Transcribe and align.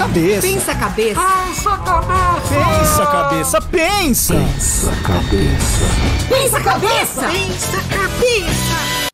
cabeça. 0.00 0.40
Pensa 0.40 0.72
a 0.72 0.74
cabeça. 0.76 1.20
Pensa 1.20 1.76
cabeça. 1.76 2.54
Pensa 2.80 3.06
cabeça. 3.06 3.60
Pensa. 3.60 4.34
Pensa 4.34 4.96
cabeça. 5.02 5.84
Pensa 6.28 6.56
a 6.56 6.60
cabeça. 6.62 7.28
Pensa 7.28 7.76
a 7.76 7.82
cabeça. 7.82 9.09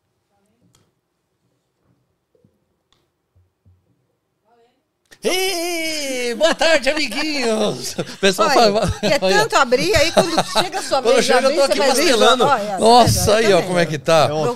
Ei, 5.22 6.34
boa 6.34 6.54
tarde, 6.54 6.88
amiguinhos! 6.90 7.94
O 7.98 8.18
pessoal 8.18 8.48
Olha, 8.48 8.56
fala. 8.80 8.92
quer 9.00 9.18
tanto 9.18 9.56
abrir, 9.56 9.94
aí 9.96 10.12
quando 10.12 10.30
chega 10.52 10.78
a 10.78 10.82
sua 10.82 11.00
vez 11.00 11.16
de 11.16 11.22
chega, 11.22 11.48
eu 11.50 11.54
tô 11.56 11.62
aqui 11.62 11.78
pastelando. 11.78 12.44
olha, 12.44 12.78
Nossa, 12.78 13.30
eu 13.30 13.36
aí, 13.36 13.52
ó, 13.54 13.62
como 13.62 13.78
é 13.78 13.86
que 13.86 13.98
tá. 13.98 14.28
É 14.30 14.32
um 14.32 14.46
Eu. 14.46 14.54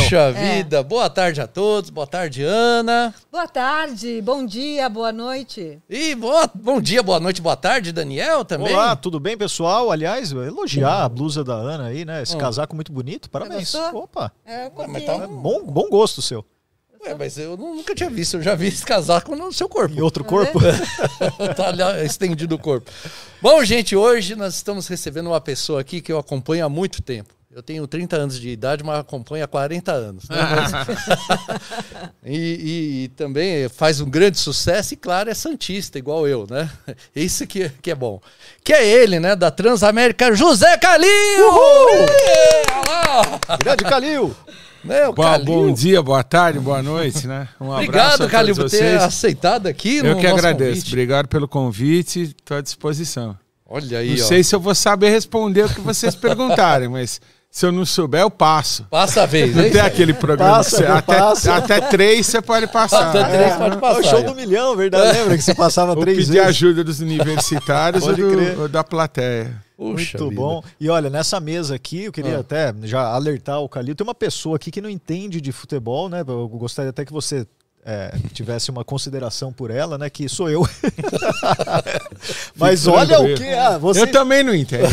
Puxa 0.00 0.16
É. 0.16 0.32
vida, 0.32 0.82
boa 0.82 1.10
tarde 1.10 1.40
a 1.40 1.46
todos, 1.46 1.90
boa 1.90 2.06
tarde, 2.06 2.42
Ana. 2.42 3.14
Boa 3.30 3.46
tarde, 3.48 4.20
bom 4.22 4.46
dia, 4.46 4.88
boa 4.88 5.12
noite. 5.12 5.78
E 5.88 6.14
boa, 6.14 6.48
bom 6.54 6.80
dia, 6.80 7.02
boa 7.02 7.20
noite, 7.20 7.42
boa 7.42 7.56
tarde, 7.56 7.92
Daniel 7.92 8.44
também. 8.44 8.72
Olá, 8.72 8.94
tudo 8.96 9.18
bem, 9.20 9.36
pessoal? 9.36 9.90
Aliás, 9.90 10.30
elogiar 10.32 11.04
a 11.04 11.08
blusa 11.08 11.42
da 11.44 11.54
Ana 11.54 11.86
aí, 11.88 12.04
né? 12.04 12.22
Esse 12.22 12.36
casaco 12.36 12.74
muito 12.74 12.92
bonito. 12.92 13.28
Parabéns. 13.28 13.74
Opa, 13.74 14.32
É, 14.46 14.66
eu 14.66 14.72
Ué, 14.76 15.00
tá- 15.00 15.14
é 15.14 15.26
bom, 15.26 15.62
bom 15.64 15.88
gosto 15.90 16.22
seu. 16.22 16.44
Ué, 17.06 17.14
mas 17.18 17.38
eu 17.38 17.56
nu- 17.56 17.76
nunca 17.76 17.94
tinha 17.94 18.10
visto, 18.10 18.36
eu 18.36 18.42
já 18.42 18.54
vi 18.54 18.68
esse 18.68 18.84
casaco 18.84 19.34
no 19.34 19.50
seu 19.52 19.68
corpo. 19.68 19.94
Em 19.94 20.00
outro 20.02 20.22
corpo. 20.24 20.58
tá 21.56 21.68
ali 21.68 21.82
estendido 22.04 22.54
o 22.54 22.58
corpo. 22.58 22.90
Bom, 23.40 23.64
gente, 23.64 23.96
hoje 23.96 24.34
nós 24.36 24.54
estamos 24.54 24.86
recebendo 24.86 25.28
uma 25.28 25.40
pessoa 25.40 25.80
aqui 25.80 26.00
que 26.02 26.12
eu 26.12 26.18
acompanho 26.18 26.64
há 26.66 26.68
muito 26.68 27.00
tempo. 27.00 27.34
Eu 27.52 27.62
tenho 27.64 27.84
30 27.84 28.14
anos 28.16 28.38
de 28.38 28.48
idade, 28.50 28.84
mas 28.84 29.00
acompanho 29.00 29.42
há 29.44 29.48
40 29.48 29.90
anos. 29.92 30.28
né? 30.28 30.36
E, 32.24 32.36
e- 32.36 33.04
e 33.04 33.08
também 33.08 33.68
faz 33.68 34.00
um 34.00 34.08
grande 34.08 34.38
sucesso 34.38 34.92
e, 34.94 34.96
claro, 34.96 35.30
é 35.30 35.34
Santista, 35.34 35.98
igual 35.98 36.28
eu, 36.28 36.46
né? 36.48 36.70
Isso 37.16 37.46
que, 37.46 37.62
é- 37.64 37.72
que 37.82 37.90
é 37.90 37.94
bom. 37.94 38.20
Que 38.62 38.72
é 38.74 38.86
ele, 38.86 39.18
né? 39.18 39.34
Da 39.34 39.50
Transamérica, 39.50 40.32
José 40.34 40.76
Calil! 40.76 41.08
Olha 41.50 42.82
lá! 42.88 43.56
Grande 43.58 43.84
Calil. 43.84 44.36
Né, 44.82 45.08
o 45.08 45.12
Bom, 45.44 45.72
dia, 45.74 46.02
boa 46.02 46.22
tarde, 46.22 46.58
boa 46.58 46.82
noite, 46.82 47.26
né? 47.26 47.48
Um 47.60 47.66
abraço 47.70 47.84
Obrigado, 48.24 48.28
Calil, 48.30 48.54
por 48.56 48.70
ter 48.70 48.96
aceitado 48.98 49.66
aqui 49.66 50.02
no 50.02 50.08
Eu 50.10 50.16
que 50.16 50.22
nosso 50.22 50.36
agradeço. 50.38 50.70
convite. 50.70 50.88
Obrigado 50.88 51.28
pelo 51.28 51.46
convite, 51.46 52.22
estou 52.38 52.56
à 52.56 52.60
disposição. 52.62 53.36
Olha 53.68 53.98
aí, 53.98 54.16
não 54.16 54.24
ó. 54.24 54.26
sei 54.28 54.42
se 54.42 54.54
eu 54.54 54.58
vou 54.60 54.74
saber 54.74 55.10
responder 55.10 55.66
o 55.66 55.68
que 55.68 55.80
vocês 55.82 56.14
perguntarem, 56.14 56.88
mas 56.90 57.20
se 57.50 57.66
eu 57.66 57.70
não 57.70 57.84
souber, 57.84 58.22
eu 58.22 58.30
passo. 58.30 58.84
Passa 58.90 59.24
a 59.24 59.26
vez, 59.26 59.54
Não 59.54 59.64
hein? 59.64 59.70
tem 59.70 59.80
aquele 59.82 60.14
programa 60.14 60.56
Passa, 60.56 60.70
que 60.70 60.76
você, 60.76 60.86
até, 60.86 61.18
Passa. 61.18 61.54
até 61.56 61.80
três 61.82 62.26
você 62.26 62.40
pode 62.40 62.66
passar. 62.68 63.10
Até 63.10 63.24
três 63.24 63.52
É. 63.52 63.56
pode 63.58 63.74
É 63.74 63.76
o 63.76 63.80
passar. 63.80 64.02
show 64.04 64.22
do 64.22 64.34
milhão, 64.34 64.74
verdade? 64.76 65.12
Lembra 65.18 65.36
que 65.36 65.42
você 65.44 65.54
passava 65.54 65.94
três 65.96 66.16
pedir 66.18 66.32
vezes? 66.32 66.48
ajuda 66.48 66.82
dos 66.82 67.00
universitários 67.00 68.04
ou, 68.06 68.16
do, 68.16 68.62
ou 68.62 68.68
da 68.68 68.82
plateia. 68.82 69.54
Puxa 69.80 70.18
Muito 70.18 70.28
vida. 70.28 70.40
bom. 70.42 70.62
E 70.78 70.90
olha, 70.90 71.08
nessa 71.08 71.40
mesa 71.40 71.74
aqui, 71.74 72.04
eu 72.04 72.12
queria 72.12 72.36
Ah. 72.36 72.40
até 72.40 72.74
já 72.82 73.00
alertar 73.14 73.60
o 73.62 73.68
Calil. 73.68 73.94
Tem 73.94 74.06
uma 74.06 74.14
pessoa 74.14 74.56
aqui 74.56 74.70
que 74.70 74.78
não 74.82 74.90
entende 74.90 75.40
de 75.40 75.52
futebol, 75.52 76.06
né? 76.10 76.22
Eu 76.26 76.46
gostaria 76.48 76.90
até 76.90 77.02
que 77.02 77.12
você 77.12 77.46
é, 77.82 78.12
tivesse 78.34 78.70
uma 78.70 78.84
consideração 78.84 79.50
por 79.50 79.70
ela, 79.70 79.96
né? 79.96 80.10
Que 80.10 80.28
sou 80.28 80.50
eu. 80.50 80.68
Mas 82.54 82.86
olha 82.86 83.20
o 83.20 83.34
que. 83.34 83.48
Ah, 83.54 83.78
você, 83.78 84.02
Eu 84.02 84.12
também 84.12 84.42
não 84.42 84.54
entendo. 84.54 84.84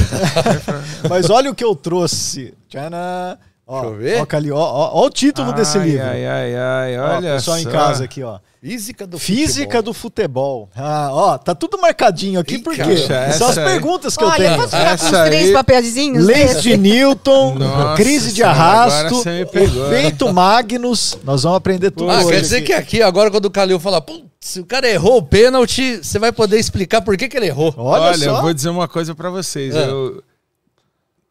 mas 1.10 1.30
olha 1.30 1.52
o 1.52 1.56
que 1.56 1.64
eu 1.66 1.76
trouxe. 1.76 2.54
Tchana. 2.70 3.38
Ó, 3.70 3.82
Deixa 3.82 3.94
eu 3.96 4.00
ver. 4.00 4.22
Ó, 4.22 4.26
Calil, 4.26 4.56
ó, 4.56 4.60
ó, 4.62 5.02
ó 5.02 5.06
o 5.06 5.10
título 5.10 5.52
desse 5.52 5.78
Ai, 5.78 5.90
livro. 5.90 6.06
Ai, 6.06 6.26
ai, 6.26 6.56
ai, 6.56 6.98
Ó, 7.00 7.16
olha 7.18 7.34
pessoal 7.36 7.58
em 7.60 7.64
só. 7.64 7.70
casa 7.72 8.06
aqui, 8.06 8.24
ó. 8.24 8.40
Física 8.62 9.06
do 9.06 9.20
Física 9.20 9.66
futebol. 9.66 9.82
do 9.84 9.94
futebol. 9.94 10.70
Ah, 10.76 11.09
ó, 11.12 11.38
tá 11.38 11.54
tudo 11.54 11.78
marcadinho 11.78 12.40
aqui, 12.40 12.56
Ih, 12.56 12.59
por 12.59 12.74
quê? 12.74 12.96
São 12.98 13.16
as 13.18 13.42
essa 13.42 13.62
aí. 13.62 13.66
perguntas 13.68 14.16
que 14.16 14.24
eu 14.24 14.28
Olha, 14.30 14.38
tenho. 14.38 14.56
posso 14.56 14.68
ficar 14.70 14.86
com 14.86 14.94
Essa 14.94 15.06
uns 15.22 15.28
três 15.28 15.48
aí- 15.48 15.54
papelzinhos? 15.54 16.26
Leis 16.26 16.50
desse? 16.56 16.62
de 16.62 16.78
Newton, 16.78 17.56
Nossa 17.56 17.96
crise 17.97 18.31
de 18.34 18.41
arrasto, 18.44 19.22
efeito 19.30 20.34
Magnus. 20.34 21.18
Nós 21.25 21.44
vamos 21.44 21.58
aprender 21.58 21.91
tudo 21.91 22.09
Ah, 22.09 22.20
hoje. 22.20 22.28
quer 22.31 22.41
dizer 22.41 22.58
aqui. 22.58 22.66
que 22.68 22.74
aqui, 22.74 23.02
agora 23.02 23.30
quando 23.30 23.46
o 23.46 23.52
Calil 23.52 23.80
fala, 23.81 24.00
"Putz, 24.02 24.24
se 24.40 24.59
o 24.62 24.66
cara 24.66 24.90
errou 24.90 25.18
o 25.18 25.24
pênalti, 25.24 25.97
você 26.02 26.18
vai 26.18 26.31
poder 26.31 26.58
explicar 26.58 27.02
por 27.02 27.18
que, 27.18 27.28
que 27.28 27.36
ele 27.36 27.47
errou. 27.47 27.74
Olha, 27.78 28.03
Olha, 28.03 28.18
só. 28.18 28.38
eu 28.38 28.41
vou 28.41 28.53
dizer 28.53 28.70
uma 28.70 28.88
coisa 28.88 29.14
pra 29.14 29.30
vocês. 29.30 29.75
Ah. 29.75 29.80
Eu, 29.80 30.24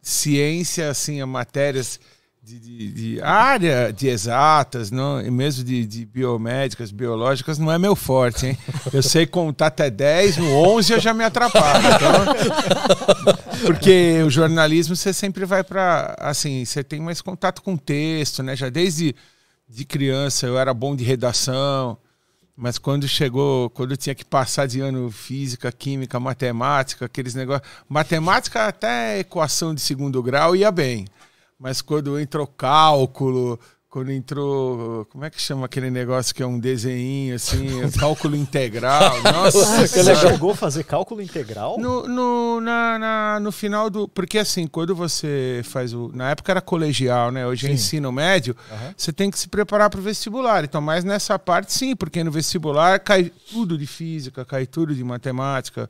ciência, 0.03 0.91
assim, 0.91 1.21
a 1.21 1.27
matérias 1.27 1.99
de, 2.47 2.61
de- 2.61 2.93
de 2.93 3.21
área 3.23 3.93
de 3.93 4.07
exatas, 4.07 4.93
não, 4.93 5.21
e 5.21 5.29
mesmo 5.33 5.65
de, 5.65 5.85
de 5.85 6.07
biomédicas, 6.07 6.93
biológicas, 6.93 7.59
não 7.59 7.73
é 7.73 7.77
meu 7.79 7.97
forte, 7.97 8.47
hein? 8.47 8.59
Eu 8.93 9.03
sei 9.03 9.27
contar 9.27 9.67
até 9.67 9.91
10, 9.91 10.37
no 10.37 10.53
11 10.53 10.93
eu 10.93 11.01
já 11.01 11.13
me 11.13 11.25
atrapalho. 11.25 11.85
Então, 11.89 13.67
porque 13.67 14.23
o 14.25 14.31
jornalismo 14.31 14.95
você 14.95 15.13
sempre 15.13 15.45
vai 15.45 15.65
para 15.65 16.15
assim, 16.21 16.65
você 16.65 16.85
tem 16.85 17.01
mais 17.01 17.21
contato 17.21 17.61
com 17.63 17.77
texto, 17.77 18.45
né? 18.45 18.55
Já 18.55 18.69
desde 18.69 19.13
de 19.69 19.85
criança 19.85 20.47
eu 20.47 20.57
era 20.57 20.73
bom 20.73 20.95
de 20.95 21.03
redação. 21.03 21.99
Mas 22.57 22.79
quando 22.79 23.07
chegou, 23.09 23.69
quando 23.71 23.91
eu 23.91 23.97
tinha 23.99 24.15
que 24.15 24.25
passar 24.25 24.67
de 24.67 24.81
ano 24.81 25.11
física, 25.11 25.71
química, 25.71 26.19
matemática, 26.19 27.05
aqueles 27.05 27.35
negócios. 27.35 27.69
Matemática 27.87 28.67
até 28.69 29.19
equação 29.19 29.75
de 29.75 29.81
segundo 29.83 30.23
grau 30.23 30.57
ia 30.57 30.71
bem. 30.71 31.07
Mas 31.59 31.81
quando 31.81 32.19
entrou 32.21 32.47
cálculo, 32.47 33.59
quando 33.89 34.13
entrou. 34.13 35.07
Como 35.07 35.25
é 35.25 35.31
que 35.31 35.41
chama 35.41 35.65
aquele 35.65 35.91
negócio 35.91 36.35
que 36.35 36.43
é 36.43 36.47
um 36.47 36.59
desenho 36.59 37.35
assim? 37.35 37.67
cálculo 37.99 38.37
integral. 38.37 39.21
Nossa, 39.25 39.87
Você 39.87 39.89
senhora. 39.89 40.17
chegou 40.33 40.51
a 40.51 40.55
fazer 40.55 40.85
cálculo 40.85 41.23
integral? 41.23 41.79
No, 41.79 42.07
no, 42.07 42.61
na, 42.61 42.99
na- 42.99 43.41
no 43.41 43.51
final 43.51 43.89
do. 43.89 44.07
Porque 44.07 44.39
assim, 44.39 44.67
quando 44.67 44.95
você 44.95 45.63
faz 45.65 45.95
o. 45.95 46.11
Na 46.15 46.31
época 46.31 46.53
era 46.53 46.61
colegial, 46.61 47.31
né? 47.33 47.47
Hoje 47.47 47.65
é 47.67 47.69
Sim. 47.71 47.75
ensino 47.77 48.13
médio, 48.13 48.55
Aham. 48.71 48.95
você 48.95 49.11
tem 49.13 49.31
que 49.31 49.39
se 49.39 49.49
preparar 49.49 49.89
para 49.89 49.99
o 50.01 50.03
vestibular. 50.03 50.63
Então, 50.63 50.83
mas 50.83 51.05
nessa 51.05 51.39
parte 51.39 51.73
sim, 51.73 51.97
porque 51.97 52.23
no 52.23 52.31
vestibular 52.31 53.01
cai 53.01 53.33
tudo 53.51 53.79
de 53.79 53.87
física, 53.87 54.45
cai 54.45 54.67
tudo 54.67 54.95
de 54.95 55.03
matemática. 55.03 55.89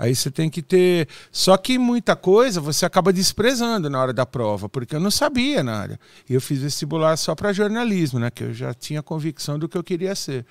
Aí 0.00 0.14
você 0.16 0.30
tem 0.30 0.48
que 0.48 0.62
ter. 0.62 1.06
Só 1.30 1.58
que 1.58 1.76
muita 1.76 2.16
coisa 2.16 2.58
você 2.58 2.86
acaba 2.86 3.12
desprezando 3.12 3.90
na 3.90 4.00
hora 4.00 4.14
da 4.14 4.24
prova, 4.24 4.66
porque 4.66 4.96
eu 4.96 5.00
não 5.00 5.10
sabia 5.10 5.62
nada. 5.62 6.00
E 6.26 6.32
eu 6.32 6.40
fiz 6.40 6.58
vestibular 6.58 7.18
só 7.18 7.34
para 7.34 7.52
jornalismo, 7.52 8.18
né? 8.18 8.30
Que 8.30 8.44
eu 8.44 8.54
já 8.54 8.72
tinha 8.72 9.02
convicção 9.02 9.58
do 9.58 9.68
que 9.68 9.76
eu 9.76 9.84
queria 9.84 10.14
ser. 10.14 10.46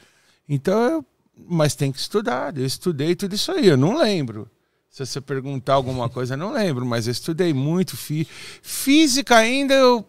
Então, 0.48 0.80
eu... 0.80 1.06
mas 1.36 1.74
tem 1.74 1.92
que 1.92 1.98
estudar. 1.98 2.56
Eu 2.56 2.64
estudei 2.64 3.16
tudo 3.16 3.34
isso 3.34 3.52
aí, 3.52 3.66
eu 3.66 3.76
não 3.76 3.98
lembro. 3.98 4.48
Se 4.88 5.04
você 5.04 5.20
perguntar 5.20 5.74
alguma 5.74 6.08
coisa, 6.14 6.36
eu 6.36 6.38
não 6.38 6.54
lembro, 6.54 6.86
mas 6.86 7.08
eu 7.08 7.12
estudei 7.12 7.52
muito. 7.52 7.98
Fi... 7.98 8.28
Física 8.62 9.36
ainda 9.36 9.74
eu, 9.74 10.08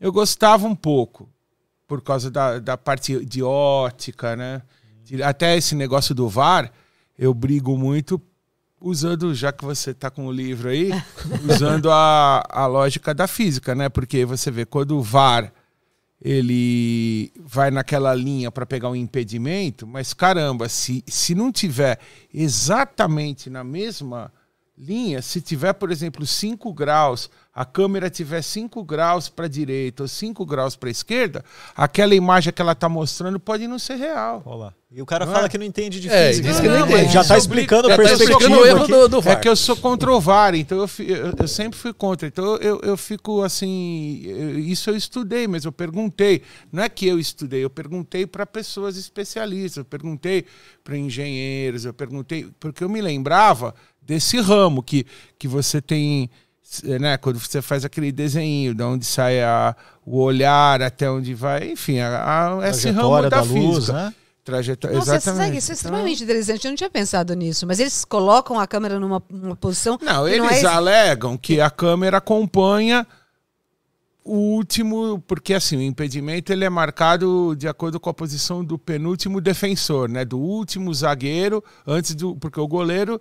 eu 0.00 0.12
gostava 0.12 0.64
um 0.64 0.76
pouco, 0.76 1.28
por 1.88 2.00
causa 2.00 2.30
da, 2.30 2.60
da 2.60 2.78
parte 2.78 3.24
de 3.26 3.42
ótica, 3.42 4.36
né? 4.36 4.62
Até 5.24 5.56
esse 5.56 5.74
negócio 5.74 6.14
do 6.14 6.28
VAR, 6.28 6.70
eu 7.18 7.34
brigo 7.34 7.76
muito 7.76 8.22
usando, 8.80 9.34
já 9.34 9.52
que 9.52 9.64
você 9.64 9.90
está 9.90 10.10
com 10.10 10.26
o 10.26 10.32
livro 10.32 10.68
aí, 10.68 10.90
usando 11.48 11.90
a, 11.90 12.42
a 12.48 12.66
lógica 12.66 13.12
da 13.12 13.26
física, 13.26 13.74
né? 13.74 13.88
Porque 13.88 14.24
você 14.24 14.50
vê, 14.50 14.64
quando 14.64 14.96
o 14.96 15.02
VAR 15.02 15.52
ele 16.20 17.32
vai 17.38 17.70
naquela 17.70 18.12
linha 18.14 18.50
para 18.50 18.66
pegar 18.66 18.90
um 18.90 18.96
impedimento, 18.96 19.86
mas 19.86 20.12
caramba, 20.12 20.68
se, 20.68 21.04
se 21.06 21.34
não 21.34 21.52
tiver 21.52 21.98
exatamente 22.34 23.48
na 23.48 23.62
mesma 23.62 24.32
linha, 24.78 25.20
se 25.20 25.40
tiver, 25.40 25.72
por 25.72 25.90
exemplo, 25.90 26.24
5 26.24 26.72
graus, 26.72 27.28
a 27.52 27.64
câmera 27.64 28.08
tiver 28.08 28.40
5 28.42 28.84
graus 28.84 29.28
para 29.28 29.46
a 29.46 29.48
direita 29.48 30.04
ou 30.04 30.08
5 30.08 30.46
graus 30.46 30.76
para 30.76 30.88
a 30.88 30.92
esquerda, 30.92 31.44
aquela 31.76 32.14
imagem 32.14 32.52
que 32.52 32.62
ela 32.62 32.72
está 32.72 32.88
mostrando 32.88 33.40
pode 33.40 33.66
não 33.66 33.78
ser 33.78 33.96
real. 33.96 34.42
Olha 34.46 34.56
lá. 34.56 34.74
E 34.90 35.02
o 35.02 35.06
cara 35.06 35.26
Não 35.26 35.32
fala 35.34 35.46
é? 35.46 35.48
que 35.50 35.58
não 35.58 35.66
entende 35.66 36.00
de 36.00 36.08
É, 36.08 36.28
física. 36.28 36.48
diz 36.48 36.60
que 36.60 36.68
não 36.68 36.80
mas 36.86 36.90
entende. 36.90 37.12
Já 37.12 37.22
tá 37.24 37.34
é 37.34 37.38
explicando 37.38 37.88
a 37.88 37.90
tá 37.90 37.96
perspectiva 37.96 38.30
explicando 38.32 38.62
o 38.62 38.66
erro 38.66 38.86
do, 38.86 39.08
do 39.08 39.20
VAR. 39.20 39.36
É 39.36 39.40
que 39.40 39.46
eu 39.48 39.54
sou 39.56 39.76
contra 39.76 40.10
o 40.10 40.18
VAR, 40.18 40.54
então 40.54 40.78
eu, 40.78 40.88
eu, 41.04 41.34
eu 41.40 41.48
sempre 41.48 41.78
fui 41.78 41.92
contra. 41.92 42.26
Então 42.26 42.56
eu, 42.56 42.80
eu 42.82 42.96
fico 42.96 43.42
assim. 43.42 44.22
eu- 44.24 44.58
isso 44.60 44.88
eu 44.88 44.96
estudei, 44.96 45.46
mas 45.46 45.64
eu 45.66 45.72
perguntei. 45.72 46.40
Não 46.72 46.82
é 46.82 46.88
que 46.88 47.06
eu 47.06 47.18
estudei, 47.18 47.62
eu 47.62 47.68
perguntei 47.68 48.26
para 48.26 48.46
pessoas 48.46 48.96
especialistas, 48.96 49.76
eu 49.78 49.84
perguntei 49.84 50.46
para 50.82 50.96
engenheiros, 50.96 51.84
eu 51.84 51.92
perguntei. 51.92 52.48
Porque 52.58 52.82
eu 52.82 52.88
me 52.88 53.02
lembrava 53.02 53.74
desse 54.08 54.40
ramo 54.40 54.82
que, 54.82 55.06
que 55.38 55.46
você 55.46 55.80
tem. 55.80 56.28
Né, 57.00 57.16
quando 57.16 57.38
você 57.38 57.62
faz 57.62 57.82
aquele 57.84 58.12
desenho, 58.12 58.74
de 58.74 58.82
onde 58.82 59.06
sai 59.06 59.40
a, 59.42 59.74
o 60.04 60.18
olhar, 60.20 60.82
até 60.82 61.10
onde 61.10 61.32
vai, 61.32 61.70
enfim, 61.70 61.98
a, 61.98 62.58
a, 62.60 62.68
esse 62.68 62.90
ramo 62.90 63.22
da, 63.22 63.28
da 63.30 63.40
luz, 63.40 63.76
física. 63.76 63.92
né? 63.94 64.14
Trajetória, 64.44 64.96
Nossa, 64.98 65.16
exatamente. 65.16 65.44
sabe, 65.46 65.56
isso 65.58 65.70
é 65.70 65.74
Então- 65.74 65.74
extremamente 65.90 66.24
interessante. 66.24 66.64
Eu 66.66 66.70
não 66.70 66.76
tinha 66.76 66.90
pensado 66.90 67.32
nisso, 67.34 67.66
mas 67.66 67.80
eles 67.80 68.04
colocam 68.04 68.60
a 68.60 68.66
câmera 68.66 69.00
numa, 69.00 69.22
numa 69.30 69.56
posição. 69.56 69.98
Não, 70.02 70.24
que 70.26 70.30
eles 70.30 70.62
é- 70.62 70.66
alegam 70.66 71.38
que 71.38 71.58
a 71.58 71.70
câmera 71.70 72.18
acompanha 72.18 73.06
o 74.24 74.36
último, 74.36 75.22
porque 75.26 75.54
assim, 75.54 75.76
o 75.78 75.82
impedimento 75.82 76.52
ele 76.52 76.64
é 76.64 76.68
marcado 76.68 77.56
de 77.56 77.66
acordo 77.66 77.98
com 77.98 78.10
a 78.10 78.14
posição 78.14 78.62
do 78.62 78.78
penúltimo 78.78 79.40
defensor, 79.40 80.06
né? 80.08 80.22
Do 80.24 80.38
último 80.38 80.92
zagueiro, 80.92 81.64
antes 81.86 82.14
do. 82.14 82.36
Porque 82.36 82.60
o 82.60 82.68
goleiro, 82.68 83.18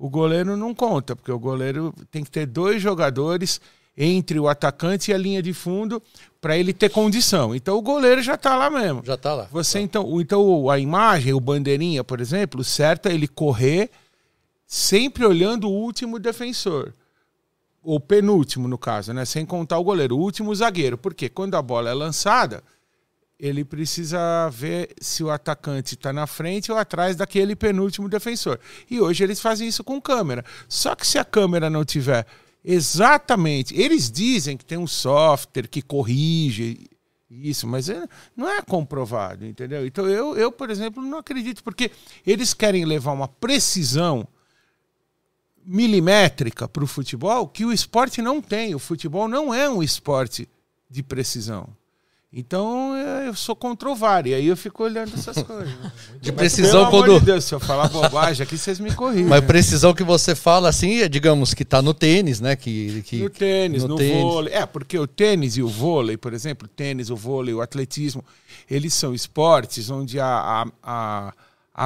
o 0.00 0.08
goleiro 0.08 0.56
não 0.56 0.74
conta, 0.74 1.14
porque 1.14 1.30
o 1.30 1.38
goleiro 1.38 1.94
tem 2.10 2.24
que 2.24 2.30
ter 2.30 2.46
dois 2.46 2.80
jogadores 2.80 3.60
entre 3.96 4.40
o 4.40 4.48
atacante 4.48 5.10
e 5.10 5.14
a 5.14 5.18
linha 5.18 5.42
de 5.42 5.52
fundo 5.52 6.02
para 6.40 6.56
ele 6.56 6.72
ter 6.72 6.88
condição. 6.88 7.54
Então 7.54 7.76
o 7.76 7.82
goleiro 7.82 8.22
já 8.22 8.34
está 8.34 8.56
lá 8.56 8.70
mesmo. 8.70 9.02
Já 9.04 9.16
tá 9.16 9.34
lá. 9.34 9.46
Você 9.52 9.78
então, 9.78 10.06
o- 10.06 10.20
então 10.20 10.70
a 10.70 10.78
imagem, 10.78 11.34
o 11.34 11.40
bandeirinha, 11.40 12.02
por 12.02 12.18
exemplo, 12.18 12.64
certo 12.64 13.06
é 13.10 13.12
ele 13.12 13.28
correr 13.28 13.90
sempre 14.66 15.24
olhando 15.26 15.68
o 15.68 15.72
último 15.72 16.18
defensor. 16.18 16.94
Ou 17.82 18.00
penúltimo, 18.00 18.68
no 18.68 18.78
caso, 18.78 19.12
né? 19.12 19.24
Sem 19.26 19.44
contar 19.44 19.78
o 19.78 19.84
goleiro, 19.84 20.16
o 20.16 20.20
último 20.20 20.54
zagueiro. 20.54 20.96
Porque 20.96 21.28
quando 21.28 21.54
a 21.56 21.62
bola 21.62 21.90
é 21.90 21.94
lançada, 21.94 22.62
ele 23.40 23.64
precisa 23.64 24.50
ver 24.50 24.94
se 25.00 25.24
o 25.24 25.30
atacante 25.30 25.94
está 25.94 26.12
na 26.12 26.26
frente 26.26 26.70
ou 26.70 26.76
atrás 26.76 27.16
daquele 27.16 27.56
penúltimo 27.56 28.06
defensor. 28.08 28.60
E 28.90 29.00
hoje 29.00 29.24
eles 29.24 29.40
fazem 29.40 29.66
isso 29.66 29.82
com 29.82 30.00
câmera. 30.00 30.44
Só 30.68 30.94
que 30.94 31.06
se 31.06 31.18
a 31.18 31.24
câmera 31.24 31.70
não 31.70 31.82
tiver 31.82 32.26
exatamente. 32.62 33.74
Eles 33.74 34.10
dizem 34.10 34.58
que 34.58 34.64
tem 34.64 34.76
um 34.76 34.86
software 34.86 35.68
que 35.68 35.80
corrige 35.80 36.86
isso, 37.30 37.66
mas 37.66 37.88
é- 37.88 38.06
não 38.36 38.46
é 38.46 38.60
comprovado, 38.60 39.46
entendeu? 39.46 39.86
Então 39.86 40.06
eu, 40.06 40.36
eu, 40.36 40.52
por 40.52 40.68
exemplo, 40.68 41.02
não 41.02 41.18
acredito, 41.18 41.64
porque 41.64 41.90
eles 42.26 42.52
querem 42.52 42.84
levar 42.84 43.12
uma 43.12 43.28
precisão 43.28 44.28
milimétrica 45.64 46.68
para 46.68 46.84
o 46.84 46.86
futebol 46.86 47.48
que 47.48 47.64
o 47.64 47.72
esporte 47.72 48.20
não 48.20 48.42
tem. 48.42 48.74
O 48.74 48.78
futebol 48.78 49.28
não 49.28 49.54
é 49.54 49.70
um 49.70 49.82
esporte 49.82 50.46
de 50.90 51.02
precisão. 51.02 51.68
Então 52.32 52.94
é, 52.94 53.26
eu 53.26 53.34
sou 53.34 53.56
contra 53.56 53.90
o 53.90 53.94
VAR, 53.94 54.24
e 54.24 54.34
aí 54.34 54.46
eu 54.46 54.56
fico 54.56 54.84
olhando 54.84 55.12
essas 55.14 55.36
coisas. 55.42 55.74
De 56.20 56.30
Mas, 56.30 56.38
precisão 56.38 56.86
amor 56.86 57.04
quando. 57.04 57.18
de 57.18 57.26
Deus, 57.26 57.44
se 57.44 57.52
eu 57.52 57.58
falar 57.58 57.88
bobagem 57.88 58.44
aqui, 58.44 58.56
vocês 58.56 58.78
me 58.78 58.94
corrigem. 58.94 59.26
Mas 59.26 59.44
precisão 59.44 59.92
que 59.92 60.04
você 60.04 60.36
fala 60.36 60.68
assim, 60.68 61.00
é, 61.00 61.08
digamos 61.08 61.52
que 61.54 61.64
tá 61.64 61.82
no 61.82 61.92
tênis, 61.92 62.40
né? 62.40 62.54
Que, 62.54 63.02
que, 63.02 63.16
No 63.16 63.30
tênis, 63.30 63.82
no, 63.82 63.96
tênis. 63.96 64.22
vôlei. 64.22 64.54
É, 64.54 64.64
porque 64.64 64.96
o 64.96 65.08
tênis 65.08 65.56
e 65.56 65.62
o 65.62 65.66
vôlei, 65.68 66.16
por 66.16 66.32
exemplo, 66.32 66.66
o 66.66 66.68
tênis, 66.68 67.10
o 67.10 67.16
vôlei, 67.16 67.52
o 67.52 67.60
atletismo, 67.60 68.24
eles 68.70 68.94
são 68.94 69.12
esportes 69.12 69.90
onde 69.90 70.20
a, 70.20 70.26
a, 70.26 70.66
a, 70.84 71.32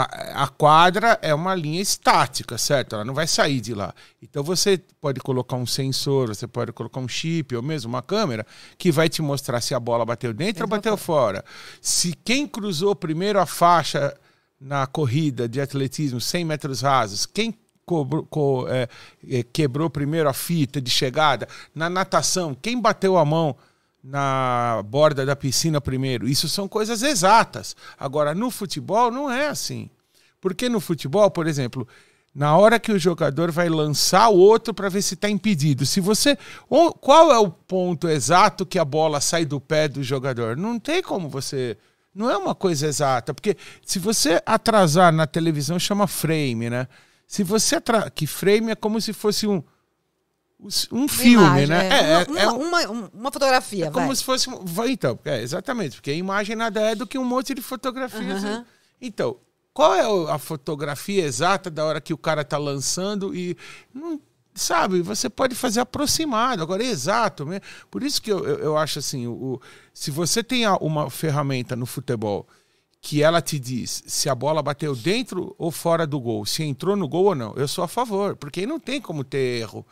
a, 0.02 0.42
a 0.44 0.48
quadra 0.48 1.16
é 1.22 1.32
uma 1.32 1.54
linha 1.54 1.80
estática, 1.80 2.58
certo? 2.58 2.94
Ela 2.96 3.04
não 3.04 3.14
vai 3.14 3.28
sair 3.28 3.60
de 3.60 3.72
lá. 3.74 3.94
Então 4.20 4.42
você 4.42 4.76
pode 5.00 5.20
colocar 5.20 5.54
um 5.54 5.64
sensor, 5.66 6.28
você 6.28 6.48
pode 6.48 6.72
colocar 6.72 6.98
um 6.98 7.06
chip 7.06 7.54
ou 7.54 7.62
mesmo 7.62 7.90
uma 7.90 8.02
câmera 8.02 8.44
que 8.76 8.90
vai 8.90 9.08
te 9.08 9.22
mostrar 9.22 9.60
se 9.60 9.72
a 9.72 9.78
bola 9.78 10.04
bateu 10.04 10.34
dentro 10.34 10.64
ou 10.64 10.68
bateu 10.68 10.96
fora. 10.96 11.44
Se 11.80 12.12
quem 12.24 12.44
cruzou 12.46 12.96
primeiro 12.96 13.38
a 13.38 13.46
faixa 13.46 14.12
na 14.60 14.84
corrida 14.86 15.48
de 15.48 15.60
atletismo 15.60 16.20
100 16.20 16.44
metros 16.44 16.80
rasos, 16.80 17.24
quem 17.24 17.54
cobrou- 17.86 18.24
co- 18.24 18.66
é, 18.68 18.88
é, 19.30 19.42
quebrou 19.44 19.88
primeiro 19.88 20.28
a 20.28 20.32
fita 20.32 20.80
de 20.80 20.90
chegada, 20.90 21.46
na 21.74 21.88
natação, 21.88 22.52
quem 22.52 22.80
bateu 22.80 23.16
a 23.16 23.24
mão 23.24 23.54
na 24.04 24.82
borda 24.84 25.24
da 25.24 25.34
piscina 25.34 25.80
primeiro. 25.80 26.28
Isso 26.28 26.46
são 26.46 26.68
coisas 26.68 27.02
exatas. 27.02 27.74
Agora, 27.98 28.34
no 28.34 28.50
futebol, 28.50 29.10
não 29.10 29.30
é 29.30 29.48
assim. 29.48 29.88
Porque 30.42 30.68
no 30.68 30.78
futebol, 30.78 31.30
por 31.30 31.46
exemplo, 31.46 31.88
na 32.34 32.54
hora 32.54 32.78
que 32.78 32.92
o 32.92 32.98
jogador 32.98 33.50
vai 33.50 33.70
lançar 33.70 34.28
o 34.28 34.36
outro 34.36 34.74
para 34.74 34.90
ver 34.90 35.00
se 35.00 35.14
está 35.14 35.30
impedido, 35.30 35.86
se 35.86 36.00
você. 36.00 36.36
Qual 37.00 37.32
é 37.32 37.38
o 37.38 37.48
ponto 37.48 38.06
exato 38.06 38.66
que 38.66 38.78
a 38.78 38.84
bola 38.84 39.22
sai 39.22 39.46
do 39.46 39.58
pé 39.58 39.88
do 39.88 40.02
jogador? 40.02 40.54
Não 40.54 40.78
tem 40.78 41.02
como 41.02 41.28
você. 41.30 41.78
Não 42.14 42.30
é 42.30 42.36
uma 42.36 42.54
coisa 42.54 42.86
exata, 42.86 43.32
porque 43.32 43.56
se 43.84 43.98
você 43.98 44.40
atrasar 44.44 45.12
na 45.12 45.26
televisão 45.26 45.78
chama 45.78 46.06
frame, 46.06 46.68
né? 46.68 46.86
Se 47.26 47.42
você 47.42 47.76
que 48.14 48.26
frame 48.26 48.70
é 48.70 48.74
como 48.76 49.00
se 49.00 49.12
fosse 49.12 49.46
um 49.46 49.62
um 50.92 51.06
filme, 51.08 51.44
imagem, 51.44 51.66
né? 51.66 51.88
é. 51.88 52.12
É, 52.12 52.24
uma, 52.24 52.80
é- 52.80 52.84
é 52.84 52.88
uma, 52.88 53.08
uma- 53.12 53.30
fotografia, 53.32 53.86
é 53.86 53.90
como 53.90 54.06
vai. 54.06 54.16
se 54.16 54.24
fosse. 54.24 54.48
um- 54.48 54.64
vai, 54.64 54.90
Então, 54.90 55.18
é, 55.24 55.42
exatamente, 55.42 55.96
porque 55.96 56.10
a 56.10 56.14
imagem 56.14 56.56
nada 56.56 56.80
é 56.80 56.94
do 56.94 57.06
que 57.06 57.18
um 57.18 57.24
monte 57.24 57.54
de 57.54 57.60
fotografias. 57.60 58.42
Né? 58.42 58.64
Então, 59.00 59.36
qual 59.72 59.94
é 59.94 60.32
a 60.32 60.38
fotografia 60.38 61.24
exata 61.24 61.70
da 61.70 61.84
hora 61.84 62.00
que 62.00 62.14
o 62.14 62.18
cara 62.18 62.44
tá 62.44 62.56
lançando 62.56 63.34
e. 63.34 63.56
Não, 63.92 64.20
sabe, 64.54 65.02
você 65.02 65.28
pode 65.28 65.54
fazer 65.54 65.80
aproximado, 65.80 66.62
agora 66.62 66.82
é 66.82 66.86
exato. 66.86 67.44
Né? 67.44 67.60
Por 67.90 68.02
isso 68.02 68.22
que 68.22 68.30
eu, 68.32 68.38
eu, 68.46 68.58
eu 68.60 68.78
acho 68.78 69.00
assim: 69.00 69.26
o, 69.26 69.32
o- 69.32 69.60
se 69.92 70.10
você 70.10 70.42
tem 70.42 70.66
uma 70.80 71.10
ferramenta 71.10 71.74
no 71.76 71.84
futebol 71.86 72.46
que 73.02 73.22
ela 73.22 73.42
te 73.42 73.58
diz 73.58 74.02
se 74.06 74.30
a 74.30 74.34
bola 74.34 74.62
bateu 74.62 74.96
dentro 74.96 75.54
ou 75.58 75.70
fora 75.70 76.06
do 76.06 76.18
gol, 76.18 76.46
se 76.46 76.62
entrou 76.62 76.96
no 76.96 77.06
gol 77.06 77.24
ou 77.26 77.34
não, 77.34 77.52
eu 77.54 77.68
sou 77.68 77.84
a 77.84 77.88
favor, 77.88 78.34
porque 78.34 78.60
aí 78.60 78.66
não 78.66 78.80
tem 78.80 78.98
como 78.98 79.22
ter 79.22 79.60
erro 79.60 79.84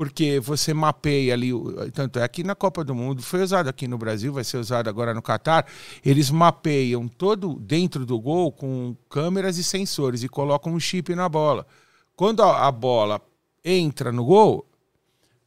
porque 0.00 0.40
você 0.40 0.72
mapeia 0.72 1.34
ali, 1.34 1.50
tanto 1.92 2.18
é 2.20 2.26
que 2.26 2.42
na 2.42 2.54
Copa 2.54 2.82
do 2.82 2.94
Mundo, 2.94 3.22
foi 3.22 3.42
usado 3.42 3.68
aqui 3.68 3.86
no 3.86 3.98
Brasil, 3.98 4.32
vai 4.32 4.42
ser 4.42 4.56
usado 4.56 4.88
agora 4.88 5.12
no 5.12 5.20
Catar, 5.20 5.66
eles 6.02 6.30
mapeiam 6.30 7.06
todo 7.06 7.60
dentro 7.60 8.06
do 8.06 8.18
gol 8.18 8.50
com 8.50 8.96
câmeras 9.10 9.58
e 9.58 9.62
sensores 9.62 10.22
e 10.22 10.28
colocam 10.28 10.72
um 10.72 10.80
chip 10.80 11.14
na 11.14 11.28
bola. 11.28 11.66
Quando 12.16 12.42
a, 12.42 12.72
bola 12.72 13.20
entra 13.62 14.10
no 14.10 14.24
gol, 14.24 14.66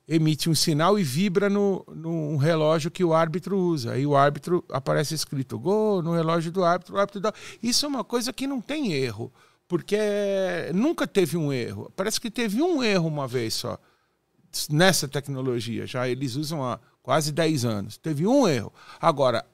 emite 0.07 0.47
um 0.51 0.53
sinal 0.53 0.99
e 0.99 1.03
vibra 1.03 1.49
no, 1.49 1.83
no 1.87 2.37
relógio 2.37 2.91
que 2.91 3.03
o 3.03 3.11
árbitro 3.11 3.57
usa. 3.57 3.93
Aí 3.93 4.05
o 4.05 4.15
árbitro 4.15 4.63
aparece 4.69 5.15
escrito 5.15 5.57
gol 5.57 6.03
no 6.03 6.13
relógio 6.13 6.51
do 6.51 6.63
árbitro, 6.63 6.99
árbitro 6.99 7.21
dá. 7.21 7.33
Isso 7.63 7.87
é 7.87 7.89
uma 7.89 8.03
coisa 8.03 8.31
que 8.31 8.45
não 8.45 8.61
tem 8.61 8.93
erro, 8.93 9.33
porque 9.67 9.97
nunca 10.75 11.07
teve 11.07 11.37
um 11.37 11.51
erro. 11.51 11.91
Parece 11.95 12.21
que 12.21 12.29
teve 12.29 12.61
um 12.61 12.83
erro 12.83 13.07
uma 13.07 13.27
vez 13.27 13.55
só 13.55 13.79
nessa 14.69 15.07
tecnologia. 15.07 15.85
Já 15.87 16.07
eles 16.07 16.35
usam 16.35 16.63
há 16.63 16.79
quase 17.01 17.31
10 17.31 17.65
anos. 17.65 17.97
Teve 17.97 18.25
um 18.27 18.47
erro. 18.47 18.71
Agora, 18.99 19.45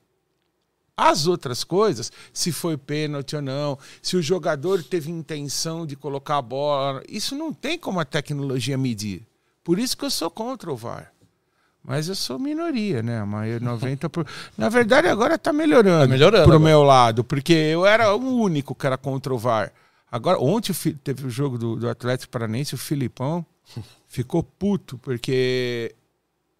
as 0.95 1.27
outras 1.27 1.63
coisas, 1.63 2.11
se 2.33 2.51
foi 2.51 2.75
pênalti 2.77 3.35
ou 3.35 3.41
não, 3.41 3.77
se 4.01 4.17
o 4.17 4.21
jogador 4.21 4.83
teve 4.83 5.09
intenção 5.09 5.85
de 5.85 5.95
colocar 5.95 6.37
a 6.37 6.41
bola, 6.41 7.01
isso 7.07 7.35
não 7.35 7.53
tem 7.53 7.79
como 7.79 7.99
a 7.99 8.05
tecnologia 8.05 8.77
medir. 8.77 9.25
Por 9.63 9.79
isso 9.79 9.95
que 9.97 10.03
eu 10.03 10.09
sou 10.09 10.29
contra 10.29 10.71
o 10.71 10.75
VAR. 10.75 11.11
Mas 11.81 12.09
eu 12.09 12.15
sou 12.15 12.37
minoria, 12.37 13.01
né? 13.01 13.23
Mas 13.23 13.61
90 13.61 14.09
por... 14.09 14.27
Na 14.57 14.67
verdade, 14.67 15.07
agora 15.07 15.35
está 15.35 15.53
melhorando, 15.53 16.05
Tá 16.05 16.07
melhorando 16.07 16.43
pro 16.43 16.55
agora. 16.55 16.69
meu 16.69 16.83
lado, 16.83 17.23
porque 17.23 17.53
eu 17.53 17.85
era 17.85 18.13
o 18.13 18.41
único 18.41 18.75
que 18.75 18.85
era 18.85 18.97
contra 18.97 19.33
o 19.33 19.37
VAR. 19.37 19.71
Agora, 20.11 20.37
ontem 20.39 20.71
o 20.71 20.93
teve 20.95 21.25
o 21.25 21.29
jogo 21.29 21.57
do, 21.57 21.75
do 21.77 21.87
Atlético 21.87 22.31
Paranense, 22.31 22.75
o 22.75 22.77
Filipão 22.77 23.45
ficou 24.07 24.43
puto, 24.43 24.97
porque 24.97 25.95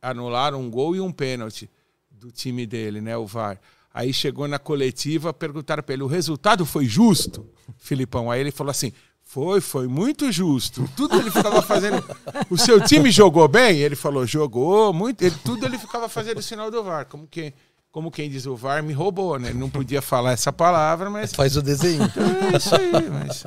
anularam 0.02 0.62
um 0.62 0.70
gol 0.70 0.96
e 0.96 1.02
um 1.02 1.12
pênalti 1.12 1.70
do 2.12 2.32
time 2.32 2.66
dele, 2.66 3.02
né? 3.02 3.18
O 3.18 3.26
VAR. 3.26 3.60
Aí 3.94 4.14
chegou 4.14 4.48
na 4.48 4.60
coletiva, 4.60 5.34
perguntaram 5.34 5.84
para 5.84 5.94
ele: 5.94 6.04
o 6.04 6.08
resultado 6.08 6.66
foi 6.66 6.86
justo, 6.86 7.48
Filipão? 7.78 8.30
Aí 8.30 8.40
ele 8.40 8.52
falou 8.52 8.72
assim: 8.72 8.94
foi, 9.24 9.62
foi 9.62 9.88
muito 9.88 10.32
justo. 10.32 10.90
Tudo 10.96 11.16
ele 11.20 11.30
ficava 11.30 11.62
fazendo. 11.62 12.04
O 12.50 12.58
seu 12.58 12.82
time 12.82 13.12
jogou 13.12 13.48
bem? 13.48 13.78
Ele 13.78 13.96
falou: 13.96 14.26
jogou 14.26 14.92
muito. 14.94 15.22
Ele, 15.22 15.36
tudo 15.44 15.66
ele 15.66 15.78
ficava 15.78 16.10
fazendo 16.10 16.40
o 16.40 16.44
sinal 16.44 16.72
do 16.72 16.84
VAR. 16.84 17.06
Como, 17.06 17.28
que, 17.28 17.54
como 17.92 18.12
quem 18.12 18.30
diz, 18.30 18.46
o 18.46 18.56
VAR 18.56 18.84
me 18.84 18.94
roubou, 18.94 19.40
né? 19.40 19.50
Ele 19.50 19.58
não 19.60 19.70
podia 19.70 20.02
falar 20.02 20.32
essa 20.34 20.54
palavra, 20.54 21.10
mas. 21.10 21.34
Faz 21.34 21.58
o 21.58 21.62
desenho. 21.62 22.04
É 22.52 22.58
isso 22.58 22.76
aí, 22.76 22.92
mas, 23.10 23.44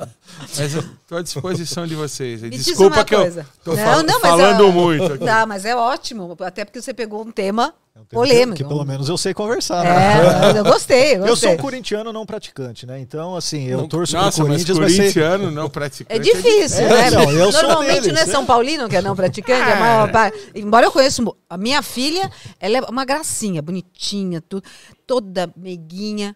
mas 0.57 0.73
estou 0.75 1.17
à 1.17 1.21
disposição 1.21 1.85
de 1.85 1.93
vocês. 1.95 2.41
Me 2.41 2.49
diz 2.51 2.65
Desculpa 2.65 2.97
uma 2.97 3.03
que 3.05 3.15
coisa. 3.15 3.41
eu 3.41 3.45
tô 3.63 3.75
Não, 3.75 3.83
fal- 3.83 4.03
não, 4.03 4.19
mas 4.21 4.31
falando 4.31 4.63
eu- 4.63 4.71
muito 4.71 5.13
aqui. 5.13 5.23
Não, 5.25 5.45
mas 5.47 5.65
é 5.65 5.75
ótimo, 5.75 6.37
até 6.39 6.63
porque 6.63 6.81
você 6.81 6.93
pegou 6.93 7.21
um 7.25 7.31
tema 7.31 7.73
É 7.95 7.99
um 7.99 8.05
polêmico. 8.05 8.57
Que, 8.57 8.63
que 8.63 8.67
pelo 8.67 8.83
menos 8.83 9.07
eu 9.07 9.15
sei 9.17 9.35
conversar. 9.35 9.83
né? 9.83 10.55
É, 10.55 10.57
eu 10.57 10.63
gostei, 10.63 11.13
eu 11.15 11.19
Eu 11.21 11.27
gostei. 11.27 11.49
sou 11.49 11.57
um 11.59 11.61
corintiano 11.61 12.11
não 12.11 12.25
praticante, 12.25 12.87
né? 12.87 12.99
Então, 12.99 13.35
assim, 13.35 13.65
eu 13.67 13.87
torço 13.87 14.15
Nossa, 14.15 14.37
pro 14.41 14.47
mas 14.49 14.65
Corinthians, 14.65 14.79
mas 14.79 14.97
corintiano 14.97 15.51
não 15.51 15.69
praticante. 15.69 16.11
É 16.11 16.17
difícil, 16.19 16.85
É, 16.85 16.89
né? 16.89 17.11
não, 17.11 17.31
eu 17.31 17.51
Normalmente 17.51 18.01
deles, 18.01 18.13
não 18.13 18.21
é 18.21 18.25
né? 18.25 18.31
São 18.31 18.45
Paulino 18.47 18.89
que 18.89 18.95
é 18.95 19.01
não 19.01 19.15
praticante, 19.15 19.69
é 19.69 19.75
maior 19.79 20.11
parte. 20.11 20.37
Embora 20.55 20.87
eu 20.87 20.91
conheça 20.91 21.21
a 21.47 21.55
minha 21.57 21.83
filha, 21.83 22.31
ela 22.59 22.77
é 22.77 22.81
uma 22.81 23.05
gracinha, 23.05 23.61
bonitinha, 23.61 24.41
tudo, 24.41 24.63
toda 25.05 25.53
meiguinha, 25.55 26.35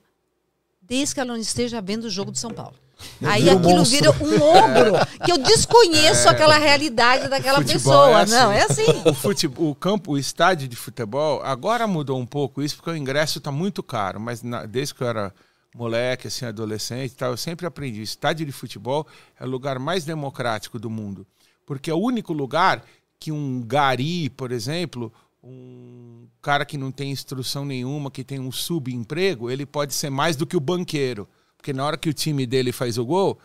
desde 0.82 1.16
que 1.16 1.20
ela 1.22 1.32
não 1.34 1.38
esteja 1.38 1.82
vendo 1.82 2.04
o 2.04 2.10
jogo 2.10 2.32
de 2.32 2.38
São 2.38 2.52
Paulo. 2.52 2.76
Aí 3.24 3.44
vira 3.44 3.56
um 3.56 3.60
aquilo 3.60 3.78
monstro. 3.78 3.98
vira 3.98 4.12
um 4.12 4.42
ogro, 4.42 4.94
que 5.26 5.32
eu 5.32 5.38
desconheço 5.38 6.28
aquela 6.30 6.58
realidade 6.58 7.28
daquela 7.28 7.60
Futebol 7.62 8.14
pessoa. 8.16 8.20
é 8.20 8.24
assim. 8.24 8.32
Não, 8.34 8.52
é 8.52 8.62
assim. 8.64 9.10
O, 9.10 9.14
futebol, 9.14 9.70
o 9.70 9.76
campo, 9.76 10.12
o 10.14 10.18
estádio 10.18 10.68
de 10.68 10.76
futebol, 10.76 11.42
agora 11.44 11.86
mudou 11.88 12.20
um 12.20 12.26
pouco 12.26 12.62
isso, 12.62 12.76
porque 12.76 12.90
o 12.90 12.96
ingresso 12.96 13.38
está 13.38 13.52
muito 13.52 13.82
caro, 13.84 14.20
mas 14.20 14.42
na- 14.44 14.66
desde 14.66 14.94
que 14.96 15.02
eu 15.04 15.08
era 15.08 15.34
moleque, 15.76 16.28
assim, 16.28 16.46
adolescente 16.46 17.16
tal, 17.16 17.32
eu 17.32 17.38
sempre 17.38 17.66
aprendi, 17.68 18.00
o 18.00 18.04
estádio 18.04 18.46
de 18.46 18.52
futebol 18.52 19.06
é 19.40 19.46
o 19.46 19.50
lugar 19.50 19.78
mais 19.78 20.04
democrático 20.04 20.80
do 20.80 20.90
mundo, 20.90 21.26
porque 21.66 21.92
é 21.92 21.94
o 21.94 22.00
único 22.00 22.34
lugar 22.34 22.84
que 23.20 23.32
um 23.32 23.62
gari, 23.62 24.30
por 24.30 24.52
exemplo, 24.52 25.14
um 25.44 26.28
cara 26.42 26.66
que 26.66 26.78
não 26.78 26.92
tem 26.92 27.12
instrução 27.12 27.64
nenhuma, 27.64 28.10
que 28.12 28.24
tem 28.24 28.40
um 28.40 28.52
subemprego, 28.52 29.50
ele 29.52 29.66
pode 29.66 29.94
ser 29.94 30.10
mais 30.10 30.36
do 30.36 30.46
que 30.48 30.58
o 30.58 30.60
banqueiro. 30.60 31.28
Porque 31.58 31.74
na 31.74 31.86
hora 31.86 31.98
que 31.98 32.10
o 32.10 32.14
time 32.14 32.46
dele 32.46 32.72
faz 32.72 32.98
o 32.98 33.06
gol, 33.06 33.40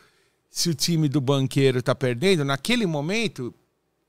se 0.50 0.68
o 0.68 0.74
time 0.74 1.08
do 1.08 1.20
banqueiro 1.20 1.78
está 1.78 1.94
perdendo, 1.94 2.44
naquele 2.44 2.86
momento, 2.86 3.54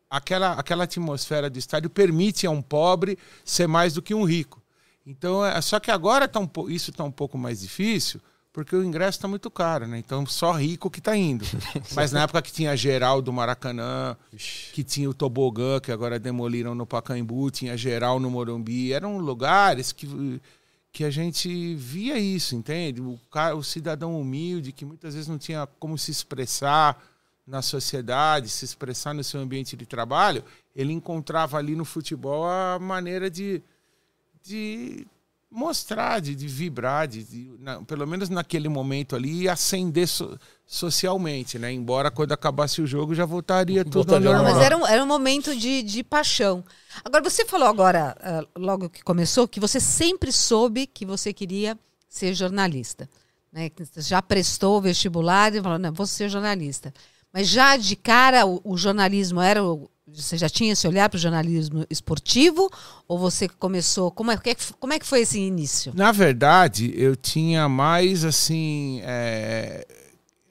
aquela, 0.10 0.52
aquela 0.54 0.84
atmosfera 0.84 1.50
do 1.50 1.58
estádio 1.58 1.90
permite 1.90 2.46
a 2.46 2.52
um 2.52 2.62
pobre 2.62 3.18
ser 3.46 3.68
mais 3.68 3.94
do 3.94 4.02
que 4.02 4.14
um 4.14 4.24
rico. 4.24 4.62
Então, 5.06 5.44
é, 5.46 5.60
só 5.62 5.80
que 5.80 5.90
agora 5.90 6.28
tá 6.28 6.40
um, 6.40 6.50
isso 6.70 6.92
está 6.92 7.04
um 7.04 7.12
pouco 7.12 7.38
mais 7.38 7.62
difícil, 7.62 8.22
porque 8.54 8.76
o 8.76 8.84
ingresso 8.84 9.18
está 9.18 9.28
muito 9.28 9.50
caro, 9.50 9.88
né? 9.88 9.98
Então, 9.98 10.26
só 10.26 10.52
rico 10.52 10.90
que 10.90 11.00
está 11.00 11.18
indo. 11.18 11.44
Mas 11.96 12.12
na 12.12 12.22
época 12.22 12.42
que 12.42 12.52
tinha 12.52 12.76
geral 12.78 13.22
do 13.22 13.34
Maracanã, 13.34 14.16
que 14.72 14.84
tinha 14.84 15.10
o 15.10 15.14
tobogã, 15.14 15.80
que 15.80 15.92
agora 15.92 16.20
demoliram 16.20 16.76
no 16.76 16.86
Pacaembu, 16.86 17.50
tinha 17.50 17.76
geral 17.76 18.20
no 18.20 18.30
Morumbi, 18.30 18.94
eram 18.94 19.18
lugares 19.18 19.92
que, 19.92 20.40
que 20.94 21.04
a 21.04 21.10
gente 21.10 21.74
via 21.74 22.20
isso, 22.20 22.56
entende? 22.56 23.02
O, 23.02 23.20
cara, 23.32 23.56
o 23.56 23.64
cidadão 23.64 24.22
humilde, 24.22 24.72
que 24.72 24.86
muitas 24.86 25.16
vezes 25.16 25.28
não 25.28 25.40
tinha 25.40 25.68
como 25.80 25.98
se 25.98 26.12
expressar 26.12 27.04
na 27.48 27.64
sociedade, 27.64 28.48
se 28.48 28.64
expressar 28.64 29.12
no 29.12 29.24
seu 29.24 29.42
ambiente 29.42 29.76
de 29.76 29.88
trabalho, 29.88 30.44
ele 30.76 30.94
encontrava 30.94 31.58
ali 31.58 31.76
no 31.76 31.84
futebol 31.84 32.46
a 32.46 32.78
maneira 32.80 33.28
de, 33.28 33.62
de 34.44 35.06
mostrar, 35.54 36.20
de, 36.20 36.34
de 36.36 36.48
vibrar, 36.48 37.08
de, 37.08 37.24
de- 37.24 37.52
na- 37.60 37.82
pelo 37.84 38.08
menos 38.08 38.28
naquele 38.30 38.68
momento 38.68 39.16
ali, 39.16 39.48
acender 39.48 40.08
so- 40.08 40.38
socialmente, 40.66 41.60
né? 41.60 41.72
Embora 41.72 42.10
quando 42.10 42.32
acabasse 42.32 42.82
o 42.82 42.88
jogo 42.88 43.14
já 43.14 43.26
voltaria 43.26 43.84
tudo 43.86 43.94
Voltaria 44.06 44.32
normal. 44.34 44.54
Mas 44.56 44.64
era 44.64 44.78
um, 44.78 44.88
era 44.88 45.04
um 45.04 45.08
momento 45.08 45.56
de, 45.56 45.84
de 45.84 46.04
paixão. 46.04 46.64
Agora, 47.06 47.24
você 47.24 47.46
falou 47.46 47.68
agora, 47.68 48.16
ah, 48.20 48.44
logo 48.58 48.90
que 48.90 49.04
começou, 49.04 49.48
que 49.48 49.60
você 49.60 49.80
sempre 49.80 50.32
soube 50.32 50.88
que 50.88 51.06
você 51.06 51.32
queria 51.32 51.78
ser 52.10 52.34
jornalista. 52.34 53.08
Né? 53.52 53.70
Já 53.98 54.22
prestou 54.22 54.78
o 54.78 54.82
vestibular 54.82 55.54
e 55.54 55.62
falou, 55.62 55.78
não, 55.78 55.94
vou 55.94 56.08
ser 56.08 56.28
jornalista. 56.30 56.92
Mas 57.32 57.48
já 57.48 57.78
de 57.78 57.96
cara, 57.96 58.46
o, 58.46 58.60
o 58.64 58.76
jornalismo 58.78 59.40
era... 59.40 59.64
o- 59.64 59.90
você 60.16 60.38
já 60.38 60.50
tinha 60.50 60.74
esse 60.74 60.88
olhar 60.88 61.10
para 61.10 61.18
o 61.18 61.20
jornalismo 61.20 61.86
esportivo? 61.90 62.70
Ou 63.08 63.18
você 63.18 63.48
começou... 63.48 64.12
Como 64.12 64.32
é, 64.32 64.38
que- 64.38 64.56
como 64.80 64.94
é 64.94 65.00
que 65.00 65.06
foi 65.06 65.22
esse 65.22 65.40
início? 65.40 65.92
Na 65.96 66.12
verdade, 66.12 66.94
eu 66.96 67.16
tinha 67.16 67.68
mais 67.68 68.24
assim. 68.24 69.00
é, 69.04 69.86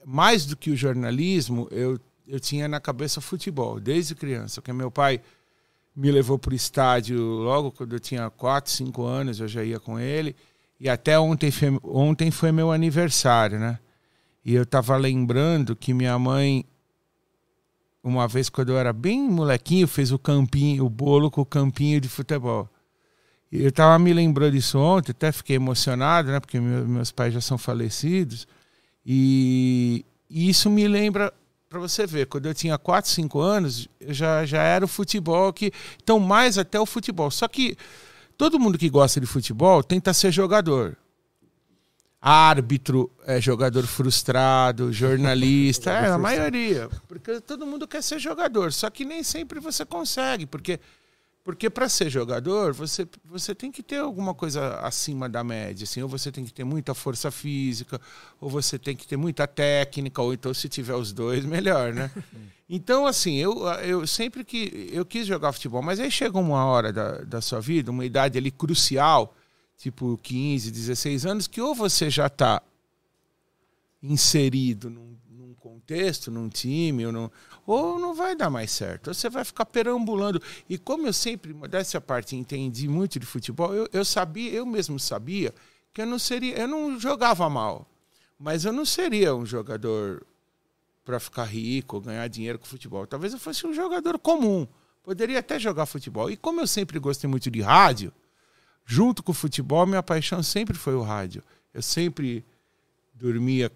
mais 0.05 0.45
do 0.45 0.55
que 0.57 0.69
o 0.71 0.75
jornalismo, 0.75 1.67
eu, 1.71 1.99
eu 2.27 2.39
tinha 2.39 2.67
na 2.67 2.79
cabeça 2.79 3.21
futebol, 3.21 3.79
desde 3.79 4.15
criança. 4.15 4.61
Porque 4.61 4.73
meu 4.73 4.91
pai 4.91 5.21
me 5.95 6.11
levou 6.11 6.37
para 6.39 6.51
o 6.51 6.55
estádio 6.55 7.19
logo 7.21 7.71
quando 7.71 7.93
eu 7.93 7.99
tinha 7.99 8.29
4, 8.29 8.71
5 8.71 9.03
anos, 9.03 9.39
eu 9.39 9.47
já 9.47 9.63
ia 9.63 9.79
com 9.79 9.99
ele. 9.99 10.35
E 10.79 10.89
até 10.89 11.17
ontem 11.17 11.51
ontem 11.83 12.31
foi 12.31 12.51
meu 12.51 12.71
aniversário, 12.71 13.59
né? 13.59 13.79
E 14.43 14.53
eu 14.53 14.65
tava 14.65 14.97
lembrando 14.97 15.73
que 15.75 15.93
minha 15.93 16.19
mãe, 16.19 16.65
uma 18.03 18.27
vez 18.27 18.49
quando 18.49 18.69
eu 18.73 18.77
era 18.77 18.91
bem 18.91 19.21
molequinho, 19.29 19.87
fez 19.87 20.11
o 20.11 20.19
campinho, 20.19 20.85
o 20.85 20.89
bolo 20.89 21.31
com 21.31 21.41
o 21.41 21.45
campinho 21.45 22.01
de 22.01 22.09
futebol. 22.09 22.69
Eu 23.51 23.71
tava 23.71 23.97
me 23.99 24.11
lembrando 24.13 24.53
disso 24.53 24.79
ontem, 24.79 25.11
até 25.11 25.31
fiquei 25.31 25.55
emocionado, 25.55 26.31
né? 26.31 26.39
Porque 26.39 26.59
meu- 26.59 26.87
meus 26.87 27.11
pais 27.11 27.33
já 27.33 27.39
são 27.41 27.57
falecidos. 27.57 28.47
E, 29.05 30.03
e 30.29 30.49
isso 30.49 30.69
me 30.69 30.87
lembra, 30.87 31.31
para 31.69 31.79
você 31.79 32.05
ver, 32.07 32.25
quando 32.27 32.47
eu 32.47 32.53
tinha 32.53 32.77
4, 32.77 33.09
5 33.11 33.39
anos, 33.39 33.87
já, 34.07 34.45
já 34.45 34.63
era 34.63 34.83
o 34.83 34.87
futebol 34.87 35.53
que. 35.53 35.71
Então, 36.01 36.19
mais 36.19 36.57
até 36.57 36.79
o 36.79 36.85
futebol. 36.85 37.29
Só 37.29 37.47
que 37.47 37.77
todo 38.37 38.59
mundo 38.59 38.77
que 38.77 38.89
gosta 38.89 39.19
de 39.21 39.27
futebol 39.27 39.83
tenta 39.83 40.13
ser 40.13 40.31
jogador. 40.31 40.97
Árbitro, 42.25 43.11
é 43.25 43.41
jogador 43.41 43.85
frustrado, 43.85 44.93
jornalista, 44.93 45.91
é 45.91 46.09
a 46.09 46.17
maioria. 46.17 46.89
Porque 47.05 47.41
todo 47.41 47.65
mundo 47.65 47.85
quer 47.85 48.01
ser 48.01 48.17
jogador, 48.17 48.71
só 48.71 48.89
que 48.89 49.03
nem 49.03 49.23
sempre 49.23 49.59
você 49.59 49.85
consegue, 49.85 50.45
porque 50.45 50.79
porque 51.43 51.69
para 51.69 51.89
ser 51.89 52.09
jogador, 52.09 52.71
você, 52.71 53.05
você 53.25 53.53
tem 53.53 53.69
que 53.69 53.83
ter 53.83 53.97
alguma 53.97 54.33
coisa 54.33 54.79
acima 54.79 55.27
da 55.27 55.43
média, 55.43 55.83
assim, 55.83 56.01
ou 56.01 56.07
você 56.07 56.31
tem 56.31 56.45
que 56.45 56.53
ter 56.53 56.63
muita 56.63 56.93
força 56.93 57.29
física, 57.29 57.99
ou 58.39 58.49
você 58.49 58.79
tem 58.79 58.95
que 58.95 59.05
ter 59.05 59.17
muita 59.17 59.45
técnica, 59.45 60.21
ou 60.21 60.33
então 60.33 60.53
se 60.53 60.69
tiver 60.69 60.95
os 60.95 61.11
dois, 61.11 61.43
melhor, 61.45 61.91
né? 61.93 62.09
Então, 62.69 63.05
assim, 63.05 63.35
eu, 63.35 63.67
eu 63.81 64.07
sempre 64.07 64.45
que 64.45 64.89
eu 64.93 65.05
quis 65.05 65.27
jogar 65.27 65.51
futebol, 65.51 65.81
mas 65.81 65.99
aí 65.99 66.09
chega 66.09 66.39
uma 66.39 66.63
hora 66.63 66.93
da, 66.93 67.17
da 67.17 67.41
sua 67.41 67.59
vida, 67.59 67.91
uma 67.91 68.05
idade 68.05 68.37
ali 68.37 68.49
crucial, 68.49 69.35
tipo 69.77 70.17
15, 70.21 70.71
16 70.71 71.25
anos, 71.25 71.47
que 71.47 71.61
ou 71.61 71.73
você 71.75 72.09
já 72.09 72.27
está 72.27 72.61
inserido 74.01 74.89
num, 74.89 75.15
num 75.29 75.53
contexto, 75.55 76.29
num 76.29 76.49
time, 76.49 77.05
ou, 77.05 77.11
num- 77.11 77.29
ou 77.65 77.99
não 77.99 78.13
vai 78.13 78.35
dar 78.35 78.49
mais 78.49 78.71
certo. 78.71 79.13
Você 79.13 79.29
vai 79.29 79.45
ficar 79.45 79.65
perambulando. 79.65 80.41
E 80.69 80.77
como 80.77 81.07
eu 81.07 81.13
sempre, 81.13 81.53
à 81.97 82.01
parte, 82.01 82.35
entendi 82.35 82.87
muito 82.87 83.19
de 83.19 83.25
futebol, 83.25 83.73
eu, 83.73 83.87
eu 83.93 84.03
sabia, 84.05 84.51
eu 84.51 84.65
mesmo 84.65 84.99
sabia 84.99 85.53
que 85.93 86.01
eu 86.01 86.05
não 86.05 86.19
seria, 86.19 86.57
eu 86.59 86.67
não 86.67 86.99
jogava 86.99 87.49
mal, 87.49 87.87
mas 88.37 88.65
eu 88.65 88.73
não 88.73 88.85
seria 88.85 89.35
um 89.35 89.45
jogador 89.45 90.25
para 91.05 91.19
ficar 91.19 91.43
rico, 91.43 91.99
ganhar 92.01 92.27
dinheiro 92.27 92.57
com 92.59 92.65
futebol. 92.65 93.05
Talvez 93.05 93.33
eu 93.33 93.39
fosse 93.39 93.67
um 93.67 93.73
jogador 93.73 94.17
comum. 94.17 94.65
Poderia 95.03 95.39
até 95.39 95.59
jogar 95.59 95.85
futebol. 95.85 96.31
E 96.31 96.37
como 96.37 96.61
eu 96.61 96.67
sempre 96.67 96.97
gostei 96.97 97.29
muito 97.29 97.51
de 97.51 97.61
rádio, 97.61 98.11
junto 98.85 99.21
com 99.23 99.31
o 99.31 99.35
futebol, 99.35 99.85
minha 99.85 100.03
paixão 100.03 100.41
sempre 100.43 100.77
foi 100.77 100.95
o 100.95 101.01
rádio. 101.01 101.43
Eu 101.73 101.81
sempre 101.81 102.45
dormia 103.13 103.71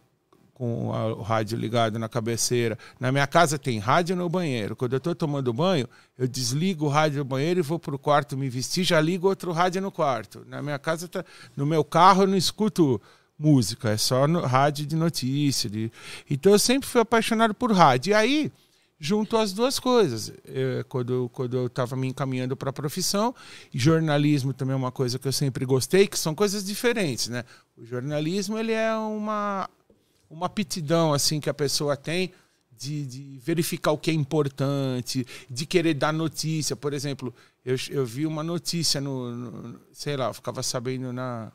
com 0.54 0.92
a- 0.94 1.14
o 1.14 1.22
rádio 1.22 1.58
ligado 1.58 2.00
na 2.00 2.10
cabeceira. 2.10 2.78
Na 3.00 3.12
minha 3.12 3.28
casa 3.28 3.60
tem 3.60 3.78
rádio 3.78 4.16
no 4.16 4.28
banheiro. 4.28 4.76
Quando 4.76 4.94
eu 4.94 4.98
estou 4.98 5.14
tomando 5.14 5.54
banho, 5.54 5.88
eu 6.18 6.28
desligo 6.28 6.86
o 6.86 6.90
rádio 6.90 7.20
do 7.20 7.26
banheiro 7.26 7.60
e 7.60 7.64
vou 7.64 7.78
para 7.78 7.94
o 7.96 8.00
quarto 8.00 8.36
me 8.36 8.50
vestir, 8.50 8.84
já 8.84 9.00
ligo 9.00 9.28
outro 9.28 9.52
rádio 9.52 9.82
no 9.82 9.92
quarto. 9.92 10.44
Na 10.48 10.62
minha 10.62 10.80
casa, 10.80 11.08
tá, 11.08 11.24
no 11.56 11.66
meu 11.66 11.84
carro, 11.84 12.24
eu 12.24 12.28
não 12.28 12.36
escuto 12.38 13.00
música, 13.38 13.92
é 13.92 13.98
só 13.98 14.28
no 14.28 14.42
rádio 14.42 14.88
de 14.88 14.96
notícia. 14.96 15.70
De... 15.70 15.92
Então 16.28 16.52
eu 16.52 16.60
sempre 16.60 16.90
fui 16.90 17.02
apaixonado 17.02 17.54
por 17.54 17.72
rádio. 17.72 18.10
E 18.10 18.14
aí, 18.16 18.52
junto 19.00 19.38
as 19.38 19.54
duas 19.54 19.80
coisas. 19.80 20.32
Eu, 20.46 20.84
quando, 20.86 21.30
quando 21.34 21.58
eu 21.58 21.68
estava 21.68 21.96
me 21.96 22.08
encaminhando 22.08 22.56
para 22.58 22.70
a 22.70 22.74
profissão, 22.74 23.34
e 23.74 23.78
jornalismo 23.80 24.54
também 24.54 24.74
é 24.74 24.78
uma 24.78 24.92
coisa 24.92 25.20
que 25.20 25.28
eu 25.28 25.32
sempre 25.34 25.66
gostei, 25.66 26.08
que 26.08 26.18
são 26.18 26.34
coisas 26.34 26.64
diferentes, 26.64 27.28
né? 27.28 27.44
O 27.78 27.86
jornalismo 27.86 28.58
ele 28.58 28.72
é 28.72 28.94
uma 28.96 29.70
uma 30.30 30.48
aptidão 30.48 31.14
assim 31.14 31.40
que 31.40 31.50
a 31.50 31.54
pessoa 31.54 31.96
tem 31.96 32.34
de, 32.78 33.06
de 33.06 33.40
verificar 33.42 33.92
o 33.92 33.98
que 33.98 34.12
é 34.12 34.14
importante, 34.14 35.26
de 35.50 35.66
querer 35.66 35.94
dar 35.94 36.12
notícia. 36.12 36.76
Por 36.76 36.94
exemplo, 36.94 37.34
eu, 37.66 37.76
eu 37.90 38.06
vi 38.06 38.26
uma 38.26 38.44
notícia 38.44 39.00
no, 39.00 39.34
no- 39.34 39.80
sei 39.94 40.18
lá, 40.18 40.28
eu 40.28 40.34
ficava 40.34 40.62
sabendo 40.62 41.14
na 41.14 41.52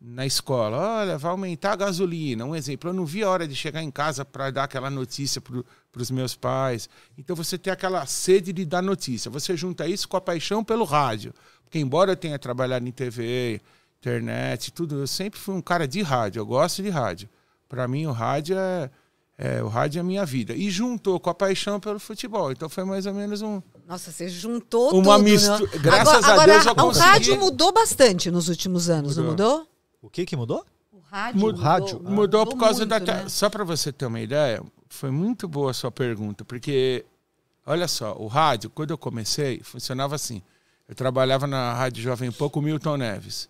na 0.00 0.26
escola, 0.26 0.76
olha, 1.00 1.16
vai 1.18 1.30
aumentar 1.30 1.72
a 1.72 1.76
gasolina, 1.76 2.44
um 2.44 2.54
exemplo. 2.54 2.90
Eu 2.90 2.94
não 2.94 3.06
vi 3.06 3.22
a 3.22 3.30
hora 3.30 3.48
de 3.48 3.54
chegar 3.56 3.82
em 3.82 3.90
casa 3.90 4.24
para 4.24 4.50
dar 4.50 4.64
aquela 4.64 4.90
notícia 4.90 5.40
para 5.40 5.62
os 6.02 6.10
meus 6.10 6.34
pais. 6.36 6.88
Então 7.16 7.34
você 7.34 7.56
tem 7.56 7.72
aquela 7.72 8.04
sede 8.06 8.52
de 8.52 8.64
dar 8.66 8.82
notícia. 8.82 9.30
Você 9.30 9.56
junta 9.56 9.88
isso 9.88 10.06
com 10.06 10.16
a 10.16 10.20
paixão 10.20 10.62
pelo 10.62 10.84
rádio. 10.84 11.32
Porque 11.64 11.78
embora 11.78 12.12
eu 12.12 12.16
tenha 12.16 12.38
trabalhado 12.38 12.86
em 12.86 12.92
TV, 12.92 13.60
internet, 14.00 14.70
tudo, 14.72 15.00
eu 15.00 15.06
sempre 15.06 15.40
fui 15.40 15.54
um 15.54 15.62
cara 15.62 15.88
de 15.88 16.02
rádio. 16.02 16.40
Eu 16.40 16.46
gosto 16.46 16.82
de 16.82 16.90
rádio. 16.90 17.28
Para 17.68 17.88
mim 17.88 18.06
o 18.06 18.12
rádio 18.12 18.56
é, 18.56 18.90
é 19.38 19.62
o 19.62 19.68
rádio 19.68 19.98
é 19.98 20.00
a 20.02 20.04
minha 20.04 20.24
vida. 20.26 20.54
E 20.54 20.70
juntou 20.70 21.18
com 21.18 21.30
a 21.30 21.34
paixão 21.34 21.80
pelo 21.80 21.98
futebol. 21.98 22.52
Então 22.52 22.68
foi 22.68 22.84
mais 22.84 23.06
ou 23.06 23.14
menos 23.14 23.40
um 23.42 23.60
Nossa, 23.88 24.12
você 24.12 24.28
juntou 24.28 24.90
Uma 24.94 25.14
tudo. 25.16 25.24
mistu- 25.24 25.62
né? 25.64 25.78
graças 25.80 26.08
agora, 26.16 26.26
a 26.28 26.32
agora, 26.34 26.52
Deus 26.52 26.66
eu 26.66 26.72
O 26.72 26.76
consegui. 26.76 27.04
rádio 27.06 27.36
mudou 27.40 27.72
bastante 27.72 28.30
nos 28.30 28.48
últimos 28.48 28.90
anos, 28.90 29.16
não 29.16 29.24
mudou? 29.24 29.66
O 30.06 30.10
que 30.10 30.24
que 30.24 30.36
mudou? 30.36 30.64
O 30.92 30.98
rádio 31.00 31.40
Mudou. 31.40 31.62
Rádio. 31.62 32.02
Ah. 32.04 32.10
Mudou 32.10 32.46
por 32.46 32.58
causa 32.58 32.80
muito, 32.86 32.88
da. 32.88 33.00
te- 33.00 33.24
né? 33.24 33.28
Só 33.28 33.50
para 33.50 33.64
você 33.64 33.92
ter 33.92 34.06
uma 34.06 34.20
ideia, 34.20 34.62
foi 34.88 35.10
muito 35.10 35.46
boa 35.48 35.70
a 35.70 35.74
sua 35.74 35.90
pergunta, 35.90 36.44
porque, 36.44 37.04
olha 37.66 37.86
só, 37.88 38.14
o 38.16 38.26
rádio, 38.26 38.70
quando 38.70 38.90
eu 38.92 38.98
comecei, 38.98 39.60
funcionava 39.62 40.14
assim. 40.14 40.42
Eu 40.88 40.94
trabalhava 40.94 41.46
na 41.48 41.74
Rádio 41.74 42.02
Jovem 42.02 42.30
Pan 42.30 42.48
com 42.48 42.60
o 42.60 42.62
Milton 42.62 42.96
Neves. 42.96 43.48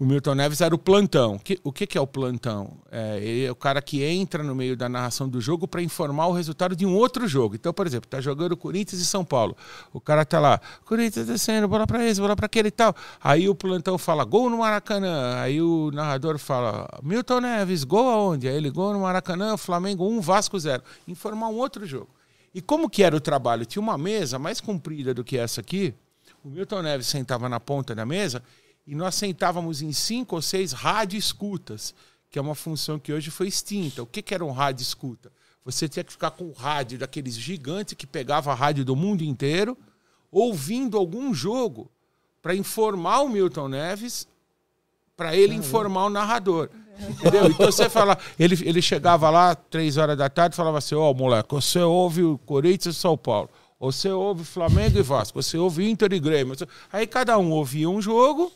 O 0.00 0.06
Milton 0.06 0.34
Neves 0.34 0.62
era 0.62 0.74
o 0.74 0.78
plantão. 0.78 1.38
O 1.62 1.70
que, 1.70 1.86
que 1.86 1.98
é 1.98 2.00
o 2.00 2.06
plantão? 2.06 2.78
É, 2.90 3.18
ele 3.18 3.44
é 3.44 3.52
o 3.52 3.54
cara 3.54 3.82
que 3.82 4.02
entra 4.02 4.42
no 4.42 4.54
meio 4.54 4.74
da 4.74 4.88
narração 4.88 5.28
do 5.28 5.42
jogo 5.42 5.68
para 5.68 5.82
informar 5.82 6.26
o 6.28 6.32
resultado 6.32 6.74
de 6.74 6.86
um 6.86 6.96
outro 6.96 7.28
jogo. 7.28 7.54
Então, 7.54 7.70
por 7.70 7.86
exemplo, 7.86 8.08
tá 8.08 8.18
jogando 8.18 8.56
Corinthians 8.56 9.02
e 9.02 9.04
São 9.04 9.26
Paulo. 9.26 9.54
O 9.92 10.00
cara 10.00 10.24
tá 10.24 10.40
lá, 10.40 10.58
Corinthians 10.86 11.26
descendo, 11.26 11.68
bola 11.68 11.86
para 11.86 12.02
esse, 12.02 12.18
bola 12.18 12.34
para 12.34 12.46
aquele 12.46 12.68
e 12.68 12.70
tal. 12.70 12.96
Aí 13.22 13.46
o 13.46 13.54
plantão 13.54 13.98
fala, 13.98 14.24
gol 14.24 14.48
no 14.48 14.56
Maracanã. 14.56 15.34
Aí 15.38 15.60
o 15.60 15.90
narrador 15.92 16.38
fala, 16.38 16.88
Milton 17.02 17.42
Neves, 17.42 17.84
gol 17.84 18.08
aonde? 18.08 18.48
Aí 18.48 18.56
ele, 18.56 18.70
gol 18.70 18.94
no 18.94 19.00
Maracanã, 19.00 19.58
Flamengo 19.58 20.08
1, 20.08 20.22
Vasco 20.22 20.58
0. 20.58 20.82
Informar 21.06 21.48
um 21.48 21.56
outro 21.56 21.84
jogo. 21.84 22.08
E 22.54 22.62
como 22.62 22.88
que 22.88 23.02
era 23.02 23.14
o 23.14 23.20
trabalho? 23.20 23.66
Tinha 23.66 23.82
uma 23.82 23.98
mesa 23.98 24.38
mais 24.38 24.62
comprida 24.62 25.12
do 25.12 25.22
que 25.22 25.36
essa 25.36 25.60
aqui, 25.60 25.92
O 26.42 26.48
Milton 26.48 26.80
Neves 26.80 27.06
sentava 27.06 27.50
na 27.50 27.60
ponta 27.60 27.94
da 27.94 28.06
mesa 28.06 28.42
e 28.86 28.94
nós 28.94 29.14
sentávamos 29.14 29.82
em 29.82 29.92
cinco 29.92 30.36
ou 30.36 30.42
seis 30.42 30.72
rádio 30.72 31.18
escutas, 31.18 31.94
que 32.30 32.38
é 32.38 32.42
uma 32.42 32.54
função 32.54 32.98
que 32.98 33.12
hoje 33.12 33.30
foi 33.30 33.48
extinta. 33.48 34.02
O 34.02 34.06
que, 34.06 34.22
que 34.22 34.34
era 34.34 34.44
um 34.44 34.50
rádio 34.50 34.82
escuta? 34.82 35.30
Você 35.64 35.88
tinha 35.88 36.04
que 36.04 36.12
ficar 36.12 36.30
com 36.30 36.44
o 36.44 36.52
rádio 36.52 36.98
daqueles 36.98 37.34
gigantes 37.34 37.94
que 37.94 38.06
pegava 38.06 38.50
a 38.50 38.54
rádio 38.54 38.84
do 38.84 38.96
mundo 38.96 39.22
inteiro, 39.22 39.76
ouvindo 40.30 40.96
algum 40.96 41.34
jogo 41.34 41.90
para 42.40 42.54
informar 42.54 43.20
o 43.20 43.28
Milton 43.28 43.68
Neves, 43.68 44.26
para 45.16 45.36
ele 45.36 45.54
informar 45.54 46.06
o 46.06 46.10
narrador. 46.10 46.70
Entendeu? 46.98 47.46
Então 47.46 47.66
você 47.66 47.88
fala, 47.88 48.18
ele, 48.38 48.56
ele 48.66 48.80
chegava 48.80 49.28
lá 49.30 49.54
três 49.54 49.96
horas 49.96 50.16
da 50.16 50.28
tarde 50.28 50.54
e 50.54 50.56
falava 50.56 50.78
assim: 50.78 50.94
Ó, 50.94 51.10
oh, 51.10 51.14
moleque, 51.14 51.54
você 51.54 51.80
ouve 51.80 52.22
o 52.22 52.38
Corinthians 52.38 52.96
e 52.96 52.98
São 52.98 53.16
Paulo, 53.16 53.48
você 53.78 54.10
ouve 54.10 54.44
Flamengo 54.44 54.98
e 54.98 55.02
Vasco, 55.02 55.42
você 55.42 55.56
ouve 55.56 55.88
Inter 55.88 56.12
e 56.12 56.20
Grêmio. 56.20 56.54
Aí 56.92 57.06
cada 57.06 57.38
um 57.38 57.50
ouvia 57.50 57.88
um 57.88 58.00
jogo 58.00 58.52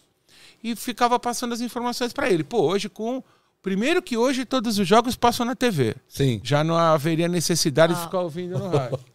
e 0.65 0.75
ficava 0.75 1.21
passando 1.21 1.53
as 1.53 1.61
informações 1.61 2.13
para 2.13 2.29
ele. 2.31 2.43
Pô, 2.43 2.63
hoje 2.63 2.89
com. 2.89 3.23
Primeiro 3.63 4.03
que 4.03 4.17
hoje 4.17 4.45
todos 4.45 4.79
os 4.79 4.87
jogos 4.89 5.15
passam 5.17 5.47
na 5.47 5.55
TV. 5.55 5.95
Sim. 6.09 6.41
Já 6.45 6.63
não 6.65 6.77
haveria 6.77 7.29
necessidade 7.29 7.93
Ah. 7.93 7.97
de 7.97 8.03
ficar 8.03 8.21
ouvindo 8.21 8.59
no 8.59 8.69
rádio. 8.69 8.99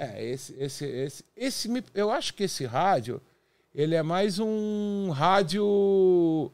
É, 0.00 0.24
esse, 0.24 0.54
esse, 0.60 0.84
esse, 0.84 1.24
esse, 1.36 1.84
eu 1.92 2.12
acho 2.12 2.32
que 2.32 2.44
esse 2.44 2.64
rádio, 2.64 3.20
ele 3.74 3.96
é 3.96 4.02
mais 4.04 4.38
um 4.38 5.10
rádio, 5.10 6.52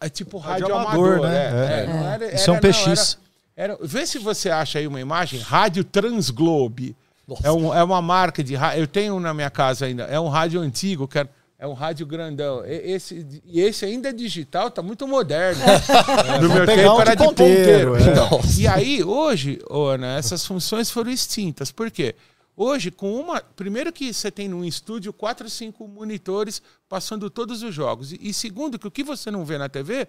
é 0.00 0.08
tipo 0.08 0.38
rádio, 0.38 0.66
Rádio 0.66 0.74
amador, 0.76 1.08
amador, 1.18 1.28
né? 1.28 1.50
né? 1.52 1.82
É. 1.82 1.86
não 1.86 2.08
era- 2.08 2.34
Isso 2.34 2.50
é 2.50 2.52
um 2.52 2.56
era- 2.56 2.66
não, 2.68 2.72
PX. 2.72 3.18
Era, 3.56 3.72
era- 3.74 3.78
vê 3.86 4.04
se 4.04 4.18
você 4.18 4.50
acha 4.50 4.80
aí 4.80 4.88
uma 4.88 5.00
imagem, 5.00 5.38
rádio 5.38 5.84
Transglobe. 5.84 6.96
Nossa. 7.28 7.46
É, 7.46 7.52
um, 7.52 7.72
é 7.72 7.84
uma 7.84 8.02
marca 8.02 8.42
de 8.42 8.56
rádio, 8.56 8.80
eu 8.80 8.86
tenho 8.88 9.14
um 9.14 9.20
na 9.20 9.32
minha 9.32 9.50
casa 9.50 9.86
ainda, 9.86 10.02
é 10.04 10.18
um 10.18 10.28
rádio 10.28 10.60
antigo, 10.60 11.06
que 11.06 11.20
é, 11.20 11.28
é 11.58 11.66
um 11.66 11.72
rádio 11.72 12.06
grandão. 12.06 12.64
E 12.64 12.92
esse, 12.92 13.42
e 13.44 13.60
esse 13.60 13.84
ainda 13.84 14.10
é 14.10 14.12
digital, 14.12 14.70
tá 14.70 14.80
muito 14.80 15.06
moderno. 15.08 15.60
no 16.40 16.48
meu 16.48 16.64
pegar 16.64 16.82
tempo 16.82 16.94
um 16.94 17.00
era 17.00 17.14
de 17.14 17.24
ponteiro, 17.24 17.92
ponteiro. 17.92 17.96
é. 17.96 18.12
Então, 18.12 18.40
e 18.56 18.66
aí, 18.68 19.02
hoje, 19.02 19.58
Ana, 19.68 20.16
essas 20.16 20.46
funções 20.46 20.88
foram 20.90 21.10
extintas. 21.10 21.72
Por 21.72 21.90
quê? 21.90 22.14
Hoje, 22.56 22.90
com 22.90 23.12
uma. 23.14 23.40
Primeiro 23.40 23.92
que 23.92 24.12
você 24.12 24.30
tem 24.30 24.48
num 24.48 24.64
estúdio 24.64 25.12
quatro, 25.12 25.50
cinco 25.50 25.86
monitores 25.88 26.62
passando 26.88 27.28
todos 27.28 27.62
os 27.62 27.74
jogos. 27.74 28.12
E, 28.12 28.18
e 28.20 28.32
segundo, 28.32 28.78
que 28.78 28.86
o 28.86 28.90
que 28.90 29.02
você 29.02 29.30
não 29.30 29.44
vê 29.44 29.58
na 29.58 29.68
TV 29.68 30.08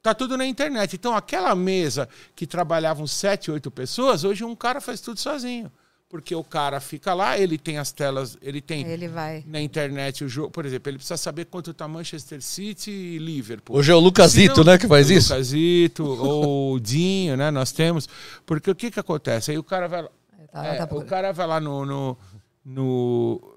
tá 0.00 0.14
tudo 0.14 0.36
na 0.36 0.46
internet. 0.46 0.94
Então, 0.94 1.14
aquela 1.14 1.54
mesa 1.56 2.08
que 2.36 2.46
trabalhavam 2.46 3.06
sete, 3.06 3.50
oito 3.50 3.70
pessoas, 3.70 4.22
hoje 4.22 4.44
um 4.44 4.54
cara 4.54 4.80
faz 4.80 5.00
tudo 5.00 5.18
sozinho. 5.18 5.72
Porque 6.08 6.34
o 6.34 6.42
cara 6.42 6.80
fica 6.80 7.12
lá, 7.12 7.38
ele 7.38 7.58
tem 7.58 7.76
as 7.76 7.92
telas, 7.92 8.38
ele 8.40 8.62
tem 8.62 8.86
Ele 8.86 9.06
vai. 9.08 9.44
na 9.46 9.60
internet 9.60 10.24
o 10.24 10.28
jogo. 10.28 10.50
Por 10.50 10.64
exemplo, 10.64 10.88
ele 10.88 10.96
precisa 10.96 11.18
saber 11.18 11.44
quanto 11.44 11.74
tá 11.74 11.86
Manchester 11.86 12.40
City 12.40 12.90
e 12.90 13.18
Liverpool. 13.18 13.76
Hoje 13.76 13.92
é 13.92 13.94
o 13.94 13.98
Lucasito, 14.00 14.64
né, 14.64 14.78
que 14.78 14.86
faz 14.88 15.10
o 15.10 15.12
isso? 15.12 15.32
Lucasito, 15.34 16.04
ou 16.06 16.72
o 16.74 16.80
Dinho, 16.80 17.36
né? 17.36 17.50
Nós 17.50 17.72
temos. 17.72 18.08
Porque 18.46 18.70
o 18.70 18.74
que 18.74 18.90
que 18.90 18.98
acontece? 18.98 19.50
Aí 19.50 19.58
o 19.58 19.62
cara 19.62 19.86
vai 19.86 20.02
lá. 20.02 20.08
Tá, 20.50 20.64
é, 20.64 20.86
tá 20.86 20.94
o 20.96 21.04
cara 21.04 21.30
vai 21.30 21.46
lá 21.46 21.60
no, 21.60 21.84
no, 21.84 22.16
no- 22.64 23.54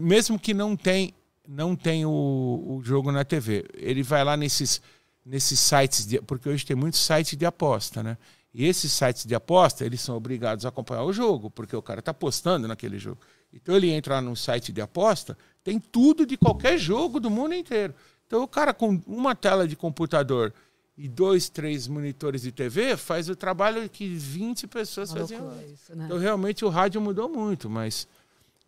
mesmo 0.00 0.38
que 0.38 0.54
não 0.54 0.76
tem 0.76 1.12
não 1.46 1.76
tem 1.76 2.04
o, 2.06 2.10
o 2.10 2.80
jogo 2.82 3.12
na 3.12 3.24
TV, 3.24 3.66
ele 3.74 4.02
vai 4.02 4.24
lá 4.24 4.36
nesses 4.36 4.80
nesses 5.24 5.58
sites 5.60 6.06
de, 6.06 6.20
porque 6.22 6.48
hoje 6.48 6.64
tem 6.64 6.74
muitos 6.76 7.00
sites 7.04 7.36
de 7.36 7.44
aposta, 7.44 8.02
né? 8.02 8.16
E 8.58 8.64
esses 8.64 8.90
sites 8.90 9.26
de 9.26 9.34
aposta, 9.34 9.84
eles 9.84 10.00
são 10.00 10.16
obrigados 10.16 10.64
a 10.64 10.70
acompanhar 10.70 11.04
o 11.04 11.12
jogo, 11.12 11.50
porque 11.50 11.76
o 11.76 11.82
cara 11.82 12.00
está 12.00 12.12
apostando 12.12 12.66
naquele 12.66 12.98
jogo. 12.98 13.20
Então 13.52 13.76
ele 13.76 13.90
entra 13.90 14.14
lá 14.14 14.22
num 14.22 14.34
site 14.34 14.72
de 14.72 14.80
aposta, 14.80 15.36
tem 15.62 15.78
tudo 15.78 16.24
de 16.24 16.38
qualquer 16.38 16.78
jogo 16.78 17.20
do 17.20 17.28
mundo 17.28 17.54
inteiro. 17.54 17.94
Então 18.26 18.42
o 18.42 18.48
cara 18.48 18.72
com 18.72 18.98
uma 19.06 19.34
tela 19.34 19.68
de 19.68 19.76
computador 19.76 20.54
e 20.96 21.06
dois, 21.06 21.50
três 21.50 21.86
monitores 21.86 22.40
de 22.40 22.50
TV 22.50 22.96
faz 22.96 23.28
o 23.28 23.36
trabalho 23.36 23.86
que 23.90 24.08
20 24.08 24.66
pessoas 24.68 25.10
Uma 25.10 25.20
faziam. 25.20 25.52
isso, 25.70 25.94
né? 25.94 26.06
Então 26.06 26.16
realmente 26.16 26.64
o 26.64 26.70
rádio 26.70 26.98
mudou 26.98 27.28
muito, 27.28 27.68
mas 27.68 28.08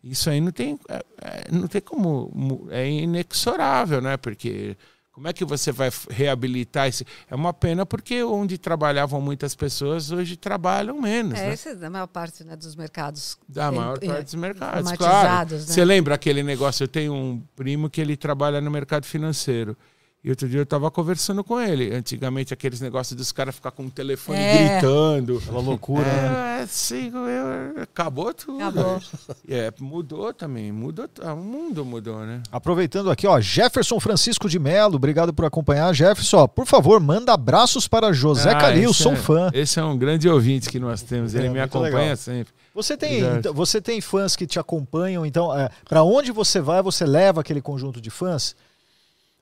isso 0.03 0.29
aí 0.29 0.39
não 0.39 0.51
tem, 0.51 0.79
é, 0.87 1.03
é, 1.19 1.51
não 1.51 1.67
tem 1.67 1.81
como, 1.81 2.67
é 2.69 2.87
inexorável, 2.87 3.99
né? 4.01 4.17
Porque 4.17 4.77
como 5.19 5.27
é 5.27 5.33
que 5.33 5.43
você 5.43 5.69
vai 5.69 5.91
reabilitar 6.09 6.87
esse? 6.87 7.05
É 7.29 7.35
uma 7.35 7.51
pena 7.51 7.85
porque 7.85 8.23
onde 8.23 8.57
trabalhavam 8.57 9.19
muitas 9.19 9.53
pessoas 9.53 10.11
hoje 10.11 10.37
trabalham 10.37 11.01
menos, 11.01 11.37
É, 11.37 11.47
né? 11.47 11.51
essa 11.51 11.71
é 11.71 11.75
da 11.75 11.89
maior 11.89 12.07
parte 12.07 12.41
né, 12.45 12.55
dos 12.55 12.73
mercados. 12.73 13.37
Da 13.45 13.65
é, 13.65 13.71
maior 13.71 13.97
é, 14.01 14.07
parte 14.07 14.23
dos 14.23 14.35
mercados, 14.35 14.93
claro. 14.93 15.55
né? 15.55 15.59
Você 15.59 15.83
lembra 15.83 16.15
aquele 16.15 16.41
negócio? 16.41 16.85
Eu 16.85 16.87
tenho 16.87 17.13
um 17.13 17.43
primo 17.53 17.89
que 17.89 17.99
ele 17.99 18.15
trabalha 18.15 18.61
no 18.61 18.71
mercado 18.71 19.05
financeiro. 19.05 19.75
E 20.21 20.29
outro 20.29 20.49
dia 20.49 20.59
eu 20.59 20.63
estava 20.63 20.91
conversando 20.91 21.45
com 21.45 21.61
ele. 21.61 21.95
Antigamente, 21.95 22.53
aqueles 22.53 22.81
negócios 22.81 23.15
dos 23.15 23.31
caras 23.31 23.55
ficar 23.55 23.71
com 23.71 23.85
o 23.85 23.89
telefone 23.89 24.37
É. 24.37 24.71
gritando. 24.73 25.37
Aquela 25.37 25.61
loucura, 25.61 26.03
né? 26.03 26.61
É, 26.63 26.67
sim, 26.67 27.09
eu- 27.13 27.81
acabou 27.83 28.33
tudo. 28.33 28.61
Acabou. 28.61 29.01
É, 29.47 29.71
mudou 29.79 30.33
também. 30.33 30.73
Mudou, 30.73 31.07
o 31.23 31.35
mundo 31.37 31.85
mudou, 31.85 32.25
né? 32.25 32.43
Aproveitando 32.51 33.09
aqui, 33.09 33.25
ó, 33.25 33.39
Jefferson 33.39 33.97
Francisco 33.97 34.49
de 34.49 34.59
Melo, 34.59 34.95
obrigado 34.97 35.33
por 35.33 35.45
acompanhar. 35.45 35.93
Jefferson, 35.95 36.37
ó, 36.39 36.47
por 36.47 36.65
favor, 36.65 36.99
manda 36.99 37.31
abraços 37.33 37.87
para 37.87 38.11
José 38.11 38.51
Ah, 38.51 38.55
Calil, 38.59 38.93
sou 38.93 39.13
é- 39.13 39.15
fã. 39.15 39.49
Esse 39.53 39.79
é 39.79 39.83
um 39.85 39.97
grande 39.97 40.27
ouvinte 40.27 40.69
que 40.69 40.79
nós 40.79 41.01
temos. 41.01 41.33
Ele 41.33 41.47
É, 41.47 41.49
me 41.49 41.61
acompanha 41.61 41.95
legal. 41.97 42.17
sempre. 42.17 42.51
Você 42.75 42.97
tem, 42.97 43.21
então, 43.21 43.53
você 43.53 43.79
tem 43.81 44.01
fãs 44.01 44.35
que 44.35 44.45
te 44.45 44.59
acompanham, 44.59 45.25
então, 45.25 45.57
é, 45.57 45.69
para 45.87 46.03
onde 46.03 46.31
você 46.33 46.59
vai, 46.59 46.81
você 46.81 47.05
leva 47.05 47.39
aquele 47.39 47.61
conjunto 47.61 48.01
de 48.01 48.09
fãs? 48.09 48.53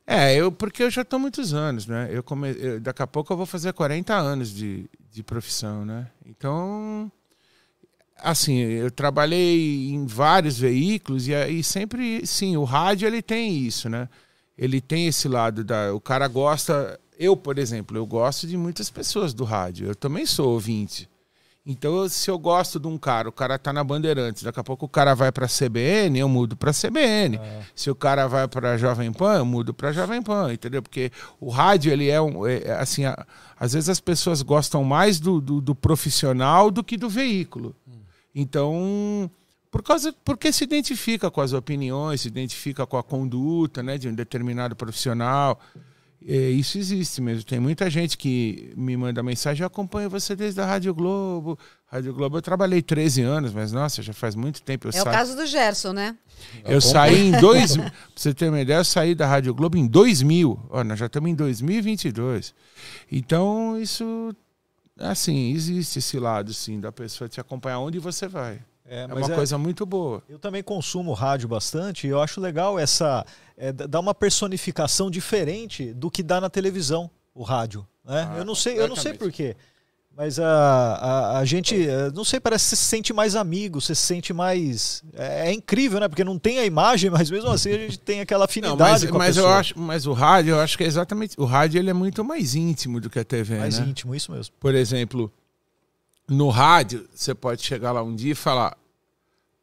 É, 0.09 0.33
eu, 0.35 0.51
porque 0.51 0.83
eu 0.83 0.89
já 0.89 1.01
estou 1.01 1.19
muitos 1.19 1.53
anos, 1.53 1.85
né? 1.85 2.07
Eu 2.11 2.23
come, 2.23 2.55
eu- 2.57 2.79
daqui 2.79 3.01
a 3.03 3.07
pouco 3.07 3.31
eu 3.33 3.37
vou 3.37 3.45
fazer 3.45 3.73
40 3.73 4.15
anos 4.15 4.49
de, 4.53 4.89
de 5.11 5.21
profissão, 5.21 5.83
né? 5.85 6.07
Então, 6.25 7.11
assim, 8.17 8.57
eu 8.59 8.89
trabalhei 8.91 9.89
em 9.89 10.05
vários 10.05 10.57
veículos 10.57 11.27
e, 11.27 11.33
e 11.33 11.63
sempre, 11.63 12.25
sim, 12.25 12.57
o 12.57 12.63
rádio 12.63 13.07
ele 13.07 13.21
tem 13.21 13.57
isso, 13.57 13.89
né? 13.89 14.09
Ele 14.57 14.81
tem 14.81 15.07
esse 15.07 15.27
lado 15.27 15.63
da, 15.63 15.93
o 15.93 16.01
cara 16.01 16.27
gosta, 16.27 16.99
eu, 17.19 17.37
por 17.37 17.59
exemplo, 17.59 17.95
eu 17.97 18.05
gosto 18.05 18.47
de 18.47 18.57
muitas 18.57 18.89
pessoas 18.89 19.33
do 19.33 19.43
rádio. 19.43 19.87
Eu 19.87 19.95
também 19.95 20.25
sou 20.25 20.49
ouvinte. 20.49 21.07
Então, 21.69 22.07
se 22.07 22.31
eu 22.31 22.39
gosto 22.39 22.79
de 22.79 22.87
um 22.87 22.97
cara, 22.97 23.27
o 23.27 23.31
cara 23.31 23.59
tá 23.59 23.73
na 23.73 23.83
Bandeirantes, 23.83 24.41
daqui 24.41 24.57
a 24.57 24.63
pouco 24.63 24.85
o 24.85 24.89
cara 24.89 25.13
vai 25.13 25.33
pra 25.33 25.47
CBN, 25.47 26.17
eu 26.17 26.29
mudo 26.29 26.55
pra 26.55 26.71
CBN. 26.71 27.37
Se 27.75 27.91
o 27.91 27.95
cara 27.95 28.25
vai 28.25 28.47
pra 28.47 28.77
Jovem 28.77 29.11
Pan, 29.11 29.39
eu 29.39 29.45
mudo 29.45 29.73
pra 29.73 29.91
Jovem 29.91 30.21
Pan, 30.21 30.53
entendeu? 30.53 30.81
Porque 30.81 31.11
o 31.41 31.49
rádio, 31.49 31.91
ele 31.91 32.09
é 32.09 32.21
um. 32.21 32.47
é, 32.47 32.59
é, 32.63 32.71
assim, 32.79 33.03
a- 33.03 33.25
às 33.59 33.73
vezes 33.73 33.89
as 33.89 33.99
pessoas 33.99 34.41
gostam 34.41 34.81
mais 34.85 35.19
do, 35.19 35.41
do, 35.41 35.59
do 35.59 35.75
profissional 35.75 36.71
do 36.71 36.81
que 36.83 36.95
do 36.95 37.09
veículo. 37.09 37.75
Então. 38.33 39.29
Por 39.69 39.83
causa, 39.83 40.15
porque 40.23 40.51
se 40.53 40.63
identifica 40.63 41.29
com 41.29 41.41
as 41.41 41.51
opiniões, 41.51 42.21
se 42.21 42.29
identifica 42.29 42.85
com 42.87 42.97
a 42.97 43.03
conduta 43.03 43.83
né, 43.83 43.97
de 43.97 44.07
um 44.07 44.13
determinado 44.15 44.75
profissional. 44.77 45.59
É, 46.29 46.49
isso 46.49 46.77
existe 46.77 47.21
mesmo. 47.21 47.45
Tem 47.45 47.57
muita 47.57 47.89
gente 47.89 48.17
que 48.17 48.73
me 48.75 48.97
manda 48.97 49.23
mensagem, 49.23 49.61
eu 49.63 49.67
acompanho 49.67 50.09
você 50.09 50.35
desde 50.35 50.59
a 50.59 50.65
Rádio 50.65 50.93
Globo. 50.93 51.57
Rádio 51.85 52.13
Globo, 52.13 52.37
eu 52.37 52.41
trabalhei 52.41 52.81
13 52.81 53.21
anos, 53.21 53.53
mas 53.53 53.71
nossa, 53.71 54.01
já 54.03 54.11
faz 54.11 54.35
muito 54.35 54.61
tempo. 54.61 54.87
Eu, 54.89 54.91
É 54.93 54.99
o 54.99 55.03
sa- 55.05 55.11
caso 55.11 55.37
do 55.37 55.45
Gerson, 55.45 55.93
né? 55.93 56.17
eu 56.65 56.81
saí 56.81 57.27
em 57.29 57.31
dois. 57.39 57.77
pra 57.77 57.91
você 58.13 58.33
ter 58.33 58.49
uma 58.49 58.59
ideia, 58.59 58.79
eu 58.79 58.83
saí 58.83 59.15
da 59.15 59.25
Rádio 59.25 59.53
Globo 59.53 59.77
em 59.77 59.87
2000. 59.87 60.59
Ó, 60.69 60.83
nós 60.83 60.99
já 60.99 61.05
estamos 61.05 61.29
em 61.31 61.33
2022. 61.35 62.53
Então, 63.09 63.79
isso. 63.79 64.35
Assim, 64.99 65.51
existe 65.53 65.99
esse 65.99 66.19
lado, 66.19 66.53
sim, 66.53 66.79
da 66.79 66.91
pessoa 66.91 67.29
te 67.29 67.39
acompanhar 67.39 67.79
onde 67.79 67.99
você 67.99 68.27
vai. 68.27 68.59
É, 68.89 69.05
uma 69.05 69.29
coisa 69.29 69.57
muito 69.57 69.85
boa. 69.85 70.23
Eu 70.29 70.39
também 70.39 70.63
consumo 70.63 71.13
rádio 71.13 71.47
bastante 71.47 72.07
e 72.07 72.09
eu 72.09 72.21
acho 72.21 72.39
legal 72.39 72.79
essa. 72.79 73.25
É, 73.57 73.71
d- 73.73 73.87
dar 73.87 73.99
uma 73.99 74.13
personificação 74.13 75.11
diferente 75.11 75.93
do 75.93 76.09
que 76.09 76.23
dá 76.23 76.39
na 76.39 76.49
televisão, 76.49 77.09
o 77.35 77.43
rádio. 77.43 77.85
Né? 78.05 78.27
Ah, 78.31 78.37
eu 78.37 78.45
não 78.45 78.55
sei, 78.55 78.79
eu 78.79 78.87
não 78.87 78.95
sei 78.95 79.13
porquê. 79.13 79.55
Mas 80.15 80.39
a, 80.39 80.47
a, 80.47 81.37
a 81.37 81.45
gente, 81.45 81.75
eh, 81.87 82.09
não 82.11 82.23
sei, 82.23 82.39
parece 82.39 82.63
que 82.63 82.69
você 82.69 82.75
se 82.75 82.85
sente 82.85 83.13
mais 83.13 83.35
amigo, 83.35 83.79
você 83.79 83.93
se 83.93 84.01
sente 84.01 84.33
mais. 84.33 85.03
É, 85.13 85.49
é 85.49 85.53
incrível, 85.53 85.99
né? 85.99 86.07
Porque 86.07 86.23
não 86.23 86.39
tem 86.39 86.57
a 86.57 86.65
imagem, 86.65 87.11
mas 87.11 87.29
mesmo 87.29 87.51
assim 87.51 87.69
a 87.71 87.77
gente 87.77 87.99
tem 87.99 88.19
aquela 88.19 88.45
afinidade 88.45 89.05
Não, 89.05 89.11
mas, 89.13 89.35
mas 89.35 89.37
eu 89.37 89.47
acho, 89.47 89.77
mas 89.77 90.07
o 90.07 90.13
rádio, 90.13 90.55
eu 90.55 90.59
acho 90.59 90.75
que 90.75 90.83
é 90.83 90.87
exatamente. 90.87 91.35
O 91.37 91.45
rádio 91.45 91.77
ele 91.77 91.91
é 91.91 91.93
muito 91.93 92.23
mais 92.23 92.55
íntimo 92.55 92.99
do 92.99 93.11
que 93.11 93.19
a 93.19 93.23
TV, 93.23 93.59
mais 93.59 93.77
né? 93.77 93.85
íntimo, 93.85 94.15
isso 94.15 94.31
mesmo. 94.31 94.55
Por 94.59 94.73
exemplo, 94.73 95.31
no 96.29 96.49
rádio, 96.49 97.07
você 97.13 97.33
pode 97.33 97.63
chegar 97.63 97.91
lá 97.91 98.03
um 98.03 98.15
dia 98.15 98.33
e 98.33 98.35
falar: 98.35 98.77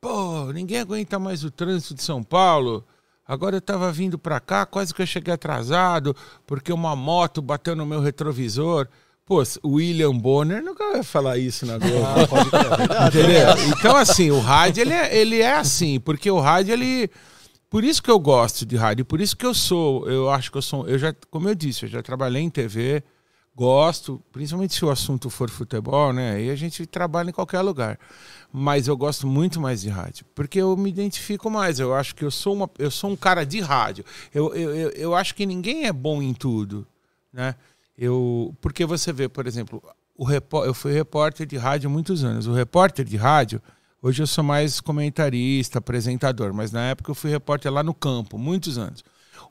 pô, 0.00 0.52
ninguém 0.52 0.80
aguenta 0.80 1.18
mais 1.18 1.44
o 1.44 1.50
trânsito 1.50 1.94
de 1.94 2.02
São 2.02 2.22
Paulo. 2.22 2.84
Agora 3.26 3.56
eu 3.56 3.60
tava 3.60 3.90
vindo 3.90 4.18
pra 4.18 4.38
cá, 4.38 4.66
quase 4.66 4.92
que 4.92 5.00
eu 5.00 5.06
cheguei 5.06 5.32
atrasado, 5.32 6.14
porque 6.46 6.70
uma 6.70 6.94
moto 6.94 7.40
bateu 7.40 7.74
no 7.74 7.86
meu 7.86 8.00
retrovisor. 8.00 8.86
Pô, 9.24 9.42
o 9.62 9.76
William 9.76 10.12
Bonner 10.12 10.62
nunca 10.62 10.92
vai 10.92 11.02
falar 11.02 11.38
isso 11.38 11.64
na 11.64 11.78
Globo. 11.78 11.96
Entendeu? 13.08 13.48
Então, 13.68 13.96
assim, 13.96 14.30
o 14.30 14.38
rádio 14.38 14.82
ele 14.82 14.92
é, 14.92 15.16
ele 15.16 15.40
é 15.40 15.54
assim, 15.54 15.98
porque 15.98 16.30
o 16.30 16.38
rádio 16.38 16.74
ele. 16.74 17.10
por 17.70 17.82
isso 17.82 18.02
que 18.02 18.10
eu 18.10 18.18
gosto 18.18 18.66
de 18.66 18.76
rádio, 18.76 19.06
por 19.06 19.22
isso 19.22 19.34
que 19.34 19.46
eu 19.46 19.54
sou, 19.54 20.06
eu 20.06 20.28
acho 20.28 20.52
que 20.52 20.58
eu 20.58 20.62
sou, 20.62 20.86
eu 20.86 20.98
já, 20.98 21.14
como 21.30 21.48
eu 21.48 21.54
disse, 21.54 21.86
eu 21.86 21.88
já 21.88 22.02
trabalhei 22.02 22.42
em 22.42 22.50
TV, 22.50 23.02
gosto, 23.54 24.20
principalmente 24.32 24.74
se 24.74 24.84
o 24.84 24.90
assunto 24.90 25.30
for 25.30 25.48
futebol, 25.48 26.12
né? 26.12 26.34
Aí 26.34 26.50
a 26.50 26.56
gente 26.56 26.86
trabalha 26.86 27.30
em 27.30 27.32
qualquer 27.32 27.60
lugar. 27.60 27.98
Mas 28.52 28.88
eu 28.88 28.96
gosto 28.96 29.26
muito 29.26 29.60
mais 29.60 29.80
de 29.80 29.88
rádio, 29.88 30.24
porque 30.34 30.60
eu 30.60 30.76
me 30.76 30.88
identifico 30.88 31.50
mais. 31.50 31.78
Eu 31.78 31.94
acho 31.94 32.14
que 32.14 32.24
eu 32.24 32.30
sou, 32.30 32.54
uma, 32.54 32.70
eu 32.78 32.90
sou 32.90 33.10
um 33.10 33.16
cara 33.16 33.44
de 33.44 33.60
rádio. 33.60 34.04
Eu, 34.32 34.54
eu, 34.54 34.74
eu, 34.74 34.90
eu 34.90 35.14
acho 35.14 35.34
que 35.34 35.46
ninguém 35.46 35.86
é 35.86 35.92
bom 35.92 36.22
em 36.22 36.32
tudo, 36.32 36.86
né? 37.32 37.54
Eu, 37.96 38.54
porque 38.60 38.84
você 38.84 39.12
vê, 39.12 39.28
por 39.28 39.46
exemplo, 39.46 39.82
o 40.16 40.24
repó, 40.24 40.64
eu 40.64 40.74
fui 40.74 40.92
repórter 40.92 41.46
de 41.46 41.56
rádio 41.56 41.90
muitos 41.90 42.24
anos. 42.24 42.46
O 42.46 42.52
repórter 42.52 43.04
de 43.04 43.16
rádio, 43.16 43.62
hoje 44.02 44.22
eu 44.22 44.26
sou 44.26 44.42
mais 44.42 44.80
comentarista, 44.80 45.78
apresentador, 45.78 46.52
mas 46.52 46.72
na 46.72 46.82
época 46.82 47.10
eu 47.10 47.14
fui 47.14 47.30
repórter 47.30 47.72
lá 47.72 47.82
no 47.82 47.94
campo, 47.94 48.38
muitos 48.38 48.78
anos. 48.78 49.04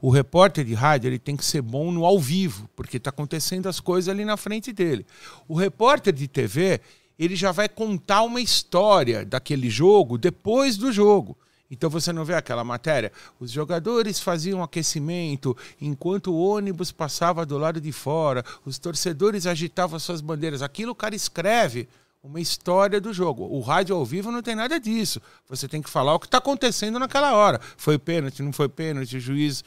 O 0.04 0.10
repórter 0.10 0.66
de 0.66 0.74
rádio 0.74 1.08
ele 1.08 1.18
tem 1.18 1.34
que 1.34 1.46
ser 1.46 1.62
bom 1.62 1.90
no 1.90 2.04
ao 2.04 2.20
vivo, 2.20 2.70
porque 2.76 2.98
está 2.98 3.10
acontecendo 3.10 3.70
as 3.70 3.80
coisas 3.80 4.10
ali 4.10 4.26
na 4.26 4.36
frente 4.36 4.74
dele. 4.74 5.06
O 5.48 5.56
repórter 5.56 6.12
de 6.12 6.28
TV 6.28 6.82
ele 7.18 7.38
já 7.38 7.54
vai 7.54 7.70
contar 7.70 8.24
uma 8.24 8.42
história 8.42 9.26
daquele 9.26 9.70
jogo 9.70 10.18
depois 10.18 10.76
do 10.76 10.92
jogo. 10.92 11.38
Então 11.72 11.90
você 11.90 12.12
não 12.12 12.26
vê 12.26 12.34
aquela 12.34 12.66
matéria? 12.66 13.14
Os 13.40 13.50
jogadores 13.50 14.20
faziam 14.20 14.62
aquecimento 14.62 15.56
enquanto 15.80 16.34
o 16.34 16.50
ônibus 16.50 16.92
passava 16.92 17.46
do 17.46 17.58
lado 17.58 17.80
de 17.80 17.94
fora, 17.94 18.44
os 18.66 18.78
torcedores 18.78 19.48
agitavam 19.48 19.98
suas 20.00 20.20
bandeiras. 20.20 20.62
Aquilo 20.62 20.92
o 20.92 20.96
cara 20.96 21.16
escreve 21.16 21.88
uma 22.22 22.42
história 22.42 23.00
do 23.00 23.14
jogo. 23.14 23.44
O 23.46 23.62
rádio 23.62 23.96
ao 23.96 24.04
vivo 24.04 24.34
não 24.34 24.42
tem 24.42 24.54
nada 24.54 24.78
disso. 24.82 25.22
Você 25.48 25.66
tem 25.66 25.82
que 25.82 25.90
falar 25.90 26.14
o 26.14 26.20
que 26.20 26.26
está 26.26 26.40
acontecendo 26.40 27.00
naquela 27.00 27.34
hora. 27.36 27.62
Foi 27.78 27.98
pênalti, 27.98 28.44
não 28.44 28.52
foi 28.52 28.68
pênalti, 28.68 29.16
o 29.16 29.20
juiz 29.22 29.64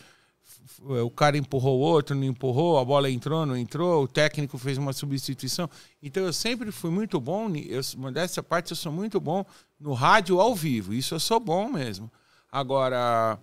o 0.80 1.10
cara 1.10 1.36
empurrou 1.36 1.78
o 1.78 1.80
outro, 1.80 2.14
não 2.14 2.24
empurrou, 2.24 2.78
a 2.78 2.84
bola 2.84 3.10
entrou, 3.10 3.46
não 3.46 3.56
entrou, 3.56 4.04
o 4.04 4.08
técnico 4.08 4.58
fez 4.58 4.78
uma 4.78 4.92
substituição. 4.92 5.68
Então 6.02 6.24
eu 6.24 6.32
sempre 6.32 6.72
fui 6.72 6.90
muito 6.90 7.20
bom, 7.20 7.50
eu, 7.54 7.80
modéstia 7.96 8.42
parte, 8.42 8.72
eu 8.72 8.76
sou 8.76 8.92
muito 8.92 9.20
bom 9.20 9.44
no 9.78 9.92
rádio 9.92 10.40
ao 10.40 10.54
vivo. 10.54 10.92
Isso 10.92 11.14
eu 11.14 11.20
sou 11.20 11.38
bom 11.38 11.68
mesmo. 11.68 12.10
Agora, 12.50 13.38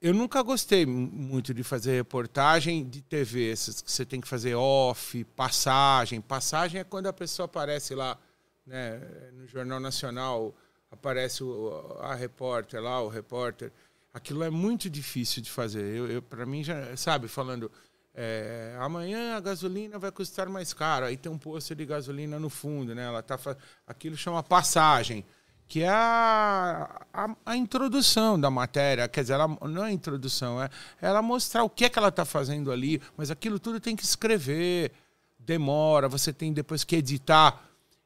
eu 0.00 0.12
nunca 0.12 0.42
gostei 0.42 0.84
muito 0.84 1.54
de 1.54 1.62
fazer 1.62 1.94
reportagem 1.94 2.88
de 2.88 3.02
TV, 3.02 3.54
que 3.54 3.92
você 3.92 4.04
tem 4.04 4.20
que 4.20 4.26
fazer 4.26 4.54
off, 4.54 5.22
passagem. 5.36 6.20
Passagem 6.20 6.80
é 6.80 6.84
quando 6.84 7.06
a 7.06 7.12
pessoa 7.12 7.46
aparece 7.46 7.94
lá 7.94 8.18
né, 8.66 9.00
no 9.32 9.46
Jornal 9.46 9.78
Nacional, 9.78 10.54
aparece 10.90 11.44
o, 11.44 11.98
a 12.00 12.14
repórter 12.14 12.80
lá, 12.82 13.00
o 13.00 13.08
repórter 13.08 13.72
aquilo 14.12 14.42
é 14.42 14.50
muito 14.50 14.90
difícil 14.90 15.42
de 15.42 15.50
fazer. 15.50 15.82
Eu, 15.82 16.06
eu 16.06 16.22
para 16.22 16.44
mim 16.44 16.62
já, 16.62 16.96
sabe, 16.96 17.28
falando 17.28 17.70
é, 18.14 18.76
amanhã 18.78 19.36
a 19.36 19.40
gasolina 19.40 19.98
vai 19.98 20.10
custar 20.12 20.48
mais 20.48 20.74
caro. 20.74 21.06
Aí 21.06 21.16
tem 21.16 21.32
um 21.32 21.38
posto 21.38 21.74
de 21.74 21.84
gasolina 21.86 22.38
no 22.38 22.50
fundo, 22.50 22.94
né? 22.94 23.04
Ela 23.04 23.22
tá 23.22 23.38
aquilo 23.86 24.16
chama 24.16 24.42
passagem, 24.42 25.24
que 25.66 25.82
é 25.82 25.88
a, 25.88 27.06
a, 27.12 27.36
a, 27.46 27.56
introdução 27.56 28.38
da 28.38 28.50
matéria. 28.50 29.08
Quer 29.08 29.22
dizer, 29.22 29.34
ela 29.34 29.48
não 29.48 29.84
é 29.84 29.88
a 29.88 29.92
introdução, 29.92 30.62
é 30.62 30.68
ela 31.00 31.22
mostrar 31.22 31.64
o 31.64 31.70
que 31.70 31.86
é 31.86 31.88
que 31.88 31.98
ela 31.98 32.08
está 32.08 32.24
fazendo 32.24 32.70
ali. 32.70 33.00
Mas 33.16 33.30
aquilo 33.30 33.58
tudo 33.58 33.80
tem 33.80 33.96
que 33.96 34.04
escrever, 34.04 34.92
demora. 35.38 36.06
Você 36.08 36.32
tem 36.32 36.52
depois 36.52 36.84
que 36.84 36.96
editar 36.96 37.64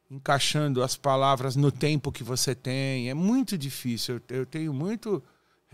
encaixando 0.09 0.81
as 0.81 0.95
palavras 0.95 1.57
no 1.57 1.69
tempo 1.69 2.13
que 2.13 2.23
você 2.23 2.55
tem. 2.55 3.09
É 3.09 3.13
muito 3.13 3.57
difícil. 3.57 4.21
Eu, 4.29 4.37
eu 4.37 4.45
tenho 4.45 4.73
muito 4.73 5.21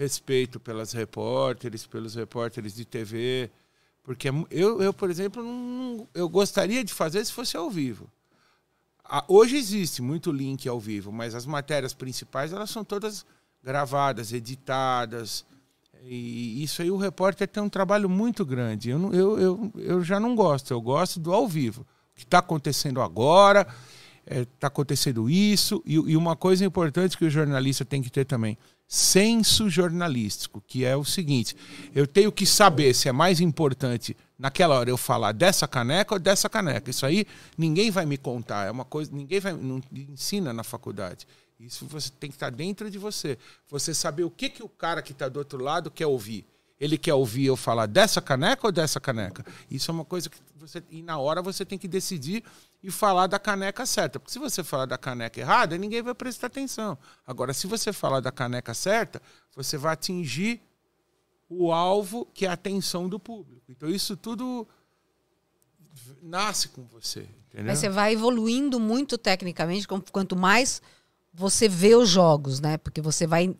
respeito 0.03 0.59
pelas 0.59 0.91
repórteres, 0.91 1.87
pelos 1.87 2.15
repórteres 2.15 2.75
de 2.75 2.83
TV, 2.83 3.49
porque 4.03 4.29
eu, 4.51 4.81
eu 4.81 4.93
por 4.93 5.09
exemplo, 5.09 5.41
não, 5.41 6.07
eu 6.13 6.27
gostaria 6.27 6.83
de 6.83 6.93
fazer 6.93 7.23
se 7.23 7.31
fosse 7.31 7.55
ao 7.55 7.69
vivo. 7.69 8.09
Hoje 9.27 9.55
existe 9.55 10.01
muito 10.01 10.31
link 10.31 10.67
ao 10.67 10.79
vivo, 10.79 11.11
mas 11.11 11.35
as 11.35 11.45
matérias 11.45 11.93
principais 11.93 12.51
elas 12.51 12.69
são 12.69 12.83
todas 12.83 13.25
gravadas, 13.63 14.33
editadas. 14.33 15.45
E 16.03 16.61
isso 16.61 16.81
aí 16.81 16.91
o 16.91 16.97
repórter 16.97 17.47
tem 17.47 17.63
um 17.63 17.69
trabalho 17.69 18.09
muito 18.09 18.45
grande. 18.45 18.89
Eu, 18.89 19.13
eu, 19.13 19.39
eu, 19.39 19.71
eu 19.77 20.03
já 20.03 20.19
não 20.19 20.35
gosto, 20.35 20.71
eu 20.71 20.81
gosto 20.81 21.19
do 21.19 21.33
ao 21.33 21.47
vivo. 21.47 21.81
O 21.81 22.15
que 22.15 22.23
está 22.23 22.39
acontecendo 22.39 23.01
agora, 23.01 23.67
está 24.25 24.41
é, 24.41 24.45
tá 24.59 24.67
acontecendo 24.67 25.29
isso. 25.29 25.81
E, 25.85 25.93
e 25.93 26.17
uma 26.17 26.35
coisa 26.35 26.65
importante 26.65 27.17
que 27.17 27.25
o 27.25 27.29
jornalista 27.29 27.85
tem 27.85 28.01
que 28.01 28.09
ter 28.09 28.25
também: 28.25 28.57
senso 28.87 29.69
jornalístico, 29.69 30.61
que 30.65 30.85
é 30.85 30.95
o 30.95 31.03
seguinte: 31.03 31.55
eu 31.93 32.05
tenho 32.05 32.31
que 32.31 32.45
saber 32.45 32.93
se 32.93 33.09
é 33.09 33.11
mais 33.11 33.39
importante 33.39 34.15
naquela 34.37 34.77
hora 34.77 34.89
eu 34.89 34.97
falar 34.97 35.31
dessa 35.31 35.67
caneca 35.67 36.13
ou 36.13 36.19
dessa 36.19 36.49
caneca. 36.49 36.89
Isso 36.89 37.05
aí 37.05 37.25
ninguém 37.57 37.89
vai 37.89 38.05
me 38.05 38.17
contar, 38.17 38.67
é 38.67 38.71
uma 38.71 38.85
coisa, 38.85 39.11
ninguém 39.13 39.39
vai 39.39 39.53
não 39.53 39.81
ensina 39.91 40.53
na 40.53 40.63
faculdade. 40.63 41.27
Isso 41.59 41.85
você 41.85 42.11
tem 42.19 42.29
que 42.29 42.35
estar 42.35 42.49
dentro 42.49 42.89
de 42.89 42.97
você. 42.97 43.37
Você 43.69 43.93
saber 43.93 44.23
o 44.23 44.29
que, 44.29 44.49
que 44.49 44.63
o 44.63 44.69
cara 44.69 45.01
que 45.01 45.11
está 45.11 45.29
do 45.29 45.37
outro 45.37 45.63
lado 45.63 45.89
quer 45.89 46.07
ouvir. 46.07 46.45
Ele 46.79 46.97
quer 46.97 47.13
ouvir 47.13 47.45
eu 47.45 47.55
falar 47.55 47.85
dessa 47.85 48.21
caneca 48.21 48.67
ou 48.67 48.71
dessa 48.71 48.99
caneca? 48.99 49.45
Isso 49.71 49.89
é 49.89 49.93
uma 49.93 50.03
coisa 50.03 50.29
que 50.29 50.37
você. 50.57 50.83
E 50.91 51.01
na 51.01 51.17
hora 51.17 51.41
você 51.41 51.63
tem 51.63 51.77
que 51.77 51.87
decidir 51.87 52.43
e 52.83 52.91
falar 52.91 53.27
da 53.27 53.39
caneca 53.39 53.85
certa. 53.85 54.19
Porque 54.19 54.33
se 54.33 54.39
você 54.39 54.63
falar 54.63 54.85
da 54.85 54.97
caneca 54.97 55.39
errada, 55.39 55.77
ninguém 55.77 56.01
vai 56.01 56.13
prestar 56.13 56.47
atenção. 56.47 56.97
Agora, 57.25 57.53
se 57.53 57.65
você 57.65 57.93
falar 57.93 58.19
da 58.19 58.31
caneca 58.31 58.73
certa, 58.73 59.21
você 59.55 59.77
vai 59.77 59.93
atingir 59.93 60.61
o 61.49 61.71
alvo 61.71 62.27
que 62.33 62.45
é 62.45 62.49
a 62.49 62.53
atenção 62.53 63.07
do 63.07 63.17
público. 63.17 63.63
Então, 63.69 63.87
isso 63.87 64.17
tudo 64.17 64.67
nasce 66.21 66.67
com 66.67 66.83
você. 66.83 67.21
Entendeu? 67.47 67.67
Mas 67.67 67.79
você 67.79 67.89
vai 67.89 68.13
evoluindo 68.13 68.79
muito 68.79 69.17
tecnicamente, 69.17 69.87
quanto 69.87 70.35
mais 70.35 70.81
você 71.33 71.69
vê 71.69 71.95
os 71.95 72.09
jogos, 72.09 72.59
né? 72.59 72.77
Porque 72.77 73.01
você 73.01 73.25
vai 73.25 73.55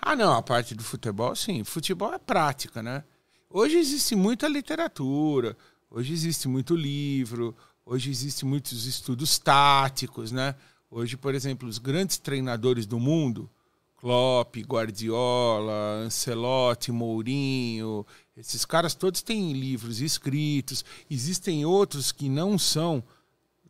ah, 0.00 0.14
não, 0.14 0.32
a 0.32 0.42
parte 0.42 0.74
do 0.74 0.84
futebol, 0.84 1.34
sim. 1.34 1.64
Futebol 1.64 2.14
é 2.14 2.18
prática, 2.18 2.82
né? 2.82 3.02
Hoje 3.50 3.78
existe 3.78 4.14
muita 4.14 4.46
literatura, 4.46 5.56
hoje 5.90 6.12
existe 6.12 6.48
muito 6.48 6.76
livro, 6.76 7.56
hoje 7.84 8.10
existe 8.10 8.44
muitos 8.44 8.86
estudos 8.86 9.38
táticos, 9.38 10.32
né? 10.32 10.54
Hoje, 10.90 11.16
por 11.16 11.34
exemplo, 11.34 11.68
os 11.68 11.78
grandes 11.78 12.18
treinadores 12.18 12.86
do 12.86 12.98
mundo, 12.98 13.48
Klopp, 13.96 14.56
Guardiola, 14.58 16.04
Ancelotti, 16.04 16.92
Mourinho, 16.92 18.06
esses 18.36 18.64
caras 18.64 18.94
todos 18.94 19.20
têm 19.20 19.52
livros 19.52 20.00
escritos. 20.00 20.84
Existem 21.10 21.64
outros 21.66 22.12
que 22.12 22.28
não 22.28 22.58
são 22.58 23.02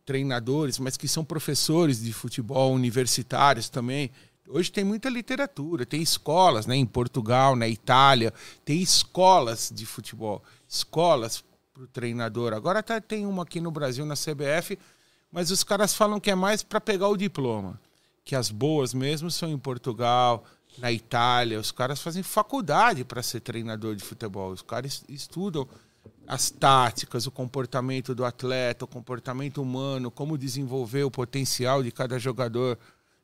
treinadores, 0.04 0.78
mas 0.78 0.96
que 0.96 1.08
são 1.08 1.24
professores 1.24 2.02
de 2.02 2.12
futebol 2.12 2.72
universitários 2.72 3.68
também, 3.68 4.10
Hoje 4.50 4.72
tem 4.72 4.82
muita 4.82 5.10
literatura, 5.10 5.84
tem 5.84 6.00
escolas, 6.00 6.64
né? 6.66 6.74
Em 6.74 6.86
Portugal, 6.86 7.54
na 7.54 7.68
Itália, 7.68 8.32
tem 8.64 8.80
escolas 8.80 9.70
de 9.74 9.84
futebol, 9.84 10.42
escolas 10.66 11.44
para 11.78 11.84
o 11.84 11.86
treinador. 11.86 12.52
Agora 12.52 12.82
tá, 12.82 13.00
tem 13.00 13.24
uma 13.24 13.44
aqui 13.44 13.60
no 13.60 13.70
Brasil, 13.70 14.04
na 14.04 14.14
CBF, 14.14 14.76
mas 15.30 15.52
os 15.52 15.62
caras 15.62 15.94
falam 15.94 16.18
que 16.18 16.28
é 16.28 16.34
mais 16.34 16.60
para 16.60 16.80
pegar 16.80 17.06
o 17.06 17.16
diploma. 17.16 17.80
Que 18.24 18.34
as 18.34 18.50
boas 18.50 18.92
mesmo 18.92 19.30
são 19.30 19.48
em 19.48 19.56
Portugal, 19.56 20.44
na 20.78 20.90
Itália. 20.90 21.60
Os 21.60 21.70
caras 21.70 22.02
fazem 22.02 22.24
faculdade 22.24 23.04
para 23.04 23.22
ser 23.22 23.40
treinador 23.40 23.94
de 23.94 24.02
futebol. 24.02 24.50
Os 24.50 24.60
caras 24.60 25.04
estudam 25.08 25.68
as 26.26 26.50
táticas, 26.50 27.28
o 27.28 27.30
comportamento 27.30 28.12
do 28.12 28.24
atleta, 28.24 28.84
o 28.84 28.88
comportamento 28.88 29.62
humano, 29.62 30.10
como 30.10 30.36
desenvolver 30.36 31.04
o 31.04 31.10
potencial 31.10 31.80
de 31.80 31.92
cada 31.92 32.18
jogador 32.18 32.76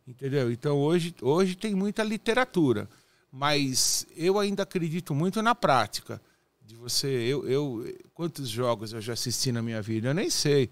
Entendeu? 0.07 0.53
Então 0.53 0.77
hoje, 0.77 1.15
hoje 1.23 1.55
tem 1.55 1.75
muita 1.75 2.05
literatura, 2.05 2.89
mas 3.33 4.07
eu 4.15 4.39
ainda 4.39 4.63
acredito 4.63 5.15
muito 5.15 5.41
na 5.41 5.55
prática. 5.55 6.21
De 6.67 6.77
você, 6.77 7.07
eu, 7.07 7.47
eu 7.47 7.95
quantos 8.15 8.49
jogos 8.49 8.93
eu 8.93 9.01
já 9.01 9.13
assisti 9.13 9.53
na 9.53 9.61
minha 9.61 9.83
vida? 9.83 10.09
Eu 10.09 10.15
nem 10.15 10.31
sei. 10.31 10.71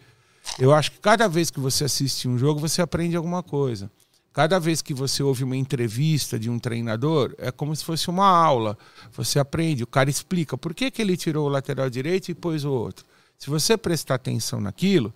Eu 0.59 0.73
acho 0.73 0.93
que 0.93 0.99
cada 0.99 1.29
vez 1.29 1.51
que 1.51 1.61
você 1.61 1.85
assiste 1.85 2.27
um 2.27 2.39
jogo, 2.39 2.59
você 2.59 2.81
aprende 2.81 3.15
alguma 3.15 3.43
coisa. 3.43 3.91
Cada 4.33 4.59
vez 4.59 4.81
que 4.81 4.95
você 4.95 5.23
ouve 5.23 5.45
uma 5.45 5.57
entrevista 5.57 6.39
de 6.39 6.49
um 6.49 6.59
treinador, 6.59 7.35
é 7.37 7.51
como 7.51 7.77
se 7.77 7.85
fosse 7.85 8.09
uma 8.09 8.27
aula. 8.27 8.79
Você 9.13 9.39
aprende, 9.39 9.83
o 9.83 9.87
cara 9.87 10.09
explica 10.09 10.57
por 10.57 10.73
que, 10.73 10.91
que 10.91 11.03
ele 11.03 11.15
tirou 11.17 11.47
o 11.47 11.51
lateral 11.51 11.91
direito 11.91 12.31
e 12.31 12.35
pôs 12.35 12.65
o 12.65 12.73
outro. 12.73 13.05
Se 13.37 13.51
você 13.51 13.77
prestar 13.77 14.15
atenção 14.15 14.61
naquilo, 14.61 15.13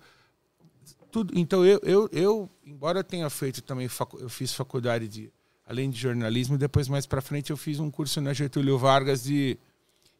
tudo. 1.11 1.33
Então 1.35 1.65
eu, 1.65 1.79
eu, 1.83 2.09
eu 2.11 2.49
embora 2.63 3.03
tenha 3.03 3.29
feito 3.31 3.63
também, 3.63 3.89
eu 4.19 4.29
fiz 4.29 4.53
faculdade 4.53 5.07
de, 5.07 5.31
além 5.65 5.89
de 5.89 5.99
jornalismo, 5.99 6.55
depois 6.55 6.87
mais 6.87 7.07
para 7.07 7.21
frente 7.21 7.49
eu 7.49 7.57
fiz 7.57 7.79
um 7.79 7.89
curso 7.89 8.21
na 8.21 8.33
Getúlio 8.33 8.77
Vargas 8.77 9.23
de, 9.23 9.57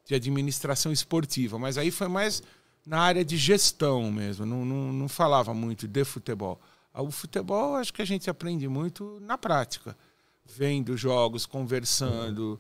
de 0.08 0.16
administração 0.16 0.92
esportiva, 0.92 1.60
mas 1.60 1.78
aí 1.78 1.92
foi 1.92 2.08
mais 2.08 2.42
na 2.86 3.02
área 3.02 3.26
de 3.26 3.36
gestão 3.36 4.10
mesmo, 4.10 4.46
não, 4.46 4.64
não, 4.64 4.94
não 4.94 5.10
falava 5.10 5.54
muito 5.54 5.88
de 5.88 6.06
futebol. 6.06 6.60
Ah, 6.94 7.02
o 7.02 7.12
futebol 7.12 7.76
acho 7.76 7.94
que 7.94 8.02
a 8.02 8.06
gente 8.06 8.30
aprende 8.30 8.68
muito 8.68 9.20
na 9.22 9.38
prática. 9.38 9.96
vendo 10.46 10.96
jogos, 10.96 11.46
conversando. 11.46 12.60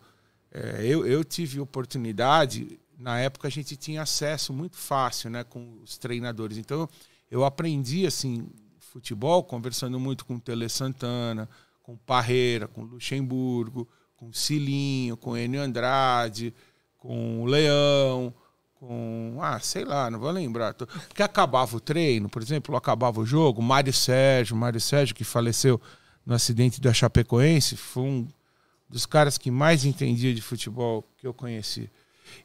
É, 0.52 0.86
eu, 0.86 1.08
eu 1.08 1.24
tive 1.24 1.60
oportunidade, 1.62 2.78
na 3.00 3.20
época 3.20 3.48
a 3.48 3.52
gente 3.52 3.78
tinha 3.78 4.02
acesso 4.02 4.52
muito 4.52 4.76
fácil 4.76 5.30
né, 5.30 5.46
com 5.46 5.80
os 5.82 5.98
treinadores. 5.98 6.58
Então 6.58 6.90
eu 7.32 7.46
aprendi 7.46 8.06
assim 8.06 8.50
futebol 8.80 9.44
conversando 9.44 10.00
muito 10.00 10.26
com 10.26 10.36
o 10.36 10.40
Tele 10.40 10.68
Santana, 10.68 11.48
com 11.82 11.96
Parreira, 11.96 12.68
com 12.68 12.84
Luxemburgo, 12.84 13.88
com 14.18 14.34
Cilinho, 14.34 15.16
com 15.16 15.38
Enio 15.38 15.62
Andrade, 15.62 16.54
com 16.98 17.42
o 17.42 17.46
Leão, 17.46 18.34
com. 18.76 19.38
Ah, 19.42 19.60
sei 19.60 19.86
lá, 19.86 20.10
não 20.10 20.20
vou 20.20 20.32
lembrar. 20.32 20.74
Porque 20.74 21.24
acabava 21.24 21.76
o 21.76 21.80
treino, 21.80 22.30
por 22.30 22.42
exemplo, 22.42 22.76
acabava 22.76 23.20
o 23.20 23.26
jogo, 23.26 23.62
Mário 23.62 23.94
Sérgio, 23.94 24.56
Mário 24.56 24.80
Sérgio, 24.80 25.16
que 25.16 25.24
faleceu 25.24 25.82
no 26.26 26.34
acidente 26.34 26.82
da 26.82 26.94
Chapecoense, 26.94 27.78
foi 27.78 28.04
um 28.04 28.28
dos 28.90 29.06
caras 29.06 29.38
que 29.38 29.50
mais 29.50 29.86
entendia 29.86 30.34
de 30.34 30.42
futebol 30.42 31.04
que 31.18 31.26
eu 31.26 31.34
conheci. 31.34 31.90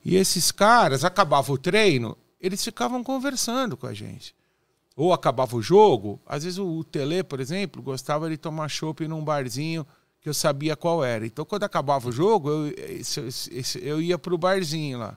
E 0.04 0.14
esses 0.14 0.52
caras, 0.52 1.04
acabava 1.04 1.52
o 1.52 1.58
treino, 1.58 2.16
eles 2.40 2.62
ficavam 2.62 3.02
conversando 3.02 3.76
com 3.76 3.86
a 3.86 3.92
gente. 3.92 4.34
Ou 4.94 5.12
acabava 5.12 5.56
o 5.56 5.62
jogo, 5.62 6.20
às 6.26 6.44
vezes 6.44 6.58
o 6.58 6.84
Tele, 6.84 7.24
por 7.24 7.40
exemplo, 7.40 7.82
gostava 7.82 8.28
de 8.28 8.36
tomar 8.36 8.68
chopp 8.68 9.06
num 9.08 9.24
barzinho 9.24 9.86
que 10.22 10.28
eu 10.28 10.34
sabia 10.34 10.76
qual 10.76 11.04
era. 11.04 11.26
Então, 11.26 11.44
quando 11.44 11.64
acabava 11.64 12.08
o 12.08 12.12
jogo, 12.12 12.48
eu, 12.48 12.72
eu 13.82 14.00
ia 14.00 14.16
para 14.16 14.32
o 14.32 14.38
barzinho 14.38 15.00
lá. 15.00 15.16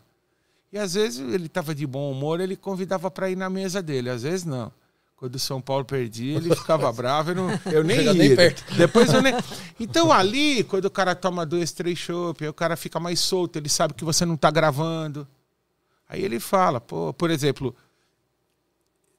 E 0.74 0.78
às 0.78 0.96
vezes 0.96 1.20
ele 1.20 1.46
estava 1.46 1.74
de 1.76 1.86
bom 1.86 2.12
humor, 2.12 2.42
ele 2.42 2.56
convidava 2.56 3.10
para 3.12 3.30
ir 3.30 3.38
na 3.38 3.50
mesa 3.50 3.82
dele, 3.82 4.10
às 4.10 4.24
vezes 4.24 4.44
não. 4.44 4.72
Quando 5.16 5.36
o 5.36 5.40
São 5.40 5.62
Paulo 5.62 5.86
perdia, 5.86 6.36
ele 6.36 6.54
ficava 6.58 6.92
bravo, 6.92 7.32
eu, 7.32 7.36
não, 7.36 7.50
eu 7.72 7.84
nem 7.84 8.02
ia. 8.02 8.14
Nem 8.14 8.36
perto. 8.36 8.64
Depois 8.76 9.14
eu 9.14 9.22
nem... 9.22 9.34
Então 9.80 10.12
ali, 10.12 10.64
quando 10.64 10.86
o 10.86 10.92
cara 10.92 11.16
toma 11.16 11.46
dois, 11.46 11.72
três 11.72 11.98
chopp, 11.98 12.46
o 12.48 12.54
cara 12.54 12.76
fica 12.76 13.00
mais 13.00 13.20
solto, 13.20 13.58
ele 13.58 13.70
sabe 13.70 13.94
que 13.94 14.04
você 14.04 14.26
não 14.26 14.36
está 14.36 14.50
gravando. 14.50 15.26
Aí 16.10 16.24
ele 16.24 16.40
fala, 16.40 16.82
pô, 16.82 17.14
por 17.14 17.32
exemplo, 17.32 17.76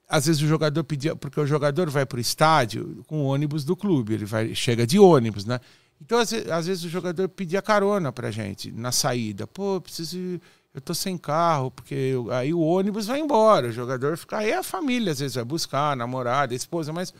às 0.07 0.25
vezes 0.25 0.41
o 0.41 0.47
jogador 0.47 0.83
pedia, 0.83 1.15
porque 1.15 1.39
o 1.39 1.45
jogador 1.45 1.89
vai 1.89 2.05
para 2.05 2.17
o 2.17 2.21
estádio 2.21 3.03
com 3.07 3.21
o 3.21 3.25
ônibus 3.25 3.63
do 3.63 3.75
clube, 3.75 4.13
ele 4.13 4.25
vai, 4.25 4.55
chega 4.55 4.87
de 4.87 4.97
ônibus, 4.97 5.45
né? 5.45 5.59
Então, 6.01 6.19
às 6.19 6.29
vezes, 6.31 6.51
às 6.51 6.67
vezes 6.67 6.83
o 6.83 6.89
jogador 6.89 7.27
pedia 7.27 7.61
carona 7.61 8.11
pra 8.11 8.29
gente 8.29 8.71
na 8.71 8.91
saída. 8.91 9.47
Pô, 9.47 9.81
preciso 9.81 10.39
eu 10.77 10.81
tô 10.81 10.93
sem 10.93 11.17
carro, 11.17 11.71
porque 11.71 11.95
eu, 11.95 12.31
aí 12.31 12.53
o 12.53 12.59
ônibus 12.59 13.07
vai 13.07 13.19
embora, 13.19 13.69
o 13.69 13.71
jogador 13.71 14.15
fica. 14.15 14.37
Aí 14.37 14.53
a 14.53 14.61
família 14.61 15.11
às 15.11 15.19
vezes 15.19 15.33
vai 15.33 15.43
buscar, 15.43 15.93
a 15.93 15.95
namorada, 15.95 16.53
a 16.53 16.55
esposa, 16.55 16.93
mas. 16.93 17.11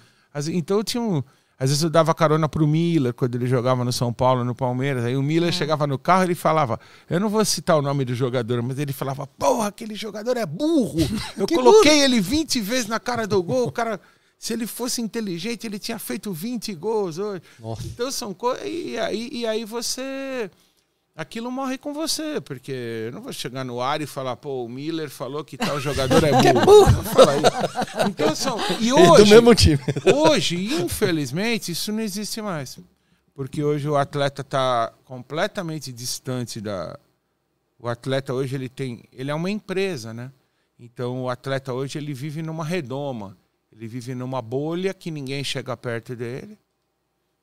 então 0.54 0.78
eu 0.78 0.84
tinha 0.84 1.02
um. 1.02 1.24
Às 1.60 1.70
vezes 1.70 1.84
eu 1.84 1.90
dava 1.90 2.14
carona 2.14 2.48
pro 2.48 2.68
Miller 2.68 3.14
quando 3.14 3.34
ele 3.34 3.48
jogava 3.48 3.84
no 3.84 3.92
São 3.92 4.14
Paulo, 4.14 4.44
no 4.44 4.54
Palmeiras. 4.54 5.04
Aí 5.04 5.18
o 5.18 5.24
Miller 5.24 5.50
é. 5.50 5.52
chegava 5.52 5.88
no 5.88 5.98
carro 5.98 6.24
e 6.24 6.28
ele 6.28 6.36
falava, 6.36 6.80
eu 7.10 7.20
não 7.20 7.30
vou 7.30 7.44
citar 7.44 7.78
o 7.78 7.82
nome 7.82 8.06
do 8.06 8.14
jogador, 8.14 8.62
mas 8.62 8.78
ele 8.78 8.94
falava, 8.94 9.26
porra, 9.26 9.70
aquele 9.70 9.96
jogador 9.96 10.38
é 10.38 10.46
burro. 10.46 11.00
Eu 11.36 11.48
coloquei 11.48 11.94
burro. 11.94 12.04
ele 12.04 12.22
20 12.22 12.62
vezes 12.62 12.88
na 12.88 13.00
cara 13.00 13.26
do 13.26 13.42
gol, 13.42 13.68
o 13.68 13.72
cara. 13.72 14.00
Se 14.38 14.54
ele 14.54 14.68
fosse 14.68 15.02
inteligente, 15.02 15.66
ele 15.66 15.80
tinha 15.80 15.98
feito 15.98 16.32
20 16.32 16.76
gols 16.76 17.18
hoje. 17.18 17.42
Nossa. 17.60 17.88
Então 17.88 18.12
são 18.12 18.36
coisas. 18.36 18.64
E 18.68 18.96
aí, 19.00 19.30
e 19.32 19.48
aí 19.48 19.66
você 19.66 20.52
aquilo 21.18 21.50
morre 21.52 21.80
com 21.80 21.94
você, 21.94 22.40
porque 22.40 22.72
eu 22.72 23.12
não 23.12 23.22
vou 23.22 23.34
chegar 23.34 23.66
no 23.66 23.82
ar 23.82 24.00
e 24.00 24.06
falar, 24.06 24.36
pô, 24.36 24.64
o 24.64 24.70
Miller 24.70 25.10
falou 25.10 25.44
que 25.44 25.58
tal 25.58 25.80
jogador 25.82 26.24
é, 26.24 26.30
é 26.48 26.54
burro. 26.54 27.04
é 27.32 28.08
Então 28.08 28.36
são. 28.36 28.60
E 28.80 28.94
hoje, 28.94 29.24
do 29.24 29.30
mesmo 29.30 29.56
time. 29.56 29.80
hoje, 30.16 30.76
infelizmente, 30.76 31.72
isso 31.72 31.92
não 31.92 32.02
existe 32.02 32.40
mais. 32.40 32.78
Porque 33.34 33.64
hoje 33.64 33.90
o 33.90 33.98
atleta 33.98 34.42
está 34.42 34.94
completamente 35.04 35.92
distante 35.92 36.62
da. 36.62 36.98
O 37.80 37.88
atleta 37.88 38.34
hoje 38.34 38.56
ele 38.56 38.70
tem. 38.70 39.04
Ele 39.12 39.32
é 39.32 39.36
uma 39.36 39.50
empresa, 39.50 40.14
né? 40.14 40.32
Então 40.80 41.24
o 41.24 41.30
atleta 41.30 41.74
hoje 41.74 41.98
ele 41.98 42.14
vive 42.14 42.44
numa 42.44 42.64
redoma. 42.64 43.36
Ele 43.72 43.88
vive 43.88 44.16
numa 44.16 44.42
bolha 44.42 44.94
que 44.94 45.12
ninguém 45.12 45.44
chega 45.44 45.78
perto 45.78 46.16
dele. 46.16 46.58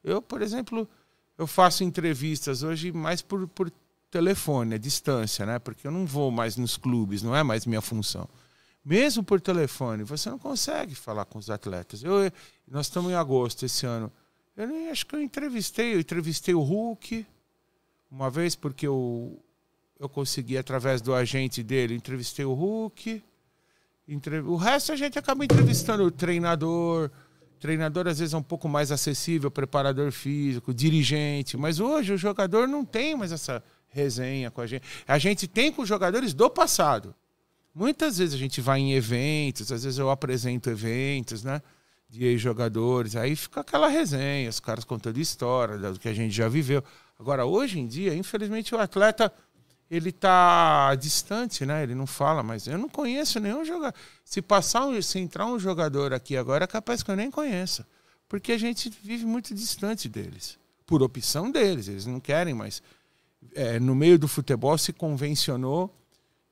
Eu, 0.03 0.21
por 0.21 0.43
exemplo, 0.43 0.89
eu 1.37 1.47
faço 1.47 1.85
entrevistas 1.85 2.63
hoje 2.63 2.93
mais 2.93 3.23
por, 3.23 3.47
por 3.49 3.71
telefone, 4.11 4.75
a 4.75 4.79
distância, 4.79 5.45
né? 5.45 5.59
Porque 5.59 5.87
eu 5.87 5.91
não 5.91 6.07
vou 6.07 6.31
mais 6.31 6.57
nos 6.57 6.77
clubes, 6.77 7.23
não 7.23 7.35
é 7.35 7.43
mais 7.43 7.67
minha 7.67 7.81
função. 7.81 8.29
Mesmo 8.85 9.25
por 9.25 9.41
telefone, 9.41 10.05
você 10.05 10.29
não 10.31 10.39
consegue 10.39 10.95
falar 10.95 11.25
com 11.25 11.39
os 11.39 11.51
atletas. 11.51 12.05
Eu, 12.05 12.31
nós 12.69 12.87
estamos 12.87 13.11
em 13.11 13.15
agosto 13.15 13.65
esse 13.65 13.87
ano. 13.87 14.13
Eu 14.57 14.69
nem 14.69 14.91
acho 14.91 15.07
que 15.07 15.17
eu 15.17 15.23
entrevistei. 15.23 15.95
Eu 15.95 16.01
entrevistei 16.01 16.55
o 16.55 16.61
Hulk 16.61 17.27
uma 18.11 18.31
vez 18.31 18.55
porque 18.55 18.87
eu, 18.87 19.43
eu 19.99 20.09
consegui 20.09 20.57
através 20.57 21.01
do 21.01 21.15
agente 21.15 21.63
dele. 21.63 21.95
Entrevistei 21.95 22.45
o 22.45 22.53
Hulk. 22.53 23.23
Entre... 24.07 24.41
O 24.41 24.57
resto 24.57 24.93
a 24.93 24.97
gente 24.97 25.19
acaba 25.19 25.45
entrevistando 25.45 26.05
o 26.05 26.11
treinador, 26.11 27.11
treinador 27.65 28.07
às 28.07 28.19
vezes 28.19 28.35
é 28.35 28.37
um 28.37 28.43
pouco 28.43 28.69
mais 28.69 28.93
acessível, 28.93 29.51
preparador 29.51 30.13
físico, 30.13 30.75
dirigente, 30.75 31.57
mas 31.57 31.81
hoje 31.81 32.13
o 32.13 32.19
jogador 32.19 32.69
não 32.69 32.85
tem 32.85 33.17
mais 33.17 33.33
essa 33.33 33.65
resenha 33.89 34.51
com 34.51 34.61
a 34.61 34.67
gente. 34.67 34.87
A 35.09 35.17
gente 35.17 35.49
tem 35.49 35.73
com 35.73 35.81
os 35.81 35.89
jogadores 35.89 36.35
do 36.35 36.51
passado. 36.51 37.15
Muitas 37.75 38.19
vezes 38.19 38.35
a 38.35 38.37
gente 38.37 38.61
vai 38.61 38.81
em 38.81 38.93
eventos, 38.93 39.73
às 39.73 39.83
vezes 39.83 39.99
eu 39.99 40.11
apresento 40.11 40.69
eventos, 40.69 41.43
né? 41.43 41.63
De 42.07 42.27
ex-jogadores, 42.27 43.17
aí 43.17 43.35
fica 43.35 43.63
aquela 43.63 43.89
resenha, 43.89 44.51
os 44.51 44.61
caras 44.61 44.85
contando 44.85 45.19
história 45.19 45.79
do 45.79 45.99
que 45.99 46.07
a 46.07 46.13
gente 46.13 46.35
já 46.35 46.51
viveu. 46.51 46.85
Agora, 47.19 47.47
hoje 47.47 47.81
em 47.81 47.87
dia, 47.87 48.15
infelizmente, 48.15 48.75
o 48.75 48.79
atleta 48.79 49.33
ele 49.91 50.11
tá 50.11 50.95
distante, 50.95 51.67
né? 51.67 51.83
Ele 51.83 51.95
não 51.95 52.07
fala, 52.07 52.43
mas 52.43 52.67
eu 52.67 52.79
não 52.79 52.89
conheço 52.89 53.39
nenhum 53.39 53.65
jogador. 53.65 53.95
Se 54.25 54.41
passar 54.41 54.87
um, 54.87 55.01
se 55.01 55.19
entrar 55.19 55.47
um 55.47 55.59
jogador 55.59 56.13
aqui 56.13 56.37
agora, 56.37 56.65
é 56.65 56.67
capaz 56.67 57.03
que 57.03 57.11
eu 57.11 57.17
nem 57.17 57.31
conheça, 57.31 57.87
porque 58.29 58.53
a 58.53 58.59
gente 58.59 58.91
vive 59.03 59.25
muito 59.25 59.55
distante 59.55 60.09
deles, 60.09 60.59
por 60.87 61.03
opção 61.03 61.51
deles. 61.51 61.89
Eles 61.89 62.07
não 62.07 62.19
querem, 62.19 62.55
mas 62.55 62.83
é, 63.55 63.79
no 63.79 63.95
meio 63.95 64.19
do 64.19 64.27
futebol 64.27 64.77
se 64.79 64.93
convencionou 64.93 65.95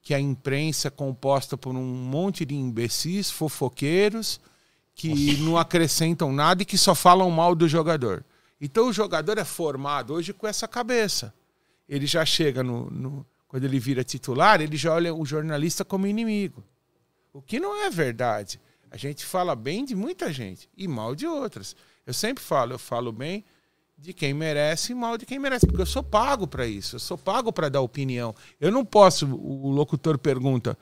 que 0.03 0.13
a 0.13 0.21
imprensa 0.21 0.89
é 0.89 0.91
composta 0.91 1.57
por 1.57 1.75
um 1.75 1.85
monte 1.85 2.45
de 2.45 2.55
imbecis, 2.55 3.31
fofoqueiros, 3.31 4.41
que 4.95 5.37
não 5.39 5.57
acrescentam 5.57 6.33
nada 6.33 6.63
e 6.63 6.67
que 6.67 6.77
só 6.77 6.95
falam 6.95 7.31
mal 7.31 7.55
do 7.55 7.69
jogador. 7.69 8.25
Então 8.61 8.89
o 8.89 8.93
jogador 8.93 9.39
é 9.39 9.45
formado 9.45 10.13
hoje 10.13 10.33
com 10.33 10.47
essa 10.47 10.69
cabeça 10.69 11.33
ele 11.89 12.07
já 12.07 12.25
chega 12.25 12.63
no, 12.63 12.91
no, 12.91 13.27
quando 13.49 13.65
ele 13.65 13.79
vira 13.79 14.03
titular, 14.05 14.61
ele 14.61 14.77
já 14.77 14.95
olha 14.95 15.15
o 15.15 15.25
jornalista 15.25 15.85
como 15.85 16.07
inimigo. 16.07 16.65
O 17.33 17.41
que 17.41 17.59
não 17.59 17.85
é 17.85 17.91
verdade. 17.91 18.61
A 18.91 18.97
gente 18.97 19.25
fala 19.25 19.57
bem 19.57 19.85
de 19.85 19.95
muita 19.95 20.33
gente 20.33 20.69
e 20.77 20.87
mal 20.87 21.15
de 21.15 21.27
outras. 21.27 21.75
Eu 22.07 22.13
sempre 22.13 22.43
falo, 22.43 22.75
eu 22.75 22.79
falo 22.79 23.11
bem 23.11 23.45
de 23.97 24.13
quem 24.13 24.35
merece 24.35 24.93
e 24.93 24.95
mal 24.95 25.17
de 25.17 25.25
quem 25.25 25.39
merece, 25.39 25.67
porque 25.67 25.83
eu 25.83 25.87
sou 25.87 26.03
pago 26.03 26.47
para 26.47 26.67
isso, 26.67 26.97
eu 26.97 27.01
sou 27.01 27.17
pago 27.17 27.53
para 27.53 27.69
dar 27.69 27.81
opinião. 27.81 28.35
Eu 28.61 28.73
não 28.73 28.85
posso, 28.85 29.27
o 29.27 29.71
locutor 29.71 30.19
pergunta, 30.19 30.77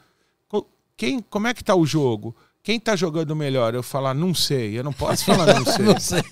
quem, 1.01 1.21
como 1.21 1.47
é 1.47 1.55
que 1.55 1.63
está 1.63 1.75
o 1.75 1.87
jogo? 1.87 2.37
Quem 2.63 2.77
está 2.77 2.95
jogando 2.95 3.35
melhor? 3.35 3.75
Eu 3.75 3.83
falar, 3.83 4.13
não 4.13 4.35
sei. 4.35 4.79
Eu 4.79 4.85
não 4.85 4.93
posso 4.93 5.25
falar, 5.25 5.47
não 5.59 5.65
sei. 5.65 5.85
não 5.85 5.99
sei. 5.99 6.23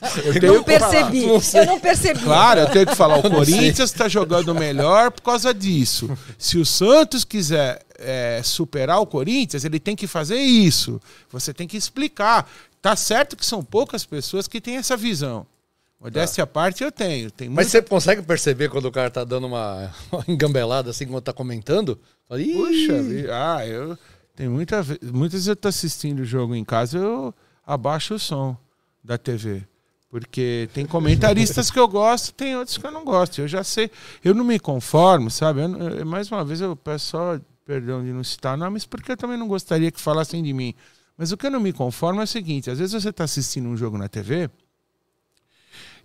Eu 0.42 0.54
não 0.54 0.62
percebi. 0.62 1.22
Falar, 1.22 1.40
não 1.54 1.60
eu 1.60 1.66
não 1.66 1.80
percebi. 1.80 2.20
Claro, 2.20 2.60
eu 2.60 2.70
tenho 2.70 2.86
que 2.86 2.94
falar, 2.94 3.18
o 3.18 3.22
Corinthians 3.30 3.90
está 3.90 4.08
jogando 4.08 4.54
melhor 4.54 5.10
por 5.10 5.22
causa 5.22 5.54
disso. 5.54 6.10
Se 6.36 6.58
o 6.58 6.66
Santos 6.66 7.24
quiser 7.24 7.82
é, 7.98 8.42
superar 8.44 9.00
o 9.00 9.06
Corinthians, 9.06 9.64
ele 9.64 9.80
tem 9.80 9.96
que 9.96 10.06
fazer 10.06 10.38
isso. 10.38 11.00
Você 11.30 11.54
tem 11.54 11.66
que 11.66 11.76
explicar. 11.76 12.48
Tá 12.82 12.94
certo 12.94 13.36
que 13.36 13.44
são 13.44 13.64
poucas 13.64 14.04
pessoas 14.04 14.46
que 14.46 14.60
têm 14.60 14.76
essa 14.76 14.96
visão. 14.96 15.46
Modéstia 16.00 16.46
tá. 16.46 16.52
parte 16.52 16.84
eu 16.84 16.92
tenho. 16.92 17.30
Tem 17.30 17.48
Mas 17.48 17.68
você 17.68 17.82
consegue 17.82 18.22
perceber 18.22 18.68
quando 18.68 18.84
o 18.84 18.92
cara 18.92 19.10
tá 19.10 19.24
dando 19.24 19.46
uma, 19.46 19.92
uma 20.12 20.24
engambelada 20.28 20.90
assim, 20.90 21.06
quando 21.06 21.22
tá 21.22 21.32
comentando? 21.32 21.98
Puxa, 22.28 22.94
ah, 23.32 23.66
eu... 23.66 23.98
Tem 24.38 24.48
muita, 24.48 24.86
muitas 25.12 25.32
vezes 25.32 25.48
eu 25.48 25.56
tô 25.56 25.66
assistindo 25.66 26.20
o 26.20 26.24
jogo 26.24 26.54
em 26.54 26.64
casa, 26.64 26.96
eu 26.96 27.34
abaixo 27.66 28.14
o 28.14 28.20
som 28.20 28.56
da 29.02 29.18
TV. 29.18 29.66
Porque 30.08 30.70
tem 30.72 30.86
comentaristas 30.86 31.72
que 31.72 31.78
eu 31.78 31.88
gosto, 31.88 32.32
tem 32.32 32.56
outros 32.56 32.78
que 32.78 32.86
eu 32.86 32.92
não 32.92 33.04
gosto. 33.04 33.40
Eu 33.40 33.48
já 33.48 33.64
sei, 33.64 33.90
eu 34.22 34.36
não 34.36 34.44
me 34.44 34.60
conformo, 34.60 35.28
sabe? 35.28 35.62
Eu, 35.62 35.76
eu, 35.76 36.06
mais 36.06 36.30
uma 36.30 36.44
vez 36.44 36.60
eu 36.60 36.76
peço 36.76 37.06
só 37.06 37.40
perdão 37.66 38.00
de 38.04 38.12
não 38.12 38.22
citar 38.22 38.56
nomes, 38.56 38.86
porque 38.86 39.10
eu 39.10 39.16
também 39.16 39.36
não 39.36 39.48
gostaria 39.48 39.90
que 39.90 40.00
falassem 40.00 40.40
de 40.40 40.52
mim. 40.52 40.72
Mas 41.16 41.32
o 41.32 41.36
que 41.36 41.46
eu 41.46 41.50
não 41.50 41.58
me 41.58 41.72
conformo 41.72 42.20
é 42.20 42.24
o 42.24 42.28
seguinte: 42.28 42.70
às 42.70 42.78
vezes 42.78 43.02
você 43.02 43.08
está 43.08 43.24
assistindo 43.24 43.68
um 43.68 43.76
jogo 43.76 43.98
na 43.98 44.06
TV 44.06 44.48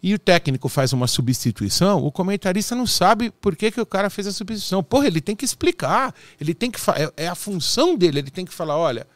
e 0.04 0.14
o 0.14 0.20
técnico 0.20 0.68
faz 0.68 0.92
uma 0.92 1.08
substituição, 1.08 2.04
o 2.04 2.12
comentarista 2.12 2.76
não 2.76 2.86
sabe 2.86 3.32
por 3.32 3.56
que, 3.56 3.72
que 3.72 3.80
o 3.80 3.86
cara 3.86 4.10
fez 4.10 4.28
a 4.28 4.34
substituição. 4.34 4.84
Porra, 4.84 5.08
ele 5.08 5.22
tem 5.22 5.34
que 5.34 5.46
explicar, 5.46 6.14
ele 6.42 6.54
tem 6.54 6.70
que 6.70 6.78
é, 6.92 7.24
é 7.24 7.28
a 7.30 7.36
função 7.36 7.96
dele, 7.96 8.20
ele 8.20 8.30
tem 8.30 8.44
que 8.44 8.54
falar, 8.54 8.78
olha, 8.78 9.08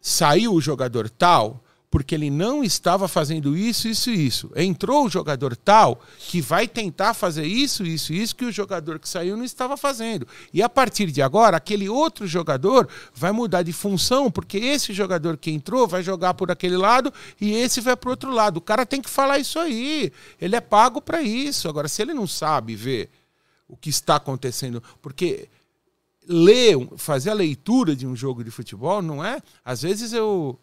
saiu 0.00 0.54
o 0.54 0.60
jogador 0.62 1.10
tal 1.10 1.62
porque 1.92 2.14
ele 2.14 2.30
não 2.30 2.64
estava 2.64 3.06
fazendo 3.06 3.54
isso, 3.54 3.86
isso 3.86 4.10
e 4.10 4.26
isso. 4.26 4.50
Entrou 4.56 5.04
o 5.04 5.10
jogador 5.10 5.54
tal 5.54 6.00
que 6.18 6.40
vai 6.40 6.66
tentar 6.66 7.12
fazer 7.12 7.44
isso, 7.44 7.84
isso 7.84 8.14
e 8.14 8.22
isso 8.22 8.34
que 8.34 8.46
o 8.46 8.50
jogador 8.50 8.98
que 8.98 9.06
saiu 9.06 9.36
não 9.36 9.44
estava 9.44 9.76
fazendo. 9.76 10.26
E 10.54 10.62
a 10.62 10.70
partir 10.70 11.10
de 11.10 11.20
agora, 11.20 11.58
aquele 11.58 11.90
outro 11.90 12.26
jogador 12.26 12.88
vai 13.14 13.30
mudar 13.30 13.62
de 13.62 13.74
função, 13.74 14.30
porque 14.30 14.56
esse 14.56 14.94
jogador 14.94 15.36
que 15.36 15.50
entrou 15.50 15.86
vai 15.86 16.02
jogar 16.02 16.32
por 16.32 16.50
aquele 16.50 16.78
lado 16.78 17.12
e 17.38 17.52
esse 17.52 17.78
vai 17.82 17.94
para 17.94 18.08
o 18.08 18.12
outro 18.12 18.32
lado. 18.32 18.56
O 18.56 18.62
cara 18.62 18.86
tem 18.86 19.02
que 19.02 19.10
falar 19.10 19.38
isso 19.38 19.58
aí. 19.58 20.10
Ele 20.40 20.56
é 20.56 20.62
pago 20.62 20.98
para 20.98 21.20
isso. 21.20 21.68
Agora, 21.68 21.88
se 21.88 22.00
ele 22.00 22.14
não 22.14 22.26
sabe 22.26 22.74
ver 22.74 23.10
o 23.68 23.76
que 23.76 23.90
está 23.90 24.16
acontecendo, 24.16 24.82
porque 25.02 25.46
ler, 26.26 26.88
fazer 26.96 27.28
a 27.28 27.34
leitura 27.34 27.94
de 27.94 28.06
um 28.06 28.16
jogo 28.16 28.42
de 28.42 28.50
futebol 28.50 29.02
não 29.02 29.22
é. 29.22 29.42
Às 29.62 29.82
vezes 29.82 30.14
eu 30.14 30.58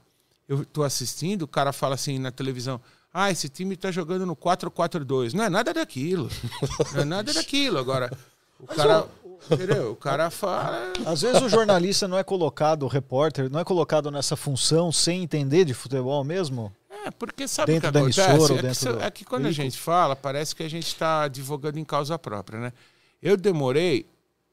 eu 0.50 0.66
tô 0.66 0.84
assistindo, 0.84 1.44
o 1.44 1.48
cara 1.48 1.72
fala 1.72 1.96
assim 1.96 2.20
na 2.20 2.32
televisão: 2.32 2.82
ah, 3.14 3.32
esse 3.32 3.48
time 3.48 3.78
tá 3.78 3.90
jogando 3.92 4.26
no 4.26 4.36
4-4-2. 4.36 5.34
Não 5.34 5.46
é 5.46 5.50
nada 5.50 5.74
daquilo. 5.74 6.30
Não 6.94 7.02
é 7.02 7.06
nada 7.06 7.32
daquilo. 7.34 7.78
Agora, 7.78 8.12
o 8.60 8.68
cara. 8.68 9.08
Entendeu? 9.50 9.92
O 9.92 9.96
cara 9.96 10.30
fala. 10.30 10.92
Às 11.06 11.22
vezes 11.22 11.42
o 11.42 11.48
jornalista 11.48 12.10
não 12.10 12.18
é 12.18 12.24
colocado, 12.26 12.84
o 12.84 12.88
repórter, 12.90 13.50
não 13.50 13.58
é 13.62 13.64
colocado 13.64 14.12
nessa 14.12 14.36
função 14.36 14.92
sem 14.92 15.24
entender 15.24 15.64
de 15.64 15.74
futebol 15.74 16.22
mesmo? 16.26 16.70
É, 17.06 17.10
porque 17.10 17.48
sabe 17.48 17.72
Dentro 17.72 17.88
o 17.88 17.92
que 17.92 17.94
da 17.94 18.00
acontece? 18.02 18.30
emissora 18.30 18.52
ou 18.52 18.58
é, 18.58 18.62
que, 18.62 18.68
dentro 18.68 18.80
se- 18.80 18.92
do 18.92 19.02
é 19.02 19.12
que 19.12 19.24
quando 19.24 19.46
a 19.46 19.52
gente 19.54 19.78
fala, 19.80 20.14
parece 20.14 20.54
que 20.54 20.62
a 20.62 20.70
gente 20.70 20.88
está 20.88 21.22
advogando 21.24 21.80
em 21.80 21.86
causa 21.86 22.20
própria, 22.20 22.60
né? 22.60 22.74
Eu 23.22 23.38
demorei, 23.38 24.06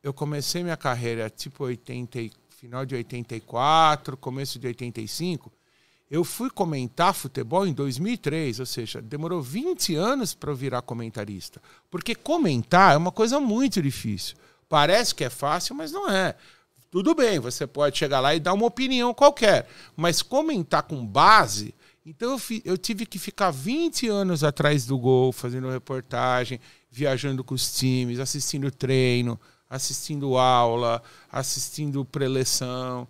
eu 0.05 0.15
comecei 0.15 0.63
minha 0.63 0.77
carreira 0.77 1.29
tipo 1.29 1.65
80, 1.65 2.21
e- 2.21 2.31
final 2.51 2.87
de 2.87 2.95
84, 2.95 4.17
começo 4.17 4.57
de 4.57 4.69
85. 4.69 5.51
Eu 6.11 6.23
fui 6.23 6.49
comentar 6.51 7.13
futebol 7.13 7.67
em 7.67 7.73
2003, 7.73 8.61
ou 8.61 8.67
seja, 8.67 9.03
demorou 9.03 9.43
20 9.43 9.95
anos 9.97 10.35
para 10.35 10.51
eu 10.53 10.57
virar 10.57 10.83
comentarista. 10.83 11.61
Porque 11.91 12.15
comentar 12.15 12.95
é 12.95 12.97
uma 12.97 13.11
coisa 13.11 13.41
muito 13.41 13.83
difícil. 13.83 14.37
Parece 14.69 15.15
que 15.15 15.25
é 15.25 15.31
fácil, 15.31 15.75
mas 15.75 15.91
não 15.91 16.09
é. 16.09 16.37
Tudo 16.91 17.15
bem, 17.15 17.41
você 17.41 17.67
pode 17.67 17.99
chegar 17.99 18.21
lá 18.21 18.35
e 18.35 18.41
dar 18.41 18.53
uma 18.53 18.67
opinião 18.67 19.13
qualquer, 19.13 19.69
mas 19.97 20.23
comentar 20.23 20.85
com 20.85 21.05
base. 21.05 21.75
Então 22.05 22.31
eu, 22.33 22.39
fi- 22.39 22.63
eu 22.65 22.79
tive 22.79 23.05
que 23.05 23.19
ficar 23.19 23.51
20 23.51 24.07
anos 24.09 24.45
atrás 24.45 24.87
do 24.87 24.97
gol, 24.97 25.33
fazendo 25.33 25.69
reportagem, 25.69 26.61
viajando 26.89 27.43
com 27.43 27.55
os 27.55 27.77
times, 27.77 28.21
assistindo 28.21 28.71
treino, 28.71 29.39
assistindo 29.69 30.39
aula, 30.39 31.03
assistindo 31.31 32.05
preleção, 32.05 33.09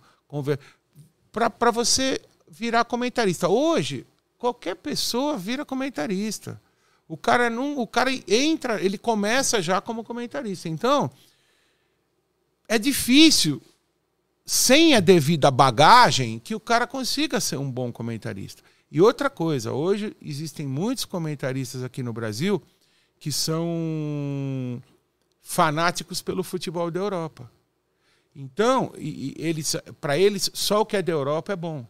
para 1.31 1.69
você 1.71 2.19
virar 2.47 2.85
comentarista. 2.85 3.47
Hoje, 3.49 4.05
qualquer 4.37 4.75
pessoa 4.75 5.37
vira 5.37 5.65
comentarista. 5.65 6.61
O 7.07 7.15
cara 7.15 7.49
não, 7.49 7.77
o 7.79 7.87
cara 7.87 8.11
entra, 8.27 8.81
ele 8.81 8.97
começa 8.97 9.61
já 9.61 9.79
como 9.79 10.03
comentarista. 10.03 10.67
Então, 10.67 11.09
é 12.67 12.77
difícil 12.77 13.61
sem 14.45 14.93
a 14.95 14.99
devida 14.99 15.49
bagagem 15.51 16.39
que 16.39 16.55
o 16.55 16.59
cara 16.59 16.85
consiga 16.87 17.39
ser 17.39 17.57
um 17.57 17.69
bom 17.69 17.91
comentarista. 17.91 18.61
E 18.89 19.01
outra 19.01 19.29
coisa, 19.29 19.73
hoje 19.73 20.15
existem 20.21 20.65
muitos 20.65 21.03
comentaristas 21.05 21.83
aqui 21.83 22.01
no 22.01 22.13
Brasil 22.13 22.61
que 23.19 23.31
são 23.31 24.81
fanáticos 25.41 26.21
pelo 26.21 26.43
futebol 26.43 26.89
da 26.91 26.99
Europa. 26.99 27.51
Então, 28.35 28.93
e- 28.97 29.33
e 29.37 29.45
eles, 29.45 29.75
para 29.99 30.17
eles, 30.17 30.49
só 30.53 30.81
o 30.81 30.85
que 30.85 30.95
é 30.97 31.01
da 31.01 31.11
Europa 31.11 31.51
é 31.53 31.55
bom. 31.55 31.85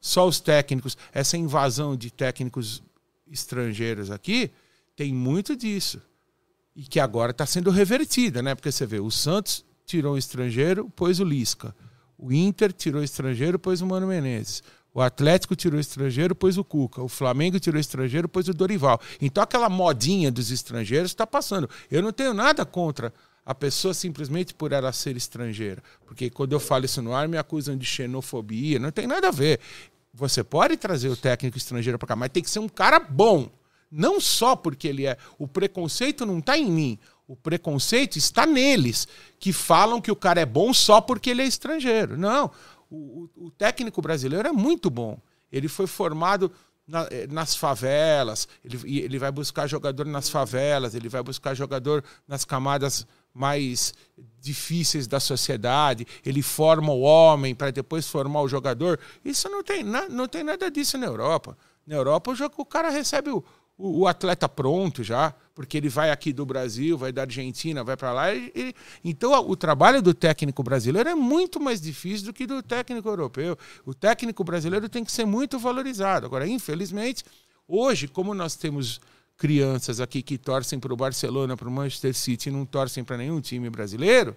Só 0.00 0.26
os 0.26 0.40
técnicos, 0.40 0.96
essa 1.12 1.36
invasão 1.36 1.94
de 1.94 2.10
técnicos 2.10 2.82
estrangeiros 3.30 4.10
aqui, 4.10 4.50
tem 4.96 5.12
muito 5.12 5.54
disso. 5.54 6.00
E 6.74 6.82
que 6.82 6.98
agora 6.98 7.32
está 7.32 7.44
sendo 7.44 7.70
revertida, 7.70 8.42
né? 8.42 8.54
Porque 8.54 8.72
você 8.72 8.86
vê, 8.86 9.00
o 9.00 9.10
Santos 9.10 9.64
tirou 9.84 10.14
o 10.14 10.18
estrangeiro, 10.18 10.88
pôs 10.96 11.20
o 11.20 11.24
Lisca. 11.24 11.74
O 12.16 12.32
Inter 12.32 12.72
tirou 12.72 13.00
o 13.00 13.04
estrangeiro, 13.04 13.58
pôs 13.58 13.80
o 13.80 13.86
Mano 13.86 14.06
Menezes. 14.06 14.62
O 14.92 15.00
Atlético 15.00 15.54
tirou 15.54 15.78
o 15.78 15.80
estrangeiro, 15.80 16.34
pôs 16.34 16.58
o 16.58 16.64
Cuca. 16.64 17.02
O 17.02 17.08
Flamengo 17.08 17.60
tirou 17.60 17.78
o 17.78 17.80
estrangeiro, 17.80 18.28
pôs 18.28 18.48
o 18.48 18.54
Dorival. 18.54 19.00
Então 19.20 19.42
aquela 19.42 19.68
modinha 19.68 20.30
dos 20.30 20.50
estrangeiros 20.50 21.10
está 21.10 21.26
passando. 21.26 21.68
Eu 21.90 22.02
não 22.02 22.12
tenho 22.12 22.34
nada 22.34 22.64
contra 22.64 23.12
a 23.44 23.54
pessoa 23.54 23.92
simplesmente 23.94 24.54
por 24.54 24.72
ela 24.72 24.92
ser 24.92 25.16
estrangeira. 25.16 25.82
Porque 26.06 26.30
quando 26.30 26.52
eu 26.52 26.60
falo 26.60 26.84
isso 26.84 27.00
no 27.02 27.14
ar, 27.14 27.26
me 27.28 27.36
acusam 27.38 27.76
de 27.76 27.84
xenofobia. 27.86 28.78
Não 28.78 28.90
tem 28.90 29.06
nada 29.06 29.28
a 29.28 29.32
ver. 29.32 29.60
Você 30.12 30.42
pode 30.44 30.76
trazer 30.76 31.08
o 31.08 31.16
técnico 31.16 31.56
estrangeiro 31.56 31.98
para 31.98 32.08
cá, 32.08 32.16
mas 32.16 32.30
tem 32.30 32.42
que 32.42 32.50
ser 32.50 32.58
um 32.58 32.68
cara 32.68 32.98
bom. 32.98 33.48
Não 33.90 34.20
só 34.20 34.54
porque 34.54 34.86
ele 34.88 35.06
é. 35.06 35.16
O 35.38 35.48
preconceito 35.48 36.24
não 36.26 36.38
está 36.38 36.56
em 36.56 36.70
mim. 36.70 36.98
O 37.26 37.34
preconceito 37.36 38.16
está 38.16 38.44
neles, 38.44 39.06
que 39.38 39.52
falam 39.52 40.00
que 40.00 40.10
o 40.10 40.16
cara 40.16 40.40
é 40.40 40.46
bom 40.46 40.72
só 40.74 41.00
porque 41.00 41.30
ele 41.30 41.42
é 41.42 41.46
estrangeiro. 41.46 42.16
Não. 42.16 42.50
O, 42.90 43.28
o- 43.36 43.50
técnico 43.52 44.02
brasileiro 44.02 44.48
é 44.48 44.52
muito 44.52 44.90
bom. 44.90 45.16
Ele 45.50 45.68
foi 45.68 45.86
formado 45.86 46.50
na- 46.86 47.06
eh, 47.10 47.28
nas 47.28 47.54
favelas, 47.54 48.48
ele, 48.64 48.98
ele 49.00 49.16
vai 49.18 49.30
buscar 49.30 49.68
jogador 49.68 50.04
nas 50.06 50.28
favelas, 50.28 50.92
ele 50.96 51.08
vai 51.08 51.22
buscar 51.22 51.54
jogador 51.54 52.02
nas 52.26 52.44
camadas 52.44 53.06
mais 53.32 53.94
difíceis 54.40 55.06
da 55.06 55.20
sociedade, 55.20 56.06
ele 56.24 56.42
forma 56.42 56.92
o 56.92 57.00
homem 57.00 57.54
para 57.54 57.70
depois 57.70 58.08
formar 58.08 58.42
o 58.42 58.48
jogador. 58.48 58.98
Isso 59.24 59.48
não 59.48 59.62
tem, 59.62 59.82
na- 59.84 60.08
não 60.08 60.26
tem 60.26 60.42
nada 60.42 60.70
disso 60.70 60.96
na 60.98 61.06
Europa. 61.06 61.56
Na 61.86 61.94
Europa, 61.96 62.32
o, 62.56 62.64
cara 62.64 62.90
recebe 62.90 63.30
o, 63.30 63.44
o, 63.76 64.00
o 64.00 64.06
atleta 64.06 64.48
pronto 64.48 65.02
já, 65.02 65.34
porque 65.54 65.76
ele 65.76 65.88
vai 65.88 66.10
aqui 66.10 66.32
do 66.32 66.46
Brasil, 66.46 66.96
vai 66.96 67.12
da 67.12 67.22
Argentina, 67.22 67.84
vai 67.84 67.96
para 67.96 68.12
lá. 68.12 68.26
então, 69.04 69.32
o 69.48 69.56
trabalho 69.56 70.00
do 70.00 70.14
técnico 70.14 70.62
brasileiro 70.62 71.08
é 71.08 71.14
muito 71.14 71.60
mais 71.60 71.80
difícil 71.80 72.26
do 72.26 72.32
que 72.32 72.46
do 72.46 72.62
técnico 72.62 73.08
europeu. 73.08 73.58
O 73.84 73.92
técnico 73.92 74.42
brasileiro 74.42 74.88
tem 74.88 75.04
que 75.04 75.12
ser 75.12 75.26
muito 75.26 75.58
valorizado. 75.58 76.26
Agora, 76.26 76.46
infelizmente, 76.46 77.24
hoje, 77.68 78.08
como 78.08 78.34
nós 78.34 78.56
temos 78.56 79.00
crianças 79.40 80.00
aqui 80.00 80.20
que 80.20 80.36
torcem 80.36 80.78
para 80.78 80.92
o 80.92 80.96
Barcelona, 80.96 81.56
para 81.56 81.66
o 81.66 81.72
Manchester 81.72 82.14
City 82.14 82.50
e 82.50 82.52
não 82.52 82.66
torcem 82.66 83.02
para 83.02 83.16
nenhum 83.16 83.40
time 83.40 83.70
brasileiro, 83.70 84.36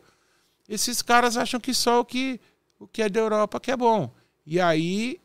esses 0.68 1.02
caras 1.02 1.36
acham 1.36 1.60
que 1.60 1.74
só 1.74 2.00
o 2.00 2.06
que, 2.06 2.40
o 2.80 2.88
que 2.88 3.02
é 3.02 3.10
da 3.10 3.20
Europa 3.20 3.60
que 3.60 3.70
é 3.70 3.76
bom. 3.76 4.10
E 4.46 4.62
aí 4.62 5.20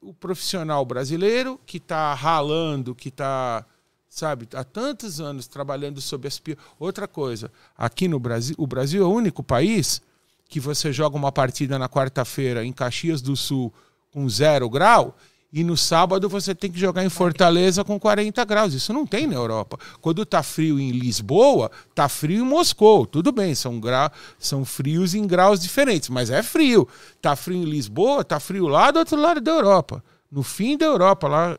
o 0.00 0.12
profissional 0.12 0.84
brasileiro 0.84 1.60
que 1.64 1.76
está 1.76 2.12
ralando, 2.14 2.96
que 2.96 3.10
está, 3.10 3.64
sabe, 4.08 4.48
há 4.54 4.64
tantos 4.64 5.20
anos 5.20 5.46
trabalhando 5.46 6.00
sob 6.00 6.26
as 6.26 6.40
pi... 6.40 6.58
Outra 6.76 7.06
coisa, 7.06 7.48
aqui 7.78 8.08
no 8.08 8.18
Brasil, 8.18 8.56
o 8.58 8.66
Brasil 8.66 9.04
é 9.04 9.06
o 9.06 9.12
único 9.12 9.44
país 9.44 10.02
que 10.48 10.58
você 10.58 10.92
joga 10.92 11.16
uma 11.16 11.30
partida 11.30 11.78
na 11.78 11.88
quarta-feira 11.88 12.64
em 12.64 12.72
Caxias 12.72 13.22
do 13.22 13.36
Sul 13.36 13.72
com 14.10 14.28
zero 14.28 14.68
grau 14.68 15.16
e 15.52 15.62
no 15.62 15.76
sábado 15.76 16.28
você 16.28 16.54
tem 16.54 16.70
que 16.70 16.80
jogar 16.80 17.04
em 17.04 17.10
Fortaleza 17.10 17.84
com 17.84 18.00
40 18.00 18.42
graus. 18.44 18.72
Isso 18.72 18.92
não 18.92 19.06
tem 19.06 19.26
na 19.26 19.34
Europa. 19.34 19.78
Quando 20.00 20.24
tá 20.24 20.42
frio 20.42 20.80
em 20.80 20.92
Lisboa, 20.92 21.70
tá 21.94 22.08
frio 22.08 22.42
em 22.42 22.48
Moscou. 22.48 23.04
Tudo 23.04 23.30
bem, 23.30 23.54
são, 23.54 23.78
gra... 23.78 24.10
são 24.38 24.64
frios 24.64 25.14
em 25.14 25.26
graus 25.26 25.60
diferentes, 25.60 26.08
mas 26.08 26.30
é 26.30 26.42
frio. 26.42 26.88
Tá 27.20 27.36
frio 27.36 27.58
em 27.58 27.64
Lisboa, 27.64 28.24
tá 28.24 28.40
frio 28.40 28.66
lá 28.66 28.90
do 28.90 29.00
outro 29.00 29.20
lado 29.20 29.40
da 29.40 29.50
Europa. 29.50 30.02
No 30.30 30.42
fim 30.42 30.78
da 30.78 30.86
Europa, 30.86 31.28
lá 31.28 31.58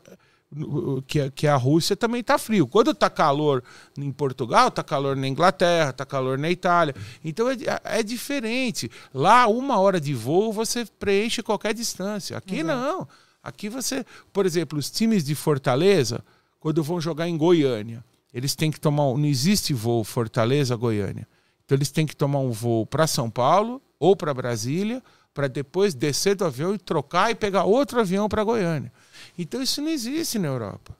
que, 1.06 1.30
que 1.30 1.46
a 1.46 1.56
Rússia 1.56 1.96
também 1.96 2.22
tá 2.22 2.38
frio. 2.38 2.66
Quando 2.66 2.94
tá 2.94 3.10
calor 3.10 3.62
em 3.96 4.10
Portugal, 4.10 4.70
tá 4.70 4.82
calor 4.82 5.16
na 5.16 5.28
Inglaterra, 5.28 5.92
tá 5.92 6.04
calor 6.04 6.38
na 6.38 6.50
Itália. 6.50 6.94
Então 7.24 7.48
é, 7.48 7.56
é 7.84 8.02
diferente. 8.02 8.90
Lá, 9.12 9.46
uma 9.46 9.78
hora 9.78 10.00
de 10.00 10.14
voo, 10.14 10.52
você 10.52 10.84
preenche 10.84 11.42
qualquer 11.42 11.74
distância. 11.74 12.36
Aqui 12.36 12.62
não. 12.62 13.06
Aqui 13.44 13.68
você, 13.68 14.04
por 14.32 14.46
exemplo, 14.46 14.78
os 14.78 14.90
times 14.90 15.22
de 15.22 15.34
Fortaleza, 15.34 16.24
quando 16.58 16.82
vão 16.82 17.00
jogar 17.00 17.28
em 17.28 17.36
Goiânia, 17.36 18.02
eles 18.32 18.54
têm 18.56 18.70
que 18.70 18.80
tomar. 18.80 19.02
Não 19.16 19.26
existe 19.26 19.72
voo 19.74 20.02
Fortaleza-Goiânia. 20.02 21.28
Então 21.64 21.76
eles 21.76 21.90
têm 21.90 22.06
que 22.06 22.16
tomar 22.16 22.40
um 22.40 22.50
voo 22.50 22.84
para 22.86 23.06
São 23.06 23.30
Paulo 23.30 23.80
ou 23.98 24.16
para 24.16 24.34
Brasília, 24.34 25.02
para 25.32 25.48
depois 25.48 25.94
descer 25.94 26.34
do 26.36 26.44
avião 26.44 26.74
e 26.74 26.78
trocar 26.78 27.30
e 27.30 27.34
pegar 27.34 27.64
outro 27.64 28.00
avião 28.00 28.28
para 28.28 28.42
Goiânia. 28.44 28.92
Então 29.38 29.62
isso 29.62 29.80
não 29.82 29.88
existe 29.90 30.38
na 30.38 30.48
Europa. 30.48 30.96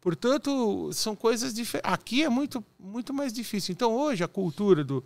Portanto, 0.00 0.90
são 0.92 1.14
coisas 1.14 1.54
diferentes. 1.54 1.92
Aqui 1.92 2.24
é 2.24 2.28
muito, 2.28 2.64
muito 2.78 3.14
mais 3.14 3.32
difícil. 3.32 3.72
Então, 3.72 3.94
hoje, 3.94 4.24
a 4.24 4.28
cultura 4.28 4.82
do. 4.82 5.04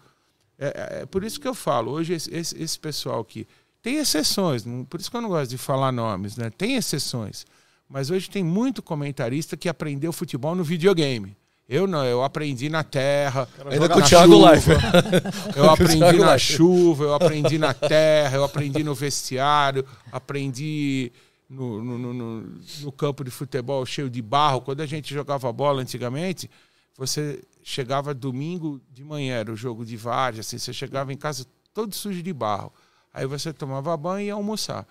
É, 0.58 0.66
é- 0.66 1.02
é 1.02 1.06
por 1.06 1.22
isso 1.22 1.38
que 1.38 1.46
eu 1.46 1.54
falo, 1.54 1.90
hoje, 1.92 2.14
esse, 2.14 2.34
esse- 2.34 2.78
pessoal 2.78 3.20
aqui. 3.20 3.46
Tem 3.86 3.98
exceções, 3.98 4.64
por 4.90 4.98
isso 4.98 5.08
que 5.08 5.16
eu 5.16 5.20
não 5.20 5.28
gosto 5.28 5.48
de 5.48 5.56
falar 5.56 5.92
nomes, 5.92 6.36
né? 6.36 6.50
Tem 6.50 6.74
exceções. 6.74 7.46
Mas 7.88 8.10
hoje 8.10 8.28
tem 8.28 8.42
muito 8.42 8.82
comentarista 8.82 9.56
que 9.56 9.68
aprendeu 9.68 10.12
futebol 10.12 10.56
no 10.56 10.64
videogame. 10.64 11.36
Eu 11.68 11.86
não, 11.86 12.04
eu 12.04 12.24
aprendi 12.24 12.68
na 12.68 12.82
terra. 12.82 13.48
Ainda 13.70 13.88
com 13.88 14.00
o 14.00 14.02
Thiago. 14.02 14.44
Leifert. 14.44 14.80
Eu 15.54 15.70
aprendi 15.70 16.18
na 16.18 16.36
chuva, 16.36 17.04
eu 17.04 17.14
aprendi 17.14 17.58
na 17.58 17.72
terra, 17.72 18.36
eu 18.36 18.42
aprendi 18.42 18.82
no 18.82 18.92
vestiário, 18.92 19.86
aprendi 20.10 21.12
no, 21.48 21.80
no, 21.84 21.96
no, 21.98 22.12
no- 22.12 22.58
no 22.80 22.90
campo 22.90 23.22
de 23.22 23.30
futebol 23.30 23.86
cheio 23.86 24.10
de 24.10 24.20
barro. 24.20 24.62
Quando 24.62 24.80
a 24.80 24.86
gente 24.86 25.14
jogava 25.14 25.52
bola 25.52 25.80
antigamente, 25.80 26.50
você 26.98 27.40
chegava 27.62 28.12
domingo 28.12 28.80
de 28.92 29.04
manhã, 29.04 29.36
era 29.36 29.52
o 29.52 29.56
jogo 29.56 29.84
de 29.86 29.96
várzea, 29.96 30.40
assim, 30.40 30.58
você 30.58 30.72
chegava 30.72 31.12
em 31.12 31.16
casa 31.16 31.46
todo 31.72 31.94
sujo 31.94 32.20
de 32.20 32.32
barro. 32.32 32.72
Aí 33.16 33.24
você 33.24 33.50
tomava 33.50 33.96
banho 33.96 34.20
e 34.20 34.26
ia 34.26 34.34
almoçar. 34.34 34.86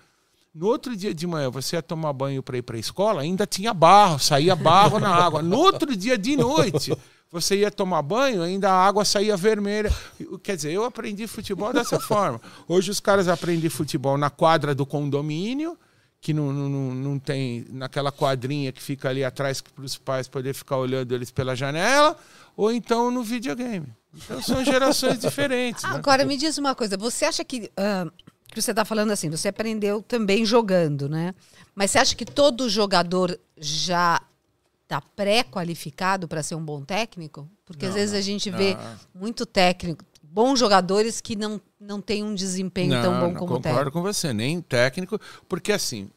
No 0.53 0.65
outro 0.65 0.95
dia 0.95 1.13
de 1.13 1.27
manhã, 1.27 1.51
você 1.51 1.75
ia 1.75 1.81
tomar 1.83 2.11
banho 2.11 2.41
para 2.41 2.57
ir 2.57 2.63
para 2.63 2.75
a 2.75 2.79
escola, 2.79 3.21
ainda 3.21 3.45
tinha 3.45 3.71
barro, 3.71 4.17
saía 4.17 4.55
barro 4.55 4.99
na 4.99 5.13
água. 5.13 5.43
No 5.43 5.57
outro 5.57 5.95
dia 5.95 6.17
de 6.17 6.35
noite, 6.35 6.97
você 7.31 7.57
ia 7.57 7.69
tomar 7.69 8.01
banho, 8.01 8.41
ainda 8.41 8.71
a 8.71 8.87
água 8.87 9.05
saía 9.05 9.37
vermelha. 9.37 9.93
Quer 10.41 10.55
dizer, 10.55 10.71
eu 10.71 10.83
aprendi 10.83 11.27
futebol 11.27 11.71
dessa 11.71 11.99
forma. 11.99 12.41
Hoje 12.67 12.89
os 12.89 12.99
caras 12.99 13.27
aprendem 13.27 13.69
futebol 13.69 14.17
na 14.17 14.31
quadra 14.31 14.73
do 14.73 14.87
condomínio, 14.87 15.77
que 16.19 16.33
não, 16.33 16.51
não, 16.51 16.69
não, 16.95 17.19
tem 17.19 17.67
naquela 17.69 18.11
quadrinha 18.11 18.71
que 18.71 18.81
fica 18.81 19.09
ali 19.09 19.23
atrás 19.23 19.61
para 19.61 19.85
os 19.85 19.99
pais 19.99 20.27
poderem 20.27 20.55
ficar 20.55 20.77
olhando 20.77 21.13
eles 21.13 21.29
pela 21.29 21.55
janela, 21.55 22.17
ou 22.55 22.71
então 22.71 23.11
no 23.11 23.23
videogame. 23.23 23.87
Então 24.13 24.41
são 24.41 24.63
gerações 24.63 25.19
diferentes. 25.19 25.83
né? 25.83 25.89
Agora 25.91 26.23
me 26.25 26.37
diz 26.37 26.57
uma 26.57 26.73
coisa, 26.73 26.97
você 26.97 27.25
acha 27.25 27.43
que 27.43 27.69
ah, 27.75 28.07
que 28.55 28.61
você 28.61 28.71
está 28.71 28.85
falando 28.85 29.11
assim, 29.11 29.29
você 29.29 29.49
aprendeu 29.49 30.01
também 30.01 30.45
jogando, 30.45 31.09
né? 31.09 31.35
Mas 31.75 31.91
você 31.91 31.99
acha 31.99 32.15
que 32.15 32.25
todo 32.25 32.69
jogador 32.69 33.37
já 33.57 34.21
está 34.83 35.01
pré-qualificado 35.01 36.27
para 36.27 36.41
ser 36.41 36.55
um 36.55 36.63
bom 36.63 36.81
técnico? 36.81 37.49
Porque 37.65 37.85
às 37.85 37.93
vezes 37.93 38.15
a 38.15 38.21
gente 38.21 38.49
vê 38.49 38.77
muito 39.13 39.45
técnico, 39.45 40.05
bons 40.23 40.57
jogadores 40.57 41.19
que 41.19 41.35
não, 41.35 41.59
não 41.79 41.99
têm 41.99 42.23
um 42.23 42.33
desempenho 42.33 43.01
tão 43.01 43.13
bom 43.19 43.27
não, 43.27 43.33
como 43.33 43.55
concordo 43.55 43.61
técnico. 43.61 43.91
com 43.91 44.01
você, 44.01 44.31
nem 44.31 44.61
técnico, 44.61 45.19
porque 45.49 45.73
assim, 45.73 46.09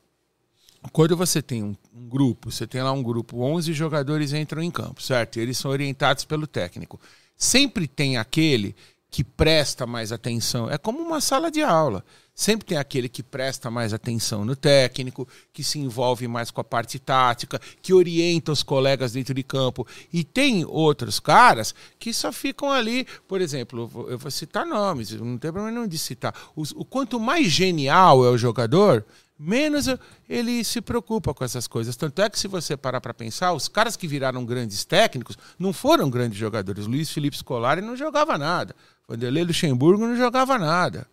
quando 0.93 1.17
você 1.17 1.43
tem 1.43 1.63
um, 1.65 1.75
um 1.99 2.09
grupo, 2.09 2.51
você 2.51 2.67
tem 2.67 2.83
lá 2.83 2.93
um 2.93 3.03
grupo, 3.03 3.41
11 3.41 3.73
jogadores 3.73 4.33
entram 4.33 4.63
em 4.63 4.71
campo, 4.71 5.03
certo? 5.03 5.39
E 5.39 5.41
eles 5.43 5.59
são 5.59 5.71
orientados 5.71 6.25
pelo 6.25 6.47
técnico. 6.47 7.01
Sempre 7.37 7.87
tem 7.87 8.17
aquele 8.17 8.75
que 9.11 9.25
presta 9.25 9.87
mais 9.87 10.13
atenção. 10.13 10.71
É 10.71 10.77
como 10.77 11.01
uma 11.01 11.21
sala 11.21 11.51
de 11.51 11.63
aula. 11.63 12.05
Sempre 12.35 12.67
tem 12.67 12.79
aquele 12.79 13.09
que 13.09 13.23
presta 13.23 13.69
mais 13.69 13.93
atenção 13.93 14.45
no 14.45 14.55
técnico, 14.55 15.27
que 15.53 15.65
se 15.65 15.79
envolve 15.81 16.29
mais 16.29 16.53
com 16.53 16.61
a 16.61 16.65
parte 16.65 16.99
tática, 16.99 17.61
que 17.83 17.93
orienta 17.93 18.53
os 18.53 18.63
colegas 18.63 19.13
dentro 19.13 19.35
de 19.35 19.43
campo. 19.43 19.85
E 20.13 20.23
tem 20.23 20.65
outros 20.65 21.19
caras 21.19 21.75
que 21.99 22.13
só 22.13 22.31
ficam 22.31 22.71
ali, 22.71 23.07
por 23.27 23.41
exemplo, 23.41 23.91
eu 24.09 24.19
vou- 24.19 24.31
citar 24.31 24.65
nomes, 24.65 25.11
não 25.13 25.37
tem 25.39 25.51
problema 25.51 25.71
nenhum 25.73 25.89
de 25.89 25.99
citar. 25.99 26.33
Os- 26.55 26.73
o 26.73 26.85
quanto 26.85 27.19
mais 27.19 27.49
genial 27.49 28.25
é 28.25 28.31
o 28.31 28.39
jogador, 28.39 29.05
menos 29.39 29.87
ele 30.29 30.65
se 30.65 30.81
preocupa 30.81 31.33
com 31.33 31.45
essas 31.45 31.67
coisas. 31.67 31.97
Tanto 31.97 32.21
é 32.21 32.29
que, 32.29 32.39
se 32.39 32.49
você 32.49 32.77
parar 32.77 33.01
para 33.01 33.15
pensar, 33.15 33.53
os 33.53 33.69
caras 33.69 33.97
que 33.97 34.09
viraram 34.09 34.45
grandes 34.45 34.85
técnicos 34.85 35.37
não 35.59 35.73
foram 35.73 36.11
grandes 36.11 36.39
jogadores. 36.39 36.87
Luiz 36.87 37.11
Felipe 37.11 37.37
Scolari 37.37 37.81
não 37.81 37.97
jogava 37.97 38.37
nada. 38.37 38.75
Vanderlei 39.07 39.45
Luxemburgo 39.45 40.07
não 40.07 40.17
jogava 40.17 40.59
nada. 40.59 41.07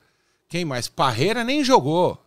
Quem 0.50 0.66
mais? 0.66 0.88
Parreira 0.88 1.44
nem 1.44 1.64
jogou. 1.64 2.22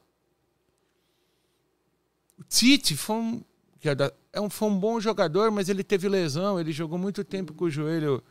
O 2.38 2.44
Tite 2.44 2.96
foi 2.96 3.16
um, 3.16 3.42
que 3.80 3.88
é 3.88 3.94
da- 3.94 4.12
é 4.32 4.40
um, 4.40 4.49
foi 4.49 4.68
um 4.68 4.78
bom 4.78 5.01
jogador, 5.01 5.51
mas 5.51 5.68
ele 5.68 5.82
teve 5.82 6.09
lesão. 6.09 6.59
Ele 6.61 6.72
jogou 6.72 6.99
muito 6.99 7.24
tempo 7.24 7.53
com 7.53 7.64
o 7.64 7.70
joelho. 7.70 8.22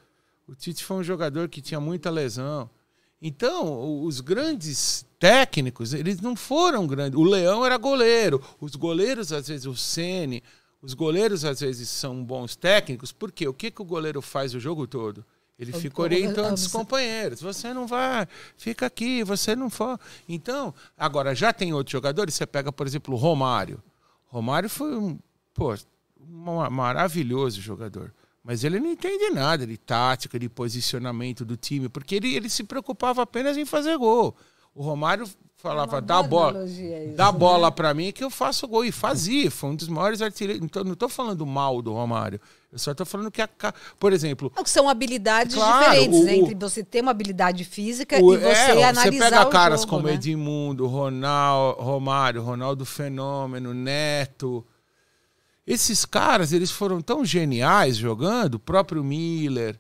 O 0.47 0.55
Tite 0.55 0.84
foi 0.84 0.97
um 0.97 1.03
jogador 1.03 1.49
que 1.49 1.61
tinha 1.61 1.80
muita 1.80 2.09
lesão. 2.09 2.70
Então, 3.22 4.03
os 4.03 4.22
grandes 4.22 5.05
técnicos, 5.20 5.93
eles 5.93 6.22
não 6.22 6.36
foram 6.36 6.86
grandes. 6.86 7.20
O 7.20 7.24
Leão 7.24 7.65
era 7.65 7.78
goleiro. 7.78 8.43
Os 8.61 8.76
goleiros, 8.76 9.34
às 9.34 9.47
vezes, 9.47 9.65
o 9.65 9.76
Ceni, 9.76 10.43
os 10.82 10.93
goleiros, 10.93 11.43
às 11.43 11.59
vezes, 11.59 11.89
são 11.89 12.24
bons 12.24 12.55
técnicos. 12.55 13.11
Por 13.11 13.32
quê? 13.32 13.47
O 13.47 13.53
que, 13.53 13.72
que 13.72 13.82
o 13.82 13.86
goleiro 13.86 14.22
faz 14.22 14.53
o 14.53 14.59
jogo 14.59 14.86
todo? 14.86 15.26
Ele 15.57 15.74
fica 15.74 16.01
orientando 16.03 16.53
os 16.53 16.68
companheiros. 16.68 17.41
Você 17.41 17.74
não 17.74 17.88
vai, 17.88 18.28
fica 18.55 18.86
aqui, 18.86 19.24
você 19.24 19.55
não 19.55 19.72
for. 19.72 19.99
Então, 20.30 20.72
agora 20.95 21.34
já 21.34 21.51
tem 21.51 21.74
outros 21.74 21.91
jogadores. 21.91 22.36
Você 22.36 22.45
pega, 22.45 22.72
por 22.72 22.86
exemplo, 22.86 23.15
o 23.15 23.18
Romário. 23.18 23.82
Romário 24.28 24.70
foi 24.70 24.95
um, 24.95 25.18
pô, 25.55 25.74
um 26.20 26.70
maravilhoso 26.70 27.59
jogador. 27.59 28.13
Mas 28.47 28.63
ele 28.63 28.79
não 28.79 28.89
entende 28.89 29.29
nada 29.31 29.67
de 29.67 29.75
tática, 29.77 30.39
de 30.39 30.47
posicionamento 30.47 31.43
do 31.43 31.57
time, 31.57 31.89
porque 31.89 32.15
ele, 32.15 32.33
ele 32.33 32.49
se 32.49 32.63
preocupava 32.63 33.21
apenas 33.21 33.57
em 33.57 33.65
fazer 33.65 33.97
gol. 33.97 34.33
O 34.73 34.81
Romário 34.81 35.27
falava, 35.57 35.99
dá 35.99 36.19
a 36.19 36.23
bola, 36.23 36.63
dá 37.13 37.27
a 37.27 37.31
bola 37.33 37.69
pra 37.69 37.93
mim 37.93 38.13
que 38.13 38.23
eu 38.23 38.29
faço 38.29 38.65
gol. 38.65 38.85
E 38.85 38.91
fazia, 38.91 39.51
foi 39.51 39.71
um 39.71 39.75
dos 39.75 39.89
maiores 39.89 40.21
artilheiros. 40.21 40.63
Então, 40.63 40.81
não 40.85 40.95
tô 40.95 41.09
falando 41.09 41.45
mal 41.45 41.81
do 41.81 41.91
Romário. 41.91 42.39
Eu 42.71 42.79
só 42.79 42.93
tô 42.93 43.05
falando 43.05 43.29
que, 43.29 43.41
a, 43.41 43.49
por 43.99 44.13
exemplo, 44.13 44.49
são 44.65 44.87
habilidades 44.87 45.53
Claro, 45.53 45.83
diferentes, 45.83 46.19
o- 46.19 46.23
né? 46.23 46.35
Entre 46.37 46.55
você 46.55 46.83
ter 46.85 47.01
uma 47.01 47.11
habilidade 47.11 47.65
física 47.65 48.17
O- 48.23 48.33
e 48.33 48.37
você 48.37 48.47
é, 48.79 48.83
analisar 48.85 49.11
Você 49.25 49.29
pega 49.31 49.47
o 49.47 49.49
caras 49.49 49.81
jogo, 49.81 49.89
como 49.89 50.07
né? 50.07 50.13
Edmundo, 50.13 50.87
Ronaldo, 50.87 51.81
Romário, 51.81 52.41
Ronaldo 52.41 52.85
Fenômeno, 52.85 53.73
Neto. 53.73 54.65
Esses 55.68 56.05
caras, 56.05 56.53
eles 56.53 56.72
foram 56.72 57.01
tão 57.01 57.26
geniais 57.26 57.97
jogando, 57.97 58.53
o 58.53 58.59
próprio 58.59 59.03
Miller, 59.03 59.78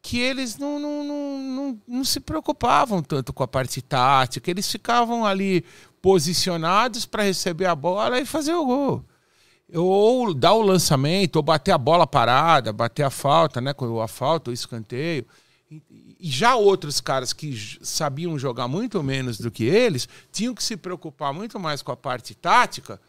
que 0.00 0.20
eles 0.20 0.56
não, 0.56 0.78
não, 0.78 1.04
não, 1.04 1.38
não, 1.38 1.82
não 1.88 2.04
se 2.04 2.20
preocupavam 2.20 3.02
tanto 3.02 3.32
com 3.32 3.42
a 3.42 3.48
parte 3.48 3.82
tática. 3.82 4.48
Eles 4.48 4.70
ficavam 4.70 5.26
ali 5.26 5.64
posicionados 6.00 7.04
para 7.04 7.24
receber 7.24 7.66
a 7.66 7.74
bola 7.74 8.20
e 8.20 8.24
fazer 8.24 8.54
o 8.54 8.64
gol. 8.64 9.04
Ou 9.74 10.32
dar 10.32 10.54
o 10.54 10.62
lançamento, 10.62 11.36
ou 11.36 11.42
bater 11.42 11.72
a 11.72 11.78
bola 11.78 12.06
parada, 12.06 12.72
bater 12.72 13.02
a 13.02 13.10
falta, 13.10 13.60
né? 13.60 13.74
A 14.02 14.08
falta, 14.08 14.50
o 14.50 14.54
escanteio. 14.54 15.26
E 15.70 16.30
já 16.30 16.54
outros 16.54 17.00
caras 17.00 17.32
que 17.32 17.78
sabiam 17.82 18.38
jogar 18.38 18.68
muito 18.68 19.02
menos 19.02 19.38
do 19.38 19.50
que 19.50 19.64
eles 19.64 20.08
tinham 20.32 20.54
que 20.54 20.62
se 20.62 20.76
preocupar 20.76 21.34
muito 21.34 21.58
mais 21.58 21.82
com 21.82 21.92
a 21.92 21.96
parte 21.96 22.34
tática, 22.34 23.00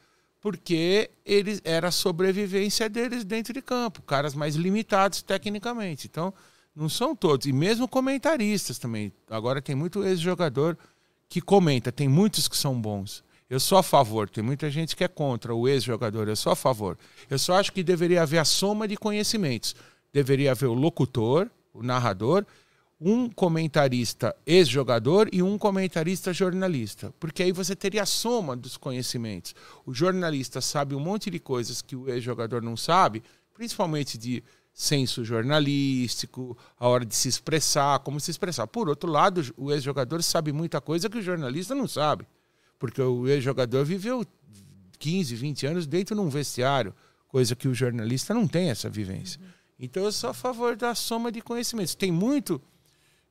porque 0.41 1.11
eles 1.25 1.61
era 1.63 1.89
a 1.89 1.91
sobrevivência 1.91 2.89
deles 2.89 3.25
dentro 3.25 3.53
de 3.53 3.61
campo, 3.61 4.01
caras 4.01 4.33
mais 4.33 4.55
limitados 4.55 5.21
tecnicamente. 5.21 6.07
Então, 6.07 6.33
não 6.75 6.87
são 6.87 7.15
todos, 7.15 7.45
e 7.45 7.53
mesmo 7.53 7.87
comentaristas 7.87 8.77
também. 8.77 9.11
Agora 9.29 9.61
tem 9.61 9.75
muito 9.75 10.03
ex-jogador 10.03 10.77
que 11.27 11.41
comenta, 11.41 11.91
tem 11.91 12.07
muitos 12.07 12.47
que 12.47 12.55
são 12.55 12.79
bons. 12.79 13.23
Eu 13.49 13.59
sou 13.59 13.77
a 13.77 13.83
favor, 13.83 14.29
tem 14.29 14.43
muita 14.43 14.69
gente 14.69 14.95
que 14.95 15.03
é 15.03 15.07
contra 15.07 15.53
o 15.53 15.67
ex-jogador, 15.67 16.27
eu 16.27 16.35
sou 16.35 16.51
a 16.51 16.55
favor. 16.55 16.97
Eu 17.29 17.39
só 17.39 17.55
acho 17.55 17.73
que 17.73 17.83
deveria 17.83 18.21
haver 18.21 18.37
a 18.37 18.45
soma 18.45 18.87
de 18.87 18.95
conhecimentos. 18.95 19.75
Deveria 20.13 20.51
haver 20.51 20.67
o 20.67 20.73
locutor, 20.73 21.49
o 21.73 21.83
narrador, 21.83 22.45
um 22.99 23.29
comentarista 23.29 24.35
ex-jogador 24.45 25.29
e 25.31 25.41
um 25.41 25.57
comentarista 25.57 26.33
jornalista. 26.33 27.13
Porque 27.19 27.43
aí 27.43 27.51
você 27.51 27.75
teria 27.75 28.03
a 28.03 28.05
soma 28.05 28.55
dos 28.55 28.75
conhecimentos. 28.75 29.55
O 29.85 29.93
jornalista 29.93 30.59
sabe 30.59 30.95
um 30.95 30.99
monte 30.99 31.29
de 31.29 31.39
coisas 31.39 31.81
que 31.81 31.95
o 31.95 32.09
ex-jogador 32.09 32.61
não 32.61 32.75
sabe, 32.75 33.23
principalmente 33.53 34.17
de 34.17 34.43
senso 34.73 35.23
jornalístico, 35.23 36.57
a 36.77 36.87
hora 36.87 37.05
de 37.05 37.15
se 37.15 37.29
expressar, 37.29 37.99
como 37.99 38.19
se 38.19 38.31
expressar. 38.31 38.67
Por 38.67 38.89
outro 38.89 39.09
lado, 39.09 39.41
o 39.57 39.71
ex-jogador 39.71 40.21
sabe 40.21 40.51
muita 40.51 40.81
coisa 40.81 41.09
que 41.09 41.17
o 41.17 41.21
jornalista 41.21 41.73
não 41.73 41.87
sabe. 41.87 42.27
Porque 42.77 43.01
o 43.01 43.27
ex-jogador 43.27 43.85
viveu 43.85 44.25
15, 44.97 45.35
20 45.35 45.67
anos 45.67 45.87
dentro 45.87 46.15
de 46.15 46.21
um 46.21 46.29
vestiário, 46.29 46.93
coisa 47.27 47.55
que 47.55 47.67
o 47.67 47.73
jornalista 47.73 48.33
não 48.33 48.47
tem 48.47 48.69
essa 48.69 48.89
vivência. 48.89 49.39
Então 49.79 50.03
eu 50.03 50.11
sou 50.11 50.29
a 50.29 50.33
favor 50.33 50.75
da 50.75 50.93
soma 50.93 51.31
de 51.31 51.41
conhecimentos. 51.41 51.95
Tem 51.95 52.11
muito 52.11 52.61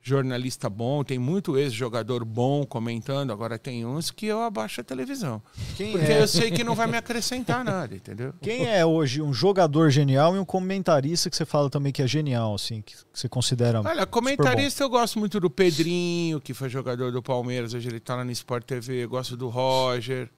jornalista 0.00 0.70
bom, 0.70 1.04
tem 1.04 1.18
muito 1.18 1.58
ex-jogador 1.58 2.24
bom 2.24 2.64
comentando, 2.64 3.32
agora 3.32 3.58
tem 3.58 3.84
uns 3.84 4.10
que 4.10 4.26
eu 4.26 4.40
abaixo 4.40 4.80
a 4.80 4.84
televisão. 4.84 5.42
Quem 5.76 5.92
Porque 5.92 6.12
é? 6.12 6.22
eu 6.22 6.28
sei 6.28 6.50
que 6.50 6.64
não 6.64 6.74
vai 6.74 6.86
me 6.86 6.96
acrescentar 6.96 7.64
nada, 7.64 7.94
entendeu? 7.94 8.32
Quem 8.40 8.66
é 8.66 8.84
hoje 8.86 9.20
um 9.20 9.32
jogador 9.32 9.90
genial 9.90 10.34
e 10.34 10.38
um 10.38 10.44
comentarista 10.44 11.28
que 11.28 11.36
você 11.36 11.44
fala 11.44 11.68
também 11.68 11.92
que 11.92 12.02
é 12.02 12.06
genial, 12.06 12.54
assim, 12.54 12.80
que 12.80 12.94
você 13.12 13.28
considera. 13.28 13.80
Olha, 13.80 14.06
comentarista 14.06 14.82
eu 14.82 14.88
gosto 14.88 15.18
muito 15.18 15.38
do 15.38 15.50
Pedrinho, 15.50 16.40
que 16.40 16.54
foi 16.54 16.68
jogador 16.68 17.12
do 17.12 17.22
Palmeiras, 17.22 17.74
hoje 17.74 17.88
ele 17.88 18.00
tá 18.00 18.16
lá 18.16 18.24
no 18.24 18.30
Sport 18.32 18.64
TV, 18.64 19.06
gosto 19.06 19.36
do 19.36 19.48
Roger, 19.48 20.30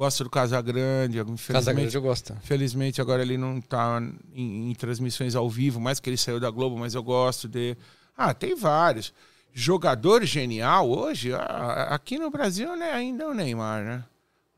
gosto 0.00 0.24
do 0.24 0.30
Casagrande, 0.30 1.18
Casa 1.18 1.30
infelizmente, 1.30 1.74
Grande 1.74 1.94
eu 1.96 2.00
gosto. 2.00 2.34
Felizmente 2.40 3.02
agora 3.02 3.20
ele 3.20 3.36
não 3.36 3.60
tá 3.60 4.02
em, 4.32 4.70
em 4.70 4.74
transmissões 4.74 5.34
ao 5.34 5.48
vivo, 5.50 5.78
mais 5.78 6.00
que 6.00 6.08
ele 6.08 6.16
saiu 6.16 6.40
da 6.40 6.50
Globo, 6.50 6.78
mas 6.78 6.94
eu 6.94 7.02
gosto 7.02 7.46
de. 7.46 7.76
Ah, 8.22 8.34
tem 8.34 8.54
vários. 8.54 9.14
Jogador 9.50 10.26
genial 10.26 10.90
hoje, 10.90 11.32
ah, 11.32 11.88
aqui 11.88 12.18
no 12.18 12.30
Brasil 12.30 12.76
né, 12.76 12.92
ainda 12.92 13.24
é 13.24 13.26
o 13.26 13.32
Neymar, 13.32 13.82
né? 13.82 14.04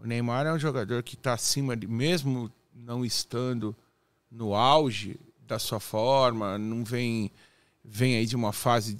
O 0.00 0.04
Neymar 0.04 0.46
é 0.46 0.52
um 0.52 0.58
jogador 0.58 1.00
que 1.04 1.14
está 1.14 1.34
acima 1.34 1.76
de, 1.76 1.86
mesmo 1.86 2.50
não 2.74 3.04
estando 3.04 3.72
no 4.28 4.52
auge 4.52 5.16
da 5.46 5.60
sua 5.60 5.78
forma, 5.78 6.58
não 6.58 6.82
vem, 6.82 7.30
vem 7.84 8.16
aí 8.16 8.26
de 8.26 8.34
uma 8.34 8.52
fase 8.52 8.98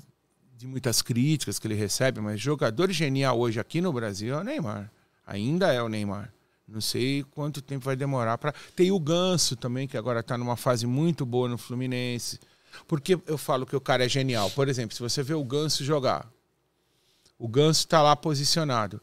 de 0.56 0.64
muitas 0.64 1.02
críticas 1.02 1.58
que 1.58 1.66
ele 1.66 1.74
recebe, 1.74 2.20
mas 2.20 2.40
jogador 2.40 2.88
genial 2.92 3.40
hoje 3.40 3.58
aqui 3.58 3.80
no 3.80 3.92
Brasil 3.92 4.32
é 4.32 4.38
o 4.38 4.44
Neymar. 4.44 4.92
Ainda 5.26 5.72
é 5.72 5.82
o 5.82 5.88
Neymar. 5.88 6.32
Não 6.68 6.80
sei 6.80 7.24
quanto 7.32 7.60
tempo 7.60 7.84
vai 7.84 7.96
demorar 7.96 8.38
para. 8.38 8.54
Tem 8.76 8.92
o 8.92 9.00
Ganso 9.00 9.56
também, 9.56 9.88
que 9.88 9.96
agora 9.96 10.20
está 10.20 10.38
numa 10.38 10.56
fase 10.56 10.86
muito 10.86 11.26
boa 11.26 11.48
no 11.48 11.58
Fluminense. 11.58 12.38
Porque 12.86 13.18
eu 13.26 13.38
falo 13.38 13.66
que 13.66 13.76
o 13.76 13.80
cara 13.80 14.04
é 14.04 14.08
genial. 14.08 14.50
Por 14.50 14.68
exemplo, 14.68 14.94
se 14.94 15.02
você 15.02 15.22
vê 15.22 15.34
o 15.34 15.44
Ganso 15.44 15.84
jogar, 15.84 16.26
o 17.38 17.48
Ganso 17.48 17.80
está 17.80 18.02
lá 18.02 18.14
posicionado. 18.14 19.00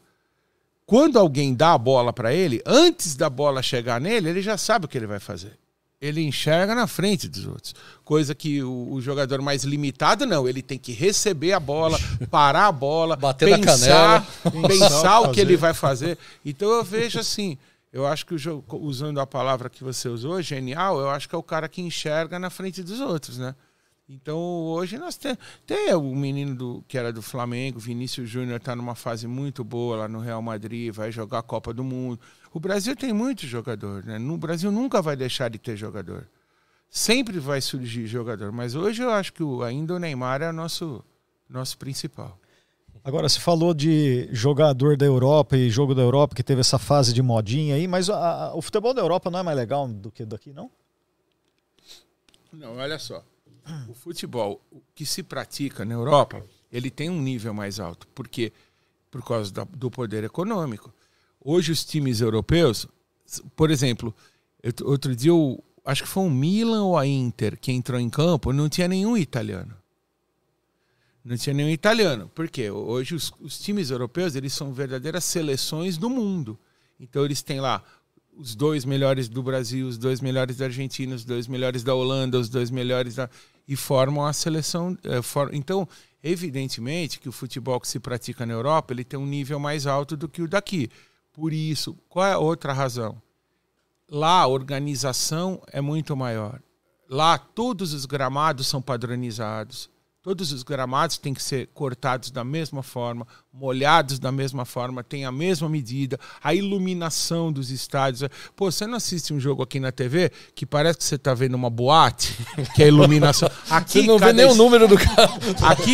Quando 0.86 1.18
alguém 1.18 1.54
dá 1.54 1.72
a 1.74 1.78
bola 1.78 2.12
para 2.12 2.34
ele, 2.34 2.60
antes 2.66 3.14
da 3.14 3.30
bola 3.30 3.62
chegar 3.62 4.00
nele, 4.00 4.28
ele 4.28 4.42
já 4.42 4.58
sabe 4.58 4.86
o 4.86 4.88
que 4.88 4.98
ele 4.98 5.06
vai 5.06 5.20
fazer. 5.20 5.56
Ele 6.00 6.22
enxerga 6.22 6.74
na 6.74 6.86
frente 6.86 7.28
dos 7.28 7.46
outros. 7.46 7.74
Coisa 8.02 8.34
que 8.34 8.62
o, 8.62 8.94
o 8.94 9.00
jogador 9.02 9.42
mais 9.42 9.64
limitado, 9.64 10.24
não. 10.24 10.48
Ele 10.48 10.62
tem 10.62 10.78
que 10.78 10.92
receber 10.92 11.52
a 11.52 11.60
bola, 11.60 11.98
parar 12.30 12.68
a 12.68 12.72
bola, 12.72 13.14
Bater 13.14 13.50
na 13.50 13.58
pensar, 13.58 14.26
canela. 14.42 14.68
pensar 14.68 15.20
o 15.28 15.30
que 15.30 15.40
ele 15.40 15.56
vai 15.56 15.74
fazer. 15.74 16.16
Então 16.44 16.70
eu 16.70 16.82
vejo 16.82 17.20
assim, 17.20 17.58
eu 17.92 18.06
acho 18.06 18.24
que 18.26 18.34
o 18.34 18.64
usando 18.76 19.20
a 19.20 19.26
palavra 19.26 19.68
que 19.68 19.82
você 19.82 20.08
usou, 20.08 20.40
genial, 20.42 20.98
eu 21.00 21.10
acho 21.10 21.28
que 21.28 21.34
é 21.34 21.38
o 21.38 21.42
cara 21.42 21.68
que 21.68 21.80
enxerga 21.82 22.38
na 22.38 22.50
frente 22.50 22.82
dos 22.82 23.00
outros, 23.00 23.38
né? 23.38 23.54
Então 24.08 24.36
hoje 24.38 24.98
nós 24.98 25.16
temos. 25.16 25.38
Tem 25.64 25.94
o 25.94 26.14
menino 26.16 26.54
do, 26.56 26.84
que 26.88 26.98
era 26.98 27.12
do 27.12 27.22
Flamengo, 27.22 27.78
Vinícius 27.78 28.28
Júnior, 28.28 28.56
está 28.56 28.74
numa 28.74 28.96
fase 28.96 29.28
muito 29.28 29.62
boa 29.62 29.98
lá 29.98 30.08
no 30.08 30.18
Real 30.18 30.42
Madrid, 30.42 30.92
vai 30.92 31.12
jogar 31.12 31.38
a 31.38 31.42
Copa 31.42 31.72
do 31.72 31.84
Mundo. 31.84 32.18
O 32.52 32.58
Brasil 32.58 32.96
tem 32.96 33.12
muito 33.12 33.46
jogador, 33.46 34.04
né? 34.04 34.18
No 34.18 34.36
Brasil 34.36 34.72
nunca 34.72 35.00
vai 35.00 35.14
deixar 35.14 35.48
de 35.48 35.58
ter 35.58 35.76
jogador. 35.76 36.26
Sempre 36.88 37.38
vai 37.38 37.60
surgir 37.60 38.06
jogador, 38.08 38.50
mas 38.50 38.74
hoje 38.74 39.00
eu 39.00 39.10
acho 39.10 39.32
que 39.32 39.44
o- 39.44 39.62
ainda 39.62 39.94
o 39.94 39.98
Neymar 40.00 40.42
é 40.42 40.50
o 40.50 40.52
nosso, 40.52 41.04
nosso 41.48 41.78
principal. 41.78 42.36
Agora, 43.02 43.28
você 43.28 43.40
falou 43.40 43.72
de 43.72 44.28
jogador 44.30 44.96
da 44.96 45.06
Europa 45.06 45.56
e 45.56 45.70
jogo 45.70 45.94
da 45.94 46.02
Europa, 46.02 46.34
que 46.34 46.42
teve 46.42 46.60
essa 46.60 46.78
fase 46.78 47.12
de 47.14 47.22
modinha 47.22 47.74
aí, 47.74 47.88
mas 47.88 48.10
a- 48.10 48.48
a- 48.48 48.54
o 48.54 48.60
futebol 48.60 48.92
da 48.92 49.00
Europa 49.00 49.30
não 49.30 49.38
é 49.38 49.42
mais 49.42 49.56
legal 49.56 49.88
do 49.88 50.10
que 50.10 50.24
daqui, 50.24 50.52
não? 50.52 50.70
Não, 52.52 52.76
olha 52.76 52.98
só. 52.98 53.24
O 53.88 53.94
futebol 53.94 54.60
que 54.94 55.06
se 55.06 55.22
pratica 55.22 55.84
na 55.84 55.94
Europa, 55.94 56.44
ele 56.72 56.90
tem 56.90 57.08
um 57.08 57.20
nível 57.20 57.54
mais 57.54 57.78
alto. 57.80 58.06
Por 58.08 58.28
quê? 58.28 58.52
Por 59.10 59.24
causa 59.24 59.50
da- 59.52 59.64
do 59.64 59.90
poder 59.90 60.24
econômico. 60.24 60.92
Hoje 61.42 61.72
os 61.72 61.84
times 61.84 62.20
europeus, 62.20 62.86
por 63.56 63.70
exemplo, 63.70 64.14
outro 64.84 65.14
dia 65.16 65.30
eu 65.30 65.62
acho 65.84 66.02
que 66.02 66.08
foi 66.08 66.24
o 66.24 66.30
Milan 66.30 66.84
ou 66.84 66.98
a 66.98 67.06
Inter 67.06 67.58
que 67.58 67.72
entrou 67.72 67.98
em 67.98 68.10
campo, 68.10 68.52
não 68.52 68.68
tinha 68.68 68.86
nenhum 68.88 69.16
italiano. 69.16 69.74
Não 71.24 71.36
tinha 71.36 71.54
nenhum 71.54 71.68
italiano. 71.68 72.28
Por 72.34 72.48
quê? 72.48 72.70
Hoje 72.70 73.14
os, 73.14 73.32
os 73.40 73.58
times 73.58 73.90
europeus, 73.90 74.34
eles 74.34 74.52
são 74.52 74.72
verdadeiras 74.72 75.24
seleções 75.24 75.98
do 75.98 76.08
mundo. 76.08 76.58
Então 76.98 77.24
eles 77.24 77.42
têm 77.42 77.60
lá 77.60 77.82
os 78.36 78.54
dois 78.54 78.84
melhores 78.84 79.28
do 79.28 79.42
Brasil, 79.42 79.86
os 79.86 79.98
dois 79.98 80.20
melhores 80.20 80.56
da 80.56 80.66
Argentina, 80.66 81.14
os 81.14 81.24
dois 81.24 81.46
melhores 81.46 81.82
da 81.82 81.94
Holanda, 81.94 82.38
os 82.38 82.48
dois 82.48 82.70
melhores 82.70 83.16
da... 83.16 83.28
e 83.68 83.76
formam 83.76 84.24
a 84.24 84.32
seleção. 84.32 84.96
eh, 85.04 85.20
Então, 85.52 85.86
evidentemente 86.22 87.20
que 87.20 87.28
o 87.28 87.32
futebol 87.32 87.78
que 87.78 87.88
se 87.88 88.00
pratica 88.00 88.46
na 88.46 88.54
Europa 88.54 88.94
ele 88.94 89.04
tem 89.04 89.18
um 89.20 89.26
nível 89.26 89.58
mais 89.58 89.86
alto 89.86 90.16
do 90.16 90.28
que 90.28 90.40
o 90.40 90.48
daqui. 90.48 90.88
Por 91.32 91.52
isso, 91.52 91.96
qual 92.08 92.26
é 92.26 92.32
a 92.32 92.38
outra 92.38 92.72
razão? 92.72 93.20
Lá 94.08 94.40
a 94.40 94.46
organização 94.46 95.62
é 95.70 95.80
muito 95.80 96.16
maior. 96.16 96.60
Lá 97.08 97.36
todos 97.38 97.92
os 97.92 98.06
gramados 98.06 98.66
são 98.66 98.80
padronizados. 98.80 99.90
Todos 100.22 100.52
os 100.52 100.62
gramados 100.62 101.16
têm 101.16 101.32
que 101.32 101.42
ser 101.42 101.70
cortados 101.72 102.30
da 102.30 102.44
mesma 102.44 102.82
forma, 102.82 103.26
molhados 103.50 104.18
da 104.18 104.30
mesma 104.30 104.66
forma, 104.66 105.02
tem 105.02 105.24
a 105.24 105.32
mesma 105.32 105.66
medida, 105.66 106.20
a 106.44 106.54
iluminação 106.54 107.50
dos 107.50 107.70
estádios. 107.70 108.28
Pô, 108.54 108.70
você 108.70 108.86
não 108.86 108.96
assiste 108.98 109.32
um 109.32 109.40
jogo 109.40 109.62
aqui 109.62 109.80
na 109.80 109.90
TV 109.90 110.30
que 110.54 110.66
parece 110.66 110.98
que 110.98 111.04
você 111.04 111.14
está 111.14 111.32
vendo 111.32 111.54
uma 111.54 111.70
boate, 111.70 112.36
que 112.76 112.82
é 112.82 112.84
a 112.84 112.88
iluminação. 112.88 113.50
Aqui, 113.70 114.02
Você 114.02 114.06
não 114.06 114.18
vê 114.18 114.26
cada 114.26 114.32
nem 114.34 114.44
o 114.44 114.54
número 114.54 114.86
do 114.86 114.96
carro. 114.98 115.40
Aqui, 115.62 115.92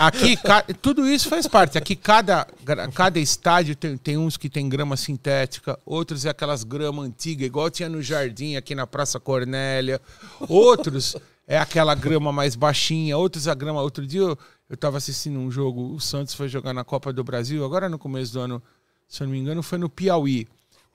aqui 0.00 0.36
ca- 0.36 0.64
tudo 0.80 1.06
isso 1.06 1.28
faz 1.28 1.46
parte. 1.46 1.76
Aqui 1.76 1.94
cada, 1.94 2.46
cada 2.94 3.18
estádio 3.20 3.76
tem, 3.76 3.98
tem 3.98 4.16
uns 4.16 4.38
que 4.38 4.48
tem 4.48 4.66
grama 4.66 4.96
sintética, 4.96 5.78
outros 5.84 6.24
é 6.24 6.30
aquelas 6.30 6.64
grama 6.64 7.02
antiga, 7.02 7.44
igual 7.44 7.68
tinha 7.70 7.88
no 7.90 8.00
jardim 8.00 8.56
aqui 8.56 8.74
na 8.74 8.86
Praça 8.86 9.20
Cornélia. 9.20 10.00
Outros 10.48 11.16
é 11.52 11.58
aquela 11.58 11.94
grama 11.94 12.32
mais 12.32 12.56
baixinha, 12.56 13.18
outros 13.18 13.46
a 13.46 13.52
grama. 13.52 13.82
Outro 13.82 14.06
dia 14.06 14.22
eu, 14.22 14.38
eu 14.70 14.76
tava 14.76 14.96
assistindo 14.96 15.38
um 15.38 15.50
jogo, 15.50 15.92
o 15.94 16.00
Santos 16.00 16.32
foi 16.32 16.48
jogar 16.48 16.72
na 16.72 16.82
Copa 16.82 17.12
do 17.12 17.22
Brasil, 17.22 17.62
agora 17.62 17.90
no 17.90 17.98
começo 17.98 18.32
do 18.32 18.40
ano, 18.40 18.62
se 19.06 19.22
eu 19.22 19.26
não 19.26 19.34
me 19.34 19.38
engano, 19.38 19.62
foi 19.62 19.76
no 19.76 19.90
Piauí. 19.90 20.48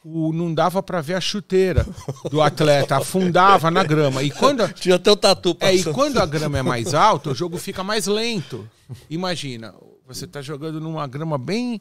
O, 0.04 0.34
não 0.34 0.52
dava 0.52 0.82
para 0.82 1.00
ver 1.00 1.14
a 1.14 1.22
chuteira 1.22 1.86
do 2.32 2.42
atleta, 2.42 2.98
afundava 2.98 3.70
na 3.70 3.84
grama. 3.84 4.24
E 4.24 4.32
quando, 4.32 4.68
Tinha 4.74 4.96
até 4.96 5.12
o 5.12 5.16
tatu 5.16 5.56
é, 5.60 5.76
e 5.76 5.84
quando 5.84 6.18
a 6.18 6.26
grama 6.26 6.58
é 6.58 6.64
mais 6.64 6.96
alta, 6.96 7.30
o 7.30 7.36
jogo 7.36 7.60
fica 7.60 7.84
mais 7.84 8.08
lento. 8.08 8.68
Imagina, 9.12 9.76
você 10.08 10.26
está 10.26 10.42
jogando 10.42 10.82
numa 10.82 11.06
grama 11.06 11.38
bem 11.38 11.80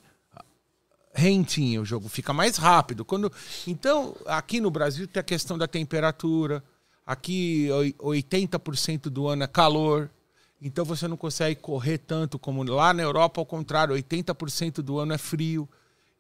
rentinha, 1.15 1.81
o 1.81 1.85
jogo 1.87 2.11
fica 2.11 2.35
mais 2.35 2.59
rápido. 2.59 3.07
Quando 3.07 3.33
Então, 3.67 4.15
aqui 4.27 4.61
no 4.61 4.71
Brasil 4.71 5.09
tem 5.09 5.21
a 5.21 5.25
questão 5.25 5.57
da 5.57 5.67
temperatura. 5.67 6.63
Aqui, 7.07 7.69
oi- 7.71 7.95
80% 8.01 9.09
do 9.09 9.29
ano 9.29 9.45
é 9.45 9.47
calor. 9.47 10.11
Então, 10.61 10.85
você 10.85 11.07
não 11.07 11.17
consegue 11.17 11.61
correr 11.61 11.99
tanto 11.99 12.39
como 12.39 12.63
lá 12.65 12.93
na 12.93 13.03
Europa, 13.03 13.41
ao 13.41 13.47
contrário, 13.47 13.95
80% 13.95 14.83
do 14.83 14.99
ano 14.99 15.13
é 15.13 15.19
frio. 15.19 15.69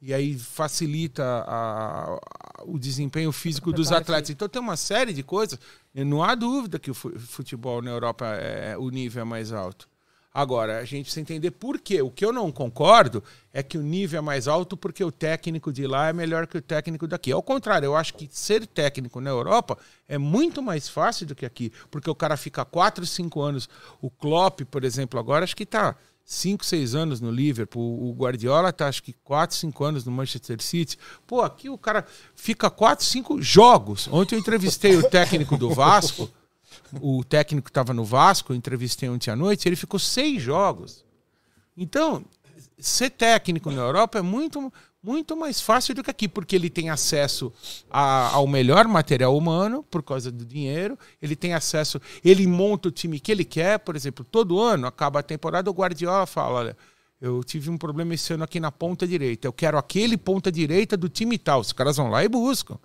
E 0.01 0.13
aí 0.13 0.39
facilita 0.39 1.25
a- 1.25 2.05
a- 2.15 2.63
o 2.67 2.79
desempenho 2.79 3.33
físico 3.33 3.73
dos 3.73 3.89
atletas. 4.03 4.31
Então 4.31 4.47
tem 4.49 4.61
uma 4.61 4.77
série 4.77 5.13
de 5.13 5.23
coisas. 5.23 5.59
E 5.95 6.05
Não 6.05 6.23
há 6.23 6.35
dúvida 6.35 6.79
que 6.79 6.91
o 6.91 6.95
fu- 6.95 7.19
futebol 7.19 7.81
na 7.81 7.91
Europa 7.91 8.27
é 8.27 8.77
o 8.77 8.91
nível 8.91 9.23
é 9.23 9.25
mais 9.25 9.53
alto. 9.53 9.89
Agora, 10.37 10.81
a 10.81 10.85
gente 10.85 11.05
precisa 11.05 11.23
entender 11.23 11.51
por 11.51 11.81
quê. 11.81 12.03
O 12.03 12.11
que 12.11 12.23
eu 12.23 12.31
não 12.31 12.53
concordo 12.53 13.25
é 13.55 13.63
que 13.63 13.79
o 13.79 13.83
nível 13.83 14.19
é 14.19 14.21
mais 14.21 14.47
alto 14.47 14.77
porque 14.77 15.03
o 15.03 15.11
técnico 15.11 15.73
de 15.73 15.87
lá 15.87 16.11
é 16.11 16.13
melhor 16.13 16.47
que 16.47 16.59
o 16.59 16.61
técnico 16.61 17.07
daqui. 17.07 17.33
Ao 17.33 17.43
contrário, 17.43 17.87
eu 17.87 17.97
acho 17.97 18.13
que 18.13 18.29
ser 18.31 18.67
técnico 18.67 19.19
na 19.19 19.31
Europa 19.31 19.79
é 20.07 20.19
muito 20.19 20.61
mais 20.61 20.91
fácil 20.91 21.25
do 21.25 21.35
que 21.35 21.47
aqui, 21.47 21.73
porque 21.91 22.11
o 22.11 22.15
cara 22.15 22.37
fica 22.37 22.67
4, 22.67 23.07
5 23.07 23.41
anos. 23.41 23.67
O 23.99 24.11
Klopp, 24.11 24.61
por 24.71 24.85
exemplo, 24.85 25.19
agora 25.19 25.43
acho 25.43 25.57
que 25.57 25.63
está 25.63 25.97
5, 26.23 26.67
6 26.67 26.95
anos 26.95 27.19
no 27.19 27.31
Liverpool. 27.31 28.07
O 28.07 28.13
Guardiola 28.13 28.69
está 28.69 28.89
acho 28.89 29.03
que 29.03 29.15
4, 29.25 29.57
5 29.57 29.85
anos 29.85 30.05
no 30.05 30.13
Manchester 30.13 30.61
City. 30.61 30.99
Pô, 31.27 31.41
aqui 31.41 31.71
o 31.71 31.79
cara 31.79 32.05
fica 32.35 32.69
4, 32.69 33.07
5 33.07 33.41
jogos. 33.41 34.07
Ontem 34.13 34.35
eu 34.35 34.41
entrevistei 34.41 34.97
o 34.97 35.09
técnico 35.09 35.57
do 35.57 35.71
Vasco 35.73 36.31
o 37.01 37.25
técnico 37.25 37.69
estava 37.69 37.93
no 37.95 38.05
Vasco, 38.05 38.55
entrevistei 38.55 39.09
ontem 39.09 39.31
à 39.31 39.37
noite, 39.37 39.69
ele 39.69 39.77
ficou 39.77 39.99
seis 39.99 40.43
jogos. 40.43 41.05
Então, 41.77 42.25
ser 42.79 43.11
técnico 43.11 43.71
na 43.71 43.83
Europa 43.83 44.19
é 44.19 44.23
muito, 44.23 44.73
muito 45.03 45.37
mais 45.37 45.61
fácil 45.61 45.95
do 45.95 46.03
que 46.03 46.11
aqui, 46.11 46.29
porque 46.29 46.57
ele 46.57 46.71
tem 46.71 46.91
acesso 46.91 47.53
a- 47.91 48.31
ao 48.33 48.47
melhor 48.47 48.87
material 48.89 49.37
humano, 49.37 49.83
por 49.91 50.03
causa 50.03 50.31
do 50.31 50.45
dinheiro, 50.45 50.99
ele 51.21 51.37
tem 51.37 51.55
acesso, 51.55 52.01
ele 52.25 52.47
monta 52.47 52.89
o 52.89 52.93
time 52.93 53.21
que 53.21 53.31
ele 53.31 53.45
quer, 53.45 53.79
por 53.79 53.95
exemplo, 53.95 54.25
todo 54.25 54.61
ano, 54.61 54.87
acaba 54.87 55.21
a 55.21 55.23
temporada, 55.23 55.71
o 55.71 55.75
Guardiola 55.75 56.27
fala, 56.27 56.59
olha, 56.59 56.77
eu 57.21 57.43
tive 57.43 57.71
um 57.71 57.79
problema 57.79 58.15
esse 58.15 58.33
ano 58.33 58.45
aqui 58.45 58.61
na 58.61 58.71
ponta 58.71 59.07
direita, 59.07 59.47
eu 59.47 59.53
quero 59.53 59.79
aquele 59.79 60.17
ponta 60.17 60.53
direita 60.53 60.97
do 60.97 61.09
time 61.09 61.39
tal, 61.39 61.61
os 61.61 61.73
caras 61.73 61.97
vão 61.97 62.11
lá 62.11 62.25
e 62.25 62.29
buscam. 62.29 62.79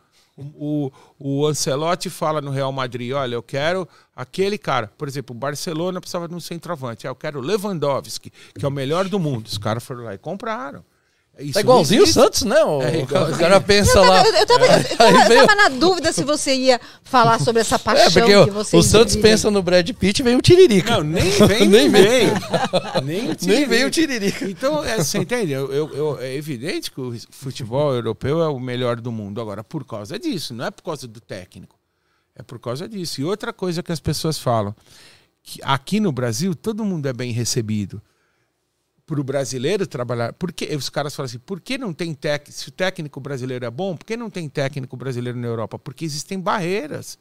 O, 0.56 0.92
o 1.20 1.46
Ancelotti 1.46 2.10
fala 2.10 2.42
no 2.42 2.52
Real 2.52 2.72
Madrid, 2.72 3.12
olha, 3.14 3.36
eu 3.36 3.44
quero 3.44 3.88
aquele 4.16 4.58
cara. 4.58 4.92
Por 4.98 5.08
exemplo, 5.08 5.36
o 5.36 5.40
Barcelona 5.40 6.00
precisava 6.00 6.28
de 6.28 6.36
um 6.36 6.40
centroavante. 6.40 7.08
Ah, 7.08 7.12
eu 7.12 7.16
quero 7.16 7.40
Lewandowski, 7.40 8.32
que 8.58 8.66
é 8.66 8.68
o 8.68 8.72
melhor 8.72 9.08
do 9.08 9.20
mundo. 9.20 9.48
Os 9.48 9.58
caras 9.58 9.84
foram 9.84 10.04
lá 10.04 10.14
e 10.14 10.18
compraram. 10.18 10.84
Isso 11.40 11.54
Tá 11.54 11.62
igualzinho 11.62 12.02
o 12.02 12.04
existe. 12.04 12.20
Santos, 12.20 12.42
né? 12.44 12.62
O, 12.64 12.82
É 12.84 12.98
o 13.04 13.38
cara 13.38 13.60
pensa 13.60 13.98
Eu 13.98 14.04
lá. 14.04 14.24
eu, 14.24 14.46
tava, 14.46 14.66
eu, 14.66 14.98
tava, 14.98 15.12
eu 15.22 15.28
veio- 15.28 15.48
tava 15.48 15.56
na 15.56 15.70
dúvida 15.70 16.12
se 16.14 16.24
você 16.24 16.54
ia 16.54 16.80
falar 17.04 17.40
sobre 17.40 17.62
essa 17.62 17.80
paixão 17.80 18.06
É, 18.22 18.28
porque 18.28 18.44
que 18.46 18.50
o, 18.52 18.54
você 18.54 18.78
o 18.78 18.84
Santos 18.84 19.16
vive. 19.16 19.28
pensa 19.28 19.50
no 19.50 19.64
Brad 19.64 19.90
Pitt 19.92 20.20
e 20.22 20.24
vem 20.24 20.36
o 20.36 20.42
Tiririca. 20.42 20.92
Não, 20.98 21.04
nem 21.04 21.24
vem, 21.48 21.68
Nem 21.68 21.90
vem. 21.90 21.90
vem. 21.90 22.28
nem, 23.04 23.22
o 23.24 23.26
Nem 23.28 23.36
Tiririca. 23.36 23.70
veio 23.70 23.88
o 23.88 23.90
Tiririca. 23.90 24.46
Então, 24.50 24.84
é, 24.84 24.98
você 24.98 25.18
entende? 25.18 25.52
Eu, 25.54 25.72
eu- 25.74 25.94
eu- 25.96 26.20
é 26.20 26.36
evidente 26.36 26.92
que 26.92 27.02
o 27.02 27.16
futebol 27.32 27.94
europeu 27.94 28.42
é 28.44 28.48
o 28.48 28.60
melhor 28.60 29.00
do 29.00 29.12
mundo. 29.12 29.42
Agora, 29.42 29.64
por 29.64 29.84
causa 29.86 30.20
disso, 30.20 30.54
não 30.54 30.66
é 30.66 30.70
por 30.72 30.84
causa 30.84 31.08
do 31.08 31.20
técnico. 31.22 31.76
É 32.36 32.44
por 32.44 32.60
causa 32.60 32.88
disso. 32.88 33.20
E 33.20 33.24
outra 33.24 33.52
coisa 33.52 33.82
que 33.82 33.92
as 33.92 34.00
pessoas 34.00 34.38
falam, 34.38 34.76
que 35.42 35.60
aqui 35.64 36.00
no 36.00 36.12
Brasil 36.12 36.54
todo 36.54 36.86
mundo 36.86 37.08
é 37.08 37.14
bem 37.14 37.32
recebido. 37.32 38.00
Para 39.06 39.20
o 39.20 39.24
brasileiro 39.24 39.86
trabalhar, 39.88 40.32
porque 40.34 40.74
os 40.76 40.90
caras 40.90 41.16
falam 41.16 41.26
assim, 41.26 41.40
por 41.40 41.60
que 41.60 41.78
não 41.78 41.94
tem 41.94 42.14
técnico? 42.14 42.58
Se 42.58 42.70
o 42.70 42.72
técnico 42.72 43.20
brasileiro 43.20 43.66
é 43.66 43.70
bom, 43.70 43.98
por 43.98 44.06
que 44.06 44.16
não 44.16 44.30
tem 44.30 44.48
técnico 44.48 44.96
brasileiro 44.96 45.38
na 45.38 45.48
Europa? 45.48 45.78
Porque 45.78 46.06
existem 46.06 46.40
barreiras, 46.40 47.18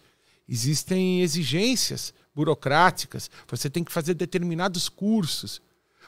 existem 0.49 1.23
exigências 1.23 2.15
burocráticas. 2.35 3.31
Você 3.49 3.69
tem 3.69 3.83
que 3.83 3.93
fazer 3.93 4.15
determinados 4.15 4.89
cursos. 4.89 5.61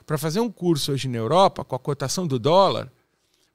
Para 0.07 0.18
fazer 0.18 0.41
um 0.41 0.51
curso 0.51 0.93
hoje 0.93 1.09
na 1.09 1.18
Europa, 1.18 1.64
com 1.64 1.77
a 1.77 1.79
cotação 1.79 2.27
do 2.27 2.39
dólar, 2.39 2.93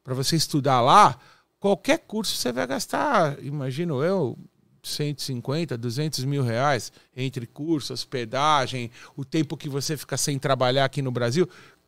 para 0.03 0.13
você 0.13 0.35
estudar 0.35 0.81
lá, 0.81 1.19
qualquer 1.59 1.99
curso 1.99 2.35
você 2.35 2.51
vai 2.51 2.65
gastar, 2.65 3.37
imagino 3.43 4.01
eu, 4.03 4.37
150, 4.81 5.77
200 5.77 6.23
mil 6.23 6.43
reais 6.43 6.91
entre 7.15 7.45
curso, 7.45 7.93
hospedagem, 7.93 8.89
o 9.15 9.25
tempo 9.25 9.57
que 9.57 9.67
você 9.67 9.97
fica 9.97 10.17
sem 10.17 10.39
trabalhar 10.39 10.85
aqui 10.85 11.01
no 11.01 11.11
Brasil. 11.11 11.47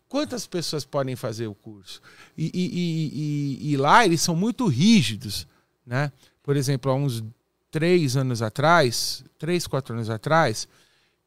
Quantas 0.10 0.48
pessoas 0.48 0.84
podem 0.84 1.16
fazer 1.16 1.46
o 1.46 1.54
curso? 1.54 2.02
E, 2.36 2.52
e, 2.52 3.70
e, 3.70 3.72
e 3.72 3.78
lá 3.78 4.04
eles 4.04 4.20
são 4.22 4.36
muito 4.36 4.66
rígidos, 4.66 5.48
né? 5.86 6.12
Por 6.42 6.58
exemplo, 6.58 6.92
há 6.92 6.96
uns 6.96 7.24
três 7.70 8.18
anos 8.18 8.42
atrás, 8.42 9.24
três, 9.38 9.68
quatro 9.68 9.94
anos 9.94 10.10
atrás, 10.10 10.68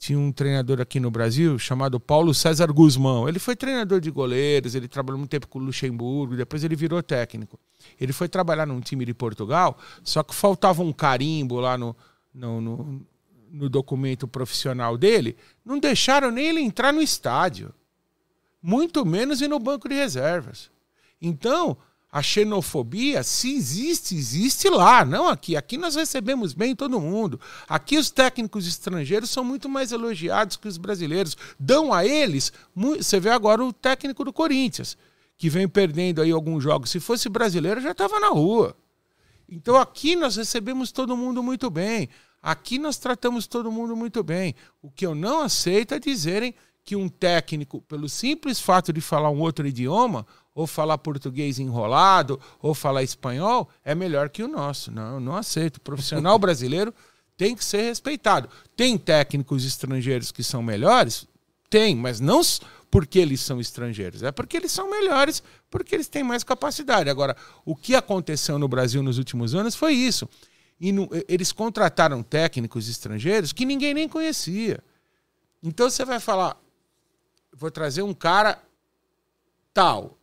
tinha 0.01 0.19
um 0.19 0.33
treinador 0.33 0.81
aqui 0.81 0.99
no 0.99 1.13
Brasil 1.13 1.57
chamado 1.61 2.01
Paulo 2.01 2.35
César 2.35 2.73
Guzmão. 2.73 3.29
Ele 3.29 3.39
foi 3.39 3.55
treinador 3.55 4.01
de 4.01 4.11
goleiros, 4.11 4.75
ele 4.75 4.89
trabalhou 4.89 5.19
muito 5.21 5.31
tempo 5.31 5.47
com 5.47 5.61
o 5.61 5.63
Luxemburgo, 5.63 6.35
depois 6.35 6.65
ele 6.65 6.75
virou 6.75 7.01
técnico. 7.05 7.61
Ele 8.01 8.13
foi 8.13 8.29
trabalhar 8.29 8.67
num 8.67 8.81
time 8.81 9.05
de 9.05 9.15
Portugal, 9.15 9.79
só 10.03 10.25
que 10.25 10.35
faltava 10.35 10.83
um 10.83 10.93
carimbo 10.93 11.61
lá 11.61 11.79
no, 11.79 11.97
no, 12.35 12.61
no, 12.61 13.07
no 13.49 13.69
documento 13.69 14.27
profissional 14.27 14.99
dele. 14.99 15.37
Não 15.65 15.79
deixaram 15.79 16.33
nem 16.33 16.49
ele 16.49 16.61
entrar 16.61 16.93
no 16.93 17.01
estádio, 17.01 17.73
muito 18.63 19.05
menos 19.05 19.41
ir 19.41 19.49
no 19.49 19.59
banco 19.59 19.89
de 19.89 19.95
reservas. 19.95 20.71
Então, 21.21 21.77
a 22.13 22.23
xenofobia, 22.23 23.23
se 23.23 23.55
existe, 23.55 24.15
existe 24.15 24.69
lá, 24.69 25.03
não 25.03 25.29
aqui. 25.29 25.57
Aqui 25.57 25.79
nós 25.79 25.97
recebemos 25.97 26.53
bem 26.53 26.77
todo 26.77 27.01
mundo. 27.01 27.41
Aqui 27.67 27.97
os 27.97 28.11
técnicos 28.11 28.67
estrangeiros 28.67 29.31
são 29.31 29.43
muito 29.43 29.67
mais 29.67 29.93
elogiados 29.93 30.59
que 30.59 30.69
os 30.69 30.77
brasileiros. 30.77 31.37
Dão 31.59 31.91
a 31.91 32.05
eles. 32.05 32.53
Você 32.77 33.19
vê 33.19 33.31
agora 33.31 33.65
o 33.65 33.73
técnico 33.73 34.25
do 34.27 34.33
Corinthians, 34.33 34.99
que 35.39 35.49
vem 35.49 35.67
perdendo 35.67 36.21
aí 36.21 36.31
alguns 36.31 36.63
jogos. 36.63 36.91
Se 36.91 37.01
fosse 37.01 37.31
brasileiro, 37.31 37.81
já 37.81 37.93
estava 37.93 38.21
na 38.21 38.29
rua. 38.29 38.77
Então 39.49 39.77
aqui 39.77 40.15
nós 40.15 40.37
recebemos 40.37 40.93
todo 40.93 41.17
mundo 41.17 41.43
muito 41.43 41.71
bem. 41.71 42.11
Aqui 42.43 42.79
nós 42.79 42.99
tratamos 42.99 43.47
todo 43.47 43.73
mundo 43.73 43.97
muito 43.97 44.23
bem. 44.23 44.55
O 44.83 44.91
que 44.91 45.07
eu 45.07 45.15
não 45.15 45.41
aceito 45.41 45.95
é 45.95 45.99
dizerem 45.99 46.55
que 46.85 46.97
um 46.97 47.09
técnico, 47.09 47.81
pelo 47.83 48.09
simples 48.09 48.61
fato 48.61 48.93
de 48.93 49.01
falar 49.01 49.31
um 49.31 49.41
outro 49.41 49.67
idioma, 49.67 50.27
ou 50.55 50.67
falar 50.67 50.99
português 50.99 51.59
enrolado, 51.59 52.41
ou 52.61 52.75
falar 52.75 53.03
espanhol, 53.03 53.69
é 53.85 53.95
melhor 53.95 54.29
que 54.29 54.43
o 54.43 54.49
nosso. 54.49 54.91
Não, 54.91 55.19
não 55.19 55.37
aceito. 55.37 55.77
O 55.77 55.81
profissional 55.81 56.37
brasileiro 56.41 56.93
tem 57.37 57.55
que 57.55 57.65
ser 57.65 57.83
respeitado. 57.83 58.49
Tem 58.77 58.99
técnicos 58.99 59.65
estrangeiros 59.65 60.31
que 60.31 60.43
são 60.43 60.63
melhores? 60.63 61.27
Tem, 61.71 61.97
mas 61.97 62.21
não 62.21 62.43
porque 62.91 63.19
eles 63.19 63.41
são 63.41 63.59
estrangeiros, 63.59 64.23
é 64.23 64.31
porque 64.31 64.55
eles 64.55 64.71
são 64.71 64.91
melhores, 64.91 65.43
porque 65.71 65.95
eles 65.95 66.09
têm 66.09 66.23
mais 66.23 66.45
capacidade. 66.45 67.09
Agora, 67.09 67.35
o 67.65 67.75
que 67.75 67.95
aconteceu 67.95 68.59
no 68.59 68.69
Brasil 68.69 69.03
nos 69.03 69.17
últimos 69.17 69.55
anos 69.55 69.75
foi 69.75 69.95
isso. 69.95 70.29
E 70.79 70.93
no, 70.93 71.09
eles 71.27 71.53
contrataram 71.53 72.23
técnicos 72.23 72.91
estrangeiros 72.91 73.51
que 73.51 73.65
ninguém 73.65 73.95
nem 73.95 74.07
conhecia. 74.07 74.79
Então 75.63 75.89
você 75.89 76.05
vai 76.05 76.21
falar, 76.21 76.62
vou 77.55 77.71
trazer 77.71 78.03
um 78.03 78.15
cara 78.15 78.63
tal 79.73 80.19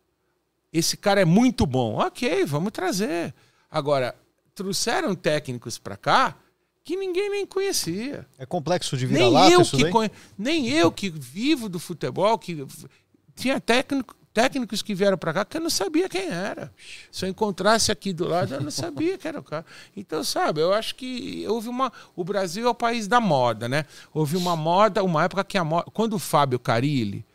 esse 0.71 0.95
cara 0.95 1.21
é 1.21 1.25
muito 1.25 1.65
bom. 1.65 1.95
Ok, 1.95 2.45
vamos 2.45 2.71
trazer. 2.71 3.33
Agora, 3.69 4.15
trouxeram 4.53 5.15
técnicos 5.15 5.77
para 5.77 5.97
cá 5.97 6.37
que 6.83 6.95
ninguém 6.95 7.29
nem 7.29 7.45
conhecia. 7.45 8.27
É 8.37 8.45
complexo 8.45 8.97
de 8.97 9.05
virar 9.05 9.19
nem 9.19 9.31
lá, 9.31 9.49
eu 9.49 9.63
que 9.63 9.89
conhe... 9.89 10.11
Nem 10.37 10.69
eu 10.69 10.91
que 10.91 11.09
vivo 11.09 11.69
do 11.69 11.79
futebol, 11.79 12.37
que 12.37 12.65
tinha 13.35 13.59
técnico, 13.59 14.15
técnicos 14.33 14.81
que 14.81 14.93
vieram 14.93 15.17
para 15.17 15.33
cá 15.33 15.45
que 15.45 15.57
eu 15.57 15.61
não 15.61 15.69
sabia 15.69 16.07
quem 16.07 16.27
era. 16.27 16.71
Se 17.11 17.25
eu 17.25 17.29
encontrasse 17.29 17.91
aqui 17.91 18.13
do 18.13 18.27
lado, 18.27 18.53
eu 18.53 18.61
não 18.61 18.71
sabia 18.71 19.17
que 19.17 19.27
era 19.27 19.39
o 19.39 19.43
cara. 19.43 19.65
Então, 19.95 20.23
sabe, 20.23 20.61
eu 20.61 20.73
acho 20.73 20.95
que 20.95 21.45
houve 21.47 21.69
uma. 21.69 21.91
O 22.15 22.23
Brasil 22.23 22.67
é 22.67 22.69
o 22.69 22.75
país 22.75 23.07
da 23.07 23.19
moda, 23.19 23.67
né? 23.67 23.85
Houve 24.13 24.37
uma 24.37 24.55
moda, 24.55 25.03
uma 25.03 25.23
época 25.23 25.43
que 25.43 25.57
a 25.57 25.63
moda. 25.63 25.89
Quando 25.91 26.13
o 26.13 26.19
Fábio 26.19 26.59
Carilli 26.59 27.25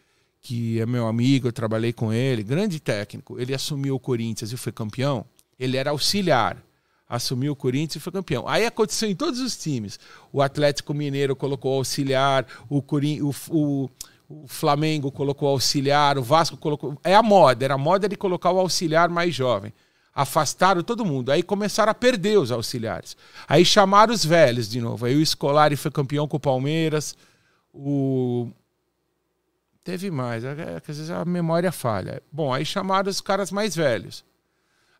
que 0.45 0.78
é 0.78 0.84
meu 0.84 1.07
amigo, 1.07 1.49
eu 1.49 1.53
trabalhei 1.53 1.90
com 1.90 2.12
ele, 2.12 2.42
grande 2.42 2.78
técnico. 2.78 3.40
Ele 3.40 3.55
assumiu 3.55 3.95
o 3.95 3.99
Corinthians 3.99 4.53
e 4.53 4.59
foi 4.59 4.70
campeão. 4.70 5.24
Ele 5.59 5.78
era 5.78 5.90
auxiliar. 5.90 6.62
Assumiu 7.09 7.53
o 7.53 7.57
Corinthians 7.57 7.97
e 7.97 8.01
foi 8.01 8.12
campeão. 8.12 8.47
Aí 8.47 8.66
aconteceu 8.66 9.09
em 9.09 9.14
todos 9.14 9.40
os 9.40 9.57
times. 9.57 9.99
O 10.30 10.42
Atlético 10.42 10.92
Mineiro 10.92 11.34
colocou 11.34 11.74
auxiliar, 11.78 12.47
o, 12.68 12.82
Corin... 12.82 13.22
o, 13.22 13.34
o, 13.49 13.90
o 14.29 14.47
Flamengo 14.47 15.12
colocou 15.12 15.49
auxiliar, 15.49 16.18
o 16.18 16.22
Vasco 16.22 16.57
colocou. 16.57 16.99
É 17.05 17.14
a 17.14 17.22
moda, 17.22 17.64
era 17.64 17.75
a 17.75 17.79
moda 17.79 18.09
de 18.09 18.16
colocar 18.16 18.51
o 18.51 18.59
auxiliar 18.59 19.09
mais 19.09 19.35
jovem. 19.35 19.72
Afastaram 20.14 20.83
todo 20.83 21.05
mundo. 21.05 21.31
Aí 21.31 21.43
começaram 21.43 21.91
a 21.91 21.95
perder 21.95 22.39
os 22.39 22.53
auxiliares. 22.53 23.16
Aí 23.49 23.64
chamaram 23.64 24.14
os 24.14 24.25
velhos 24.25 24.68
de 24.68 24.81
novo. 24.81 25.07
Aí 25.07 25.16
o 25.16 25.27
Scolari 25.27 25.77
foi 25.77 25.91
campeão 25.91 26.29
com 26.29 26.37
o 26.37 26.41
Palmeiras. 26.41 27.16
O 27.72 28.49
Teve 29.85 30.11
mais, 30.11 30.43
é, 30.45 30.51
às 30.77 30.87
vezes 30.87 31.11
a 31.11 31.27
memória 31.27 31.70
falha. 31.70 32.22
Bom, 32.33 32.51
aí 32.51 32.64
chamaram 32.64 33.11
os 33.11 33.20
caras 33.20 33.53
mais 33.53 33.77
velhos. 33.77 34.25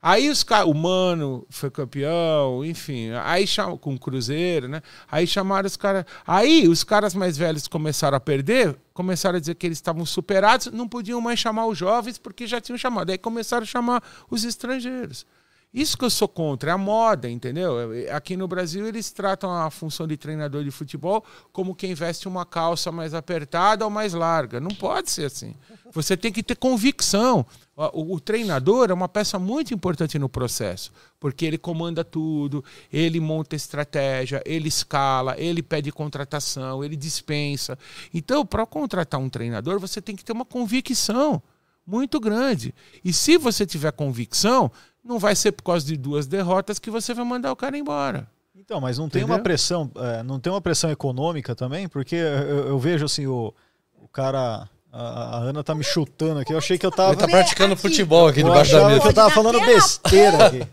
Aí 0.01 0.29
os 0.29 0.43
caras, 0.43 0.69
o 0.69 0.75
Mano 0.75 1.47
foi 1.49 1.71
campeão, 1.71 2.63
enfim, 2.63 3.09
aí 3.23 3.47
cham... 3.47 3.79
com 3.79 3.95
o 3.95 3.99
Cruzeiro, 3.99 4.69
né? 4.69 4.83
Aí 5.11 5.27
chamaram 5.27 5.67
os 5.67 5.79
caras. 5.79 6.05
Aí 6.27 6.69
os 6.69 6.85
caras 6.85 7.15
mais 7.15 7.39
velhos 7.39 7.67
começaram 7.67 8.15
a 8.15 8.21
perder, 8.21 8.77
começaram 8.95 9.37
a 9.37 9.41
dizer 9.41 9.57
que 9.57 9.67
eles 9.67 9.79
estavam 9.79 10.07
superados, 10.07 10.69
não 10.69 10.89
podiam 10.89 11.21
mais 11.21 11.39
chamar 11.39 11.67
os 11.67 11.77
jovens 11.77 12.17
porque 12.17 12.47
já 12.47 12.61
tinham 12.61 12.79
chamado. 12.79 13.11
Aí 13.11 13.19
começaram 13.19 13.65
a 13.65 13.67
chamar 13.67 14.03
os 14.31 14.45
estrangeiros. 14.45 15.27
Isso 15.75 15.99
que 15.99 16.05
eu 16.05 16.11
sou 16.11 16.29
contra, 16.29 16.71
é 16.71 16.73
a 16.73 16.79
moda, 16.79 17.29
entendeu? 17.29 17.91
Aqui 18.13 18.37
no 18.37 18.47
Brasil 18.47 18.87
eles 18.87 19.11
tratam 19.11 19.51
a 19.51 19.69
função 19.73 20.07
de 20.07 20.17
treinador 20.17 20.63
de 20.63 20.71
futebol 20.71 21.25
como 21.53 21.75
quem 21.75 21.95
veste 21.95 22.29
uma 22.29 22.47
calça 22.47 22.93
mais 22.93 23.13
apertada 23.13 23.85
ou 23.85 23.91
mais 23.91 24.15
larga. 24.15 24.61
Não 24.61 24.71
pode 24.71 25.11
ser 25.11 25.25
assim. 25.25 25.57
Você 25.91 26.17
tem 26.17 26.31
que 26.31 26.45
ter 26.45 26.55
convicção. 26.55 27.45
O, 27.77 28.15
o, 28.15 28.21
treinador 28.21 28.89
é 28.91 28.95
uma 28.95 29.09
peça 29.09 29.37
muito 29.37 29.75
importante 29.75 30.17
no 30.17 30.29
processo, 30.29 30.93
porque 31.19 31.45
ele 31.45 31.59
comanda 31.59 32.05
tudo, 32.05 32.65
ele 32.93 33.19
monta 33.19 33.57
estratégia, 33.57 34.41
ele 34.47 34.69
escala, 34.69 35.35
ele 35.37 35.61
pede 35.61 35.91
contratação, 35.91 36.85
ele 36.85 36.95
dispensa. 36.95 37.77
Então, 38.13 38.47
para 38.47 38.65
contratar 38.65 39.19
um 39.19 39.29
treinador, 39.29 39.81
você 39.81 40.01
tem 40.01 40.15
que 40.15 40.25
ter 40.25 40.33
uma 40.33 40.45
convicção 40.45 41.43
muito 41.85 42.19
grande. 42.21 42.75
E 43.05 43.13
se 43.13 43.37
você 43.37 43.67
tiver 43.67 43.93
convicção, 43.93 44.71
não 45.05 45.19
vai 45.19 45.37
ser 45.37 45.53
por 45.53 45.63
causa 45.63 45.85
de 45.85 45.97
duas 45.97 46.27
derrotas 46.27 46.79
que 46.79 46.91
você 46.91 47.13
vai 47.13 47.25
mandar 47.25 47.53
o 47.53 47.57
cara 47.57 47.77
embora. 47.77 48.27
Então, 48.57 48.81
mas 48.81 48.99
não 48.99 49.07
Entendeu? 49.07 49.27
tem 49.27 49.37
uma 49.37 49.43
pressão, 49.43 49.91
é, 49.97 50.23
não 50.23 50.41
tem 50.41 50.53
uma 50.53 50.61
pressão 50.61 50.91
econômica 50.91 51.55
também, 51.55 51.89
porque 51.89 52.15
eu, 52.15 52.69
eu 52.69 52.79
vejo 52.79 53.05
assim 53.05 53.27
o, 53.27 53.53
o 54.01 54.09
cara 54.09 54.69
a, 54.97 55.39
a, 55.39 55.39
Ana 55.39 55.65
tá 55.65 55.75
me 55.75 55.83
chutando 55.83 56.39
aqui. 56.39 56.53
Eu 56.53 56.59
achei 56.59 56.79
que 56.79 56.87
eu 56.87 56.91
tava. 56.93 57.13
Ele 57.13 57.21
tá 57.21 57.27
praticando 57.27 57.77
futebol 57.77 58.29
aqui 58.29 58.41
eu 58.41 58.45
debaixo 58.45 58.73
da 58.73 58.87
mesa. 58.87 59.09
eu 59.09 59.13
tava 59.13 59.31
falando 59.31 59.61
besteira 59.61 60.47
aqui. 60.47 60.67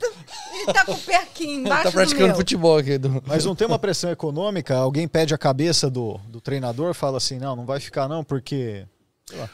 Ele 0.53 0.73
tá 0.73 0.86
com 0.86 0.91
o 0.91 0.97
pé 0.97 1.15
aqui 1.15 1.45
embaixo. 1.45 1.82
Ele 1.82 1.84
tá 1.84 1.91
praticando 1.91 2.36
futebol 2.36 2.77
aqui. 2.77 2.99
Do... 2.99 3.23
Mas 3.25 3.45
não 3.45 3.55
tem 3.55 3.65
uma 3.65 3.79
pressão 3.79 4.11
econômica? 4.11 4.75
Alguém 4.75 5.07
pede 5.07 5.34
a 5.34 5.38
cabeça 5.39 5.89
do, 5.89 6.19
do 6.27 6.39
treinador, 6.39 6.93
fala 6.93 7.17
assim: 7.17 7.39
não, 7.39 7.55
não 7.55 7.65
vai 7.65 7.79
ficar 7.79 8.07
não, 8.07 8.23
porque. 8.23 8.86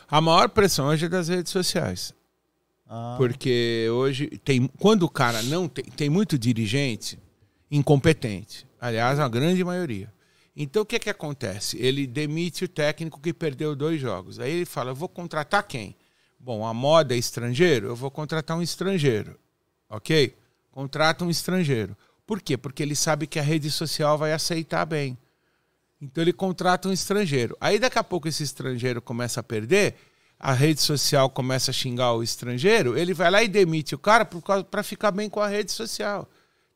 A 0.10 0.20
maior 0.20 0.50
pressão 0.50 0.88
hoje 0.88 1.06
é 1.06 1.10
das 1.10 1.30
redes 1.30 1.52
sociais. 1.52 2.14
Ah. 2.90 3.16
Porque 3.18 3.88
hoje 3.92 4.28
tem. 4.44 4.68
Quando 4.80 5.04
o 5.04 5.10
cara 5.10 5.42
não 5.44 5.68
tem. 5.68 5.86
Tem 5.86 6.10
muito 6.10 6.38
dirigente 6.38 7.20
incompetente. 7.70 8.66
Aliás, 8.80 9.20
a 9.20 9.28
grande 9.28 9.64
maioria. 9.64 10.12
Então 10.56 10.82
o 10.82 10.86
que, 10.86 10.98
que 10.98 11.10
acontece? 11.10 11.78
Ele 11.78 12.08
demite 12.08 12.66
o 12.66 12.68
técnico 12.68 13.20
que 13.20 13.34
perdeu 13.34 13.76
dois 13.76 14.00
jogos. 14.00 14.40
Aí 14.40 14.52
ele 14.52 14.66
fala: 14.66 14.94
vou 14.94 15.10
contratar 15.10 15.64
quem? 15.64 15.96
Bom, 16.40 16.66
a 16.66 16.74
moda 16.74 17.14
é 17.14 17.18
estrangeiro, 17.18 17.88
eu 17.88 17.96
vou 17.96 18.10
contratar 18.10 18.58
um 18.58 18.62
estrangeiro. 18.62 19.38
Ok? 19.90 20.36
Contrata 20.72 21.26
um 21.26 21.30
estrangeiro. 21.30 21.96
Por 22.26 22.42
quê? 22.42 22.58
Porque 22.58 22.84
ele 22.84 22.96
sabe 22.96 23.26
que 23.26 23.40
a 23.40 23.42
rede 23.42 23.70
social 23.72 24.18
vai 24.18 24.34
aceitar 24.34 24.86
bem. 24.86 25.18
Então 26.02 26.24
ele 26.24 26.34
contrata 26.34 26.88
um 26.88 26.94
estrangeiro. 26.94 27.58
Aí 27.60 27.80
daqui 27.80 27.98
a 27.98 28.04
pouco 28.04 28.28
esse 28.28 28.44
estrangeiro 28.44 29.02
começa 29.02 29.40
a 29.40 29.44
perder, 29.44 29.96
a 30.40 30.54
rede 30.54 30.82
social 30.82 31.30
começa 31.30 31.72
a 31.72 31.74
xingar 31.74 32.14
o 32.14 32.22
estrangeiro, 32.22 32.98
ele 32.98 33.14
vai 33.14 33.32
lá 33.32 33.44
e 33.44 33.48
demite 33.48 33.96
o 33.96 34.00
cara 34.00 34.26
para 34.26 34.84
ficar 34.84 35.12
bem 35.12 35.30
com 35.30 35.40
a 35.40 35.48
rede 35.48 35.72
social. 35.72 36.30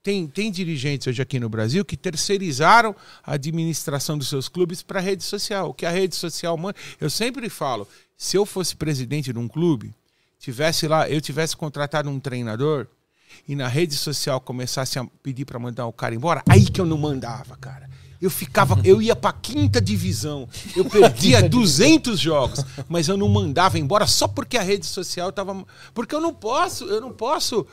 Tem, 0.04 0.28
tem 0.28 0.50
dirigentes 0.50 1.06
hoje 1.06 1.22
aqui 1.22 1.40
no 1.40 1.48
Brasil 1.48 1.86
que 1.86 1.96
terceirizaram 1.96 2.96
a 3.24 3.34
administração 3.34 4.18
dos 4.18 4.30
seus 4.30 4.50
clubes 4.50 4.82
para 4.82 5.00
a 5.00 5.02
rede 5.02 5.24
social. 5.24 5.70
O 5.70 5.74
que 5.76 5.86
a 5.86 5.92
rede 5.92 6.16
social 6.16 6.58
manda. 6.58 6.76
Eu 7.00 7.08
sempre 7.08 7.48
falo: 7.50 7.88
se 8.18 8.36
eu 8.36 8.44
fosse 8.44 8.76
presidente 8.76 9.32
de 9.32 9.38
um 9.38 9.48
clube, 9.48 9.94
tivesse 10.40 10.88
lá, 10.88 11.08
eu 11.08 11.22
tivesse 11.22 11.56
contratado 11.56 12.10
um 12.10 12.20
treinador 12.20 12.88
e 13.48 13.56
na 13.56 13.68
rede 13.68 13.94
social 13.96 14.42
começasse 14.42 14.98
a 14.98 15.06
pedir 15.22 15.46
para 15.46 15.60
mandar 15.60 15.86
o 15.86 15.94
cara 15.94 16.16
embora, 16.16 16.42
aí 16.50 16.66
que 16.66 16.82
eu 16.82 16.86
não 16.86 16.98
mandava, 16.98 17.56
cara 17.58 17.88
eu 18.22 18.30
ficava, 18.30 18.80
eu 18.84 19.02
ia 19.02 19.16
para 19.16 19.34
quinta 19.34 19.82
divisão, 19.82 20.48
eu 20.76 20.86
perdia 20.86 21.42
200 21.50 22.20
jogos, 22.20 22.64
mas 22.88 23.08
eu 23.08 23.18
não 23.18 23.28
mandava 23.28 23.80
embora 23.80 24.06
só 24.06 24.28
porque 24.28 24.58
a 24.58 24.62
rede 24.62 24.86
social 24.86 25.30
estava, 25.30 25.66
porque 25.94 26.14
eu 26.14 26.22
não 26.22 26.34
posso, 26.34 26.86
eu 26.86 27.02
não 27.02 27.12
posso 27.12 27.66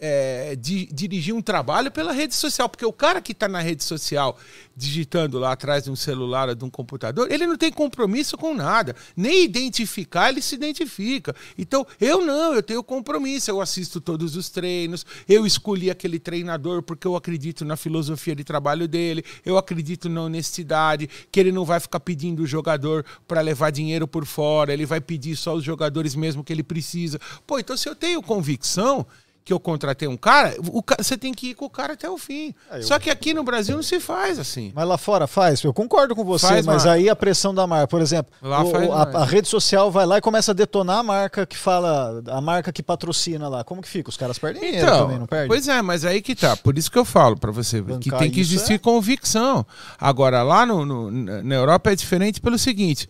é, 0.00 0.56
di- 0.56 0.88
dirigir 0.90 1.34
um 1.34 1.42
trabalho 1.42 1.90
pela 1.90 2.12
rede 2.12 2.34
social, 2.34 2.68
porque 2.68 2.86
o 2.86 2.92
cara 2.92 3.20
que 3.20 3.32
está 3.32 3.46
na 3.46 3.60
rede 3.60 3.84
social 3.84 4.38
digitando 4.74 5.38
lá 5.38 5.52
atrás 5.52 5.84
de 5.84 5.90
um 5.90 5.96
celular 5.96 6.48
ou 6.48 6.54
de 6.54 6.64
um 6.64 6.70
computador, 6.70 7.30
ele 7.30 7.46
não 7.46 7.56
tem 7.56 7.70
compromisso 7.70 8.38
com 8.38 8.54
nada, 8.54 8.96
nem 9.14 9.44
identificar 9.44 10.30
ele 10.30 10.40
se 10.40 10.54
identifica. 10.54 11.36
Então 11.58 11.86
eu 12.00 12.24
não, 12.24 12.54
eu 12.54 12.62
tenho 12.62 12.82
compromisso, 12.82 13.50
eu 13.50 13.60
assisto 13.60 14.00
todos 14.00 14.36
os 14.36 14.48
treinos, 14.48 15.04
eu 15.28 15.44
escolhi 15.44 15.90
aquele 15.90 16.18
treinador 16.18 16.82
porque 16.82 17.06
eu 17.06 17.14
acredito 17.14 17.62
na 17.64 17.76
filosofia 17.76 18.34
de 18.34 18.42
trabalho 18.42 18.88
dele, 18.88 19.22
eu 19.44 19.58
acredito 19.58 20.08
na 20.08 20.22
honestidade, 20.22 21.10
que 21.30 21.38
ele 21.38 21.52
não 21.52 21.64
vai 21.64 21.78
ficar 21.78 22.00
pedindo 22.00 22.42
o 22.42 22.46
jogador 22.46 23.04
para 23.28 23.42
levar 23.42 23.70
dinheiro 23.70 24.08
por 24.08 24.24
fora, 24.24 24.72
ele 24.72 24.86
vai 24.86 25.00
pedir 25.00 25.36
só 25.36 25.54
os 25.54 25.62
jogadores 25.62 26.14
mesmo 26.14 26.42
que 26.42 26.52
ele 26.52 26.62
precisa. 26.62 27.20
Pô, 27.46 27.58
então 27.58 27.76
se 27.76 27.86
eu 27.86 27.94
tenho 27.94 28.22
convicção 28.22 29.06
que 29.44 29.52
eu 29.52 29.58
contratei 29.58 30.06
um 30.06 30.16
cara, 30.16 30.54
o 30.70 30.82
você 30.98 31.16
tem 31.16 31.32
que 31.32 31.48
ir 31.50 31.54
com 31.54 31.64
o 31.64 31.70
cara 31.70 31.94
até 31.94 32.08
o 32.08 32.16
fim. 32.18 32.54
É, 32.70 32.78
eu- 32.78 32.82
Só 32.82 32.98
que 32.98 33.08
aqui 33.10 33.32
no 33.34 33.42
Brasil 33.42 33.74
não 33.74 33.82
se 33.82 33.98
faz 33.98 34.38
assim. 34.38 34.70
Mas 34.74 34.86
lá 34.86 34.98
fora 34.98 35.26
faz, 35.26 35.62
eu 35.64 35.72
concordo 35.72 36.14
com 36.14 36.22
você, 36.24 36.46
Faz, 36.46 36.66
mas 36.66 36.84
mano. 36.84 36.94
aí 36.96 37.08
a 37.08 37.16
pressão 37.16 37.54
da 37.54 37.66
marca, 37.66 37.88
por 37.88 38.00
exemplo, 38.00 38.32
o- 38.42 38.92
a, 38.92 39.02
a 39.22 39.24
rede 39.24 39.48
social 39.48 39.90
vai 39.90 40.04
lá 40.06 40.18
e 40.18 40.20
começa 40.20 40.52
a 40.52 40.54
detonar 40.54 40.98
a 40.98 41.02
marca 41.02 41.46
que 41.46 41.56
fala, 41.56 42.22
a 42.28 42.40
marca 42.40 42.70
que 42.72 42.82
patrocina 42.82 43.48
lá. 43.48 43.64
Como 43.64 43.80
que 43.82 43.88
fica? 43.88 44.08
Os 44.10 44.16
caras 44.16 44.38
perdem 44.38 44.62
dinheiro 44.62 44.86
também, 44.90 45.18
não 45.18 45.26
perdem? 45.26 45.48
pois 45.48 45.66
é, 45.68 45.80
mas 45.82 46.04
aí 46.04 46.20
que 46.22 46.34
tá. 46.36 46.56
Por 46.56 46.76
isso 46.78 46.90
que 46.90 46.98
eu 46.98 47.04
falo 47.04 47.36
pra 47.36 47.50
você 47.50 47.78
que 47.78 47.82
Bancar 47.82 48.18
tem 48.18 48.30
que 48.30 48.40
isso 48.40 48.54
existir 48.54 48.74
é- 48.74 48.78
convicção. 48.78 49.66
Agora, 49.98 50.42
lá 50.42 50.64
no, 50.66 50.84
no- 50.84 51.10
na 51.42 51.54
Europa 51.54 51.90
é 51.90 51.96
diferente 51.96 52.40
pelo 52.40 52.58
seguinte. 52.58 53.08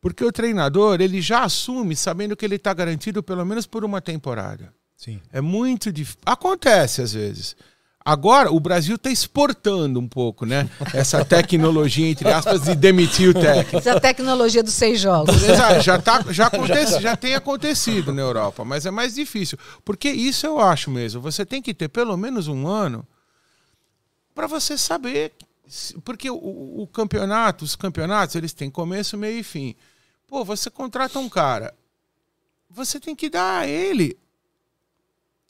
Porque 0.00 0.24
o 0.24 0.32
treinador, 0.32 1.00
ele 1.00 1.20
já 1.20 1.44
assume 1.44 1.94
sabendo 1.94 2.34
que 2.34 2.44
ele 2.44 2.56
está 2.56 2.72
garantido 2.72 3.22
pelo 3.22 3.44
menos 3.44 3.66
por 3.66 3.84
uma 3.84 4.00
temporada. 4.00 4.72
Sim. 5.00 5.18
É 5.32 5.40
muito 5.40 5.90
difícil. 5.90 6.20
Acontece 6.26 7.00
às 7.00 7.14
vezes. 7.14 7.56
Agora, 8.04 8.52
o 8.52 8.60
Brasil 8.60 8.96
está 8.96 9.10
exportando 9.10 9.98
um 9.98 10.06
pouco, 10.06 10.44
né? 10.44 10.68
Essa 10.92 11.24
tecnologia, 11.24 12.06
entre 12.06 12.28
aspas, 12.28 12.62
de 12.62 12.74
demitir 12.74 13.30
o 13.30 13.34
técnico. 13.34 13.78
Essa 13.78 13.90
é 13.90 13.92
a 13.96 14.00
tecnologia 14.00 14.62
dos 14.62 14.74
seis 14.74 15.00
jogos. 15.00 15.42
Exato, 15.42 15.80
já, 15.80 15.98
tá, 15.98 16.22
já, 16.30 16.48
acontece, 16.48 17.00
já 17.00 17.16
tem 17.16 17.34
acontecido 17.34 18.12
na 18.12 18.20
Europa, 18.20 18.62
mas 18.62 18.84
é 18.84 18.90
mais 18.90 19.14
difícil. 19.14 19.58
Porque 19.86 20.10
isso 20.10 20.46
eu 20.46 20.60
acho 20.60 20.90
mesmo. 20.90 21.20
Você 21.22 21.46
tem 21.46 21.62
que 21.62 21.72
ter 21.72 21.88
pelo 21.88 22.14
menos 22.16 22.46
um 22.46 22.66
ano 22.66 23.06
para 24.34 24.46
você 24.46 24.76
saber. 24.76 25.32
Porque 26.04 26.30
o, 26.30 26.82
o 26.82 26.86
campeonato, 26.86 27.64
os 27.64 27.74
campeonatos, 27.74 28.34
eles 28.34 28.52
têm 28.52 28.70
começo, 28.70 29.16
meio 29.16 29.38
e 29.38 29.42
fim. 29.42 29.74
Pô, 30.26 30.44
você 30.44 30.68
contrata 30.68 31.18
um 31.18 31.28
cara, 31.28 31.72
você 32.68 33.00
tem 33.00 33.16
que 33.16 33.30
dar 33.30 33.60
a 33.60 33.66
ele 33.66 34.19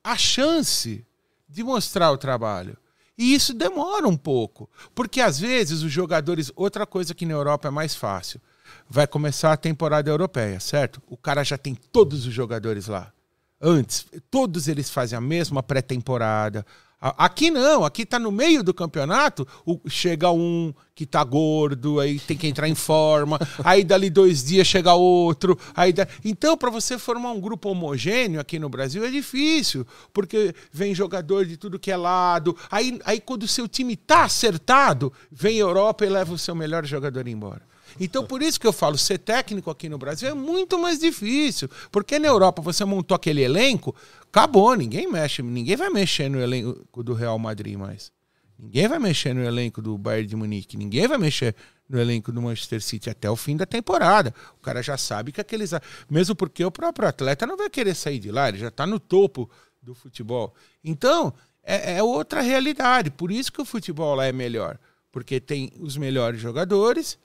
a 0.02 0.16
chance 0.16 1.04
de 1.48 1.62
mostrar 1.62 2.10
o 2.10 2.18
trabalho. 2.18 2.76
E 3.16 3.34
isso 3.34 3.52
demora 3.52 4.08
um 4.08 4.16
pouco. 4.16 4.68
Porque 4.94 5.20
às 5.20 5.38
vezes 5.38 5.82
os 5.82 5.92
jogadores. 5.92 6.50
Outra 6.56 6.86
coisa 6.86 7.14
que 7.14 7.26
na 7.26 7.34
Europa 7.34 7.68
é 7.68 7.70
mais 7.70 7.94
fácil. 7.94 8.40
Vai 8.88 9.06
começar 9.06 9.52
a 9.52 9.56
temporada 9.56 10.10
europeia, 10.10 10.58
certo? 10.58 11.02
O 11.06 11.16
cara 11.16 11.44
já 11.44 11.58
tem 11.58 11.74
todos 11.74 12.26
os 12.26 12.32
jogadores 12.32 12.86
lá. 12.86 13.12
Antes, 13.60 14.06
todos 14.30 14.68
eles 14.68 14.88
fazem 14.88 15.18
a 15.18 15.20
mesma 15.20 15.62
pré-temporada. 15.62 16.64
Aqui 17.00 17.50
não, 17.50 17.82
aqui 17.82 18.04
tá 18.04 18.18
no 18.18 18.30
meio 18.30 18.62
do 18.62 18.74
campeonato, 18.74 19.48
o- 19.64 19.80
chega 19.88 20.30
um 20.30 20.74
que 20.94 21.06
tá 21.06 21.24
gordo, 21.24 21.98
aí 21.98 22.18
tem 22.20 22.36
que 22.36 22.46
entrar 22.46 22.68
em 22.68 22.74
forma, 22.74 23.38
aí 23.64 23.82
dali 23.82 24.10
dois 24.10 24.44
dias 24.44 24.66
chega 24.66 24.92
outro, 24.92 25.58
aí 25.74 25.94
da- 25.94 26.06
então 26.22 26.58
para 26.58 26.68
você 26.68 26.98
formar 26.98 27.30
um 27.32 27.40
grupo 27.40 27.70
homogêneo 27.70 28.38
aqui 28.38 28.58
no 28.58 28.68
Brasil 28.68 29.02
é 29.02 29.10
difícil, 29.10 29.86
porque 30.12 30.54
vem 30.70 30.94
jogador 30.94 31.46
de 31.46 31.56
tudo 31.56 31.78
que 31.78 31.90
é 31.90 31.96
lado, 31.96 32.54
aí, 32.70 33.00
aí 33.06 33.18
quando 33.18 33.44
o 33.44 33.48
seu 33.48 33.66
time 33.66 33.96
tá 33.96 34.24
acertado, 34.24 35.10
vem 35.32 35.56
a 35.56 35.60
Europa 35.60 36.04
e 36.04 36.08
leva 36.10 36.34
o 36.34 36.38
seu 36.38 36.54
melhor 36.54 36.84
jogador 36.84 37.26
embora. 37.26 37.62
Então, 37.98 38.24
por 38.24 38.40
isso 38.40 38.60
que 38.60 38.66
eu 38.68 38.72
falo, 38.72 38.96
ser 38.96 39.18
técnico 39.18 39.68
aqui 39.68 39.88
no 39.88 39.98
Brasil 39.98 40.28
é 40.28 40.32
muito 40.32 40.78
mais 40.78 41.00
difícil. 41.00 41.68
Porque 41.90 42.20
na 42.20 42.28
Europa 42.28 42.62
você 42.62 42.84
montou 42.84 43.16
aquele 43.16 43.42
elenco, 43.42 43.92
acabou, 44.30 44.74
ninguém 44.74 45.10
mexe, 45.10 45.42
ninguém 45.42 45.76
vai 45.76 45.90
mexer 45.90 46.28
no 46.30 46.40
elenco 46.40 47.02
do 47.02 47.12
Real 47.12 47.38
Madrid 47.38 47.76
mais. 47.76 48.12
Ninguém 48.58 48.88
vai 48.88 48.98
mexer 48.98 49.34
no 49.34 49.42
elenco 49.42 49.80
do 49.80 49.96
Bayern 49.96 50.26
de 50.28 50.36
Munique, 50.36 50.76
ninguém 50.76 51.08
vai 51.08 51.18
mexer 51.18 51.54
no 51.88 51.98
elenco 51.98 52.30
do 52.30 52.40
Manchester 52.40 52.80
City 52.80 53.10
até 53.10 53.28
o 53.28 53.34
fim 53.34 53.56
da 53.56 53.66
temporada. 53.66 54.34
O 54.58 54.60
cara 54.60 54.82
já 54.82 54.96
sabe 54.96 55.32
que 55.32 55.40
aqueles. 55.40 55.72
Mesmo 56.08 56.36
porque 56.36 56.64
o 56.64 56.70
próprio 56.70 57.08
atleta 57.08 57.46
não 57.46 57.56
vai 57.56 57.68
querer 57.68 57.94
sair 57.94 58.18
de 58.18 58.30
lá, 58.30 58.48
ele 58.48 58.58
já 58.58 58.68
está 58.68 58.86
no 58.86 59.00
topo 59.00 59.50
do 59.82 59.94
futebol. 59.94 60.54
Então, 60.84 61.34
é, 61.62 61.96
é 61.96 62.02
outra 62.02 62.42
realidade. 62.42 63.10
Por 63.10 63.32
isso 63.32 63.50
que 63.50 63.60
o 63.60 63.64
futebol 63.64 64.14
lá 64.14 64.26
é 64.26 64.32
melhor. 64.32 64.78
Porque 65.10 65.40
tem 65.40 65.72
os 65.78 65.96
melhores 65.96 66.40
jogadores, 66.40 67.18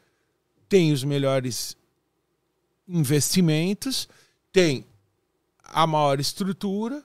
tem 0.67 0.91
os 0.91 1.03
melhores 1.03 1.77
investimentos, 2.87 4.09
tem 4.51 4.85
a 5.76 5.86
maior 5.86 6.21
estrutura. 6.21 7.03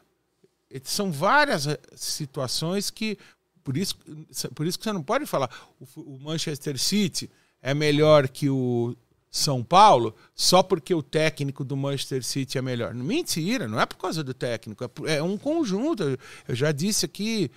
São 0.85 1.11
várias 1.11 1.67
eh, 1.67 1.79
situações 1.97 2.89
que. 2.89 3.19
Por 3.65 3.77
isso, 3.77 3.97
por 4.55 4.65
isso 4.65 4.79
que 4.79 4.85
você 4.85 4.93
não 4.93 5.03
pode 5.03 5.27
falar 5.27 5.51
o, 5.79 6.01
o 6.01 6.19
Manchester 6.21 6.79
City 6.79 7.29
é 7.61 7.75
melhor 7.75 8.27
que 8.29 8.49
o 8.49 8.97
São 9.31 9.63
Paulo 9.63 10.15
só 10.35 10.63
porque 10.63 10.95
o 10.95 11.03
técnico 11.03 11.63
do 11.65 11.77
Manchester 11.77 12.25
City 12.25 12.57
é 12.57 12.63
melhor. 12.63 12.95
Mentira, 12.95 13.69
não 13.69 13.81
é 13.81 13.85
por 13.85 13.97
causa 13.97 14.23
do 14.25 14.33
técnico, 14.33 14.85
é, 15.05 15.17
é 15.17 15.23
um 15.23 15.37
conjunto. 15.37 16.17
Eu 16.49 16.55
já 16.55 16.71
disse 16.71 17.05
aqui 17.05 17.51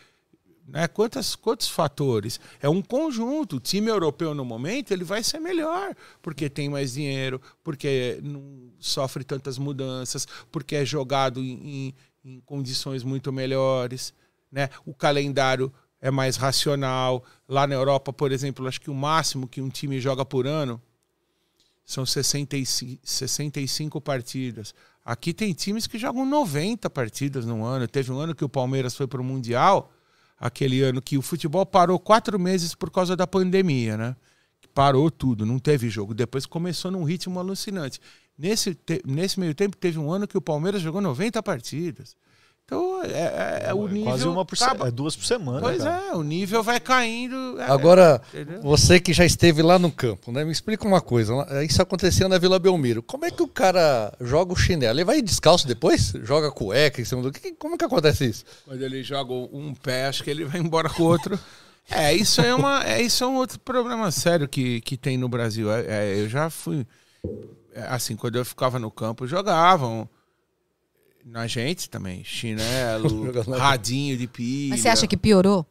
né, 0.67 0.87
quantas, 0.87 1.35
quantos 1.35 1.67
fatores? 1.67 2.39
É 2.61 2.69
um 2.69 2.81
conjunto. 2.81 3.57
O 3.57 3.59
time 3.59 3.89
europeu, 3.89 4.33
no 4.33 4.45
momento, 4.45 4.91
ele 4.91 5.03
vai 5.03 5.21
ser 5.23 5.39
melhor, 5.39 5.95
porque 6.21 6.49
tem 6.49 6.69
mais 6.69 6.93
dinheiro, 6.93 7.41
porque 7.63 8.19
não 8.23 8.71
sofre 8.79 9.23
tantas 9.23 9.57
mudanças, 9.57 10.27
porque 10.51 10.75
é 10.75 10.85
jogado 10.85 11.39
em, 11.39 11.93
em- 12.23 12.33
em 12.35 12.39
condições 12.41 13.03
muito 13.03 13.31
melhores. 13.33 14.13
Né? 14.51 14.69
O 14.85 14.93
calendário 14.93 15.71
é 15.99 16.09
mais 16.09 16.37
racional. 16.37 17.23
Lá 17.47 17.67
na 17.67 17.75
Europa, 17.75 18.13
por 18.13 18.31
exemplo, 18.31 18.67
acho 18.67 18.79
que 18.79 18.89
o 18.89 18.95
máximo 18.95 19.47
que 19.47 19.61
um 19.61 19.69
time 19.69 19.99
joga 19.99 20.23
por 20.23 20.47
ano 20.47 20.81
são 21.85 22.05
65, 22.05 23.01
65 23.03 23.99
partidas. 23.99 24.73
Aqui 25.03 25.33
tem 25.33 25.51
times 25.53 25.85
que 25.85 25.97
jogam 25.99 26.25
90 26.25 26.89
partidas 26.89 27.45
no 27.45 27.65
ano. 27.65 27.87
Teve 27.87 28.11
um 28.11 28.17
ano 28.17 28.33
que 28.33 28.45
o 28.45 28.49
Palmeiras 28.49 28.95
foi 28.95 29.05
para 29.05 29.19
o 29.19 29.23
Mundial, 29.23 29.91
aquele 30.43 30.81
ano 30.81 31.01
que 31.01 31.17
o 31.17 31.21
futebol 31.21 31.65
parou 31.65 31.97
quatro 31.97 32.37
meses 32.37 32.75
por 32.75 32.91
causa 32.91 33.15
da 33.15 33.25
pandemia, 33.25 33.95
né? 33.95 34.15
Parou 34.73 35.09
tudo, 35.09 35.45
não 35.45 35.57
teve 35.57 35.89
jogo. 35.89 36.13
Depois 36.13 36.45
começou 36.45 36.91
num 36.91 37.03
ritmo 37.03 37.39
alucinante. 37.39 37.97
Nesse, 38.37 38.77
nesse 39.05 39.39
meio 39.39 39.55
tempo, 39.55 39.77
teve 39.77 39.97
um 39.97 40.11
ano 40.11 40.27
que 40.27 40.37
o 40.37 40.41
Palmeiras 40.41 40.81
jogou 40.81 40.99
90 40.99 41.41
partidas. 41.41 42.17
Então, 42.65 43.03
é, 43.03 43.07
é- 43.11 43.63
é 43.69 43.73
o 43.73 43.85
nível. 43.87 44.03
Quase 44.05 44.27
uma 44.27 44.45
por 44.45 44.57
tá- 44.57 44.69
semana. 44.69 44.87
É 44.87 44.91
duas 44.91 45.15
por 45.17 45.25
semana. 45.25 45.59
Pois 45.59 45.83
cara. 45.83 46.03
é, 46.07 46.15
o 46.15 46.23
nível 46.23 46.63
vai 46.63 46.79
caindo. 46.79 47.59
é- 47.59 47.65
Agora, 47.69 48.21
entendeu? 48.33 48.61
você 48.61 48.99
que 49.01 49.11
já 49.11 49.25
esteve 49.25 49.61
lá 49.61 49.77
no 49.77 49.91
campo, 49.91 50.31
né? 50.31 50.45
Me 50.45 50.51
explica 50.51 50.87
uma 50.87 51.01
coisa. 51.01 51.35
lá- 51.35 51.63
Isso 51.63 51.81
acontecia 51.81 52.27
na 52.29 52.37
Vila 52.37 52.57
Belmiro. 52.59 53.03
Como 53.03 53.25
é 53.25 53.31
que 53.31 53.43
o 53.43 53.47
cara 53.47 54.13
joga 54.21 54.53
o 54.53 54.55
chinelo? 54.55 54.93
Ele 54.97 55.03
vai 55.03 55.21
descalço 55.21 55.67
depois? 55.67 56.13
Joga 56.23 56.49
cueca 56.51 57.01
em 57.01 57.05
cima 57.05 57.21
do. 57.21 57.31
que- 57.33 57.51
Como 57.53 57.77
que 57.77 57.83
acontece 57.85 58.25
isso? 58.25 58.45
Quando 58.65 58.81
ele 58.81 59.03
joga 59.03 59.33
um 59.33 59.73
pé, 59.75 60.05
acho 60.07 60.23
que 60.23 60.29
ele 60.29 60.45
vai 60.45 60.59
embora 60.61 60.89
com 60.89 61.03
o 61.03 61.05
outro. 61.07 61.37
É, 61.91 62.13
isso 62.13 62.39
é, 62.39 62.55
uma, 62.55 62.81
é, 62.85 63.01
isso 63.01 63.25
é 63.25 63.27
um 63.27 63.35
outro 63.35 63.59
problema 63.59 64.09
sério 64.09 64.47
que, 64.47 64.79
que 64.79 64.95
tem 64.95 65.17
no 65.17 65.27
Brasil. 65.27 65.69
É, 65.69 65.81
é, 65.85 66.21
eu 66.21 66.29
já 66.29 66.49
fui. 66.49 66.87
é, 67.75 67.81
Assim, 67.89 68.15
quando 68.15 68.37
eu 68.37 68.45
ficava 68.45 68.79
no 68.79 68.89
campo, 68.89 69.27
jogavam 69.27 70.07
na 71.25 71.47
gente 71.47 71.89
também. 71.89 72.23
Chinelo, 72.23 73.31
radinho 73.57 74.17
de 74.17 74.27
pilha. 74.27 74.69
Mas 74.71 74.81
você 74.81 74.89
acha 74.89 75.07
que 75.07 75.17
piorou? 75.17 75.65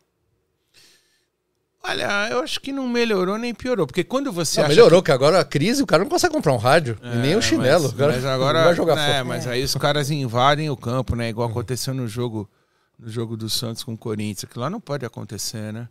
Olha, 1.85 2.29
eu 2.31 2.39
acho 2.41 2.61
que 2.61 2.71
não 2.73 2.89
melhorou 2.89 3.37
nem 3.37 3.53
piorou. 3.53 3.87
Porque 3.89 4.05
quando 4.05 4.31
você 4.33 4.61
Não, 4.61 4.67
acha 4.67 4.75
melhorou, 4.77 5.03
que... 5.03 5.11
agora 5.11 5.41
a 5.41 5.45
crise, 5.45 5.83
o 5.83 5.87
cara 5.87 6.05
não 6.05 6.11
consegue 6.11 6.33
comprar 6.33 6.53
um 6.53 6.57
rádio. 6.57 6.97
e 7.03 7.17
nem 7.17 7.33
É, 7.33 7.37
o 7.37 7.43
chinelo. 7.43 7.83
Mas, 7.85 7.93
o 7.93 7.97
cara 7.97 8.13
mas 8.13 8.25
agora, 8.25 8.59
não 8.61 8.65
vai 8.67 8.75
jogar 8.77 8.99
é, 8.99 9.07
fora. 9.15 9.25
mas 9.25 9.47
aí 9.49 9.65
os 9.65 9.75
caras 9.75 10.09
invadem 10.11 10.71
o 10.71 10.77
campo, 10.77 11.17
né? 11.17 11.29
Igual 11.29 11.49
aconteceu 11.51 11.93
no 11.93 12.07
jogo, 12.07 12.49
no 12.97 13.09
jogo 13.09 13.37
do 13.37 13.51
Santos 13.51 13.83
com 13.83 13.95
o 13.95 13.99
Corinthians. 13.99 14.45
Aquilo 14.45 14.63
lá 14.63 14.71
não 14.71 14.81
pode 14.81 15.05
acontecer, 15.05 15.73
né? 15.73 15.89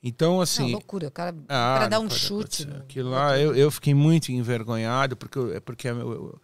Então, 0.00 0.34
Não, 0.34 0.40
assim. 0.42 0.70
loucura. 0.72 1.08
O 1.08 1.10
cara, 1.10 1.34
o 1.34 1.38
ah, 1.48 1.74
cara 1.78 1.88
dá 1.88 1.98
um 1.98 2.08
chute. 2.08 2.62
acontecer. 2.62 2.66
no- 2.66 2.76
Aquilo 2.84 3.10
lá, 3.10 3.36
eu, 3.38 3.54
eu 3.56 3.70
fiquei 3.70 3.94
muito 3.94 4.30
envergonhado, 4.30 5.16
porque, 5.16 5.38
eu- 5.38 5.54
é 5.56 5.58
porque 5.60 5.88
é 5.88 5.92
meu, 5.92 6.08
o 6.08 6.40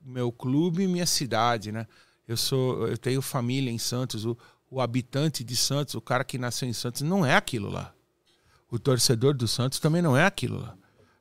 meu 0.00 0.32
clube 0.32 0.82
e 0.82 0.88
minha 0.88 1.06
cidade, 1.06 1.70
né? 1.72 1.86
Eu 2.26 2.36
sou, 2.36 2.86
eu 2.86 2.96
tenho 2.96 3.20
família 3.20 3.70
em 3.70 3.78
Santos, 3.78 4.24
o, 4.24 4.36
o 4.70 4.80
habitante 4.80 5.42
de 5.42 5.56
Santos, 5.56 5.94
o 5.94 6.00
cara 6.00 6.24
que 6.24 6.38
nasceu 6.38 6.68
em 6.68 6.72
Santos, 6.72 7.02
não 7.02 7.26
é 7.26 7.34
aquilo 7.34 7.68
lá. 7.68 7.92
O 8.70 8.78
torcedor 8.78 9.34
do 9.34 9.48
Santos 9.48 9.80
também 9.80 10.00
não 10.00 10.16
é 10.16 10.24
aquilo 10.24 10.60
lá. 10.60 10.74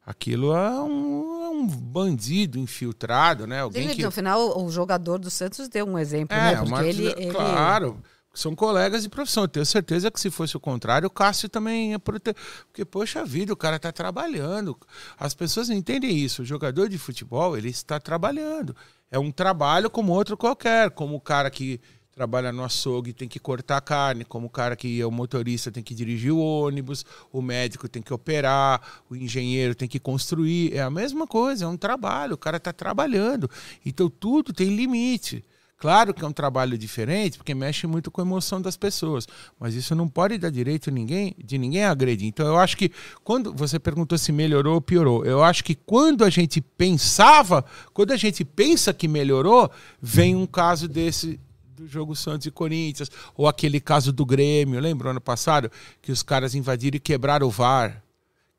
Aquilo 0.05 0.55
é 0.55 0.81
um, 0.81 1.43
é 1.43 1.49
um 1.49 1.67
bandido 1.67 2.57
infiltrado, 2.57 3.45
né? 3.45 3.59
Alguém 3.59 3.85
Ele, 3.85 3.95
que 3.95 4.03
No 4.03 4.11
final, 4.11 4.59
o 4.63 4.71
jogador 4.71 5.19
do 5.19 5.29
Santos 5.29 5.67
deu 5.67 5.85
um 5.85 5.97
exemplo, 5.97 6.35
é, 6.35 6.41
né? 6.41 6.55
Porque 6.57 6.71
Marcos, 6.71 6.89
ele, 6.89 7.07
ele- 7.07 7.31
claro. 7.31 8.01
São 8.39 8.55
colegas 8.55 9.03
de 9.03 9.09
profissão. 9.09 9.43
Eu 9.43 9.47
tenho 9.47 9.65
certeza 9.65 10.09
que 10.09 10.19
se 10.19 10.31
fosse 10.31 10.55
o 10.55 10.59
contrário, 10.59 11.07
o 11.07 11.11
Cássio 11.11 11.49
também 11.49 11.91
ia 11.91 11.99
proteger. 11.99 12.39
Porque, 12.65 12.85
poxa 12.85 13.25
vida, 13.25 13.53
o 13.53 13.57
cara 13.57 13.75
está 13.75 13.91
trabalhando. 13.91 14.77
As 15.17 15.33
pessoas 15.33 15.69
não 15.69 15.75
entendem 15.75 16.17
isso. 16.17 16.41
O 16.41 16.45
jogador 16.45 16.87
de 16.87 16.97
futebol, 16.97 17.57
ele 17.57 17.69
está 17.69 17.99
trabalhando. 17.99 18.75
É 19.11 19.19
um 19.19 19.31
trabalho 19.31 19.89
como 19.89 20.13
outro 20.13 20.37
qualquer, 20.37 20.91
como 20.91 21.15
o 21.15 21.21
cara 21.21 21.49
que 21.49 21.81
trabalha 22.19 22.51
no 22.51 22.65
açougue 22.65 23.13
tem 23.13 23.29
que 23.29 23.39
cortar 23.39 23.79
carne, 23.79 24.25
como 24.25 24.47
o 24.47 24.49
cara 24.49 24.75
que 24.75 24.99
é 24.99 25.05
o 25.05 25.11
motorista 25.11 25.71
tem 25.71 25.81
que 25.81 25.95
dirigir 25.95 26.33
o 26.33 26.39
ônibus, 26.39 27.05
o 27.31 27.41
médico 27.41 27.87
tem 27.87 28.01
que 28.01 28.13
operar, 28.13 28.81
o 29.09 29.15
engenheiro 29.15 29.73
tem 29.73 29.87
que 29.87 29.99
construir. 29.99 30.75
É 30.75 30.81
a 30.81 30.89
mesma 30.89 31.25
coisa, 31.25 31.63
é 31.63 31.67
um 31.67 31.77
trabalho, 31.77 32.33
o 32.33 32.37
cara 32.37 32.57
está 32.57 32.73
trabalhando. 32.73 33.49
Então 33.85 34.09
tudo 34.09 34.51
tem 34.51 34.75
limite. 34.75 35.45
Claro 35.79 36.13
que 36.13 36.25
é 36.25 36.27
um 36.27 36.33
trabalho 36.33 36.77
diferente, 36.77 37.37
porque 37.37 37.55
mexe 37.55 37.87
muito 37.87 38.11
com 38.11 38.19
a 38.19 38.25
emoção 38.25 38.61
das 38.61 38.75
pessoas, 38.75 39.25
mas 39.57 39.73
isso 39.75 39.95
não 39.95 40.09
pode 40.09 40.37
dar 40.37 40.49
direito 40.49 40.91
ninguém, 40.91 41.33
de 41.41 41.57
ninguém 41.57 41.85
agredir. 41.85 42.27
Então 42.27 42.45
eu 42.45 42.57
acho 42.57 42.75
que 42.75 42.91
quando 43.23 43.53
você 43.53 43.79
perguntou 43.79 44.17
se 44.17 44.33
melhorou 44.33 44.73
ou 44.73 44.81
piorou, 44.81 45.25
eu 45.25 45.41
acho 45.41 45.63
que 45.63 45.73
quando 45.73 46.25
a 46.25 46.29
gente 46.29 46.59
pensava, 46.59 47.63
quando 47.93 48.11
a 48.11 48.17
gente 48.17 48.43
pensa 48.43 48.93
que 48.93 49.07
melhorou, 49.07 49.71
vem 50.01 50.35
um 50.35 50.45
caso 50.45 50.85
desse 50.85 51.39
do 51.77 51.87
jogo 51.87 52.13
Santos 52.13 52.45
e 52.45 52.51
Corinthians, 52.51 53.09
ou 53.33 53.47
aquele 53.47 53.79
caso 53.79 54.11
do 54.11 54.25
Grêmio, 54.25 54.81
lembra 54.81 55.11
ano 55.11 55.21
passado 55.21 55.71
que 56.01 56.11
os 56.11 56.21
caras 56.21 56.53
invadiram 56.53 56.97
e 56.97 56.99
quebraram 56.99 57.47
o 57.47 57.49
VAR, 57.49 58.03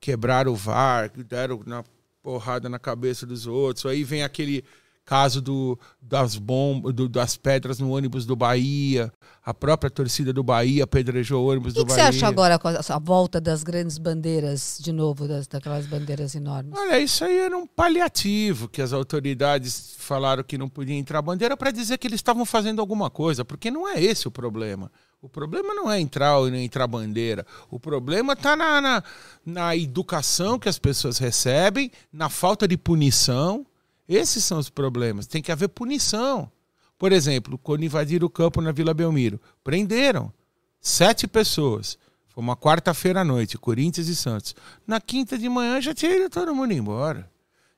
quebraram 0.00 0.52
o 0.52 0.56
VAR, 0.56 1.12
deram 1.14 1.60
na 1.66 1.84
porrada 2.22 2.66
na 2.68 2.78
cabeça 2.78 3.26
dos 3.26 3.46
outros. 3.46 3.84
Aí 3.84 4.04
vem 4.04 4.22
aquele 4.22 4.64
caso 5.10 5.40
do, 5.42 5.76
das 6.00 6.36
bombas, 6.36 6.94
do, 6.94 7.08
das 7.08 7.36
pedras 7.36 7.80
no 7.80 7.90
ônibus 7.90 8.24
do 8.24 8.36
Bahia, 8.36 9.12
a 9.44 9.52
própria 9.52 9.90
torcida 9.90 10.32
do 10.32 10.44
Bahia 10.44 10.84
apedrejou 10.84 11.44
o 11.44 11.50
ônibus 11.50 11.72
O 11.72 11.74
que, 11.74 11.80
do 11.80 11.86
que 11.86 11.92
você 11.94 11.98
Bahia. 11.98 12.10
acha 12.10 12.28
agora 12.28 12.60
com 12.60 12.68
a, 12.68 12.78
a 12.88 12.98
volta 13.00 13.40
das 13.40 13.64
grandes 13.64 13.98
bandeiras, 13.98 14.78
de 14.80 14.92
novo, 14.92 15.26
das, 15.26 15.48
daquelas 15.48 15.84
bandeiras 15.84 16.36
enormes? 16.36 16.78
Olha, 16.78 17.00
isso 17.00 17.24
aí 17.24 17.38
era 17.38 17.58
um 17.58 17.66
paliativo 17.66 18.68
que 18.68 18.80
as 18.80 18.92
autoridades 18.92 19.96
falaram 19.98 20.44
que 20.44 20.56
não 20.56 20.68
podia 20.68 20.94
entrar 20.94 21.20
bandeira 21.20 21.56
para 21.56 21.72
dizer 21.72 21.98
que 21.98 22.06
eles 22.06 22.20
estavam 22.20 22.44
fazendo 22.44 22.80
alguma 22.80 23.10
coisa, 23.10 23.44
porque 23.44 23.68
não 23.68 23.88
é 23.88 24.00
esse 24.00 24.28
o 24.28 24.30
problema. 24.30 24.92
O 25.20 25.28
problema 25.28 25.74
não 25.74 25.90
é 25.90 25.98
entrar 25.98 26.38
ou 26.38 26.48
não 26.48 26.56
entrar 26.56 26.86
bandeira. 26.86 27.44
O 27.68 27.80
problema 27.80 28.34
está 28.34 28.54
na, 28.54 28.80
na, 28.80 29.02
na 29.44 29.76
educação 29.76 30.56
que 30.56 30.68
as 30.68 30.78
pessoas 30.78 31.18
recebem, 31.18 31.90
na 32.12 32.28
falta 32.28 32.68
de 32.68 32.76
punição. 32.76 33.66
Esses 34.10 34.44
são 34.44 34.58
os 34.58 34.68
problemas. 34.68 35.28
Tem 35.28 35.40
que 35.40 35.52
haver 35.52 35.68
punição. 35.68 36.50
Por 36.98 37.12
exemplo, 37.12 37.56
quando 37.56 37.84
invadiram 37.84 38.26
o 38.26 38.30
campo 38.30 38.60
na 38.60 38.72
Vila 38.72 38.92
Belmiro, 38.92 39.40
prenderam 39.62 40.32
sete 40.80 41.28
pessoas. 41.28 41.96
Foi 42.28 42.42
uma 42.42 42.56
quarta-feira 42.56 43.20
à 43.20 43.24
noite, 43.24 43.56
Corinthians 43.56 44.08
e 44.08 44.16
Santos. 44.16 44.56
Na 44.84 45.00
quinta 45.00 45.38
de 45.38 45.48
manhã 45.48 45.80
já 45.80 45.94
tinha 45.94 46.16
ido 46.16 46.28
todo 46.28 46.52
mundo 46.52 46.72
embora. 46.72 47.30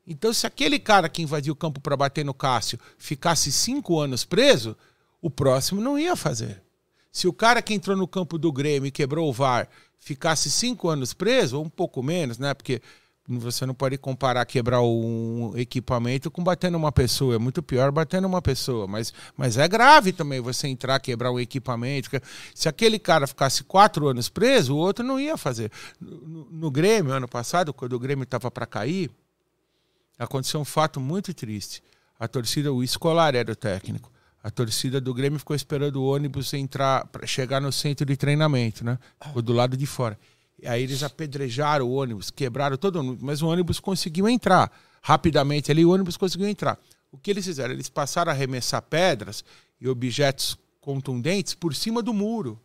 Então, 0.07 0.33
se 0.33 0.47
aquele 0.47 0.79
cara 0.79 1.07
que 1.07 1.23
invadiu 1.23 1.53
o 1.53 1.57
campo 1.57 1.83
para 1.83 1.99
bater 1.99 2.25
no 2.25 2.33
Cássio 2.33 2.79
ficasse 2.97 3.53
cinco 3.53 4.01
anos 4.01 4.25
preso, 4.25 4.75
o 5.21 5.29
próximo 5.29 5.83
não 5.83 5.99
ia 5.99 6.17
fazer. 6.17 6.63
Se 7.13 7.29
o 7.29 7.33
cara 7.33 7.61
que 7.61 7.75
entrou 7.75 7.95
no 7.95 8.09
campo 8.09 8.39
do 8.39 8.51
Grêmio 8.51 8.89
e 8.89 8.91
quebrou 8.91 9.29
o 9.29 9.33
VAR 9.35 9.69
ficasse 9.99 10.51
cinco 10.51 10.89
anos 10.89 11.13
preso, 11.13 11.59
ou 11.59 11.65
um 11.65 11.69
pouco 11.69 12.03
menos, 12.03 12.39
né? 12.39 12.55
Porque 12.55 12.81
você 13.39 13.67
não 13.67 13.75
pode 13.75 13.97
comparar 13.99 14.45
quebrar 14.45 14.83
um 14.83 15.53
equipamento 15.57 16.31
com 16.31 16.43
bater 16.43 16.71
numa 16.71 16.91
pessoa. 16.93 17.35
É 17.35 17.39
muito 17.39 17.63
pior 17.63 17.91
bater 17.91 18.21
numa 18.21 18.41
pessoa. 18.41 18.87
Mas, 18.87 19.13
mas 19.37 19.57
é 19.57 19.67
grave 19.69 20.13
também 20.13 20.41
você 20.41 20.69
entrar, 20.69 20.99
quebrar 21.01 21.31
um 21.33 21.41
equipamento. 21.41 22.11
Se 22.55 22.69
aquele 22.69 22.99
cara 22.99 23.27
ficasse 23.27 23.65
quatro 23.65 24.09
anos 24.09 24.29
preso, 24.29 24.75
o 24.75 24.79
outro 24.79 25.05
não 25.05 25.19
ia 25.19 25.37
fazer. 25.37 25.71
No, 26.01 26.47
no 26.51 26.71
Grêmio, 26.71 27.13
ano 27.13 27.29
passado, 27.29 27.73
quando 27.73 27.93
o 27.93 27.99
Grêmio 27.99 28.25
estava 28.25 28.51
para 28.51 28.67
cair, 28.67 29.11
aconteceu 30.19 30.61
um 30.61 30.65
fato 30.65 31.01
muito 31.01 31.33
triste. 31.35 31.83
A 32.19 32.29
torcida, 32.29 32.73
o 32.73 32.83
escolar 32.83 33.35
era 33.35 33.51
o 33.51 33.57
técnico. 33.57 34.13
A 34.43 34.51
torcida 34.51 35.01
do 35.01 35.15
Grêmio 35.15 35.39
ficou 35.39 35.55
esperando 35.55 35.97
o 35.97 36.07
ônibus 36.07 36.53
entrar 36.53 37.09
chegar 37.25 37.61
no 37.61 37.71
centro 37.71 38.05
de 38.05 38.17
treinamento, 38.17 38.85
né? 38.85 38.99
Ficou 39.25 39.41
do 39.41 39.53
lado 39.53 39.77
de 39.77 39.87
fora. 39.87 40.19
Aí 40.67 40.83
eles 40.83 41.03
apedrejaram 41.03 41.87
o 41.87 41.95
ônibus, 41.95 42.31
quebraram 42.31 42.77
todo 42.77 42.97
o 42.97 43.01
ônibus, 43.01 43.23
mas 43.23 43.43
o 43.43 43.49
ônibus 43.49 43.81
conseguiu 43.81 44.29
entrar. 44.29 44.71
Rapidamente 45.01 45.71
ali, 45.71 45.85
o 45.85 45.91
ônibus 45.91 46.17
conseguiu 46.17 46.49
entrar. 46.49 46.79
O 47.11 47.19
que 47.19 47.31
eles 47.31 47.45
fizeram? 47.45 47.75
Eles 47.75 47.89
passaram 47.89 48.31
a 48.31 48.35
arremessar 48.35 48.81
pedras 48.83 49.45
e 49.81 49.89
objetos 49.89 50.57
contundentes 50.81 51.55
por 51.55 51.75
cima 51.75 52.03
do 52.03 52.15
muro. 52.15 52.61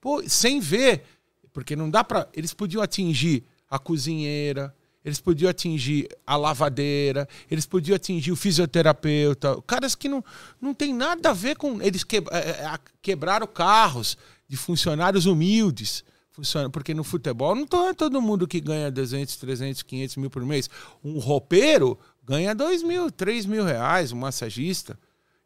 Pô, 0.00 0.22
sem 0.28 0.60
ver, 0.60 1.04
porque 1.52 1.76
não 1.76 1.90
dá 1.90 2.02
para. 2.02 2.28
Eles 2.32 2.54
podiam 2.54 2.82
atingir 2.82 3.44
a 3.70 3.78
cozinheira, 3.78 4.74
eles 5.04 5.20
podiam 5.20 5.50
atingir 5.50 6.08
a 6.26 6.36
lavadeira, 6.36 7.28
eles 7.50 7.66
podiam 7.66 7.96
atingir 7.96 8.32
o 8.32 8.36
fisioterapeuta, 8.36 9.60
caras 9.66 9.94
que 9.94 10.08
não, 10.08 10.24
não 10.60 10.74
tem 10.74 10.94
nada 10.94 11.30
a 11.30 11.34
ver 11.34 11.56
com. 11.56 11.80
Eles 11.82 12.04
que, 12.04 12.18
é, 12.18 12.78
quebraram 13.00 13.46
carros 13.46 14.16
de 14.48 14.56
funcionários 14.56 15.26
humildes 15.26 16.04
funciona. 16.38 16.70
Porque 16.70 16.94
no 16.94 17.02
futebol 17.02 17.54
não 17.54 17.88
é 17.88 17.94
todo 17.94 18.22
mundo 18.22 18.46
que 18.46 18.60
ganha 18.60 18.90
200, 18.90 19.36
300, 19.36 19.82
500 19.82 20.16
mil 20.16 20.30
por 20.30 20.44
mês. 20.44 20.70
Um 21.04 21.18
roupeiro 21.18 21.98
ganha 22.24 22.54
2 22.54 22.82
mil, 22.82 23.10
3 23.10 23.46
mil 23.46 23.64
reais, 23.64 24.12
um 24.12 24.18
massagista. 24.18 24.98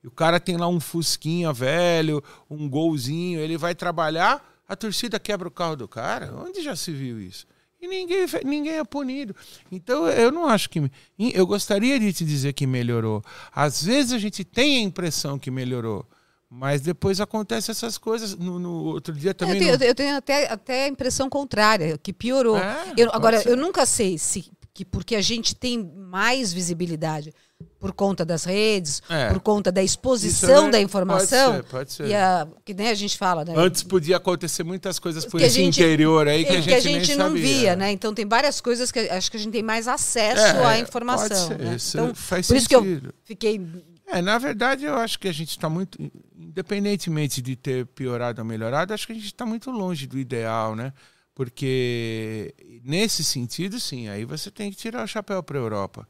E 0.05 0.07
o 0.07 0.11
cara 0.11 0.39
tem 0.39 0.57
lá 0.57 0.69
um 0.69 0.81
fusquinha 0.81 1.53
velho, 1.53 2.23
um 2.51 2.69
golzinho, 2.69 3.41
ele 3.41 3.57
vai 3.57 3.75
trabalhar, 3.75 4.45
a 4.69 4.75
torcida 4.75 5.19
quebra 5.19 5.47
o 5.49 5.51
carro 5.51 5.77
do 5.77 5.89
cara. 5.89 6.35
Onde 6.37 6.61
já 6.61 6.77
se 6.77 6.93
viu 6.93 7.21
isso? 7.21 7.47
E 7.81 7.89
ninguém, 7.89 8.27
ninguém 8.45 8.75
é 8.75 8.85
punido. 8.85 9.35
Então 9.71 10.07
eu 10.09 10.31
não 10.31 10.47
acho 10.47 10.69
que. 10.71 10.91
Eu 11.19 11.47
gostaria 11.47 11.99
de 11.99 12.13
te 12.13 12.25
dizer 12.25 12.53
que 12.53 12.67
melhorou. 12.67 13.25
Às 13.53 13.83
vezes 13.83 14.13
a 14.13 14.19
gente 14.19 14.45
tem 14.45 14.79
a 14.79 14.81
impressão 14.83 15.39
que 15.39 15.51
melhorou. 15.51 16.07
Mas 16.55 16.83
depois 16.83 17.19
acontece 17.19 17.71
essas 17.71 17.97
coisas. 17.97 18.37
No, 18.37 18.59
no 18.59 18.85
outro 18.85 19.15
dia 19.15 19.33
também. 19.33 19.57
Eu 19.57 19.61
tenho, 19.61 19.79
não... 19.79 19.87
eu 19.87 19.95
tenho 19.95 20.17
até, 20.17 20.53
até 20.53 20.85
a 20.85 20.89
impressão 20.89 21.31
contrária, 21.31 21.97
que 21.97 22.13
piorou. 22.13 22.59
É, 22.59 22.93
eu, 22.95 23.09
agora, 23.11 23.41
ser. 23.41 23.49
eu 23.49 23.57
nunca 23.57 23.87
sei 23.87 24.19
se 24.19 24.53
que 24.75 24.85
porque 24.85 25.17
a 25.17 25.21
gente 25.21 25.55
tem 25.55 25.83
mais 25.83 26.53
visibilidade 26.53 27.33
por 27.79 27.93
conta 27.93 28.25
das 28.25 28.45
redes, 28.45 29.03
é. 29.09 29.29
por 29.29 29.41
conta 29.41 29.71
da 29.71 29.83
exposição 29.83 30.71
da 30.71 30.81
informação. 30.81 31.53
Pode 31.53 31.63
ser, 31.63 31.71
pode 31.71 31.93
ser. 31.93 32.07
E 32.09 32.15
a, 32.15 32.47
que 32.65 32.75
nem 32.75 32.89
a 32.89 32.95
gente 32.95 33.17
fala, 33.17 33.45
né? 33.45 33.55
Antes 33.57 33.83
podia 33.83 34.17
acontecer 34.17 34.63
muitas 34.63 34.99
coisas 34.99 35.25
por 35.25 35.41
esse 35.41 35.57
gente, 35.57 35.81
interior 35.81 36.27
aí 36.27 36.45
que 36.45 36.51
a 36.51 36.55
gente, 36.55 36.69
que 36.69 36.75
a 36.75 36.81
gente 36.81 37.17
não 37.17 37.29
sabia. 37.29 37.43
via, 37.43 37.77
né? 37.77 37.93
Então 37.93 38.13
tem 38.15 38.27
várias 38.27 38.61
coisas 38.61 38.91
que 38.91 38.99
acho 38.99 39.31
que 39.31 39.37
a 39.37 39.41
gente 39.41 39.53
tem 39.53 39.63
mais 39.63 39.89
acesso 39.89 40.43
é, 40.43 40.67
à 40.67 40.79
informação. 40.79 41.49
Pode 41.49 41.59
ser, 41.59 41.59
né? 41.59 41.77
Isso 41.77 41.99
então, 41.99 42.15
faz 42.15 42.47
por 42.47 42.61
sentido. 42.61 42.61
isso 42.61 42.69
que 42.69 43.07
eu 43.07 43.13
fiquei 43.25 43.61
é, 44.13 44.23
na 44.23 44.39
verdade, 44.39 44.85
eu 44.85 44.97
acho 44.97 45.19
que 45.19 45.29
a 45.29 45.33
gente 45.33 45.51
está 45.51 45.69
muito, 45.69 45.99
independentemente 46.37 47.41
de 47.41 47.57
ter 47.57 47.87
piorado 47.87 48.41
ou 48.41 48.47
melhorado, 48.47 48.93
acho 48.93 49.07
que 49.07 49.13
a 49.13 49.17
gente 49.17 49.27
está 49.27 49.47
muito 49.47 49.71
longe 49.71 50.07
do 50.07 50.19
ideal, 50.19 50.77
né? 50.77 50.93
Porque 51.35 52.55
nesse 52.85 53.25
sentido, 53.25 53.81
sim, 53.81 54.09
aí 54.09 54.25
você 54.25 54.51
tem 54.51 54.71
que 54.71 54.77
tirar 54.77 55.05
o 55.05 55.09
chapéu 55.09 55.43
para 55.43 55.59
a 55.59 55.63
Europa. 55.63 56.09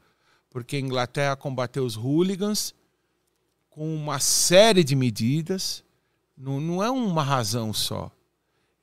Porque 0.49 0.75
a 0.75 0.79
Inglaterra 0.79 1.35
combateu 1.35 1.85
os 1.85 1.95
hooligans 1.95 2.75
com 3.69 3.95
uma 3.95 4.19
série 4.19 4.83
de 4.83 4.95
medidas, 4.95 5.83
não, 6.37 6.59
não 6.59 6.83
é 6.83 6.91
uma 6.91 7.23
razão 7.23 7.73
só. 7.73 8.11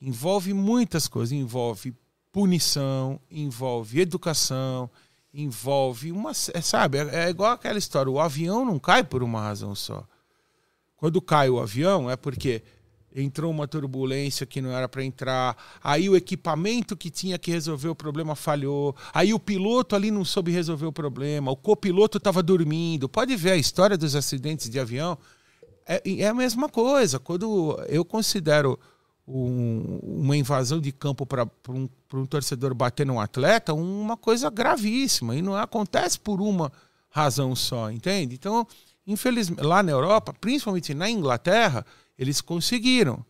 Envolve 0.01 0.55
muitas 0.55 1.07
coisas, 1.07 1.33
envolve 1.33 1.95
punição, 2.33 3.21
envolve 3.31 4.01
educação, 4.01 4.91
envolve 5.33 6.13
uma. 6.13 6.35
Sabe, 6.35 6.99
é, 6.99 7.27
é 7.27 7.31
igual 7.31 7.53
aquela 7.53 7.79
história: 7.79 8.11
o 8.11 8.21
avião 8.21 8.65
não 8.65 8.79
cai 8.79 9.05
por 9.05 9.23
uma 9.23 9.41
razão 9.41 9.75
só. 9.75 10.05
Quando 10.97 11.21
cai 11.21 11.49
o 11.49 11.61
avião 11.61 12.11
é 12.11 12.17
porque 12.17 12.63
entrou 13.15 13.51
uma 13.51 13.67
turbulência 13.67 14.47
que 14.47 14.61
não 14.61 14.71
era 14.71 14.89
para 14.89 15.03
entrar, 15.03 15.57
aí 15.83 16.09
o 16.09 16.17
equipamento 16.17 16.97
que 16.97 17.11
tinha 17.11 17.39
que 17.39 17.51
resolver 17.51 17.89
o 17.89 17.95
problema 17.95 18.37
falhou, 18.37 18.95
aí 19.13 19.35
o 19.35 19.39
piloto 19.39 19.97
ali 19.97 20.11
não 20.11 20.25
soube 20.25 20.53
resolver 20.53 20.87
o 20.87 20.93
problema, 20.93 21.51
o 21.51 21.57
copiloto 21.57 22.19
estava 22.19 22.43
dormindo. 22.43 23.09
Pode 23.09 23.35
ver 23.35 23.53
a 23.53 23.57
história 23.57 23.97
dos 23.97 24.15
acidentes 24.15 24.69
de 24.69 24.79
avião. 24.79 25.19
É, 25.87 26.03
é 26.05 26.29
a 26.29 26.35
mesma 26.35 26.69
coisa. 26.69 27.19
Quando 27.19 27.83
eu 27.89 28.05
considero 28.05 28.79
um, 29.31 30.01
uma 30.03 30.37
invasão 30.37 30.81
de 30.81 30.91
campo 30.91 31.25
para 31.25 31.47
um, 31.69 31.89
um 32.13 32.27
torcedor 32.27 32.75
bater 32.75 33.07
num 33.07 33.21
atleta, 33.21 33.73
uma 33.73 34.17
coisa 34.17 34.51
gravíssima. 34.51 35.37
E 35.37 35.43
não 35.43 35.55
acontece 35.55 36.19
por 36.19 36.41
uma 36.41 36.73
razão 37.09 37.55
só, 37.55 37.91
entende? 37.91 38.35
Então, 38.35 38.67
infelizmente, 39.07 39.63
lá 39.63 39.83
na 39.83 39.93
Europa, 39.93 40.35
principalmente 40.41 40.93
na 40.95 41.09
Inglaterra, 41.09 41.87
eles 42.19 42.41
conseguiram 42.41 43.25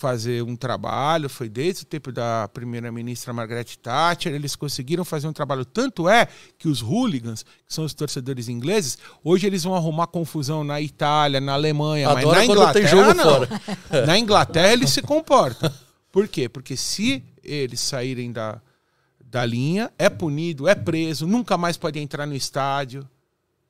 fazer 0.00 0.42
um 0.42 0.56
trabalho, 0.56 1.28
foi 1.28 1.46
desde 1.46 1.82
o 1.82 1.84
tempo 1.84 2.10
da 2.10 2.48
primeira-ministra 2.54 3.34
Margaret 3.34 3.66
Thatcher, 3.82 4.32
eles 4.32 4.56
conseguiram 4.56 5.04
fazer 5.04 5.28
um 5.28 5.32
trabalho. 5.32 5.62
Tanto 5.62 6.08
é 6.08 6.26
que 6.56 6.68
os 6.68 6.80
hooligans, 6.80 7.42
que 7.42 7.74
são 7.74 7.84
os 7.84 7.92
torcedores 7.92 8.48
ingleses, 8.48 8.96
hoje 9.22 9.46
eles 9.46 9.62
vão 9.62 9.74
arrumar 9.74 10.06
confusão 10.06 10.64
na 10.64 10.80
Itália, 10.80 11.38
na 11.38 11.52
Alemanha, 11.52 12.08
Adoro 12.08 12.28
mas 12.28 12.34
na 12.34 12.40
tem 12.40 12.50
Inglaterra 12.50 12.88
jogo 12.88 13.12
não. 13.14 13.24
fora. 13.24 13.60
Na 14.06 14.18
Inglaterra 14.18 14.72
eles 14.72 14.88
se 14.88 15.02
comportam. 15.02 15.70
Por 16.10 16.26
quê? 16.28 16.48
Porque 16.48 16.78
se 16.78 17.22
eles 17.44 17.80
saírem 17.80 18.32
da, 18.32 18.58
da 19.22 19.44
linha, 19.44 19.92
é 19.98 20.08
punido, 20.08 20.66
é 20.66 20.74
preso, 20.74 21.26
nunca 21.26 21.58
mais 21.58 21.76
pode 21.76 21.98
entrar 21.98 22.24
no 22.26 22.34
estádio. 22.34 23.06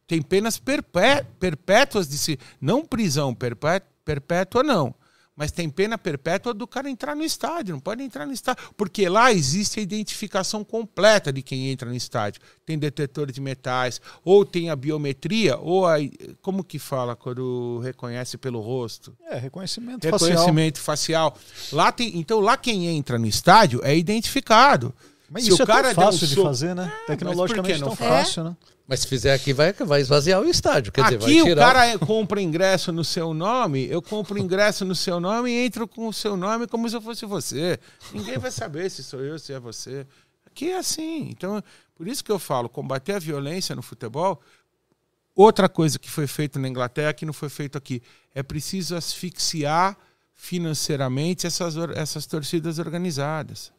Tem 0.06 0.22
penas 0.22 0.58
perpé- 0.58 1.26
perpétuas 1.40 2.08
de 2.08 2.16
se. 2.16 2.38
Não 2.60 2.84
prisão 2.84 3.34
perpé- 3.34 3.82
perpétua, 4.04 4.62
não. 4.62 4.94
Mas 5.40 5.50
tem 5.50 5.70
pena 5.70 5.96
perpétua 5.96 6.52
do 6.52 6.66
cara 6.66 6.90
entrar 6.90 7.16
no 7.16 7.24
estádio. 7.24 7.72
Não 7.72 7.80
pode 7.80 8.02
entrar 8.02 8.26
no 8.26 8.32
estádio. 8.34 8.62
Porque 8.76 9.08
lá 9.08 9.32
existe 9.32 9.80
a 9.80 9.82
identificação 9.82 10.62
completa 10.62 11.32
de 11.32 11.40
quem 11.40 11.70
entra 11.70 11.88
no 11.88 11.96
estádio. 11.96 12.42
Tem 12.66 12.78
detetor 12.78 13.32
de 13.32 13.40
metais, 13.40 14.02
ou 14.22 14.44
tem 14.44 14.68
a 14.68 14.76
biometria, 14.76 15.56
ou 15.56 15.86
a. 15.86 15.96
Como 16.42 16.62
que 16.62 16.78
fala 16.78 17.16
quando 17.16 17.80
reconhece 17.82 18.36
pelo 18.36 18.60
rosto? 18.60 19.16
É, 19.30 19.38
reconhecimento, 19.38 20.06
facial. 20.06 20.28
reconhecimento 20.28 20.78
facial. 20.78 21.38
Lá 21.72 21.90
tem, 21.90 22.18
então 22.18 22.38
lá 22.40 22.58
quem 22.58 22.88
entra 22.88 23.18
no 23.18 23.26
estádio 23.26 23.80
é 23.82 23.96
identificado. 23.96 24.94
Mas 25.32 25.44
Se 25.44 25.50
isso 25.50 25.60
o 25.60 25.62
é 25.62 25.66
tão 25.66 25.74
cara 25.76 25.94
der 25.94 26.00
um 26.00 26.04
fácil 26.04 26.26
de 26.26 26.34
fazer, 26.34 26.74
né? 26.74 26.92
por 26.98 27.06
Tecnologicamente 27.06 27.78
não 27.78 27.88
tão 27.88 27.96
faz? 27.96 28.10
fácil, 28.26 28.44
né? 28.44 28.56
Mas 28.86 29.00
se 29.00 29.06
fizer 29.06 29.32
aqui, 29.32 29.52
vai, 29.52 29.72
vai 29.72 30.00
esvaziar 30.00 30.40
o 30.42 30.44
estádio. 30.48 30.90
Quer 30.92 31.04
dizer, 31.04 31.16
Aqui 31.16 31.24
vai 31.34 31.42
o 31.42 31.44
tirar. 31.44 31.66
cara 31.72 31.86
é- 31.86 31.96
compra 31.98 32.42
ingresso 32.42 32.90
no 32.90 33.04
seu 33.04 33.32
nome, 33.32 33.86
eu 33.86 34.02
compro 34.02 34.36
ingresso 34.36 34.84
no 34.84 34.96
seu 34.96 35.20
nome 35.20 35.48
e 35.52 35.64
entro 35.64 35.86
com 35.86 36.08
o 36.08 36.12
seu 36.12 36.36
nome 36.36 36.66
como 36.66 36.88
se 36.90 36.96
eu 36.96 37.00
fosse 37.00 37.24
você. 37.24 37.78
Ninguém 38.12 38.36
vai 38.38 38.50
saber 38.50 38.90
se 38.90 39.04
sou 39.04 39.20
eu, 39.20 39.38
se 39.38 39.52
é 39.52 39.60
você. 39.60 40.04
Aqui 40.44 40.72
é 40.72 40.78
assim. 40.78 41.28
Então, 41.30 41.62
por 41.94 42.08
isso 42.08 42.24
que 42.24 42.32
eu 42.32 42.38
falo, 42.40 42.68
combater 42.68 43.12
a 43.12 43.18
violência 43.20 43.76
no 43.76 43.82
futebol. 43.82 44.40
Outra 45.36 45.68
coisa 45.68 45.96
que 45.96 46.10
foi 46.10 46.26
feita 46.26 46.58
na 46.58 46.66
Inglaterra 46.68 47.12
que 47.12 47.24
não 47.24 47.32
foi 47.32 47.48
feito 47.48 47.78
aqui 47.78 48.02
é 48.34 48.42
preciso 48.42 48.96
asfixiar 48.96 49.96
financeiramente 50.34 51.46
essas, 51.46 51.76
essas 51.94 52.26
torcidas 52.26 52.80
organizadas. 52.80 53.72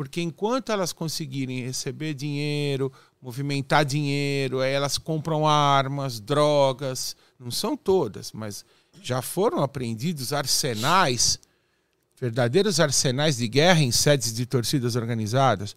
Porque 0.00 0.22
enquanto 0.22 0.72
elas 0.72 0.94
conseguirem 0.94 1.60
receber 1.60 2.14
dinheiro, 2.14 2.90
movimentar 3.20 3.84
dinheiro, 3.84 4.62
elas 4.62 4.96
compram 4.96 5.46
armas, 5.46 6.18
drogas, 6.18 7.14
não 7.38 7.50
são 7.50 7.76
todas, 7.76 8.32
mas 8.32 8.64
já 9.02 9.20
foram 9.20 9.62
apreendidos 9.62 10.32
arsenais, 10.32 11.38
verdadeiros 12.18 12.80
arsenais 12.80 13.36
de 13.36 13.46
guerra 13.46 13.82
em 13.82 13.92
sedes 13.92 14.32
de 14.32 14.46
torcidas 14.46 14.96
organizadas, 14.96 15.76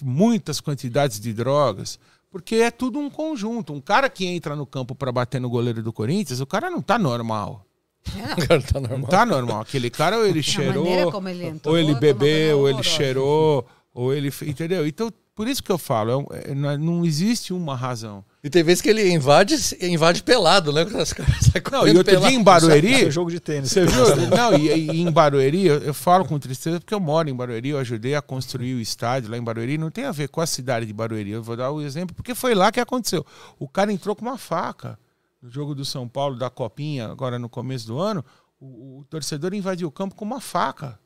muitas 0.00 0.60
quantidades 0.60 1.18
de 1.18 1.32
drogas, 1.32 1.98
porque 2.30 2.54
é 2.54 2.70
tudo 2.70 3.00
um 3.00 3.10
conjunto. 3.10 3.72
Um 3.72 3.80
cara 3.80 4.08
que 4.08 4.26
entra 4.26 4.54
no 4.54 4.64
campo 4.64 4.94
para 4.94 5.10
bater 5.10 5.40
no 5.40 5.50
goleiro 5.50 5.82
do 5.82 5.92
Corinthians, 5.92 6.38
o 6.38 6.46
cara 6.46 6.70
não 6.70 6.80
tá 6.80 6.96
normal. 6.96 7.66
O 8.36 8.46
cara 8.48 8.62
tá 8.62 8.80
Não 8.80 8.88
normal. 8.88 9.10
tá 9.10 9.26
normal. 9.26 9.60
Aquele 9.60 9.90
cara 9.90 10.18
ou 10.18 10.26
ele 10.26 10.40
A 10.40 10.42
cheirou, 10.42 10.86
ele 11.28 11.44
entrou, 11.46 11.74
ou 11.74 11.78
ele 11.78 11.92
é 11.92 11.94
bebeu, 11.94 12.58
ou 12.60 12.68
ele 12.68 12.82
cheirou, 12.82 13.66
ou 13.94 14.12
ele. 14.14 14.32
Entendeu? 14.42 14.86
Então, 14.86 15.12
por 15.34 15.46
isso 15.48 15.62
que 15.62 15.70
eu 15.70 15.78
falo, 15.78 16.10
é 16.10 16.16
um- 16.16 16.26
é- 16.32 16.54
não, 16.54 16.78
não 16.78 17.04
existe 17.04 17.52
uma 17.52 17.76
razão. 17.76 18.24
E 18.42 18.48
tem 18.48 18.62
vezes 18.62 18.80
que 18.80 18.88
ele 18.88 19.06
invade, 19.12 19.54
invade 19.82 20.22
pelado, 20.22 20.72
né? 20.72 20.82
Os 20.82 21.12
caras 21.12 21.50
Não, 21.70 21.86
e 21.86 21.94
outro 21.96 22.18
dia 22.20 22.30
em 22.30 22.42
Barueri. 22.42 23.04
é 23.06 23.10
jogo 23.10 23.30
de 23.30 23.38
tênis. 23.38 23.70
Você 23.70 23.84
viu? 23.84 24.04
Não, 24.34 24.54
e, 24.54 24.68
e 24.90 25.00
em 25.02 25.10
Barueri, 25.10 25.66
eu, 25.66 25.76
eu 25.78 25.92
falo 25.94 26.24
com 26.24 26.38
tristeza 26.38 26.80
porque 26.80 26.94
eu 26.94 27.00
moro 27.00 27.28
em 27.28 27.34
Barueri, 27.34 27.68
eu 27.68 27.78
ajudei 27.78 28.14
a 28.14 28.22
construir 28.22 28.74
o 28.74 28.80
estádio 28.80 29.30
lá 29.30 29.36
em 29.36 29.42
Barueri, 29.42 29.76
não 29.76 29.90
tem 29.90 30.04
a 30.04 30.12
ver 30.12 30.28
com 30.30 30.40
a 30.40 30.46
cidade 30.46 30.86
de 30.86 30.92
Barueri. 30.94 31.30
Eu 31.32 31.42
vou 31.42 31.54
dar 31.54 31.70
o 31.70 31.82
exemplo 31.82 32.14
porque 32.16 32.34
foi 32.34 32.54
lá 32.54 32.72
que 32.72 32.80
aconteceu. 32.80 33.24
O 33.58 33.68
cara 33.68 33.92
entrou 33.92 34.16
com 34.16 34.22
uma 34.22 34.38
faca 34.38 34.98
no 35.42 35.50
jogo 35.50 35.74
do 35.74 35.84
São 35.84 36.08
Paulo, 36.08 36.36
da 36.36 36.50
Copinha, 36.50 37.08
agora 37.08 37.38
no 37.38 37.48
começo 37.48 37.86
do 37.86 37.98
ano. 37.98 38.24
O, 38.60 38.98
o 39.00 39.04
torcedor 39.08 39.54
invadiu 39.54 39.88
o 39.88 39.92
campo 39.92 40.14
com 40.14 40.24
uma 40.24 40.40
faca. 40.40 40.98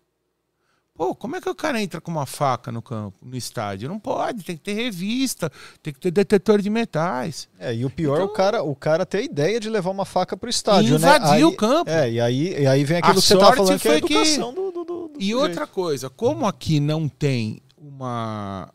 Pô, 0.97 1.13
como 1.13 1.35
é 1.35 1.41
que 1.41 1.49
o 1.51 1.55
cara 1.57 1.83
entra 1.83 2.01
com 2.01 2.09
uma 2.11 2.25
faca 2.27 2.71
no 2.71 2.81
campo, 2.81 3.19
no 3.27 3.37
estádio? 3.37 3.89
Não 3.89 3.99
pode, 3.99 4.45
tem 4.45 4.57
que 4.57 4.63
ter 4.63 4.75
revista, 4.75 5.51
tem 5.83 5.93
que 5.93 5.99
ter 5.99 6.13
detetor 6.13 6.61
de 6.63 6.71
metais. 6.71 7.49
É, 7.59 7.75
e 7.75 7.85
o 7.85 7.91
pior 7.91 8.15
é 8.15 8.23
Então- 8.23 8.27
o 8.27 8.33
cara, 8.33 8.63
o 8.63 8.77
cara 8.77 9.05
ter 9.05 9.19
a 9.19 9.23
ideia 9.23 9.59
de 9.59 9.69
levar 9.69 9.91
uma 9.91 10.05
faca 10.05 10.37
pro 10.37 10.49
estádio, 10.49 10.91
né? 10.93 11.17
invadir 11.17 11.33
Aí- 11.33 11.45
o 11.45 11.53
campo. 11.57 11.91
É, 11.91 12.11
e 12.13 12.21
aí, 12.21 12.61
e 12.63 12.67
aí 12.67 12.85
vem 12.85 12.99
aquilo 12.99 13.13
A 13.19 13.21
que 13.21 13.21
você 13.27 13.35
sorte 13.35 13.57
falando, 13.57 13.81
que 13.81 13.89
é 13.89 13.97
a 13.97 14.01
que- 14.01 14.15
educação 14.15 14.55
do, 14.55 14.71
do, 14.71 14.85
do- 14.85 15.09
do 15.09 15.11
E 15.19 15.31
sujeito. 15.31 15.39
outra 15.41 15.67
coisa, 15.67 16.09
como 16.11 16.47
aqui 16.47 16.79
não 16.79 17.09
tem 17.09 17.61
uma 17.77 18.73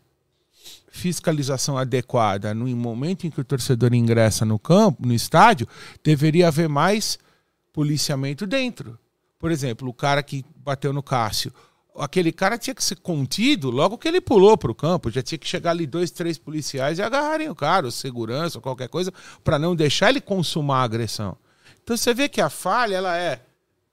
fiscalização 0.92 1.78
adequada 1.78 2.54
no 2.54 2.68
momento 2.76 3.26
em 3.26 3.30
que 3.30 3.40
o 3.40 3.44
torcedor 3.44 3.94
ingressa 3.94 4.46
no 4.46 4.58
campo, 4.58 5.06
no 5.06 5.14
estádio, 5.14 5.68
deveria 6.04 6.48
haver 6.48 6.68
mais 6.68 7.20
policiamento 7.72 8.46
dentro. 8.48 8.98
Por 9.38 9.52
exemplo, 9.52 9.88
o 9.88 9.94
cara 9.94 10.22
que 10.22 10.44
bateu 10.58 10.92
no 10.92 11.02
Cássio, 11.02 11.54
aquele 11.98 12.32
cara 12.32 12.58
tinha 12.58 12.74
que 12.74 12.84
ser 12.84 12.98
contido 12.98 13.70
logo 13.70 13.98
que 13.98 14.08
ele 14.08 14.22
pulou 14.22 14.58
para 14.58 14.72
o 14.72 14.76
campo, 14.76 15.12
já 15.12 15.22
tinha 15.22 15.38
que 15.38 15.48
chegar 15.48 15.72
ali 15.72 15.86
dois, 15.86 16.12
três 16.12 16.38
policiais 16.38 17.00
e 17.00 17.02
agarrarem 17.02 17.50
o 17.50 17.56
cara, 17.56 17.90
segurança, 17.92 18.60
qualquer 18.60 18.90
coisa, 18.90 19.14
para 19.44 19.60
não 19.60 19.76
deixar 19.76 20.10
ele 20.10 20.22
consumar 20.22 20.82
a 20.82 20.84
agressão. 20.84 21.38
Então 21.84 21.96
você 21.96 22.14
vê 22.14 22.28
que 22.28 22.42
a 22.42 22.50
falha 22.50 22.96
ela 22.96 23.18
é 23.18 23.42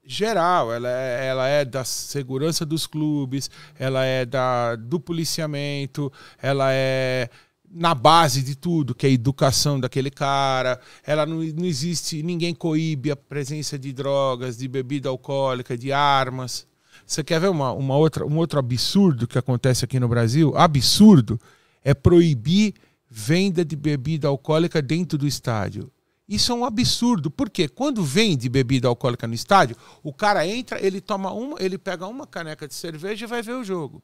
geral, 0.07 0.71
ela 0.71 0.89
é, 0.89 1.27
ela 1.27 1.47
é 1.47 1.65
da 1.65 1.83
segurança 1.83 2.65
dos 2.65 2.87
clubes, 2.87 3.51
ela 3.77 4.05
é 4.05 4.25
da, 4.25 4.75
do 4.75 4.99
policiamento, 4.99 6.11
ela 6.41 6.71
é 6.71 7.29
na 7.69 7.93
base 7.93 8.41
de 8.41 8.55
tudo, 8.55 8.95
que 8.95 9.05
é 9.05 9.09
a 9.09 9.13
educação 9.13 9.77
daquele 9.77 10.09
cara, 10.09 10.79
ela 11.05 11.25
não, 11.25 11.43
não 11.43 11.65
existe, 11.65 12.23
ninguém 12.23 12.55
coíbe 12.55 13.11
a 13.11 13.15
presença 13.15 13.77
de 13.77 13.91
drogas, 13.91 14.57
de 14.57 14.67
bebida 14.69 15.09
alcoólica, 15.09 15.77
de 15.77 15.91
armas. 15.91 16.65
Você 17.05 17.23
quer 17.23 17.41
ver 17.41 17.49
uma, 17.49 17.73
uma 17.73 17.97
outra, 17.97 18.25
um 18.25 18.37
outro 18.37 18.57
absurdo 18.57 19.27
que 19.27 19.37
acontece 19.37 19.83
aqui 19.83 19.99
no 19.99 20.07
Brasil? 20.07 20.53
Absurdo 20.55 21.39
é 21.83 21.93
proibir 21.93 22.73
venda 23.09 23.63
de 23.63 23.75
bebida 23.75 24.27
alcoólica 24.27 24.81
dentro 24.81 25.17
do 25.17 25.27
estádio. 25.27 25.91
Isso 26.27 26.51
é 26.51 26.55
um 26.55 26.65
absurdo, 26.65 27.31
porque 27.31 27.67
quando 27.69 28.03
vende 28.03 28.49
bebida 28.49 28.87
alcoólica 28.87 29.25
no 29.27 29.33
estádio, 29.33 29.77
o 30.03 30.11
cara 30.13 30.45
entra, 30.45 30.79
ele 30.85 30.99
toma 30.99 31.31
uma, 31.31 31.55
ele 31.59 31.77
pega 31.77 32.05
uma 32.05 32.27
caneca 32.27 32.67
de 32.67 32.73
cerveja 32.73 33.25
e 33.25 33.27
vai 33.27 33.41
ver 33.41 33.53
o 33.53 33.63
jogo. 33.63 34.03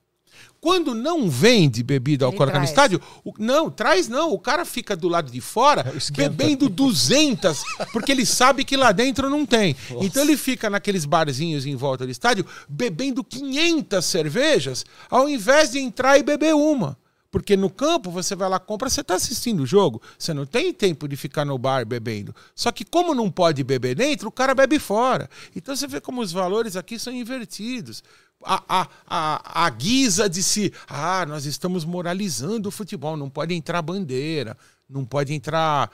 Quando 0.60 0.96
não 0.96 1.30
vende 1.30 1.84
bebida 1.84 2.26
alcoólica 2.26 2.58
no 2.58 2.66
estádio, 2.66 3.00
o- 3.24 3.34
não, 3.38 3.70
traz 3.70 4.08
não, 4.08 4.32
o 4.32 4.40
cara 4.40 4.66
fica 4.66 4.96
do 4.96 5.08
lado 5.08 5.32
de 5.32 5.40
fora 5.40 5.94
Esquenta. 5.96 6.30
bebendo 6.32 6.70
200, 6.70 7.62
porque 7.92 8.12
ele 8.12 8.26
sabe 8.26 8.64
que 8.64 8.76
lá 8.76 8.92
dentro 8.92 9.30
não 9.30 9.46
tem. 9.46 9.76
Então 10.02 10.24
ele 10.24 10.36
fica 10.36 10.72
naqueles 10.72 11.06
barzinhos 11.06 11.68
em 11.68 11.76
volta 11.76 12.06
do 12.06 12.12
estádio 12.12 12.48
bebendo 12.68 13.24
500 13.24 14.04
cervejas, 14.04 14.84
ao 15.10 15.30
invés 15.30 15.72
de 15.72 15.78
entrar 15.80 16.18
e 16.18 16.24
beber 16.24 16.56
uma. 16.56 16.98
Porque 17.34 17.58
no 17.58 17.68
campo 17.68 18.12
você 18.12 18.36
vai 18.36 18.48
lá, 18.48 18.60
compra, 18.60 18.88
você 18.92 19.02
está 19.02 19.16
assistindo 19.16 19.64
o 19.64 19.66
jogo. 19.66 20.00
Você 20.20 20.36
não 20.36 20.46
tem 20.46 20.72
tempo 20.72 21.08
de 21.08 21.18
ficar 21.18 21.44
no 21.44 21.58
bar 21.58 21.84
bebendo. 21.84 22.32
Só 22.54 22.72
que 22.72 22.86
como 22.86 23.16
não 23.16 23.32
pode 23.32 23.64
beber 23.64 23.96
dentro, 23.96 24.28
o 24.28 24.32
cara 24.32 24.54
bebe 24.54 24.78
fora. 24.78 25.28
Então 25.56 25.76
você 25.76 25.88
vê 25.88 26.00
como 26.00 26.22
os 26.22 26.32
valores 26.32 26.76
aqui 26.76 27.00
são 27.00 27.12
invertidos. 27.12 28.04
A, 28.46 28.64
a, 28.70 28.88
a, 29.08 29.66
a 29.66 29.70
guisa 29.72 30.30
de 30.30 30.44
se, 30.44 30.72
ah, 30.88 31.26
nós 31.26 31.48
estamos 31.48 31.84
moralizando 31.84 32.70
o 32.70 32.72
futebol, 32.72 33.18
não 33.18 33.32
pode 33.32 33.56
entrar 33.56 33.82
bandeira, 33.82 34.56
não 34.88 35.04
pode 35.04 35.34
entrar 35.34 35.90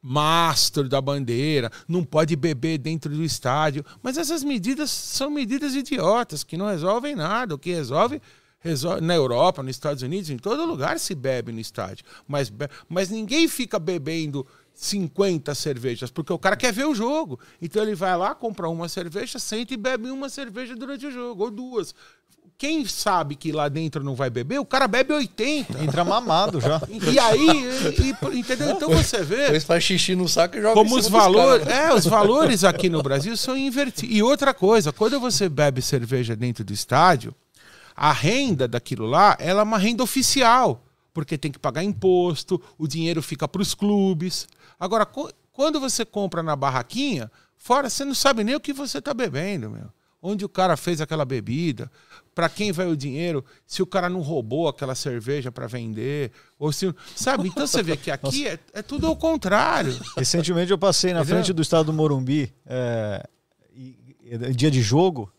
mastro 0.00 0.88
da 0.88 1.02
bandeira, 1.02 1.70
não 1.86 2.02
pode 2.02 2.34
beber 2.34 2.78
dentro 2.78 3.14
do 3.14 3.22
estádio. 3.22 3.84
Mas 4.02 4.16
essas 4.16 4.42
medidas 4.42 4.90
são 4.90 5.28
medidas 5.28 5.74
idiotas 5.74 6.42
que 6.42 6.56
não 6.56 6.66
resolvem 6.66 7.14
nada. 7.14 7.54
O 7.54 7.58
que 7.58 7.74
resolve, 7.74 8.22
resolve 8.66 9.00
na 9.00 9.14
Europa, 9.14 9.62
nos 9.62 9.70
Estados 9.70 10.02
Unidos, 10.02 10.28
em 10.30 10.36
todo 10.38 10.64
lugar 10.66 10.98
se 10.98 11.14
bebe 11.14 11.52
no 11.52 11.60
estádio. 11.60 12.04
Mas, 12.28 12.52
mas 12.88 13.08
ninguém 13.10 13.48
fica 13.48 13.78
bebendo 13.78 14.46
50 14.74 15.54
cervejas, 15.54 16.10
porque 16.10 16.32
o 16.32 16.38
cara 16.38 16.54
quer 16.56 16.72
ver 16.72 16.84
o 16.86 16.94
jogo. 16.94 17.38
Então 17.62 17.82
ele 17.82 17.94
vai 17.94 18.16
lá, 18.16 18.34
compra 18.34 18.68
uma 18.68 18.88
cerveja, 18.88 19.38
senta 19.38 19.72
e 19.72 19.76
bebe 19.76 20.10
uma 20.10 20.28
cerveja 20.28 20.74
durante 20.76 21.06
o 21.06 21.10
jogo, 21.10 21.44
ou 21.44 21.50
duas. 21.50 21.94
Quem 22.58 22.86
sabe 22.86 23.34
que 23.36 23.52
lá 23.52 23.68
dentro 23.68 24.02
não 24.02 24.14
vai 24.14 24.30
beber, 24.30 24.58
o 24.58 24.64
cara 24.64 24.88
bebe 24.88 25.12
80. 25.12 25.82
Entra 25.82 26.02
mamado 26.04 26.58
já. 26.58 26.80
E 27.12 27.18
aí, 27.18 27.48
e- 27.98 28.34
e- 28.34 28.38
entendeu? 28.38 28.70
Então 28.70 28.88
você 28.90 29.22
vê 29.22 29.44
Depois 29.44 29.64
faz 29.64 29.84
xixi 29.84 30.14
no 30.14 30.26
saco 30.26 30.56
e 30.56 30.62
joga 30.62 30.74
como 30.74 30.96
em 30.96 30.98
os 31.00 31.08
valores, 31.08 31.66
caras. 31.66 31.90
é, 31.90 31.94
os 31.94 32.06
valores 32.06 32.64
aqui 32.64 32.88
no 32.88 33.02
Brasil 33.02 33.36
são 33.36 33.56
invertidos. 33.58 34.14
E 34.16 34.22
outra 34.22 34.54
coisa, 34.54 34.90
quando 34.90 35.20
você 35.20 35.50
bebe 35.50 35.82
cerveja 35.82 36.34
dentro 36.34 36.64
do 36.64 36.72
estádio, 36.72 37.34
a 37.96 38.12
renda 38.12 38.68
daquilo 38.68 39.06
lá, 39.06 39.36
ela 39.40 39.60
é 39.60 39.64
uma 39.64 39.78
renda 39.78 40.02
oficial, 40.02 40.84
porque 41.14 41.38
tem 41.38 41.50
que 41.50 41.58
pagar 41.58 41.82
imposto, 41.82 42.60
o 42.76 42.86
dinheiro 42.86 43.22
fica 43.22 43.48
para 43.48 43.62
os 43.62 43.74
clubes. 43.74 44.46
Agora, 44.78 45.06
quando 45.52 45.80
você 45.80 46.04
compra 46.04 46.42
na 46.42 46.54
barraquinha, 46.54 47.30
fora 47.56 47.88
você 47.88 48.04
não 48.04 48.14
sabe 48.14 48.44
nem 48.44 48.54
o 48.54 48.60
que 48.60 48.72
você 48.72 48.98
está 48.98 49.14
bebendo, 49.14 49.70
meu. 49.70 49.88
onde 50.22 50.44
o 50.44 50.48
cara 50.48 50.76
fez 50.76 51.00
aquela 51.00 51.24
bebida, 51.24 51.90
para 52.34 52.48
quem 52.48 52.72
vai 52.72 52.86
o 52.88 52.96
dinheiro, 52.96 53.44
se 53.66 53.80
o 53.80 53.86
cara 53.86 54.08
não 54.10 54.20
roubou 54.20 54.66
aquela 54.68 54.94
cerveja 54.94 55.50
para 55.52 55.66
vender, 55.68 56.32
ou 56.58 56.72
se, 56.72 56.92
sabe? 57.14 57.48
Então 57.48 57.66
você 57.66 57.82
vê 57.82 57.96
que 57.96 58.10
aqui 58.12 58.46
é, 58.46 58.58
é 58.74 58.82
tudo 58.82 59.06
ao 59.06 59.16
contrário. 59.16 59.96
Recentemente 60.16 60.70
eu 60.72 60.76
passei 60.78 61.12
na 61.14 61.20
Entendeu? 61.20 61.36
frente 61.36 61.52
do 61.52 61.62
estado 61.62 61.86
do 61.86 61.92
Morumbi, 61.92 62.52
é, 62.66 63.24
e- 63.74 63.96
e- 64.24 64.54
dia 64.54 64.70
de 64.70 64.82
jogo. 64.82 65.32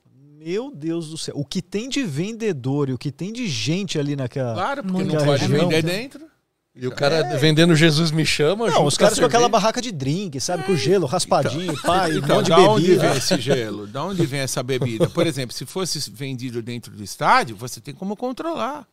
Meu 0.47 0.71
Deus 0.73 1.09
do 1.09 1.17
céu, 1.17 1.33
o 1.37 1.43
que 1.43 1.61
tem 1.61 1.89
de 1.89 2.03
vendedor 2.03 2.87
e 2.87 2.93
o 2.93 2.97
que 2.97 3.11
tem 3.11 3.33
de 3.33 3.49
gente 3.49 3.99
ali 3.99 4.15
naquela. 4.15 4.53
Claro, 4.53 4.81
porque 4.81 5.03
não 5.03 5.25
pode 5.25 5.41
região. 5.45 5.67
vender 5.67 5.83
dentro. 5.83 6.25
E 6.73 6.87
o 6.87 6.91
cara 6.91 7.35
vendendo 7.37 7.75
Jesus 7.75 8.11
me 8.11 8.25
chama. 8.25 8.69
Não, 8.69 8.85
os 8.85 8.95
caras 8.97 9.19
com 9.19 9.25
aquela 9.25 9.49
barraca 9.49 9.81
de 9.81 9.91
drink, 9.91 10.39
sabe? 10.39 10.63
Com 10.63 10.73
gelo, 10.77 11.05
raspadinho, 11.05 11.75
pai, 11.81 12.13
um 12.13 12.19
Então, 12.19 12.37
monte 12.37 12.45
de 12.45 12.51
da 12.51 12.59
onde 12.59 12.85
bebida. 12.87 13.09
vem 13.09 13.17
esse 13.17 13.41
gelo? 13.41 13.87
Da 13.87 14.05
onde 14.05 14.25
vem 14.25 14.39
essa 14.39 14.63
bebida? 14.63 15.09
Por 15.09 15.27
exemplo, 15.27 15.53
se 15.53 15.65
fosse 15.65 16.09
vendido 16.11 16.61
dentro 16.61 16.93
do 16.93 17.03
estádio, 17.03 17.53
você 17.57 17.81
tem 17.81 17.93
como 17.93 18.15
controlar. 18.15 18.87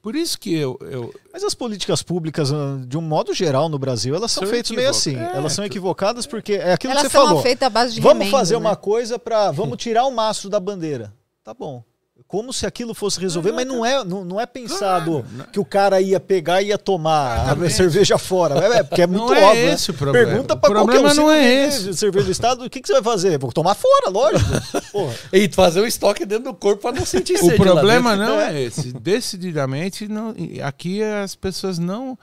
Por 0.00 0.14
isso 0.14 0.38
que 0.38 0.54
eu, 0.54 0.78
eu 0.82 1.12
Mas 1.32 1.42
as 1.42 1.54
políticas 1.54 2.02
públicas, 2.02 2.52
ah, 2.52 2.78
de 2.86 2.96
um 2.96 3.00
modo 3.00 3.34
geral, 3.34 3.68
no 3.68 3.78
Brasil, 3.78 4.14
elas 4.14 4.30
são 4.30 4.42
São 4.44 4.50
feitas 4.50 4.70
meio 4.70 4.88
assim. 4.90 5.16
é, 5.16 5.32
elas 5.36 5.52
são 5.52 5.64
tu- 5.64 5.66
equivocadas 5.66 6.26
porque 6.26 6.54
é 6.54 6.72
aquilo 6.72 6.92
Elas 6.92 7.04
que 7.04 7.10
você 7.10 7.16
são 7.18 7.26
falou. 7.26 7.42
feitas 7.42 7.66
à 7.66 7.70
base 7.70 7.94
de 7.94 8.00
Vamos 8.00 8.18
remendo, 8.18 8.30
fazer 8.30 8.54
né? 8.54 8.60
uma 8.60 8.76
coisa 8.76 9.18
para, 9.18 9.50
vamos 9.50 9.76
tirar 9.76 10.04
o 10.06 10.10
mastro 10.12 10.48
da 10.48 10.60
bandeira. 10.60 11.12
Tá 11.42 11.52
bom. 11.52 11.82
Como 12.28 12.52
se 12.52 12.66
aquilo 12.66 12.92
fosse 12.92 13.18
resolver, 13.18 13.52
mas 13.52 13.66
não 13.66 13.86
é, 13.86 14.04
não, 14.04 14.22
não 14.22 14.38
é 14.38 14.44
pensado 14.44 15.24
que 15.50 15.58
o 15.58 15.64
cara 15.64 15.98
ia 15.98 16.20
pegar 16.20 16.60
e 16.60 16.66
ia 16.66 16.76
tomar 16.76 17.58
a 17.58 17.70
cerveja 17.70 18.18
fora. 18.18 18.54
É, 18.62 18.78
é, 18.80 18.82
porque 18.82 19.00
é 19.00 19.06
muito 19.06 19.28
Não 19.28 19.34
é 19.34 19.44
óbvio. 19.44 19.64
né? 19.64 19.72
esse 19.72 19.90
o 19.90 19.94
problema. 19.94 20.26
Pergunta 20.26 20.54
O 20.54 20.58
pra 20.58 20.70
qualquer 20.70 21.00
um. 21.00 21.14
não 21.14 21.32
é 21.32 21.66
esse. 21.66 21.94
Cerveja 21.94 22.26
do 22.26 22.30
estado, 22.30 22.64
o 22.66 22.68
que, 22.68 22.82
que 22.82 22.86
você 22.86 22.92
vai 22.92 23.02
fazer? 23.02 23.38
Vou 23.38 23.50
tomar 23.50 23.74
fora, 23.74 24.10
lógico. 24.10 24.50
Porra. 24.92 25.14
E 25.32 25.48
fazer 25.48 25.80
o 25.80 25.86
estoque 25.86 26.26
dentro 26.26 26.52
do 26.52 26.54
corpo 26.54 26.82
para 26.82 26.98
não 26.98 27.06
sentir 27.06 27.38
sede 27.38 27.54
O 27.54 27.56
problema 27.56 28.14
não 28.14 28.38
é 28.38 28.60
esse. 28.60 28.92
Decididamente, 28.92 30.06
não, 30.06 30.34
aqui 30.62 31.02
as 31.02 31.34
pessoas 31.34 31.78
não. 31.78 32.18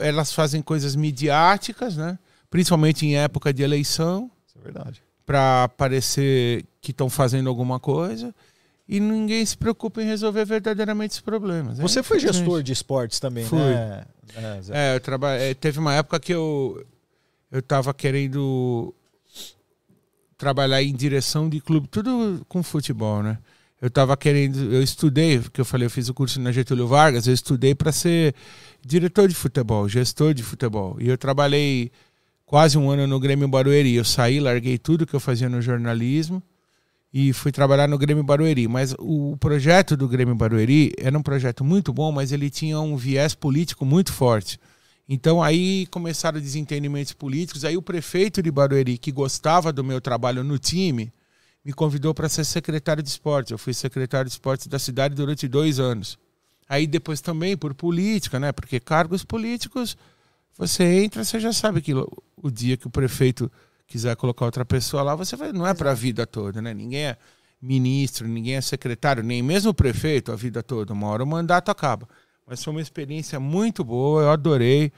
Elas 0.00 0.32
fazem 0.34 0.60
coisas 0.60 0.94
midiáticas, 0.94 1.96
né? 1.96 2.18
principalmente 2.50 3.06
em 3.06 3.16
época 3.16 3.52
de 3.52 3.62
eleição, 3.62 4.30
Isso 4.46 4.58
é 4.58 4.62
verdade. 4.62 5.02
para 5.24 5.68
parecer 5.76 6.64
que 6.80 6.90
estão 6.90 7.08
fazendo 7.08 7.48
alguma 7.48 7.80
coisa. 7.80 8.34
E 8.88 9.00
ninguém 9.00 9.44
se 9.44 9.56
preocupa 9.56 10.00
em 10.00 10.06
resolver 10.06 10.44
verdadeiramente 10.44 11.12
os 11.12 11.20
problemas. 11.20 11.78
É 11.78 11.82
Você 11.82 12.02
foi 12.02 12.18
infelizmente. 12.18 12.44
gestor 12.44 12.62
de 12.62 12.72
esportes 12.72 13.18
também, 13.18 13.44
Fui. 13.44 13.58
né? 13.58 14.04
É. 14.36 14.60
É, 14.70 14.94
eu 14.94 15.00
traba... 15.00 15.32
é, 15.32 15.54
teve 15.54 15.78
uma 15.78 15.94
época 15.94 16.20
que 16.20 16.32
eu 16.32 16.84
eu 17.50 17.62
tava 17.62 17.94
querendo 17.94 18.94
trabalhar 20.36 20.82
em 20.82 20.94
direção 20.94 21.48
de 21.48 21.60
clube, 21.60 21.88
tudo 21.88 22.44
com 22.48 22.62
futebol, 22.62 23.22
né? 23.22 23.38
Eu 23.80 23.90
tava 23.90 24.16
querendo, 24.16 24.72
eu 24.72 24.82
estudei, 24.82 25.40
que 25.52 25.60
eu 25.60 25.64
falei, 25.64 25.86
eu 25.86 25.90
fiz 25.90 26.08
o 26.08 26.14
curso 26.14 26.40
na 26.40 26.50
Getúlio 26.50 26.86
Vargas, 26.86 27.26
eu 27.26 27.34
estudei 27.34 27.74
para 27.74 27.92
ser 27.92 28.34
diretor 28.84 29.28
de 29.28 29.34
futebol, 29.34 29.88
gestor 29.88 30.34
de 30.34 30.42
futebol. 30.42 30.96
E 30.98 31.08
eu 31.08 31.16
trabalhei 31.16 31.90
quase 32.44 32.78
um 32.78 32.90
ano 32.90 33.06
no 33.06 33.20
Grêmio 33.20 33.46
Barueri. 33.48 33.94
Eu 33.94 34.04
saí, 34.04 34.40
larguei 34.40 34.78
tudo 34.78 35.06
que 35.06 35.14
eu 35.14 35.20
fazia 35.20 35.48
no 35.48 35.60
jornalismo 35.60 36.42
e 37.18 37.32
fui 37.32 37.50
trabalhar 37.50 37.88
no 37.88 37.96
Grêmio 37.96 38.22
Barueri. 38.22 38.68
Mas 38.68 38.94
o 38.98 39.38
projeto 39.38 39.96
do 39.96 40.06
Grêmio 40.06 40.34
Barueri 40.34 40.92
era 40.98 41.16
um 41.16 41.22
projeto 41.22 41.64
muito 41.64 41.90
bom, 41.90 42.12
mas 42.12 42.30
ele 42.30 42.50
tinha 42.50 42.78
um 42.78 42.94
viés 42.94 43.34
político 43.34 43.86
muito 43.86 44.12
forte. 44.12 44.60
Então 45.08 45.42
aí 45.42 45.86
começaram 45.86 46.38
desentendimentos 46.38 47.14
políticos. 47.14 47.64
Aí 47.64 47.74
o 47.74 47.80
prefeito 47.80 48.42
de 48.42 48.50
Barueri, 48.50 48.98
que 48.98 49.10
gostava 49.10 49.72
do 49.72 49.82
meu 49.82 49.98
trabalho 49.98 50.44
no 50.44 50.58
time, 50.58 51.10
me 51.64 51.72
convidou 51.72 52.12
para 52.12 52.28
ser 52.28 52.44
secretário 52.44 53.02
de 53.02 53.08
esportes. 53.08 53.50
Eu 53.50 53.56
fui 53.56 53.72
secretário 53.72 54.26
de 54.26 54.32
esportes 54.32 54.66
da 54.66 54.78
cidade 54.78 55.14
durante 55.14 55.48
dois 55.48 55.80
anos. 55.80 56.18
Aí 56.68 56.86
depois 56.86 57.22
também 57.22 57.56
por 57.56 57.72
política, 57.72 58.38
né? 58.38 58.52
Porque 58.52 58.78
cargos 58.78 59.24
políticos, 59.24 59.96
você 60.54 60.84
entra, 60.84 61.24
você 61.24 61.40
já 61.40 61.54
sabe 61.54 61.80
que 61.80 61.94
o 61.94 62.50
dia 62.50 62.76
que 62.76 62.86
o 62.86 62.90
prefeito 62.90 63.50
quiser 63.86 64.16
colocar 64.16 64.44
outra 64.44 64.64
pessoa 64.64 65.02
lá, 65.02 65.14
você 65.14 65.36
vai, 65.36 65.52
não 65.52 65.66
é 65.66 65.74
para 65.74 65.92
a 65.92 65.94
vida 65.94 66.26
toda, 66.26 66.60
né? 66.60 66.74
Ninguém 66.74 67.06
é 67.06 67.16
ministro, 67.60 68.26
ninguém 68.28 68.54
é 68.56 68.60
secretário, 68.60 69.22
nem 69.22 69.42
mesmo 69.42 69.72
prefeito 69.72 70.30
a 70.32 70.36
vida 70.36 70.62
toda. 70.62 70.92
Uma 70.92 71.08
hora 71.08 71.24
o 71.24 71.26
mandato 71.26 71.70
acaba. 71.70 72.08
Mas 72.46 72.62
foi 72.62 72.72
uma 72.72 72.80
experiência 72.82 73.40
muito 73.40 73.82
boa, 73.82 74.22
eu 74.22 74.30
adorei 74.30 74.92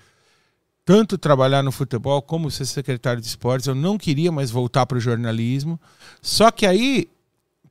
tanto 0.84 1.18
trabalhar 1.18 1.62
no 1.62 1.70
futebol 1.70 2.20
como 2.22 2.50
ser 2.50 2.64
secretário 2.64 3.20
de 3.20 3.26
esportes. 3.28 3.66
Eu 3.66 3.74
não 3.74 3.98
queria 3.98 4.32
mais 4.32 4.50
voltar 4.50 4.86
para 4.86 4.96
o 4.96 5.00
jornalismo. 5.00 5.78
Só 6.22 6.50
que 6.50 6.64
aí, 6.66 7.10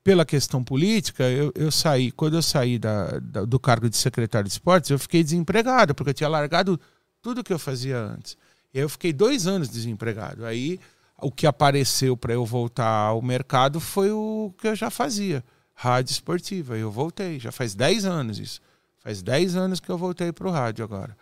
pela 0.04 0.24
questão 0.24 0.64
política, 0.64 1.24
eu, 1.24 1.52
eu 1.56 1.72
saí. 1.72 2.12
Quando 2.12 2.36
eu 2.36 2.42
saí 2.44 2.78
da, 2.78 3.20
da- 3.20 3.44
do 3.46 3.60
cargo 3.60 3.90
de 3.90 3.98
secretário 3.98 4.48
de 4.48 4.54
esportes, 4.54 4.92
eu 4.92 5.00
fiquei 5.00 5.24
desempregado, 5.24 5.96
porque 5.96 6.12
eu 6.12 6.14
tinha 6.14 6.30
largado 6.30 6.80
tudo 7.22 7.44
que 7.44 7.52
eu 7.52 7.58
fazia 7.60 8.00
antes. 8.00 8.38
Eu 8.72 8.88
fiquei 8.88 9.12
dois 9.12 9.48
anos 9.48 9.68
desempregado. 9.68 10.46
Aí 10.46 10.80
o 11.22 11.32
que 11.32 11.48
apareceu 11.48 12.16
para 12.16 12.34
eu 12.34 12.46
voltar 12.46 13.08
ao 13.08 13.22
mercado 13.22 13.80
foi 13.80 14.12
o 14.12 14.54
que 14.58 14.68
eu 14.68 14.76
já 14.76 14.90
fazia. 14.90 15.44
Rádio 15.74 16.12
esportiva. 16.12 16.78
Eu 16.78 16.92
voltei. 16.92 17.40
Já 17.40 17.52
faz 17.52 17.74
10 17.76 18.06
anos 18.06 18.40
isso. 18.40 18.62
Faz 19.00 19.22
10 19.22 19.56
anos 19.56 19.80
que 19.80 19.90
eu 19.90 19.98
voltei 19.98 20.32
para 20.32 20.48
o 20.48 20.52
rádio 20.52 20.84
agora. 20.84 21.18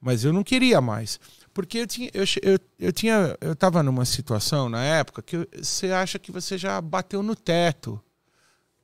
Mas 0.00 0.24
eu 0.24 0.32
não 0.32 0.44
queria 0.44 0.80
mais. 0.80 1.18
Porque 1.52 1.78
eu 1.78 1.86
tinha. 1.86 2.10
Eu, 2.12 2.24
eu, 2.42 2.58
eu 2.78 2.92
tinha. 2.92 3.36
Eu 3.40 3.52
estava 3.52 3.82
numa 3.82 4.04
situação 4.04 4.68
na 4.68 4.82
época 4.82 5.22
que 5.22 5.48
você 5.60 5.90
acha 5.90 6.18
que 6.18 6.30
você 6.30 6.58
já 6.58 6.80
bateu 6.80 7.22
no 7.22 7.34
teto 7.34 8.00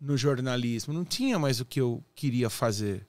no 0.01 0.17
jornalismo. 0.17 0.93
Não 0.93 1.05
tinha 1.05 1.39
mais 1.39 1.61
o 1.61 1.65
que 1.65 1.81
eu 1.81 2.03
queria 2.15 2.51
fazer. 2.51 3.07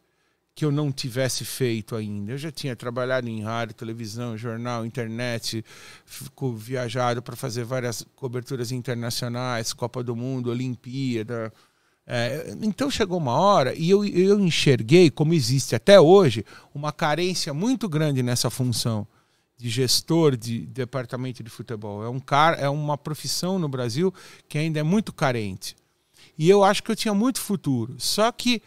Que 0.55 0.65
eu 0.65 0.71
não 0.71 0.91
tivesse 0.91 1.43
feito 1.43 1.95
ainda. 1.95 2.33
Eu 2.33 2.37
já 2.37 2.51
tinha 2.51 2.75
trabalhado 2.75 3.27
em 3.27 3.41
rádio, 3.41 3.75
televisão, 3.75 4.37
jornal, 4.37 4.85
internet, 4.85 5.65
fico 6.05 6.53
viajado 6.53 7.21
para 7.21 7.35
fazer 7.35 7.63
várias 7.63 8.05
coberturas 8.15 8.71
internacionais, 8.71 9.73
Copa 9.73 10.03
do 10.03 10.15
Mundo, 10.15 10.51
Olimpíada. 10.51 11.51
É, 12.05 12.53
então 12.61 12.91
chegou 12.91 13.17
uma 13.17 13.31
hora 13.31 13.73
e 13.73 13.89
eu, 13.89 14.03
eu 14.05 14.39
enxerguei, 14.39 15.09
como 15.09 15.33
existe 15.33 15.73
até 15.73 15.99
hoje, 15.99 16.45
uma 16.73 16.91
carência 16.91 17.53
muito 17.53 17.87
grande 17.87 18.21
nessa 18.21 18.49
função 18.49 19.07
de 19.57 19.69
gestor 19.69 20.35
de 20.35 20.65
departamento 20.65 21.41
de 21.41 21.49
futebol. 21.49 22.03
É, 22.03 22.09
um 22.09 22.19
cara, 22.19 22.57
é 22.57 22.67
uma 22.67 22.97
profissão 22.97 23.57
no 23.57 23.69
Brasil 23.69 24.13
que 24.49 24.57
ainda 24.57 24.79
é 24.79 24.83
muito 24.83 25.13
carente. 25.13 25.75
E 26.37 26.49
eu 26.49 26.63
acho 26.63 26.83
que 26.83 26.91
eu 26.91 26.95
tinha 26.95 27.13
muito 27.13 27.39
futuro. 27.39 27.95
Só 27.97 28.31
que 28.31 28.61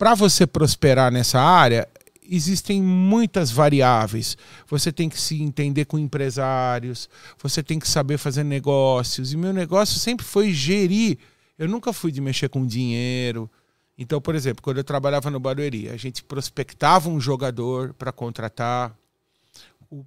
para 0.00 0.14
você 0.14 0.46
prosperar 0.46 1.12
nessa 1.12 1.38
área, 1.38 1.86
existem 2.26 2.80
muitas 2.80 3.50
variáveis. 3.50 4.34
Você 4.66 4.90
tem 4.90 5.10
que 5.10 5.20
se 5.20 5.42
entender 5.42 5.84
com 5.84 5.98
empresários, 5.98 7.06
você 7.36 7.62
tem 7.62 7.78
que 7.78 7.86
saber 7.86 8.16
fazer 8.16 8.42
negócios. 8.42 9.30
E 9.30 9.36
meu 9.36 9.52
negócio 9.52 10.00
sempre 10.00 10.24
foi 10.24 10.54
gerir. 10.54 11.18
Eu 11.58 11.68
nunca 11.68 11.92
fui 11.92 12.10
de 12.10 12.18
mexer 12.18 12.48
com 12.48 12.64
dinheiro. 12.64 13.50
Então, 13.98 14.22
por 14.22 14.34
exemplo, 14.34 14.62
quando 14.62 14.78
eu 14.78 14.84
trabalhava 14.84 15.28
no 15.28 15.38
Barueri, 15.38 15.90
a 15.90 15.98
gente 15.98 16.24
prospectava 16.24 17.10
um 17.10 17.20
jogador 17.20 17.92
para 17.92 18.10
contratar. 18.10 18.96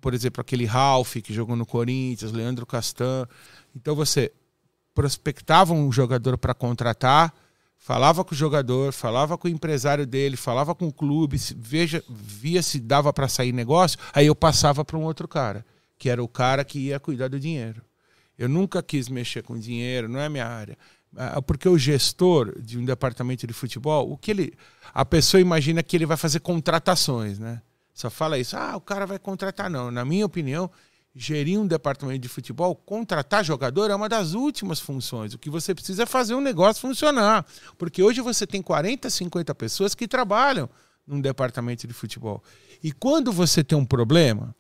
Por 0.02 0.16
exemplo, 0.16 0.42
aquele 0.42 0.66
Ralph 0.66 1.18
que 1.18 1.32
jogou 1.32 1.56
no 1.56 1.68
Corinthians, 1.68 2.32
Leandro 2.32 2.66
Castan. 2.66 3.28
Então 3.76 3.94
você 3.94 4.32
prospectava 4.96 5.72
um 5.72 5.92
jogador 5.92 6.36
para 6.36 6.56
contratar, 6.56 7.32
falava 7.84 8.24
com 8.24 8.34
o 8.34 8.38
jogador, 8.38 8.94
falava 8.94 9.38
com 9.38 9.46
o 9.46 9.52
empresário 9.52 10.08
dele, 10.08 10.38
falava 10.38 10.74
com 10.74 10.88
o 10.88 10.94
clube, 10.94 11.36
veja, 11.58 12.02
via 12.08 12.64
se 12.64 12.80
dava 12.80 13.12
para 13.12 13.28
sair 13.28 13.52
negócio, 13.52 14.00
aí 14.14 14.28
eu 14.28 14.34
passava 14.34 14.86
para 14.86 14.98
um 14.98 15.04
outro 15.04 15.28
cara, 15.28 15.66
que 15.98 16.10
era 16.10 16.24
o 16.24 16.28
cara 16.30 16.64
que 16.64 16.80
ia 16.80 16.98
cuidar 16.98 17.28
do 17.28 17.38
dinheiro. 17.38 17.84
Eu 18.40 18.48
nunca 18.48 18.82
quis 18.82 19.10
mexer 19.10 19.44
com 19.44 19.60
dinheiro, 19.60 20.08
não 20.08 20.22
é 20.22 20.30
minha 20.30 20.48
área. 20.48 20.78
Ah, 21.14 21.42
Porque 21.42 21.68
o 21.68 21.78
gestor 21.78 22.58
de 22.58 22.80
um 22.80 22.86
departamento 22.86 23.46
de 23.46 23.52
futebol, 23.52 24.10
o 24.10 24.18
que 24.18 24.32
ele, 24.32 24.54
a 24.94 25.04
pessoa 25.04 25.42
imagina 25.42 25.84
que 25.84 25.98
ele 25.98 26.06
vai 26.06 26.16
fazer 26.16 26.40
contratações, 26.40 27.38
né? 27.38 27.62
Só 27.94 28.10
fala 28.10 28.40
isso, 28.40 28.56
ah, 28.56 28.78
o 28.78 28.82
cara 28.82 29.06
vai 29.06 29.20
contratar 29.20 29.70
não. 29.70 29.92
Na 29.92 30.06
minha 30.06 30.26
opinião, 30.26 30.72
gerir 31.16 31.60
um 31.60 31.68
departamento 31.68 32.20
de 32.20 32.28
futebol, 32.28 32.76
contratar 32.76 33.46
jogador 33.46 33.92
é 33.92 33.96
uma 33.96 34.10
das 34.10 34.34
últimas 34.34 34.80
funções. 34.80 35.34
O 35.34 35.38
que 35.38 35.50
você 35.50 35.76
precisa 35.76 36.04
é 36.04 36.06
fazer 36.06 36.34
um 36.34 36.42
negócio 36.42 36.82
funcionar. 36.82 37.46
Porque 37.78 38.02
hoje 38.02 38.20
você 38.22 38.48
tem 38.48 38.62
40, 38.62 39.10
50 39.10 39.54
pessoas 39.54 39.94
que 39.94 40.08
trabalham 40.08 40.70
num 41.06 41.22
departamento 41.22 41.86
de 41.86 41.94
futebol. 41.94 42.44
E 42.84 42.92
quando 42.92 43.32
você 43.32 43.64
tem 43.64 43.78
um 43.78 43.86
problema, 43.86 44.56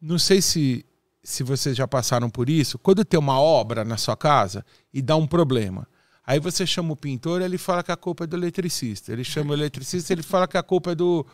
não 0.00 0.18
sei 0.18 0.40
se, 0.40 0.86
se 1.22 1.42
vocês 1.42 1.76
já 1.76 1.88
passaram 1.88 2.30
por 2.30 2.48
isso, 2.48 2.78
quando 2.78 3.04
tem 3.04 3.18
uma 3.18 3.40
obra 3.40 3.84
na 3.84 3.96
sua 3.96 4.16
casa 4.16 4.64
e 4.92 5.02
dá 5.02 5.16
um 5.16 5.26
problema. 5.26 5.88
Aí 6.26 6.38
você 6.38 6.66
chama 6.66 6.92
o 6.92 6.96
pintor, 6.96 7.42
ele 7.42 7.58
fala 7.58 7.82
que 7.82 7.92
a 7.92 7.96
culpa 7.96 8.24
é 8.24 8.26
do 8.26 8.36
eletricista. 8.36 9.12
Ele 9.12 9.24
chama 9.24 9.50
o 9.50 9.54
eletricista, 9.54 10.12
ele 10.12 10.22
fala 10.22 10.46
que 10.46 10.56
a 10.56 10.62
culpa 10.62 10.92
é 10.92 10.94
do, 10.94 11.26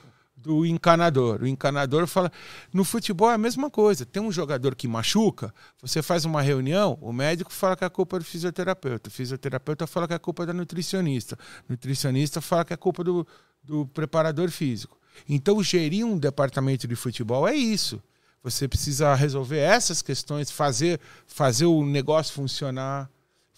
do 0.42 0.64
encanador. 0.64 1.42
O 1.42 1.46
encanador 1.46 2.06
fala. 2.06 2.30
No 2.72 2.84
futebol 2.84 3.30
é 3.30 3.34
a 3.34 3.38
mesma 3.38 3.70
coisa. 3.70 4.04
Tem 4.06 4.22
um 4.22 4.32
jogador 4.32 4.74
que 4.74 4.88
machuca, 4.88 5.54
você 5.80 6.02
faz 6.02 6.24
uma 6.24 6.42
reunião, 6.42 6.98
o 7.00 7.12
médico 7.12 7.52
fala 7.52 7.76
que 7.76 7.84
é 7.84 7.88
culpa 7.88 8.18
do 8.18 8.24
fisioterapeuta. 8.24 9.08
O 9.08 9.12
fisioterapeuta 9.12 9.86
fala 9.86 10.08
que 10.08 10.14
é 10.14 10.18
culpa 10.18 10.46
da 10.46 10.52
nutricionista. 10.52 11.38
O 11.68 11.72
nutricionista 11.72 12.40
fala 12.40 12.64
que 12.64 12.72
é 12.72 12.76
culpa 12.76 13.04
do, 13.04 13.26
do 13.62 13.86
preparador 13.86 14.50
físico. 14.50 14.98
Então, 15.28 15.62
gerir 15.62 16.06
um 16.06 16.18
departamento 16.18 16.88
de 16.88 16.96
futebol 16.96 17.46
é 17.46 17.54
isso. 17.54 18.02
Você 18.42 18.66
precisa 18.66 19.14
resolver 19.14 19.58
essas 19.58 20.00
questões, 20.00 20.50
fazer, 20.50 20.98
fazer 21.26 21.66
o 21.66 21.84
negócio 21.84 22.32
funcionar 22.32 23.10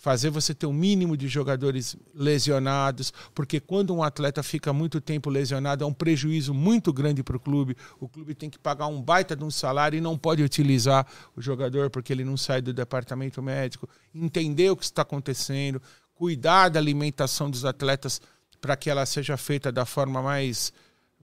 fazer 0.02 0.30
você 0.30 0.52
ter 0.52 0.66
o 0.66 0.70
um 0.70 0.72
mínimo 0.72 1.16
de 1.16 1.28
jogadores 1.28 1.94
lesionados, 2.12 3.12
porque 3.32 3.60
quando 3.60 3.94
um 3.94 4.02
atleta 4.02 4.42
fica 4.42 4.72
muito 4.72 5.00
tempo 5.00 5.30
lesionado 5.30 5.84
é 5.84 5.86
um 5.86 5.92
prejuízo 5.92 6.52
muito 6.52 6.92
grande 6.92 7.22
para 7.22 7.36
o 7.36 7.40
clube. 7.40 7.76
O 8.00 8.08
clube 8.08 8.34
tem 8.34 8.50
que 8.50 8.58
pagar 8.58 8.88
um 8.88 9.00
baita 9.00 9.36
de 9.36 9.44
um 9.44 9.50
salário 9.50 9.96
e 9.96 10.00
não 10.00 10.18
pode 10.18 10.42
utilizar 10.42 11.06
o 11.36 11.40
jogador 11.40 11.88
porque 11.88 12.12
ele 12.12 12.24
não 12.24 12.36
sai 12.36 12.60
do 12.60 12.72
departamento 12.72 13.40
médico. 13.40 13.88
Entender 14.12 14.70
o 14.70 14.76
que 14.76 14.82
está 14.82 15.02
acontecendo, 15.02 15.80
cuidar 16.14 16.68
da 16.68 16.80
alimentação 16.80 17.48
dos 17.48 17.64
atletas 17.64 18.20
para 18.60 18.74
que 18.74 18.90
ela 18.90 19.06
seja 19.06 19.36
feita 19.36 19.70
da 19.70 19.86
forma 19.86 20.20
mais 20.20 20.72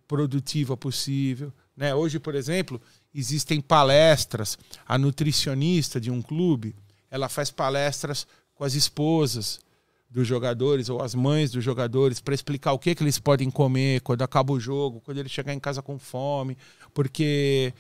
produtiva 0.08 0.78
possível. 0.78 1.52
Né? 1.76 1.94
Hoje, 1.94 2.18
por 2.18 2.34
exemplo, 2.34 2.82
existem 3.14 3.60
palestras. 3.60 4.58
A 4.88 4.98
nutricionista 4.98 6.00
de 6.00 6.10
um 6.10 6.22
clube 6.22 6.74
ela 7.12 7.28
faz 7.28 7.52
palestras 7.52 8.28
com 8.60 8.66
as 8.66 8.74
esposas 8.74 9.62
dos 10.10 10.28
jogadores 10.28 10.90
ou 10.90 11.02
as 11.02 11.16
mães 11.16 11.50
dos 11.50 11.64
jogadores 11.64 12.20
para 12.20 12.36
explicar 12.36 12.74
o 12.74 12.80
que, 12.80 12.94
que 12.94 13.02
eles 13.02 13.18
podem 13.18 13.50
comer 13.50 14.02
quando 14.02 14.22
acaba 14.22 14.52
o 14.52 14.60
jogo, 14.60 15.00
quando 15.00 15.18
ele 15.18 15.30
chegar 15.30 15.54
em 15.54 15.60
casa 15.60 15.82
com 15.82 15.98
fome, 15.98 16.58
porque 16.94 17.74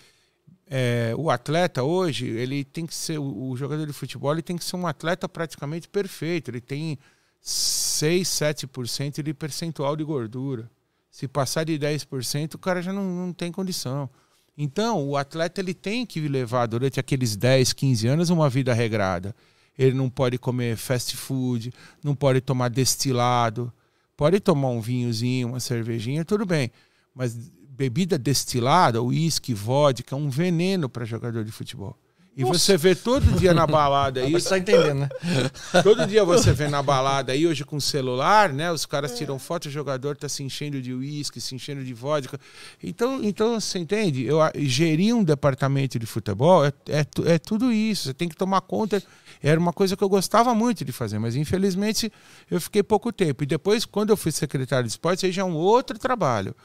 é, 0.69 1.13
o 1.17 1.29
atleta 1.29 1.83
hoje 1.83 2.27
ele 2.27 2.63
tem 2.63 2.85
que 2.85 2.95
ser 2.95 3.19
o, 3.19 3.53
jogador 3.57 3.85
de 3.85 3.91
futebol 3.91 4.31
ele 4.31 4.41
tem 4.41 4.57
que 4.57 4.63
ser 4.63 4.77
um 4.77 4.87
atleta 4.87 5.27
praticamente 5.27 5.89
perfeito, 5.89 6.49
ele 6.49 6.61
tem 6.61 6.97
6, 7.41 8.25
7% 8.25 9.21
de 9.21 9.33
percentual 9.33 9.97
de 9.97 10.03
gordura. 10.05 10.71
Se 11.11 11.27
passar 11.27 11.65
de 11.65 11.77
10%, 11.77 12.53
o 12.53 12.57
cara 12.57 12.81
já 12.81 12.93
não, 12.93 13.03
não 13.03 13.33
tem 13.33 13.51
condição. 13.51 14.09
Então, 14.57 15.05
o 15.09 15.17
atleta 15.17 15.59
ele 15.59 15.73
tem 15.73 16.05
que 16.05 16.21
levar 16.21 16.67
durante 16.67 17.01
aqueles 17.01 17.35
10, 17.35 17.73
15 17.73 18.07
anos 18.07 18.29
uma 18.29 18.49
vida 18.49 18.73
regrada 18.73 19.35
ele 19.79 19.95
não 19.95 20.09
pode 20.09 20.37
comer 20.37 20.75
fast 20.75 21.15
food, 21.15 21.73
não 22.03 22.13
pode 22.13 22.41
tomar 22.41 22.69
destilado, 22.69 23.71
pode 24.17 24.41
tomar 24.41 24.67
um 24.67 24.81
vinhozinho, 24.81 25.47
uma 25.47 25.61
cervejinha, 25.61 26.25
tudo 26.25 26.45
bem. 26.45 26.69
Mas 27.15 27.33
bebida 27.69 28.17
destilada, 28.17 29.01
uísque, 29.01 29.53
vodka, 29.53 30.13
é 30.13 30.17
um 30.17 30.29
veneno 30.29 30.89
para 30.89 31.05
jogador 31.05 31.45
de 31.45 31.51
futebol. 31.53 31.97
E 32.35 32.43
Nossa. 32.43 32.59
você 32.59 32.77
vê 32.77 32.95
todo 32.95 33.37
dia 33.39 33.53
na 33.53 33.65
balada 33.65 34.19
aí. 34.23 34.31
Você 34.31 34.49
tá 34.49 34.57
entendendo, 34.57 34.99
né? 34.99 35.09
Todo 35.83 36.07
dia 36.07 36.23
você 36.23 36.53
vê 36.53 36.69
na 36.69 36.81
balada 36.81 37.33
aí, 37.33 37.45
hoje 37.45 37.65
com 37.65 37.79
celular, 37.81 38.53
né? 38.53 38.71
Os 38.71 38.85
caras 38.85 39.17
tiram 39.17 39.37
foto, 39.37 39.65
o 39.65 39.71
jogador 39.71 40.15
tá 40.15 40.29
se 40.29 40.41
enchendo 40.41 40.81
de 40.81 40.93
uísque, 40.93 41.41
se 41.41 41.53
enchendo 41.53 41.83
de 41.83 41.93
vodka. 41.93 42.39
Então, 42.81 43.21
então 43.23 43.59
você 43.59 43.79
entende? 43.79 44.23
Eu 44.23 44.39
gerir 44.55 45.13
um 45.13 45.23
departamento 45.23 45.99
de 45.99 46.05
futebol 46.05 46.65
é, 46.65 46.71
é, 46.87 47.05
é 47.25 47.39
tudo 47.39 47.73
isso. 47.73 48.03
Você 48.03 48.13
tem 48.13 48.29
que 48.29 48.37
tomar 48.37 48.61
conta. 48.61 49.03
Era 49.41 49.59
uma 49.59 49.71
coisa 49.73 49.95
que 49.95 50.03
eu 50.03 50.09
gostava 50.09 50.53
muito 50.53 50.83
de 50.83 50.91
fazer, 50.91 51.19
mas 51.19 51.35
infelizmente 51.35 52.11
eu 52.49 52.59
fiquei 52.59 52.83
pouco 52.83 53.11
tempo. 53.11 53.43
E 53.43 53.45
depois, 53.45 53.85
quando 53.85 54.09
eu 54.09 54.17
fui 54.17 54.31
secretário 54.31 54.85
de 54.85 54.91
esporte, 54.91 55.25
aí 55.25 55.31
já 55.31 55.41
é 55.41 55.45
um 55.45 55.55
outro 55.55 55.97
trabalho. 55.97 56.55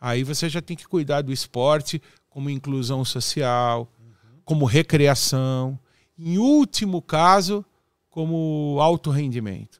Aí 0.00 0.24
você 0.24 0.48
já 0.48 0.60
tem 0.60 0.76
que 0.76 0.86
cuidar 0.86 1.22
do 1.22 1.32
esporte 1.32 2.00
como 2.28 2.50
inclusão 2.50 3.04
social 3.04 3.88
como 4.48 4.64
recreação, 4.64 5.78
em 6.18 6.38
último 6.38 7.02
caso, 7.02 7.62
como 8.08 8.78
alto 8.80 9.10
rendimento. 9.10 9.78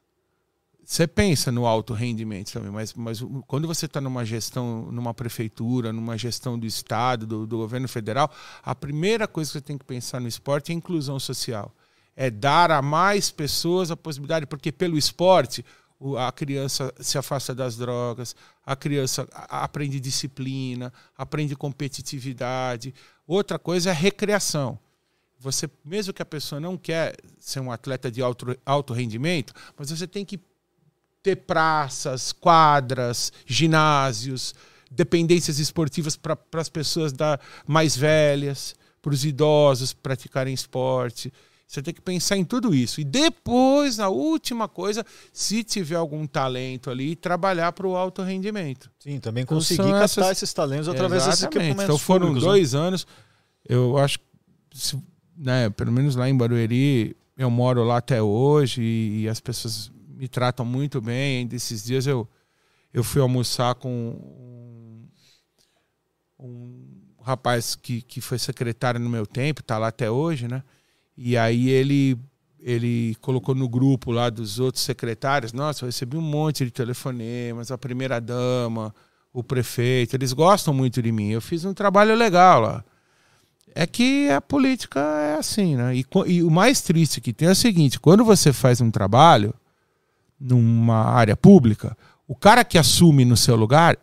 Você 0.85 1.07
pensa 1.07 1.51
no 1.51 1.65
alto 1.65 1.91
rendimento 1.91 2.53
também, 2.53 2.69
mas, 2.69 2.93
mas 2.93 3.19
quando 3.47 3.67
você 3.67 3.87
está 3.87 3.99
numa 3.99 4.23
gestão, 4.23 4.91
numa 4.91 5.11
prefeitura, 5.11 5.91
numa 5.91 6.15
gestão 6.19 6.57
do 6.57 6.67
Estado, 6.67 7.25
do, 7.25 7.47
do 7.47 7.57
governo 7.57 7.87
federal, 7.87 8.31
a 8.61 8.75
primeira 8.75 9.27
coisa 9.27 9.49
que 9.49 9.53
você 9.53 9.61
tem 9.61 9.75
que 9.75 9.85
pensar 9.85 10.21
no 10.21 10.27
esporte 10.27 10.71
é 10.71 10.75
inclusão 10.75 11.19
social. 11.19 11.73
É 12.21 12.29
dar 12.29 12.69
a 12.69 12.81
mais 12.81 13.31
pessoas 13.31 13.91
a 13.91 13.95
possibilidade, 13.95 14.45
porque 14.45 14.73
pelo 14.73 14.97
esporte 14.97 15.63
a 16.17 16.29
criança 16.33 16.93
se 16.99 17.17
afasta 17.17 17.55
das 17.55 17.77
drogas, 17.77 18.35
a 18.65 18.75
criança 18.75 19.25
aprende 19.31 20.01
disciplina, 20.01 20.91
aprende 21.17 21.55
competitividade. 21.55 22.93
Outra 23.25 23.57
coisa 23.57 23.91
é 23.91 23.93
recreação. 23.93 24.77
Você, 25.39 25.69
mesmo 25.85 26.13
que 26.13 26.21
a 26.21 26.25
pessoa 26.25 26.59
não 26.59 26.77
quer 26.77 27.15
ser 27.39 27.61
um 27.61 27.71
atleta 27.71 28.11
de 28.11 28.21
alto, 28.21 28.53
alto 28.65 28.93
rendimento, 28.93 29.53
mas 29.77 29.89
você 29.89 30.05
tem 30.05 30.25
que 30.25 30.41
ter 31.23 31.37
praças, 31.37 32.33
quadras, 32.33 33.31
ginásios, 33.45 34.53
dependências 34.91 35.57
esportivas 35.57 36.17
para 36.17 36.37
as 36.55 36.67
pessoas 36.67 37.13
da, 37.13 37.39
mais 37.65 37.95
velhas, 37.95 38.75
para 39.01 39.13
os 39.13 39.23
idosos 39.23 39.93
praticarem 39.93 40.53
esporte. 40.53 41.31
Você 41.69 41.83
tem 41.83 41.93
que 41.93 42.01
pensar 42.01 42.35
em 42.35 42.43
tudo 42.43 42.73
isso. 42.73 42.99
E 42.99 43.03
depois, 43.03 43.99
a 43.99 44.09
última 44.09 44.67
coisa, 44.67 45.05
se 45.31 45.63
tiver 45.63 45.97
algum 45.97 46.25
talento 46.25 46.89
ali, 46.89 47.15
trabalhar 47.15 47.71
para 47.73 47.85
o 47.85 47.95
alto 47.95 48.23
rendimento. 48.23 48.89
Sim, 48.97 49.19
também 49.19 49.43
então, 49.43 49.55
conseguir 49.55 49.81
então, 49.81 49.91
captar 49.91 50.23
essas... 50.23 50.31
esses 50.31 50.51
talentos 50.51 50.89
através 50.89 51.27
desses 51.27 51.43
equipamentos 51.43 51.83
Então 51.83 51.97
foram 51.99 52.25
públicos, 52.25 52.43
né? 52.43 52.49
dois 52.49 52.73
né? 52.73 52.79
anos. 52.79 53.05
Eu 53.63 53.99
acho 53.99 54.17
que, 54.17 54.97
né, 55.37 55.69
pelo 55.69 55.91
menos 55.91 56.15
lá 56.15 56.27
em 56.27 56.35
Barueri, 56.35 57.15
eu 57.37 57.51
moro 57.51 57.83
lá 57.83 57.97
até 57.97 58.19
hoje 58.19 58.81
e, 58.81 59.21
e 59.21 59.29
as 59.29 59.39
pessoas 59.39 59.91
me 60.07 60.27
tratam 60.27 60.65
muito 60.65 60.99
bem. 60.99 61.45
Desses 61.45 61.83
dias 61.83 62.07
eu, 62.07 62.27
eu 62.91 63.03
fui 63.03 63.21
almoçar 63.21 63.75
com 63.75 63.89
um, 63.89 65.07
um 66.39 67.21
rapaz 67.21 67.75
que, 67.75 68.01
que 68.01 68.21
foi 68.21 68.39
secretário 68.39 68.99
no 68.99 69.07
meu 69.07 69.27
tempo, 69.27 69.61
está 69.61 69.77
lá 69.77 69.89
até 69.89 70.09
hoje, 70.09 70.47
né? 70.47 70.63
E 71.21 71.37
aí 71.37 71.69
ele 71.69 72.17
ele 72.61 73.15
colocou 73.21 73.55
no 73.55 73.67
grupo 73.67 74.11
lá 74.11 74.29
dos 74.29 74.59
outros 74.59 74.83
secretários, 74.83 75.53
nossa, 75.53 75.83
eu 75.83 75.87
recebi 75.87 76.17
um 76.17 76.21
monte 76.21 76.65
de 76.65 76.71
telefonemas, 76.71 77.71
a 77.71 77.77
primeira 77.77 78.19
dama, 78.19 78.93
o 79.33 79.41
prefeito, 79.41 80.15
eles 80.15 80.33
gostam 80.33 80.73
muito 80.73 81.01
de 81.01 81.11
mim. 81.11 81.29
Eu 81.29 81.41
fiz 81.41 81.63
um 81.63 81.73
trabalho 81.73 82.15
legal 82.15 82.61
lá. 82.61 82.83
É 83.73 83.85
que 83.85 84.29
a 84.29 84.41
política 84.41 84.99
é 84.99 85.35
assim, 85.35 85.75
né? 85.75 85.95
E, 85.95 86.05
e 86.27 86.43
o 86.43 86.49
mais 86.51 86.81
triste 86.81 87.21
que 87.21 87.31
tem 87.31 87.47
é 87.47 87.51
o 87.51 87.55
seguinte: 87.55 87.99
quando 87.99 88.25
você 88.25 88.51
faz 88.51 88.81
um 88.81 88.91
trabalho 88.91 89.53
numa 90.39 91.03
área 91.03 91.37
pública, 91.37 91.97
o 92.27 92.35
cara 92.35 92.63
que 92.63 92.77
assume 92.77 93.23
no 93.25 93.37
seu 93.37 93.55
lugar, 93.55 93.97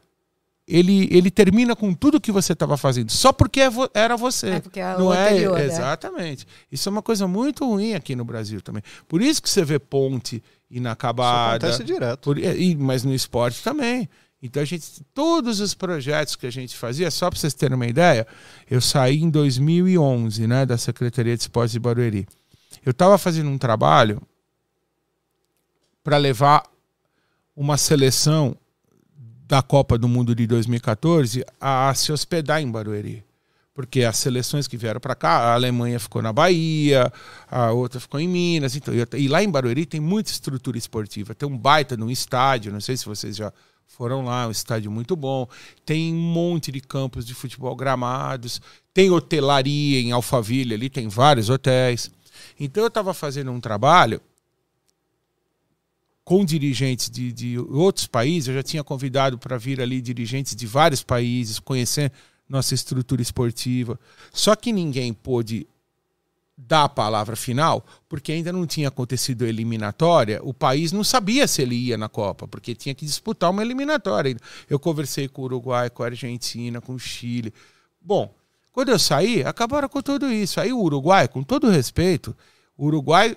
ele, 0.67 1.09
ele 1.13 1.31
termina 1.31 1.77
com 1.77 1.95
tudo 1.95 2.21
que 2.21 2.33
você 2.33 2.53
estava 2.53 2.77
fazendo, 2.77 3.11
só 3.13 3.33
porque 3.33 3.61
é 3.61 3.71
era 3.95 4.17
você. 4.17 4.49
É 4.49 4.61
porque 4.61 4.81
é 4.81 4.99
não 4.99 5.15
é 5.15 5.31
anterior, 5.31 5.61
é 5.61 5.65
Exatamente. 5.65 6.47
Isso 6.71 6.89
é 6.89 6.93
uma 6.93 7.03
coisa 7.03 7.29
muito 7.29 7.65
ruim 7.65 7.95
aqui 7.95 8.17
no 8.17 8.25
Brasil 8.25 8.61
também. 8.61 8.83
Por 9.07 9.23
isso 9.23 9.41
que 9.41 9.49
você 9.49 9.65
vê 9.65 9.79
ponte 9.79 10.43
inacabada. 10.69 11.69
Isso 11.69 11.77
acontece 11.77 11.85
direto. 11.85 12.21
Por, 12.21 12.39
e, 12.39 12.75
mas 12.75 13.05
no 13.05 13.15
esporte 13.15 13.63
também. 13.63 14.09
Então 14.43 14.61
a 14.61 14.67
gente, 14.67 15.03
todos 15.15 15.61
os 15.61 15.73
projetos 15.73 16.35
que 16.35 16.47
a 16.47 16.51
gente 16.51 16.77
fazia, 16.77 17.11
só 17.11 17.31
para 17.31 17.39
vocês 17.39 17.55
terem 17.55 17.77
uma 17.77 17.87
ideia, 17.87 18.27
eu 18.69 18.81
saí 18.81 19.23
em 19.23 19.31
2011, 19.31 20.47
né, 20.47 20.67
da 20.67 20.77
Secretaria 20.77 21.37
de 21.37 21.43
Esportes 21.43 21.73
de 21.73 21.81
Barueri. 21.81 22.27
Eu 22.85 22.91
estava 22.91 23.17
fazendo 23.19 23.51
um 23.51 23.59
trabalho 23.59 24.21
para 26.03 26.17
levar 26.17 26.65
uma 27.57 27.77
seleção 27.77 28.57
da 29.47 29.62
Copa 29.62 29.97
do 29.97 30.09
Mundo 30.09 30.35
de 30.35 30.47
2014 30.47 31.44
a 31.60 31.94
se 31.94 32.12
hospedar 32.12 32.60
em 32.60 32.70
Barueri. 32.70 33.24
Porque 33.73 34.05
as 34.05 34.16
seleções 34.16 34.66
que 34.66 34.77
vieram 34.77 34.98
para 34.98 35.14
cá, 35.14 35.36
a 35.36 35.55
Alemanha 35.55 36.01
ficou 36.01 36.23
na 36.23 36.32
Bahia, 36.32 37.12
a 37.48 37.73
outra 37.73 38.01
ficou 38.01 38.18
em 38.18 38.27
Minas. 38.27 38.74
Então, 38.74 38.94
e 38.94 39.28
lá 39.28 39.43
em 39.43 39.51
Barueri 39.51 39.85
tem 39.85 40.01
muita 40.01 40.31
estrutura 40.31 40.78
esportiva. 40.78 41.35
Tem 41.35 41.48
um 41.48 41.56
baita 41.56 41.97
num 41.97 42.10
estádio, 42.10 42.73
não 42.73 42.81
sei 42.81 42.97
se 42.97 43.05
vocês 43.05 43.36
já 43.36 43.52
foram 43.86 44.24
lá, 44.24 44.48
um 44.48 44.51
estádio 44.51 44.90
muito 44.90 45.14
bom. 45.14 45.47
Tem 45.85 46.12
um 46.12 46.16
monte 46.16 46.73
de 46.73 46.81
campos 46.81 47.27
de 47.27 47.35
futebol 47.35 47.77
gramados. 47.77 48.62
Tem 48.94 49.10
hotelaria 49.10 50.01
em 50.01 50.10
Alphaville, 50.10 50.74
ali 50.74 50.89
tem 50.89 51.06
vários 51.06 51.51
hotéis. 51.51 52.10
Então 52.59 52.82
eu 52.82 52.89
estava 52.89 53.12
fazendo 53.12 53.52
um 53.52 53.60
trabalho 53.60 54.20
com 56.27 56.44
dirigentes 56.44 57.09
de, 57.09 57.32
de 57.32 57.57
outros 57.57 58.09
países, 58.09 58.48
eu 58.48 58.55
já 58.55 58.62
tinha 58.65 58.82
convidado 58.82 59.39
para 59.39 59.57
vir 59.57 59.81
ali 59.81 60.01
dirigentes 60.01 60.57
de 60.57 60.66
vários 60.66 61.01
países, 61.01 61.61
conhecer 61.61 62.11
nossa 62.48 62.74
estrutura 62.74 63.23
esportiva. 63.23 63.97
Só 64.32 64.57
que 64.57 64.73
ninguém 64.73 65.15
pôde 65.15 65.69
dar 66.59 66.82
a 66.82 66.89
palavra 66.89 67.36
final, 67.36 67.86
porque 68.09 68.32
ainda 68.32 68.53
não 68.53 68.66
tinha 68.66 68.89
acontecido 68.89 69.44
a 69.44 69.48
eliminatória, 69.48 70.40
o 70.43 70.53
país 70.53 70.90
não 70.90 71.05
sabia 71.05 71.47
se 71.47 71.62
ele 71.62 71.77
ia 71.77 71.97
na 71.97 72.09
Copa, 72.09 72.48
porque 72.48 72.74
tinha 72.74 72.94
que 72.94 73.07
disputar 73.07 73.48
uma 73.53 73.62
eliminatória. 73.62 74.36
Eu 74.69 74.81
conversei 74.81 75.28
com 75.28 75.43
o 75.43 75.44
Uruguai, 75.44 75.89
com 75.89 76.03
a 76.03 76.07
Argentina, 76.07 76.81
com 76.81 76.94
o 76.94 76.98
Chile. 76.98 77.55
Bom, 78.01 78.35
quando 78.73 78.89
eu 78.89 78.98
saí, 78.98 79.44
acabaram 79.44 79.89
com 79.89 80.03
tudo 80.03 80.28
isso. 80.28 80.59
Aí 80.59 80.73
o 80.73 80.81
Uruguai, 80.81 81.28
com 81.28 81.44
todo 81.44 81.70
respeito, 81.70 82.36
o 82.77 82.86
Uruguai 82.86 83.36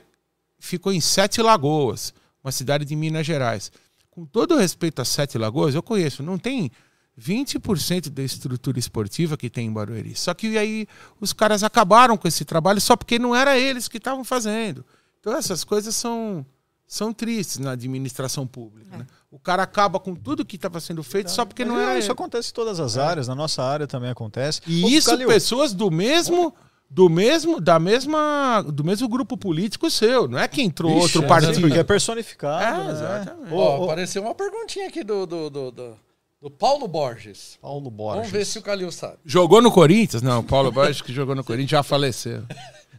ficou 0.58 0.92
em 0.92 1.00
Sete 1.00 1.40
Lagoas, 1.40 2.16
uma 2.44 2.52
cidade 2.52 2.86
de 2.86 2.96
Minas 2.96 3.26
Gerais. 3.26 3.72
Com 4.10 4.26
todo 4.26 4.58
respeito 4.58 5.02
a 5.02 5.06
Sete 5.06 5.38
Lagoas, 5.38 5.76
eu 5.76 5.84
conheço, 5.84 6.24
não 6.24 6.38
tem 6.38 6.72
20% 7.20 8.10
da 8.10 8.24
estrutura 8.24 8.80
esportiva 8.80 9.36
que 9.36 9.50
tem 9.50 9.68
em 9.68 9.74
Barueri. 9.74 10.16
Só 10.16 10.34
que 10.34 10.58
aí 10.58 10.88
os 11.20 11.34
caras 11.34 11.64
acabaram 11.64 12.18
com 12.18 12.28
esse 12.28 12.46
trabalho 12.46 12.80
só 12.80 12.96
porque 12.96 13.20
não 13.20 13.36
era 13.36 13.58
eles 13.58 13.88
que 13.88 13.98
estavam 13.98 14.24
fazendo. 14.24 14.86
Então 15.20 15.36
essas 15.36 15.64
coisas 15.64 15.96
são, 15.96 16.46
são 16.88 17.14
tristes 17.14 17.58
na 17.58 17.72
administração 17.72 18.48
pública. 18.48 18.96
É. 18.96 18.98
Né? 19.00 19.08
O 19.30 19.38
cara 19.38 19.64
acaba 19.64 20.00
com 20.00 20.16
tudo 20.16 20.46
que 20.46 20.56
estava 20.56 20.80
sendo 20.80 21.04
feito 21.04 21.30
só 21.30 21.46
porque 21.46 21.66
não 21.66 21.78
é, 21.78 21.84
era 21.84 22.00
Isso 22.00 22.12
acontece 22.12 22.52
em 22.52 22.54
todas 22.54 22.80
as 22.80 22.98
áreas, 22.98 23.28
na 23.28 23.36
nossa 23.36 23.62
área 23.62 23.86
também 23.86 24.10
acontece. 24.10 24.62
E 24.66 24.84
Ô, 24.86 24.88
isso 24.88 25.10
Calil, 25.10 25.28
pessoas 25.28 25.74
do 25.74 25.92
mesmo 25.92 26.56
do 26.90 27.08
mesmo 27.08 27.62
da 27.62 27.80
mesma 27.80 28.62
do 28.64 28.84
mesmo 28.84 29.08
grupo 29.08 29.38
político 29.38 29.90
seu, 29.90 30.28
não 30.28 30.40
é 30.40 30.48
que 30.48 30.62
entrou 30.62 30.92
Vixe, 30.92 31.04
outro 31.04 31.24
é, 31.24 31.28
partido. 31.28 31.62
Porque 31.62 31.78
é 31.78 31.84
personificado. 31.84 32.82
É, 32.82 32.84
né? 32.86 32.92
exatamente. 32.92 33.54
Ô, 33.54 33.84
apareceu 33.84 34.22
uma 34.24 34.34
perguntinha 34.34 34.88
aqui 34.88 35.04
do, 35.04 35.26
do, 35.26 35.50
do, 35.50 35.72
do, 35.72 35.98
do 36.42 36.50
Paulo 36.50 36.88
Borges. 36.88 37.60
Paulo 37.62 37.92
Borges. 37.92 38.18
Vamos 38.18 38.32
ver 38.32 38.46
se 38.46 38.58
o 38.58 38.62
Calil 38.62 38.92
sabe. 38.92 39.18
Jogou 39.24 39.62
no 39.62 39.72
Corinthians? 39.72 40.24
Não, 40.24 40.44
Paulo 40.44 40.72
Borges 40.72 41.02
que 41.02 41.14
jogou 41.14 41.36
no 41.36 41.44
Corinthians 41.44 41.72
já 41.72 41.84
faleceu. 41.84 42.44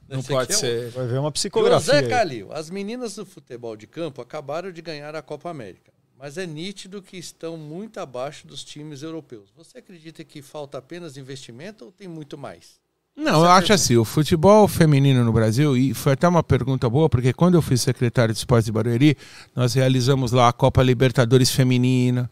Não 0.09 0.19
Esse 0.19 0.29
pode 0.29 0.53
é 0.53 0.57
o- 0.57 0.59
ser. 0.59 0.91
Vai 0.91 1.07
ver 1.07 1.19
uma 1.19 1.31
psicografia. 1.31 1.95
José 1.95 1.99
aí. 2.05 2.09
Calil, 2.09 2.53
as 2.53 2.69
meninas 2.69 3.15
do 3.15 3.25
futebol 3.25 3.77
de 3.77 3.87
campo 3.87 4.21
acabaram 4.21 4.73
de 4.73 4.83
ganhar 4.83 5.15
a 5.15 5.23
Copa 5.23 5.49
América, 5.49 5.93
mas 6.19 6.37
é 6.37 6.45
nítido 6.47 7.01
que 7.01 7.17
estão 7.17 7.57
muito 7.57 8.01
abaixo 8.01 8.45
dos 8.45 8.65
times 8.65 9.05
europeus. 9.05 9.51
Você 9.57 9.79
acredita 9.79 10.25
que 10.25 10.43
falta 10.43 10.79
apenas 10.79 11.17
investimento 11.17 11.85
ou 11.85 11.93
tem 11.93 12.09
muito 12.09 12.37
mais? 12.37 12.81
Não, 13.17 13.45
eu 13.45 13.51
acho 13.51 13.73
assim, 13.73 13.97
o 13.97 14.05
futebol 14.05 14.67
feminino 14.67 15.25
no 15.25 15.33
Brasil, 15.33 15.77
e 15.77 15.93
foi 15.93 16.13
até 16.13 16.27
uma 16.27 16.43
pergunta 16.43 16.89
boa, 16.89 17.09
porque 17.09 17.33
quando 17.33 17.55
eu 17.55 17.63
fui 17.63 17.77
secretário 17.77 18.33
de 18.33 18.39
esportes 18.39 18.67
de 18.67 18.73
Barueri, 18.73 19.17
nós 19.55 19.75
realizamos 19.75 20.33
lá 20.33 20.49
a 20.49 20.53
Copa 20.53 20.83
Libertadores 20.83 21.51
Feminina, 21.51 22.31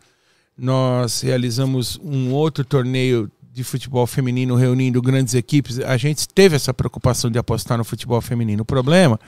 nós 0.57 1.21
realizamos 1.21 2.01
um 2.03 2.33
outro 2.33 2.65
torneio 2.65 3.31
de 3.53 3.65
futebol 3.65 4.07
feminino 4.07 4.55
reunindo 4.55 5.03
grandes 5.03 5.35
equipes. 5.35 5.81
A 5.81 5.97
gente 5.97 6.29
teve 6.29 6.57
essa 6.57 6.73
preocupação 6.73 7.31
de 7.31 7.39
apostar 7.39 7.77
no 7.77 7.85
futebol 7.85 8.21
feminino. 8.21 8.63
O 8.63 8.67
problema 8.67 9.19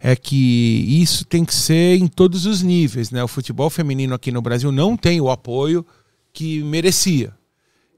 é 0.00 0.14
que 0.16 0.84
isso 1.00 1.24
tem 1.24 1.44
que 1.44 1.54
ser 1.54 1.96
em 1.96 2.06
todos 2.06 2.46
os 2.46 2.62
níveis, 2.62 3.10
né? 3.10 3.22
O 3.22 3.28
futebol 3.28 3.68
feminino 3.70 4.14
aqui 4.14 4.30
no 4.32 4.40
Brasil 4.40 4.70
não 4.72 4.96
tem 4.96 5.20
o 5.20 5.30
apoio 5.30 5.84
que 6.32 6.62
merecia. 6.62 7.32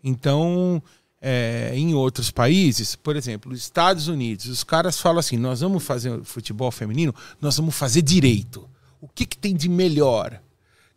Então, 0.03 0.83
é, 1.27 1.73
em 1.75 1.95
outros 1.95 2.31
países, 2.31 2.95
por 2.95 3.17
exemplo, 3.17 3.51
os 3.51 3.59
Estados 3.59 4.09
Unidos, 4.09 4.45
os 4.45 4.63
caras 4.63 5.01
falam 5.01 5.21
assim: 5.21 5.39
nós 5.39 5.63
vamos 5.63 5.83
fazer 5.83 6.23
futebol 6.23 6.71
feminino, 6.71 7.15
nós 7.41 7.57
vamos 7.57 7.75
fazer 7.75 8.03
direito. 8.03 8.69
O 9.01 9.09
que, 9.09 9.25
que 9.25 9.39
tem 9.39 9.57
de 9.57 9.67
melhor? 9.67 10.39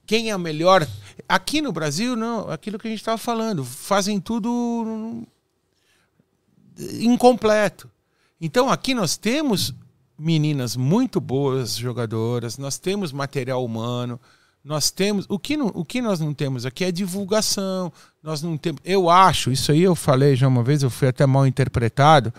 Quem 0.05 0.29
é 0.29 0.37
melhor? 0.37 0.85
Aqui 1.29 1.61
no 1.61 1.71
Brasil, 1.71 2.17
não, 2.17 2.49
aquilo 2.49 2.77
que 2.77 2.87
a 2.87 2.89
gente 2.89 2.99
estava 2.99 3.17
falando, 3.17 3.63
fazem 3.63 4.19
tudo 4.19 5.25
incompleto. 6.99 7.89
Então 8.39 8.69
aqui 8.69 8.93
nós 8.93 9.15
temos 9.15 9.73
meninas 10.19 10.75
muito 10.75 11.21
boas 11.21 11.77
jogadoras, 11.77 12.57
nós 12.57 12.77
temos 12.77 13.13
material 13.13 13.63
humano, 13.63 14.19
nós 14.67 14.91
temos 14.91 15.25
o 15.29 15.39
que, 15.39 15.55
não, 15.55 15.67
o 15.67 15.85
que 15.85 16.01
nós 16.01 16.19
não 16.19 16.33
temos 16.33 16.65
aqui 16.65 16.83
é 16.83 16.91
divulgação. 16.91 17.89
Nós 18.21 18.41
não 18.41 18.57
temos. 18.57 18.81
Eu 18.83 19.09
acho, 19.09 19.49
isso 19.49 19.71
aí 19.71 19.81
eu 19.81 19.95
falei 19.95 20.35
já 20.35 20.45
uma 20.45 20.61
vez, 20.61 20.83
eu 20.83 20.89
fui 20.89 21.07
até 21.07 21.25
mal 21.25 21.47
interpretado, 21.47 22.33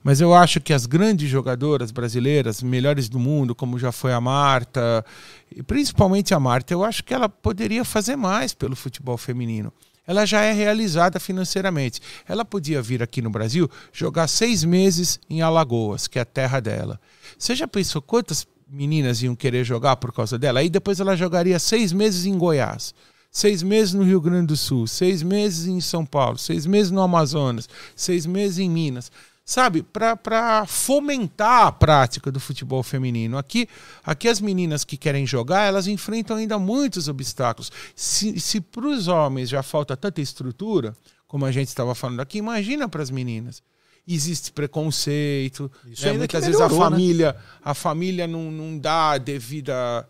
mas 0.00 0.20
eu 0.20 0.32
acho 0.32 0.60
que 0.60 0.72
as 0.72 0.86
grandes 0.86 1.28
jogadoras 1.28 1.90
brasileiras, 1.90 2.62
melhores 2.62 3.08
do 3.08 3.18
mundo, 3.18 3.52
como 3.52 3.80
já 3.80 3.90
foi 3.90 4.12
a 4.12 4.20
Marta, 4.20 5.04
e 5.50 5.60
principalmente 5.60 6.32
a 6.32 6.38
Marta, 6.38 6.72
eu 6.72 6.84
acho 6.84 7.02
que 7.02 7.12
ela 7.12 7.28
poderia 7.28 7.84
fazer 7.84 8.14
mais 8.14 8.54
pelo 8.54 8.76
futebol 8.76 9.18
feminino. 9.18 9.72
Ela 10.06 10.24
já 10.24 10.40
é 10.42 10.52
realizada 10.52 11.18
financeiramente. 11.18 12.00
Ela 12.28 12.44
podia 12.44 12.80
vir 12.80 13.02
aqui 13.02 13.20
no 13.20 13.30
Brasil 13.30 13.68
jogar 13.92 14.28
seis 14.28 14.62
meses 14.62 15.18
em 15.28 15.42
Alagoas, 15.42 16.06
que 16.06 16.18
é 16.18 16.22
a 16.22 16.24
terra 16.24 16.60
dela. 16.60 17.00
Você 17.36 17.56
já 17.56 17.66
pensou 17.66 18.00
quantas 18.00 18.46
meninas 18.72 19.22
iam 19.22 19.36
querer 19.36 19.64
jogar 19.64 19.96
por 19.96 20.12
causa 20.12 20.38
dela? 20.38 20.60
Aí 20.60 20.70
depois 20.70 20.98
ela 20.98 21.14
jogaria 21.14 21.58
seis 21.58 21.92
meses 21.92 22.24
em 22.24 22.36
Goiás, 22.36 22.94
seis 23.30 23.62
meses 23.62 23.94
no 23.94 24.02
Rio 24.02 24.20
Grande 24.20 24.48
do 24.48 24.56
Sul, 24.56 24.86
seis 24.86 25.22
meses 25.22 25.66
em 25.66 25.80
São 25.80 26.04
Paulo, 26.06 26.38
seis 26.38 26.66
meses 26.66 26.90
no 26.90 27.00
Amazonas, 27.00 27.68
seis 27.94 28.26
meses 28.26 28.58
em 28.58 28.70
Minas. 28.70 29.12
Sabe, 29.44 29.82
para 29.82 30.64
fomentar 30.66 31.66
a 31.66 31.72
prática 31.72 32.30
do 32.30 32.38
futebol 32.38 32.82
feminino. 32.82 33.36
Aqui, 33.36 33.68
aqui 34.04 34.28
as 34.28 34.40
meninas 34.40 34.84
que 34.84 34.96
querem 34.96 35.26
jogar, 35.26 35.66
elas 35.66 35.88
enfrentam 35.88 36.36
ainda 36.36 36.60
muitos 36.60 37.08
obstáculos. 37.08 37.70
Se, 37.94 38.38
se 38.38 38.60
para 38.60 38.86
os 38.86 39.08
homens 39.08 39.48
já 39.48 39.62
falta 39.62 39.96
tanta 39.96 40.20
estrutura, 40.20 40.96
como 41.26 41.44
a 41.44 41.50
gente 41.50 41.68
estava 41.68 41.92
falando 41.92 42.20
aqui, 42.20 42.38
imagina 42.38 42.88
para 42.88 43.02
as 43.02 43.10
meninas 43.10 43.62
existe 44.06 44.52
preconceito. 44.52 45.70
Isso 45.86 46.06
né? 46.06 46.12
Muitas 46.14 46.44
vezes 46.46 46.60
a 46.60 46.68
né? 46.68 46.76
família, 46.76 47.36
a 47.62 47.74
família 47.74 48.26
não, 48.26 48.50
não 48.50 48.78
dá 48.78 49.18
devida 49.18 50.08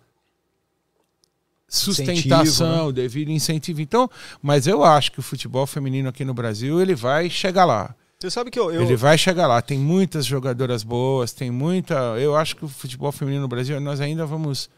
sustentação, 1.68 2.86
né? 2.88 2.92
devido 2.92 3.30
incentivo. 3.30 3.80
Então, 3.80 4.10
mas 4.42 4.66
eu 4.66 4.84
acho 4.84 5.12
que 5.12 5.20
o 5.20 5.22
futebol 5.22 5.66
feminino 5.66 6.08
aqui 6.08 6.24
no 6.24 6.34
Brasil 6.34 6.80
ele 6.80 6.94
vai 6.94 7.30
chegar 7.30 7.64
lá. 7.64 7.94
Você 8.18 8.30
sabe 8.30 8.50
que 8.50 8.58
eu. 8.58 8.70
eu- 8.70 8.82
Ele 8.82 8.94
vai 8.94 9.18
chegar 9.18 9.48
lá. 9.48 9.60
Tem 9.60 9.78
muitas 9.78 10.24
jogadoras 10.24 10.84
boas, 10.84 11.32
tem 11.32 11.50
muita. 11.50 11.94
Eu 12.20 12.36
acho 12.36 12.54
que 12.54 12.64
o 12.64 12.68
futebol 12.68 13.10
feminino 13.10 13.42
no 13.42 13.48
Brasil 13.48 13.80
nós 13.80 14.00
ainda 14.00 14.24
vamos 14.24 14.70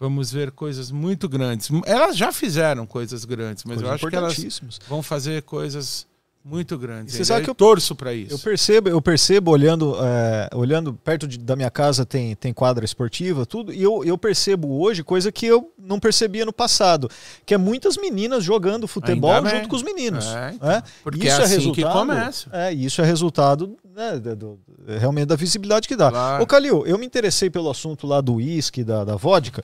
vamos 0.00 0.32
ver 0.32 0.50
coisas 0.52 0.90
muito 0.90 1.28
grandes. 1.28 1.68
Elas 1.84 2.16
já 2.16 2.32
fizeram 2.32 2.86
coisas 2.86 3.24
grandes, 3.24 3.64
mas 3.64 3.80
eu 3.80 3.88
coisas 3.88 3.94
acho 3.94 4.10
que 4.10 4.16
elas 4.16 4.80
vão 4.88 5.02
fazer 5.02 5.42
coisas 5.42 6.06
muito 6.48 6.78
grandes. 6.78 7.14
E 7.14 7.18
você 7.18 7.24
sabe 7.24 7.44
que 7.44 7.50
eu- 7.50 7.54
torço 7.54 7.94
para 7.94 8.14
isso. 8.14 8.34
Eu 8.34 8.38
percebo, 8.38 8.88
eu 8.88 9.02
percebo 9.02 9.50
olhando, 9.50 9.94
é, 10.00 10.48
olhando 10.54 10.94
perto 10.94 11.26
de- 11.28 11.38
da 11.38 11.54
minha 11.54 11.70
casa 11.70 12.06
tem, 12.06 12.34
tem 12.34 12.52
quadra 12.52 12.84
esportiva, 12.84 13.44
tudo, 13.44 13.72
e 13.72 13.82
eu, 13.82 14.02
eu 14.04 14.16
percebo 14.16 14.80
hoje 14.80 15.02
coisa 15.04 15.30
que 15.30 15.44
eu 15.46 15.70
não 15.78 16.00
percebia 16.00 16.44
no 16.46 16.52
passado, 16.52 17.10
que 17.44 17.52
é 17.52 17.58
muitas 17.58 17.96
meninas 17.96 18.42
jogando 18.42 18.88
futebol 18.88 19.46
junto 19.46 19.68
com 19.68 19.76
os 19.76 19.82
meninos. 19.82 20.24
É, 20.26 20.52
então, 20.54 20.68
né? 20.68 20.82
porque 21.02 21.26
isso 21.26 21.36
é 21.36 21.42
é, 21.42 21.44
assim 21.44 21.72
que 21.72 21.80
resultado. 21.82 21.98
começa. 21.98 22.48
É, 22.52 22.72
isso 22.72 23.02
é 23.02 23.04
resultado 23.04 23.76
né, 23.94 24.18
da- 24.18 24.34
do- 24.34 24.58
realmente 24.98 25.26
da 25.26 25.36
visibilidade 25.36 25.86
que 25.88 25.96
dá. 25.96 26.10
Claro. 26.10 26.42
Ô 26.42 26.46
Calil, 26.46 26.86
eu 26.86 26.96
me 26.96 27.04
interessei 27.04 27.50
pelo 27.50 27.68
assunto 27.68 28.06
lá 28.06 28.20
do 28.20 28.34
uísque, 28.36 28.82
da, 28.84 29.04
da 29.04 29.16
vodka. 29.16 29.62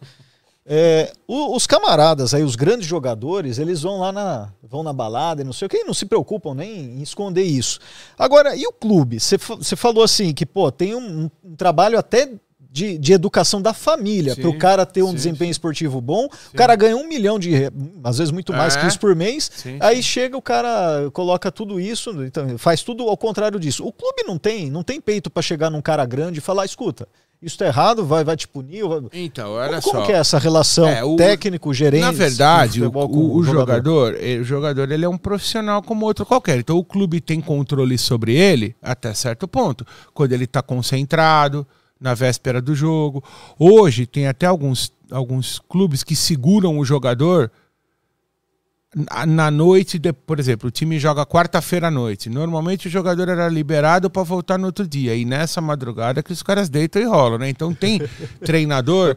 É, 0.67 1.13
os 1.29 1.67
camaradas 1.67 2.33
aí, 2.33 2.43
os 2.43 2.57
grandes 2.57 2.87
jogadores, 2.87 3.59
eles 3.59 3.83
vão 3.83 3.99
lá 4.01 4.11
na, 4.11 4.49
vão 4.63 4.83
na 4.83 4.95
balada 4.95 5.43
e 5.43 5.45
não 5.45 5.53
sei 5.53 5.67
o 5.67 5.69
que, 5.69 5.79
e 5.79 5.85
não 5.85 5.93
se 5.93 6.07
preocupam 6.07 6.55
nem 6.55 6.99
em 6.99 7.03
esconder 7.03 7.43
isso. 7.43 7.79
Agora, 8.19 8.57
e 8.57 8.67
o 8.67 8.73
clube? 8.73 9.21
Você 9.21 9.37
fa- 9.37 9.57
você 9.57 9.77
falou 9.77 10.03
assim 10.03 10.33
que, 10.33 10.47
pô, 10.47 10.73
tem 10.73 10.95
um, 10.95 11.31
um 11.45 11.55
trabalho 11.55 11.99
até 11.99 12.31
de, 12.59 12.97
de 12.99 13.13
educação 13.13 13.61
da 13.63 13.73
família, 13.75 14.35
Sim, 14.35 14.41
para 14.41 14.51
o 14.51 14.59
cara 14.59 14.85
ter 14.87 15.03
um 15.03 15.09
sim, 15.11 15.15
desempenho 15.15 15.49
sim. 15.49 15.53
esportivo 15.53 16.01
bom. 16.01 16.27
O 16.53 16.57
cara 16.57 16.75
ganha 16.75 16.97
um 16.97 17.07
milhão 17.07 17.39
de, 17.39 17.53
às 18.03 18.17
vezes 18.19 18.33
muito 18.33 18.53
mais 18.53 18.75
É. 18.75 18.81
que 18.81 18.87
isso 18.87 18.99
por 18.99 19.15
mês. 19.15 19.49
Sim, 19.55 19.77
Aí 19.81 20.03
chega 20.03 20.35
o 20.37 20.43
cara, 20.43 21.09
coloca 21.13 21.53
tudo 21.53 21.79
isso, 21.79 22.11
então, 22.25 22.57
faz 22.59 22.83
tudo 22.83 23.05
ao 23.09 23.17
contrário 23.19 23.61
disso. 23.61 23.87
O 23.87 23.93
clube 23.93 24.25
não 24.27 24.39
tem, 24.39 24.71
não 24.71 24.83
tem 24.83 25.01
peito 25.01 25.31
para 25.31 25.43
chegar 25.43 25.71
num 25.71 25.83
cara 25.83 26.05
grande 26.07 26.39
e 26.39 26.43
falar, 26.43 26.65
escuta, 26.65 27.07
isso 27.45 27.59
tá 27.59 27.67
errado, 27.67 28.05
vai, 28.05 28.25
vai 28.25 28.37
te 28.37 28.49
punir. 28.49 28.83
vai- 28.87 29.01
Então, 29.13 29.53
olha 29.53 29.81
como, 29.81 29.83
como 29.83 30.01
só. 30.01 30.07
que 30.07 30.13
é 30.13 30.17
essa 30.17 30.39
relação 30.39 30.89
É, 30.89 31.05
o- 31.05 31.17
técnico, 31.17 31.73
gerente? 31.75 32.01
Na 32.03 32.11
verdade, 32.13 32.83
o, 32.83 32.91
o- 32.91 33.37
o 33.37 33.43
jogador, 33.45 34.17
eh, 34.19 34.39
o 34.39 34.45
jogador 34.45 34.91
ele 34.91 35.05
é 35.05 35.09
um 35.09 35.19
profissional 35.19 35.83
como 35.83 36.07
outro 36.07 36.25
qualquer. 36.25 36.59
Então 36.59 36.77
o 36.79 36.85
clube 36.85 37.21
tem 37.21 37.41
controle 37.41 37.99
sobre 37.99 38.35
ele 38.35 38.75
até 38.83 39.13
certo 39.15 39.47
ponto. 39.47 39.87
Quando 40.13 40.33
ele 40.33 40.45
está 40.45 40.63
concentrado 40.63 41.67
na 42.01 42.13
véspera 42.15 42.61
do 42.61 42.75
jogo. 42.75 43.23
Hoje 43.59 44.05
tem 44.07 44.27
até 44.27 44.45
alguns, 44.47 44.93
alguns 45.11 45.59
clubes 45.69 46.03
que 46.03 46.15
seguram 46.15 46.79
o 46.79 46.85
jogador 46.85 47.51
na- 49.27 49.51
noite, 49.51 49.99
de, 49.99 50.13
por 50.13 50.39
exemplo, 50.39 50.69
o 50.69 50.71
time 50.71 50.99
joga 50.99 51.25
quarta-feira 51.27 51.89
à 51.89 51.91
noite. 51.91 52.29
Normalmente 52.31 52.89
o 52.89 52.91
jogador 52.91 53.29
era 53.29 53.49
liberado 53.49 54.09
para 54.09 54.23
voltar 54.23 54.59
no 54.59 54.67
outro 54.67 54.87
dia. 54.87 55.15
E 55.15 55.25
nessa 55.25 55.61
madrugada 55.61 56.23
que 56.23 56.33
os 56.33 56.43
caras 56.43 56.69
deitam 56.69 57.03
e 57.03 57.05
rolam, 57.05 57.39
né? 57.39 57.49
Então 57.49 57.75
tem 57.75 58.01
treinador 58.45 59.15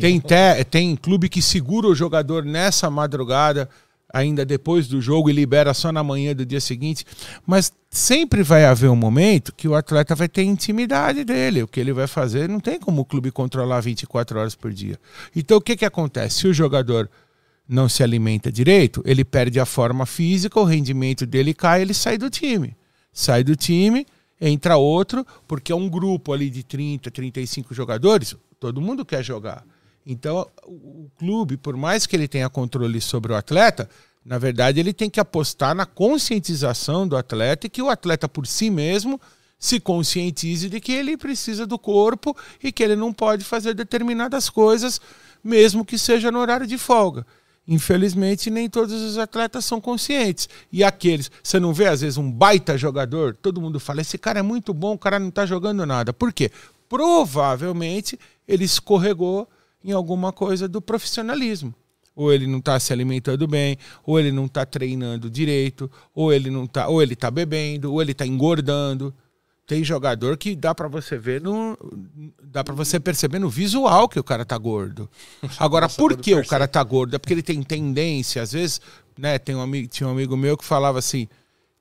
tem, 0.00 0.18
te- 0.20 0.64
tem 0.70 0.96
clube 0.96 1.28
que 1.28 1.42
segura 1.42 1.86
o 1.88 1.94
jogador 1.94 2.44
nessa 2.44 2.88
madrugada. 2.90 3.68
ainda 4.12 4.42
depois 4.42 4.88
do 4.88 5.02
jogo 5.02 5.28
e 5.28 5.34
libera 5.34 5.74
só 5.74 5.92
na 5.92 6.02
manhã 6.02 6.34
do 6.34 6.46
dia 6.46 6.60
seguinte. 6.62 7.04
Mas 7.46 7.70
sempre 7.90 8.42
vai 8.42 8.64
haver 8.64 8.88
um 8.88 8.96
momento 8.96 9.52
que 9.54 9.68
o 9.68 9.74
atleta 9.74 10.14
vai 10.14 10.28
ter 10.28 10.42
intimidade 10.44 11.24
dele. 11.24 11.62
O 11.62 11.68
que 11.68 11.78
ele 11.78 11.92
vai 11.92 12.06
fazer 12.06 12.48
não 12.48 12.58
tem 12.60 12.78
como 12.80 13.02
o 13.02 13.04
clube 13.04 13.30
controlar 13.30 13.80
24 13.80 14.38
horas 14.38 14.54
por 14.54 14.72
dia. 14.72 14.98
Então 15.36 15.58
o 15.58 15.60
que, 15.60 15.76
que 15.76 15.84
acontece? 15.84 16.38
Se 16.38 16.48
o 16.48 16.54
jogador 16.54 17.10
não 17.68 17.88
se 17.88 18.02
alimenta 18.02 18.50
direito, 18.50 19.02
ele 19.04 19.24
perde 19.24 19.60
a 19.60 19.66
forma 19.66 20.06
física, 20.06 20.58
o 20.58 20.64
rendimento 20.64 21.26
dele 21.26 21.52
cai, 21.52 21.82
ele 21.82 21.92
sai 21.92 22.16
do 22.16 22.30
time. 22.30 22.74
Sai 23.12 23.44
do 23.44 23.54
time, 23.54 24.06
entra 24.40 24.76
outro, 24.76 25.26
porque 25.46 25.70
é 25.70 25.74
um 25.74 25.88
grupo 25.88 26.32
ali 26.32 26.48
de 26.48 26.62
30, 26.62 27.10
35 27.10 27.74
jogadores, 27.74 28.34
todo 28.58 28.80
mundo 28.80 29.04
quer 29.04 29.22
jogar. 29.22 29.64
Então, 30.06 30.48
o 30.64 31.10
clube, 31.18 31.58
por 31.58 31.76
mais 31.76 32.06
que 32.06 32.16
ele 32.16 32.26
tenha 32.26 32.48
controle 32.48 33.00
sobre 33.00 33.32
o 33.32 33.36
atleta, 33.36 33.88
na 34.24 34.38
verdade, 34.38 34.80
ele 34.80 34.92
tem 34.92 35.10
que 35.10 35.20
apostar 35.20 35.74
na 35.74 35.84
conscientização 35.84 37.06
do 37.06 37.16
atleta 37.16 37.66
e 37.66 37.70
que 37.70 37.82
o 37.82 37.90
atleta 37.90 38.28
por 38.28 38.46
si 38.46 38.70
mesmo 38.70 39.20
se 39.58 39.80
conscientize 39.80 40.68
de 40.68 40.80
que 40.80 40.92
ele 40.92 41.16
precisa 41.16 41.66
do 41.66 41.78
corpo 41.78 42.36
e 42.62 42.70
que 42.70 42.82
ele 42.82 42.96
não 42.96 43.12
pode 43.12 43.44
fazer 43.44 43.74
determinadas 43.74 44.48
coisas, 44.48 45.00
mesmo 45.42 45.84
que 45.84 45.98
seja 45.98 46.30
no 46.30 46.38
horário 46.38 46.66
de 46.66 46.78
folga. 46.78 47.26
Infelizmente, 47.68 48.48
nem 48.48 48.66
todos 48.66 48.94
os 49.02 49.18
atletas 49.18 49.62
são 49.66 49.78
conscientes. 49.78 50.48
E 50.72 50.82
aqueles, 50.82 51.30
você 51.42 51.60
não 51.60 51.74
vê 51.74 51.86
às 51.86 52.00
vezes 52.00 52.16
um 52.16 52.32
baita 52.32 52.78
jogador, 52.78 53.36
todo 53.36 53.60
mundo 53.60 53.78
fala: 53.78 54.00
esse 54.00 54.16
cara 54.16 54.38
é 54.38 54.42
muito 54.42 54.72
bom, 54.72 54.94
o 54.94 54.98
cara 54.98 55.18
não 55.18 55.28
está 55.28 55.44
jogando 55.44 55.84
nada. 55.84 56.10
Por 56.10 56.32
quê? 56.32 56.50
Provavelmente 56.88 58.18
ele 58.46 58.64
escorregou 58.64 59.46
em 59.84 59.92
alguma 59.92 60.32
coisa 60.32 60.66
do 60.66 60.80
profissionalismo. 60.80 61.74
Ou 62.16 62.32
ele 62.32 62.46
não 62.46 62.58
está 62.58 62.80
se 62.80 62.92
alimentando 62.92 63.46
bem, 63.46 63.76
ou 64.04 64.18
ele 64.18 64.32
não 64.32 64.46
está 64.46 64.64
treinando 64.64 65.30
direito, 65.30 65.90
ou 66.14 66.32
ele 66.32 66.50
não 66.50 66.66
tá, 66.66 66.88
ou 66.88 67.02
ele 67.02 67.12
está 67.12 67.30
bebendo, 67.30 67.92
ou 67.92 68.00
ele 68.00 68.12
está 68.12 68.26
engordando. 68.26 69.14
Tem 69.68 69.84
jogador 69.84 70.38
que 70.38 70.56
dá 70.56 70.74
para 70.74 70.88
você 70.88 71.18
ver 71.18 71.42
no 71.42 71.76
dá 72.42 72.64
para 72.64 72.74
você 72.74 72.98
perceber 72.98 73.38
no 73.38 73.50
visual 73.50 74.08
que 74.08 74.18
o 74.18 74.24
cara 74.24 74.42
tá 74.42 74.56
gordo. 74.56 75.10
Agora, 75.58 75.84
Nossa, 75.84 75.96
por 75.98 76.16
que 76.16 76.34
o 76.34 76.46
cara 76.46 76.66
tá 76.66 76.82
gordo? 76.82 77.14
É 77.14 77.18
porque 77.18 77.34
ele 77.34 77.42
tem 77.42 77.62
tendência, 77.62 78.40
às 78.40 78.52
vezes, 78.52 78.80
né, 79.18 79.38
tem 79.38 79.54
um 79.54 79.60
amigo, 79.60 79.86
tinha 79.86 80.08
um 80.08 80.12
amigo 80.12 80.38
meu 80.38 80.56
que 80.56 80.64
falava 80.64 80.98
assim: 80.98 81.28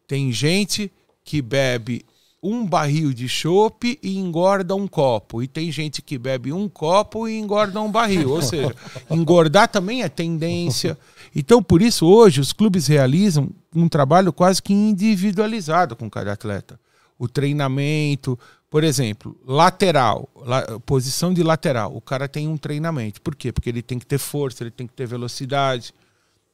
tem 0.05 0.33
gente 0.33 0.91
que 1.23 1.41
bebe 1.41 2.05
um 2.43 2.65
barril 2.65 3.13
de 3.13 3.29
chopp 3.29 3.97
e 4.03 4.17
engorda 4.17 4.75
um 4.75 4.85
copo. 4.85 5.41
E 5.41 5.47
tem 5.47 5.71
gente 5.71 6.01
que 6.01 6.17
bebe 6.17 6.51
um 6.51 6.67
copo 6.67 7.25
e 7.25 7.39
engorda 7.39 7.79
um 7.81 7.89
barril. 7.89 8.31
Ou 8.31 8.41
seja, 8.41 8.75
engordar 9.09 9.69
também 9.69 10.03
é 10.03 10.09
tendência. 10.09 10.97
Então, 11.33 11.63
por 11.63 11.81
isso, 11.81 12.05
hoje, 12.05 12.41
os 12.41 12.51
clubes 12.51 12.87
realizam 12.87 13.49
um 13.73 13.87
trabalho 13.87 14.33
quase 14.33 14.61
que 14.61 14.73
individualizado 14.73 15.95
com 15.95 16.09
cada 16.09 16.33
atleta. 16.33 16.77
O 17.17 17.27
treinamento, 17.27 18.37
por 18.69 18.83
exemplo, 18.83 19.39
lateral, 19.45 20.29
la, 20.45 20.79
posição 20.79 21.33
de 21.33 21.41
lateral. 21.41 21.95
O 21.95 22.01
cara 22.01 22.27
tem 22.27 22.47
um 22.47 22.57
treinamento. 22.57 23.21
Por 23.21 23.35
quê? 23.35 23.51
Porque 23.51 23.69
ele 23.69 23.81
tem 23.81 23.97
que 23.97 24.05
ter 24.05 24.17
força, 24.17 24.63
ele 24.63 24.71
tem 24.71 24.85
que 24.85 24.93
ter 24.93 25.07
velocidade 25.07 25.93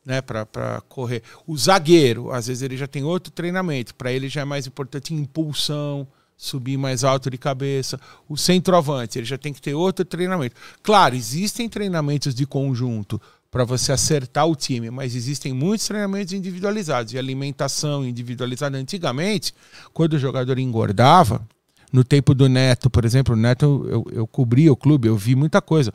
né, 0.05 0.21
para 0.21 0.81
correr. 0.87 1.23
O 1.47 1.57
zagueiro, 1.57 2.31
às 2.31 2.47
vezes 2.47 2.61
ele 2.61 2.77
já 2.77 2.87
tem 2.87 3.03
outro 3.03 3.31
treinamento, 3.31 3.95
para 3.95 4.11
ele 4.11 4.29
já 4.29 4.41
é 4.41 4.45
mais 4.45 4.67
importante 4.67 5.13
impulsão, 5.13 6.07
subir 6.37 6.77
mais 6.77 7.03
alto 7.03 7.29
de 7.29 7.37
cabeça. 7.37 7.99
O 8.27 8.37
centroavante, 8.37 9.17
ele 9.17 9.25
já 9.25 9.37
tem 9.37 9.53
que 9.53 9.61
ter 9.61 9.73
outro 9.73 10.05
treinamento. 10.05 10.55
Claro, 10.81 11.15
existem 11.15 11.69
treinamentos 11.69 12.35
de 12.35 12.45
conjunto 12.45 13.19
para 13.53 13.63
você 13.63 13.91
acertar 13.91 14.47
o 14.47 14.55
time, 14.55 14.89
mas 14.89 15.13
existem 15.13 15.53
muitos 15.53 15.87
treinamentos 15.87 16.33
individualizados 16.33 17.13
e 17.13 17.19
alimentação 17.19 18.03
individualizada. 18.03 18.79
Antigamente, 18.79 19.53
quando 19.93 20.13
o 20.13 20.19
jogador 20.19 20.57
engordava, 20.57 21.47
no 21.91 22.03
tempo 22.03 22.33
do 22.33 22.49
Neto, 22.49 22.89
por 22.89 23.05
exemplo, 23.05 23.35
o 23.35 23.37
Neto, 23.37 23.85
eu, 23.87 24.05
eu 24.11 24.25
cobria 24.25 24.73
o 24.73 24.75
clube, 24.75 25.07
eu 25.07 25.15
vi 25.15 25.35
muita 25.35 25.61
coisa. 25.61 25.93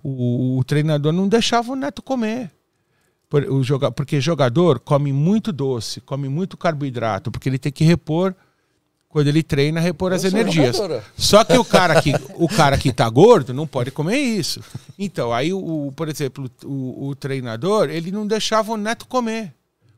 O, 0.00 0.56
o 0.58 0.62
treinador 0.62 1.12
não 1.12 1.26
deixava 1.26 1.72
o 1.72 1.74
Neto 1.74 2.00
comer 2.00 2.52
o 3.48 3.62
joga, 3.62 3.92
porque 3.92 4.20
jogador 4.20 4.78
come 4.80 5.12
muito 5.12 5.52
doce, 5.52 6.00
come 6.00 6.28
muito 6.28 6.56
carboidrato, 6.56 7.30
porque 7.30 7.48
ele 7.48 7.58
tem 7.58 7.70
que 7.70 7.84
repor 7.84 8.34
quando 9.10 9.26
ele 9.26 9.42
treina, 9.42 9.80
repor 9.80 10.12
as 10.12 10.22
energias. 10.22 10.76
Jogadora. 10.76 11.04
Só 11.16 11.42
que 11.42 11.58
o 11.58 11.64
cara 11.64 12.00
que 12.00 12.14
o 12.34 12.48
cara 12.48 12.78
que 12.78 12.92
tá 12.92 13.10
gordo 13.10 13.52
não 13.52 13.66
pode 13.66 13.90
comer 13.90 14.16
isso. 14.16 14.62
Então, 14.96 15.32
aí 15.32 15.52
o, 15.52 15.92
por 15.96 16.08
exemplo, 16.08 16.48
o, 16.64 17.08
o 17.08 17.14
treinador, 17.16 17.90
ele 17.90 18.12
não 18.12 18.24
deixava 18.24 18.72
o 18.72 18.76
neto 18.76 19.06
comer. 19.06 19.52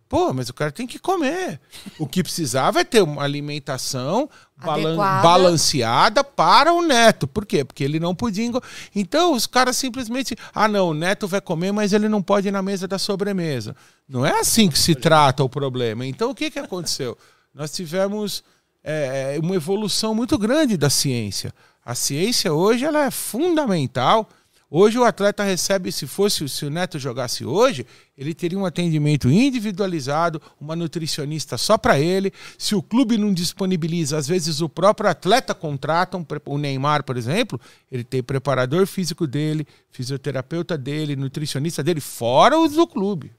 Pô, 0.08 0.32
mas 0.32 0.48
o 0.48 0.54
cara 0.54 0.70
tem 0.70 0.86
que 0.86 0.98
comer. 0.98 1.60
O 1.98 2.06
que 2.06 2.22
precisava 2.22 2.80
é 2.80 2.84
ter 2.84 3.02
uma 3.02 3.22
alimentação 3.22 4.28
balan 4.56 4.96
balanceada 4.96 6.22
para 6.24 6.72
o 6.72 6.82
neto. 6.82 7.26
Por 7.26 7.46
quê? 7.46 7.64
Porque 7.64 7.84
ele 7.84 8.00
não 8.00 8.14
podia. 8.14 8.50
Então, 8.94 9.34
os 9.34 9.46
caras 9.46 9.76
simplesmente. 9.76 10.36
Ah, 10.54 10.68
não, 10.68 10.88
o 10.88 10.94
neto 10.94 11.26
vai 11.26 11.40
comer, 11.40 11.72
mas 11.72 11.92
ele 11.92 12.08
não 12.08 12.22
pode 12.22 12.48
ir 12.48 12.50
na 12.50 12.62
mesa 12.62 12.88
da 12.88 12.98
sobremesa. 12.98 13.74
Não 14.08 14.24
é 14.24 14.38
assim 14.38 14.70
que 14.70 14.78
se 14.78 14.94
trata 14.94 15.44
o 15.44 15.48
problema. 15.48 16.04
Então, 16.06 16.30
o 16.30 16.34
que, 16.34 16.50
que 16.50 16.58
aconteceu? 16.58 17.16
Nós 17.54 17.72
tivemos 17.72 18.44
é, 18.84 19.38
uma 19.42 19.54
evolução 19.54 20.14
muito 20.14 20.36
grande 20.38 20.76
da 20.76 20.90
ciência. 20.90 21.52
A 21.84 21.94
ciência 21.94 22.52
hoje 22.52 22.84
ela 22.84 23.04
é 23.04 23.10
fundamental 23.10 24.28
Hoje 24.74 24.98
o 24.98 25.04
atleta 25.04 25.44
recebe, 25.44 25.92
se 25.92 26.06
fosse 26.06 26.48
se 26.48 26.64
o 26.64 26.70
Neto 26.70 26.98
jogasse 26.98 27.44
hoje, 27.44 27.84
ele 28.16 28.32
teria 28.32 28.58
um 28.58 28.64
atendimento 28.64 29.28
individualizado, 29.28 30.40
uma 30.58 30.74
nutricionista 30.74 31.58
só 31.58 31.76
para 31.76 32.00
ele. 32.00 32.32
Se 32.56 32.74
o 32.74 32.80
clube 32.80 33.18
não 33.18 33.34
disponibiliza, 33.34 34.16
às 34.16 34.26
vezes 34.26 34.62
o 34.62 34.70
próprio 34.70 35.10
atleta 35.10 35.54
contrata, 35.54 36.16
um, 36.16 36.24
o 36.46 36.56
Neymar, 36.56 37.04
por 37.04 37.18
exemplo, 37.18 37.60
ele 37.90 38.02
tem 38.02 38.22
preparador 38.22 38.86
físico 38.86 39.26
dele, 39.26 39.66
fisioterapeuta 39.90 40.78
dele, 40.78 41.16
nutricionista 41.16 41.82
dele, 41.82 42.00
fora 42.00 42.58
os 42.58 42.72
do 42.72 42.86
clube 42.86 43.30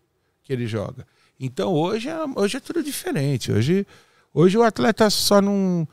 que 0.44 0.54
ele 0.54 0.68
joga. 0.68 1.04
Então 1.40 1.74
hoje 1.74 2.10
é, 2.10 2.16
hoje 2.36 2.58
é 2.58 2.60
tudo 2.60 2.84
diferente. 2.84 3.52
Hoje, 3.52 3.88
hoje 4.34 4.58
o 4.58 4.64
atleta 4.64 5.10
só 5.10 5.42
não. 5.42 5.88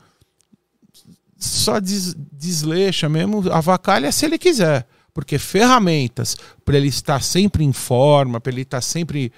Só 1.37 1.79
des, 1.79 2.13
desleixa 2.31 3.09
mesmo, 3.09 3.51
avacalha 3.51 4.11
se 4.11 4.25
ele 4.25 4.37
quiser. 4.37 4.87
Porque 5.13 5.37
ferramentas 5.37 6.37
para 6.63 6.77
ele 6.77 6.87
estar 6.87 7.21
sempre 7.21 7.63
em 7.63 7.73
forma, 7.73 8.39
para 8.39 8.51
ele 8.51 8.61
estar 8.61 8.81
sempre 8.81 9.31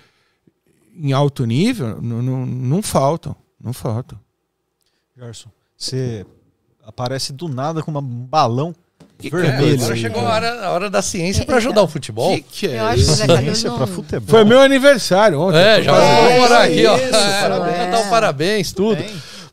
em 0.96 1.12
alto 1.12 1.46
nível, 1.46 2.02
não, 2.02 2.22
não, 2.22 2.46
não 2.46 2.82
faltam. 2.82 3.36
Não 3.60 3.74
faltam. 3.74 4.20
Gerson, 5.16 5.50
você 5.78 6.26
aparece 6.84 7.32
do 7.32 7.48
nada 7.48 7.82
com 7.82 7.92
um 7.92 8.02
balão 8.02 8.76
que 9.30 9.36
vermelho. 9.36 9.76
Agora 9.76 9.95
chegou 9.95 10.22
a 10.22 10.34
hora, 10.34 10.66
a 10.66 10.72
hora 10.72 10.90
da 10.90 11.02
ciência 11.02 11.45
para 11.45 11.58
ajudar 11.58 11.84
o 11.84 11.88
futebol. 11.88 12.36
Que 12.36 12.41
que 12.41 12.68
é 12.68 12.80
Eu 12.80 12.94
isso? 12.94 13.16
Ciência 13.16 13.72
para 13.72 13.88
futebol. 13.88 14.28
Foi 14.28 14.44
meu 14.44 14.60
aniversário 14.60 15.40
ontem. 15.40 15.60
É, 15.60 15.82
já 15.82 15.91
vou 15.91 16.40
morar 16.40 16.64
aqui, 16.64 16.86
ó. 16.86 16.98
É, 16.98 17.10
parabéns. 17.10 17.91
Dar 17.91 18.00
um 18.00 18.10
parabéns, 18.10 18.72
tudo. 18.72 19.04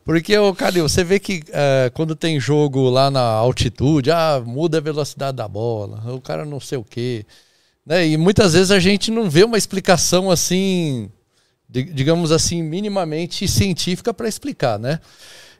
Porque, 0.03 0.37
o 0.37 0.53
Calil, 0.53 0.89
você 0.89 1.03
vê 1.03 1.19
que 1.19 1.43
é, 1.51 1.91
quando 1.93 2.15
tem 2.15 2.39
jogo 2.39 2.89
lá 2.89 3.11
na 3.11 3.21
altitude, 3.21 4.11
ah, 4.11 4.41
muda 4.43 4.79
a 4.79 4.81
velocidade 4.81 5.37
da 5.37 5.47
bola, 5.47 6.01
o 6.11 6.19
cara 6.19 6.43
não 6.43 6.59
sei 6.59 6.77
o 6.77 6.83
quê. 6.83 7.25
Né? 7.85 8.07
E 8.07 8.17
muitas 8.17 8.53
vezes 8.53 8.71
a 8.71 8.79
gente 8.79 9.11
não 9.11 9.29
vê 9.29 9.43
uma 9.43 9.57
explicação 9.57 10.31
assim, 10.31 11.09
digamos 11.69 12.31
assim, 12.31 12.63
minimamente 12.63 13.47
científica 13.47 14.13
para 14.13 14.27
explicar, 14.27 14.79
né? 14.79 14.99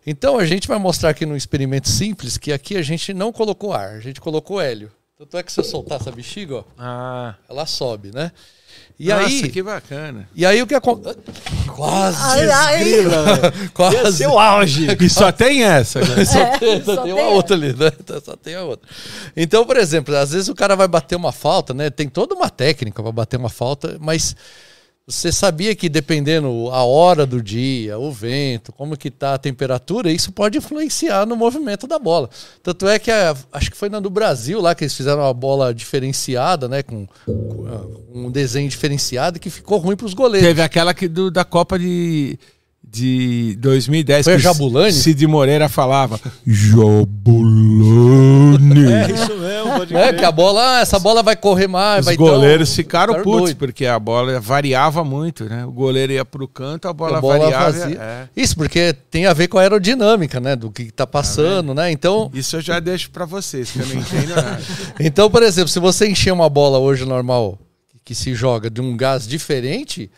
Então 0.06 0.40
a 0.40 0.46
gente 0.46 0.68
vai 0.68 0.80
mostrar 0.80 1.10
aqui 1.10 1.26
num 1.26 1.36
experimento 1.36 1.88
simples 1.88 2.38
que 2.38 2.52
aqui 2.52 2.76
a 2.76 2.82
gente 2.82 3.14
não 3.14 3.32
colocou 3.32 3.74
ar, 3.74 3.90
a 3.90 4.00
gente 4.00 4.20
colocou 4.20 4.60
hélio. 4.60 4.92
Tanto 5.18 5.38
é 5.38 5.44
que 5.44 5.52
se 5.52 5.60
eu 5.60 5.64
soltar 5.64 6.02
essa 6.02 6.12
bexiga, 6.12 6.56
ó, 6.56 6.64
ah. 6.80 7.36
ela 7.48 7.68
sobe, 7.68 8.12
né? 8.12 8.32
E 9.00 9.10
Nossa, 9.10 9.26
aí, 9.26 9.50
que 9.50 9.62
bacana. 9.62 10.28
E 10.36 10.46
aí 10.46 10.62
o 10.62 10.68
que 10.68 10.76
acontece? 10.76 11.18
Quase 11.68 12.18
ai, 12.20 12.50
ai. 12.50 12.84
Quase. 13.74 13.96
Ia 13.96 14.12
ser 14.12 14.28
o 14.28 14.40
auge. 14.40 14.88
E 15.02 15.10
só 15.10 15.32
tem 15.32 15.64
essa, 15.64 16.00
né? 16.00 16.26
Só 16.26 16.40
é, 16.40 16.58
tem, 16.58 16.84
só 16.84 17.04
tem 17.04 17.14
uma 17.14 17.30
outra 17.30 17.56
ali, 17.56 17.74
né? 17.74 17.92
Só 18.24 18.36
tem 18.36 18.56
a 18.56 18.64
outra. 18.64 18.88
Então, 19.36 19.66
por 19.66 19.78
exemplo, 19.78 20.16
às 20.16 20.32
vezes 20.32 20.50
o 20.50 20.56
cara 20.56 20.76
vai 20.76 20.88
bater 20.88 21.16
uma 21.16 21.32
falta, 21.32 21.74
né? 21.74 21.90
Tem 21.90 22.08
toda 22.08 22.36
uma 22.36 22.50
técnica 22.50 23.02
para 23.02 23.12
bater 23.12 23.38
uma 23.38 23.50
falta, 23.50 23.98
mas 24.00 24.36
você 25.08 25.32
sabia 25.32 25.76
que 25.76 25.90
dependendo 25.90 26.70
a 26.72 26.84
hora 26.84 27.26
do 27.26 27.42
dia, 27.42 27.98
o 27.98 28.12
vento, 28.12 28.72
como 28.72 28.96
que 28.96 29.10
tá 29.10 29.34
a 29.34 29.38
temperatura, 29.38 30.12
isso 30.12 30.32
pode 30.32 30.58
influenciar 30.58 31.26
no 31.26 31.36
movimento 31.36 31.88
da 31.88 32.00
bola. 32.00 32.30
Tanto 32.64 32.88
é 32.88 32.98
que 33.00 33.12
a, 33.12 33.36
acho 33.52 33.72
que 33.72 33.78
foi 33.78 33.90
na 33.90 34.00
do 34.00 34.10
Brasil 34.10 34.62
lá 34.62 34.74
que 34.76 34.84
eles 34.84 34.96
fizeram 34.96 35.22
uma 35.22 35.34
bola 35.34 35.74
diferenciada, 35.74 36.68
né, 36.68 36.84
com, 36.84 37.08
com 37.26 37.68
ah, 37.68 37.86
um 38.14 38.32
desenho 38.32 38.70
diferenciado 38.70 39.40
que 39.40 39.50
ficou 39.50 39.80
ruim 39.80 39.96
para 39.96 40.06
os 40.06 40.14
goleiros. 40.14 40.48
Teve 40.48 40.62
aquela 40.62 40.94
que 40.94 41.08
do, 41.08 41.32
da 41.32 41.44
Copa 41.44 41.78
de 41.78 42.38
de 42.92 43.56
2010 43.60 44.26
Foi 44.26 44.36
que 44.36 44.42
Jabulani? 44.42 44.92
Cid 44.92 45.26
Moreira 45.26 45.70
falava 45.70 46.20
Jabulani. 46.46 47.32
É 48.92 49.12
isso. 49.12 49.32
Pode 49.72 49.94
né? 49.94 50.08
crer. 50.08 50.20
Que 50.20 50.26
a 50.26 50.32
bola, 50.32 50.78
ah, 50.78 50.80
essa 50.82 51.00
bola 51.00 51.24
vai 51.24 51.36
correr 51.36 51.68
mais, 51.68 52.02
Os 52.02 52.06
vai 52.06 52.16
goleiros 52.16 52.70
então, 52.70 52.76
ficaram 52.84 53.14
ficaram 53.14 53.24
putos, 53.24 53.42
doidos. 53.42 53.60
porque 53.60 53.86
a 53.86 54.00
bola 54.00 54.40
variava 54.40 55.04
muito, 55.04 55.46
né? 55.46 55.66
O 55.66 55.72
goleiro 55.72 56.14
ia 56.14 56.26
pro 56.26 56.48
canto, 56.48 56.88
a 56.88 56.94
bola, 56.94 57.18
a 57.18 57.22
bola 57.22 57.40
variava. 57.40 57.72
vazia. 57.72 57.98
é. 58.00 58.28
Isso, 58.36 58.56
porque 58.56 58.94
tem 59.10 59.26
a 59.26 59.34
ver 59.34 59.48
com 59.48 59.58
a 59.58 59.62
aerodinâmica, 59.62 60.40
né? 60.40 60.56
Do 60.56 60.72
que 60.72 60.92
tá 60.92 61.08
passando, 61.08 61.74
né? 61.74 61.92
Então, 61.92 62.30
Isso 62.34 62.58
eu 62.58 62.62
já 62.62 62.80
deixo 62.80 63.10
pra 63.12 63.26
vocês, 63.26 63.72
que 63.72 63.80
eu 63.80 63.86
não 63.86 63.96
entendo 63.96 64.36
nada. 64.36 64.62
então, 65.00 65.30
por 65.30 65.44
exemplo, 65.44 65.70
se 65.70 65.80
você 65.80 66.08
encher 66.08 66.32
uma 66.32 66.50
bola 66.50 66.78
hoje 66.78 67.06
normal 67.06 67.58
que 68.04 68.16
se 68.16 68.34
joga 68.34 68.70
de 68.70 68.82
um 68.82 68.98
gás 68.98 69.28
diferente, 69.28 70.10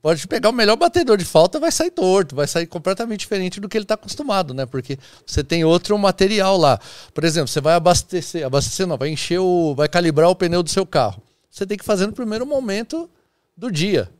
pode 0.00 0.26
pegar 0.26 0.48
o 0.48 0.52
melhor 0.52 0.76
batedor 0.76 1.16
de 1.16 1.24
falta, 1.24 1.60
vai 1.60 1.70
sair 1.70 1.90
torto, 1.90 2.34
vai 2.34 2.46
sair 2.46 2.66
completamente 2.66 3.20
diferente 3.20 3.60
do 3.60 3.68
que 3.68 3.76
ele 3.76 3.84
está 3.84 3.94
acostumado, 3.94 4.54
né? 4.54 4.64
Porque 4.64 4.98
você 5.26 5.44
tem 5.44 5.64
outro 5.64 5.96
material 5.98 6.56
lá. 6.56 6.80
Por 7.12 7.24
exemplo, 7.24 7.48
você 7.48 7.60
vai 7.60 7.74
abastecer, 7.74 8.46
abastecer 8.46 8.86
não, 8.86 8.96
vai 8.96 9.10
encher 9.10 9.38
o, 9.38 9.74
vai 9.74 9.88
calibrar 9.88 10.30
o 10.30 10.34
pneu 10.34 10.62
do 10.62 10.70
seu 10.70 10.86
carro. 10.86 11.22
Você 11.50 11.66
tem 11.66 11.76
que 11.76 11.84
fazer 11.84 12.06
no 12.06 12.12
primeiro 12.12 12.46
momento 12.46 13.08
do 13.56 13.70
dia, 13.70 14.10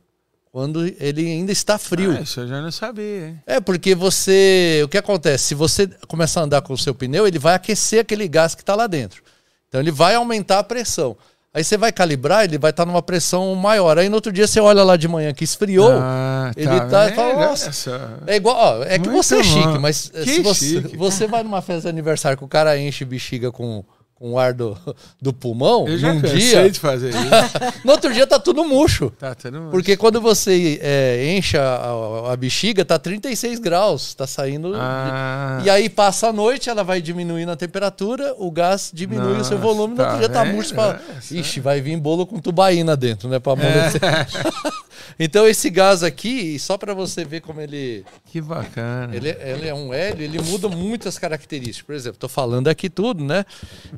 quando 0.51 0.85
ele 0.99 1.25
ainda 1.25 1.51
está 1.51 1.77
frio. 1.77 2.11
Ah, 2.17 2.21
isso 2.21 2.39
eu 2.39 2.47
já 2.47 2.61
não 2.61 2.71
sabia, 2.71 3.27
hein? 3.27 3.43
É, 3.45 3.59
porque 3.59 3.93
você. 3.93 4.81
O 4.83 4.87
que 4.87 4.97
acontece? 4.97 5.45
Se 5.45 5.55
você 5.55 5.87
começar 6.07 6.41
a 6.41 6.43
andar 6.43 6.61
com 6.61 6.73
o 6.73 6.77
seu 6.77 6.95
pneu, 6.95 7.27
ele 7.27 7.37
vai 7.37 7.53
aquecer 7.53 8.01
aquele 8.01 8.27
gás 8.27 8.55
que 8.55 8.61
está 8.61 8.75
lá 8.75 8.87
dentro. 8.87 9.21
Então 9.67 9.81
ele 9.81 9.91
vai 9.91 10.15
aumentar 10.15 10.59
a 10.59 10.63
pressão. 10.63 11.17
Aí 11.57 11.63
você 11.63 11.75
vai 11.75 11.91
calibrar, 11.91 12.43
ele 12.43 12.59
vai 12.59 12.69
estar 12.69 12.85
numa 12.85 13.01
pressão 13.01 13.55
maior. 13.55 13.97
Aí 13.97 14.07
no 14.09 14.15
outro 14.15 14.31
dia 14.31 14.45
você 14.45 14.59
olha 14.59 14.83
lá 14.83 14.95
de 14.95 15.07
manhã 15.07 15.33
que 15.33 15.43
esfriou. 15.43 15.89
Ah, 15.91 16.51
ele 16.55 16.79
tá- 16.81 17.11
fala, 17.15 17.29
vendo? 17.35 17.39
"Nossa, 17.49 17.69
Essa- 17.69 18.11
É 18.27 18.35
igual, 18.35 18.55
ó, 18.55 18.83
é 18.83 18.99
que 18.99 19.09
Muito 19.09 19.23
você 19.23 19.37
é 19.39 19.43
chique, 19.43 19.65
bom. 19.67 19.79
mas 19.79 20.09
Que 20.09 20.23
se 20.25 20.41
você, 20.43 20.65
chique. 20.83 20.95
você 20.95 21.25
vai 21.25 21.41
numa 21.41 21.59
festa 21.63 21.81
de 21.81 21.87
aniversário 21.89 22.37
que 22.37 22.43
o 22.43 22.47
cara 22.47 22.77
enche 22.77 23.03
bexiga 23.03 23.51
com, 23.51 23.83
com 24.19 24.31
o 24.31 24.39
ar 24.39 24.51
do, 24.53 24.75
do 25.21 25.31
pulmão, 25.31 25.87
Eu 25.87 25.97
já 25.97 26.13
cansei 26.19 26.37
dia, 26.39 26.69
de 26.71 26.79
fazer 26.79 27.09
isso. 27.09 27.19
no 27.85 27.91
outro 27.91 28.11
dia 28.13 28.25
tá 28.25 28.39
tudo 28.39 28.63
murcho. 28.65 29.11
tá, 29.11 29.35
todo 29.35 29.53
mundo. 29.59 29.69
Porque 29.71 29.95
quando 29.95 30.19
você 30.19 30.79
é, 30.81 31.35
enche 31.37 31.57
a, 31.57 32.31
a- 32.31 32.35
bexiga, 32.35 32.83
tá 32.83 32.97
36 32.97 33.59
graus, 33.59 34.13
tá 34.15 34.25
saindo. 34.25 34.73
Ah, 34.75 35.61
E 35.63 35.69
aí 35.69 35.87
passa 35.89 36.29
a 36.29 36.33
noite, 36.33 36.69
ela 36.69 36.83
vai 36.83 37.01
diminuindo 37.01 37.51
a 37.51 37.55
temperatura, 37.55 38.33
o 38.37 38.49
gás 38.49 38.89
diminui 38.93 39.39
o 39.39 39.43
seu 39.43 39.57
Nossa, 39.57 39.67
volume, 39.73 39.95
no 39.95 40.01
outro 40.01 40.13
tá 40.13 40.17
dia 40.19 40.29
tá 40.29 40.45
murcho. 40.45 40.73
Fala, 40.73 40.99
Essa- 41.17 41.35
Ixi, 41.35 41.59
vai 41.59 41.79
vir 41.81 41.97
bolo 41.99 42.25
com 42.25 42.39
tubaína 42.39 42.95
dentro, 42.97 43.29
né? 43.29 43.39
Pra 43.39 43.53
amolecer. 43.53 44.01
então 45.19 45.47
esse 45.47 45.69
gás 45.69 46.03
aqui, 46.03 46.57
só 46.59 46.77
pra 46.77 46.93
você 46.93 47.23
ver 47.23 47.41
como 47.41 47.61
ele, 47.61 48.05
que 48.25 48.41
bacana. 48.41 49.15
ele, 49.15 49.29
ele 49.29 49.67
é 49.67 49.73
um 49.73 49.93
hélio, 49.93 50.23
ele 50.23 50.41
muda 50.41 50.67
muitas 50.67 51.17
características. 51.17 51.85
Por 51.85 51.95
exemplo, 51.95 52.19
tô 52.19 52.27
falando 52.27 52.67
aqui 52.67 52.89
tudo, 52.89 53.23
né? 53.23 53.45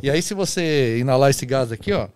E 0.02 0.10
aí 0.10 0.22
se 0.22 0.34
você 0.34 0.98
inalar 1.00 1.30
esse 1.30 1.46
gás 1.46 1.72
aqui, 1.72 1.92
ó, 1.92 2.08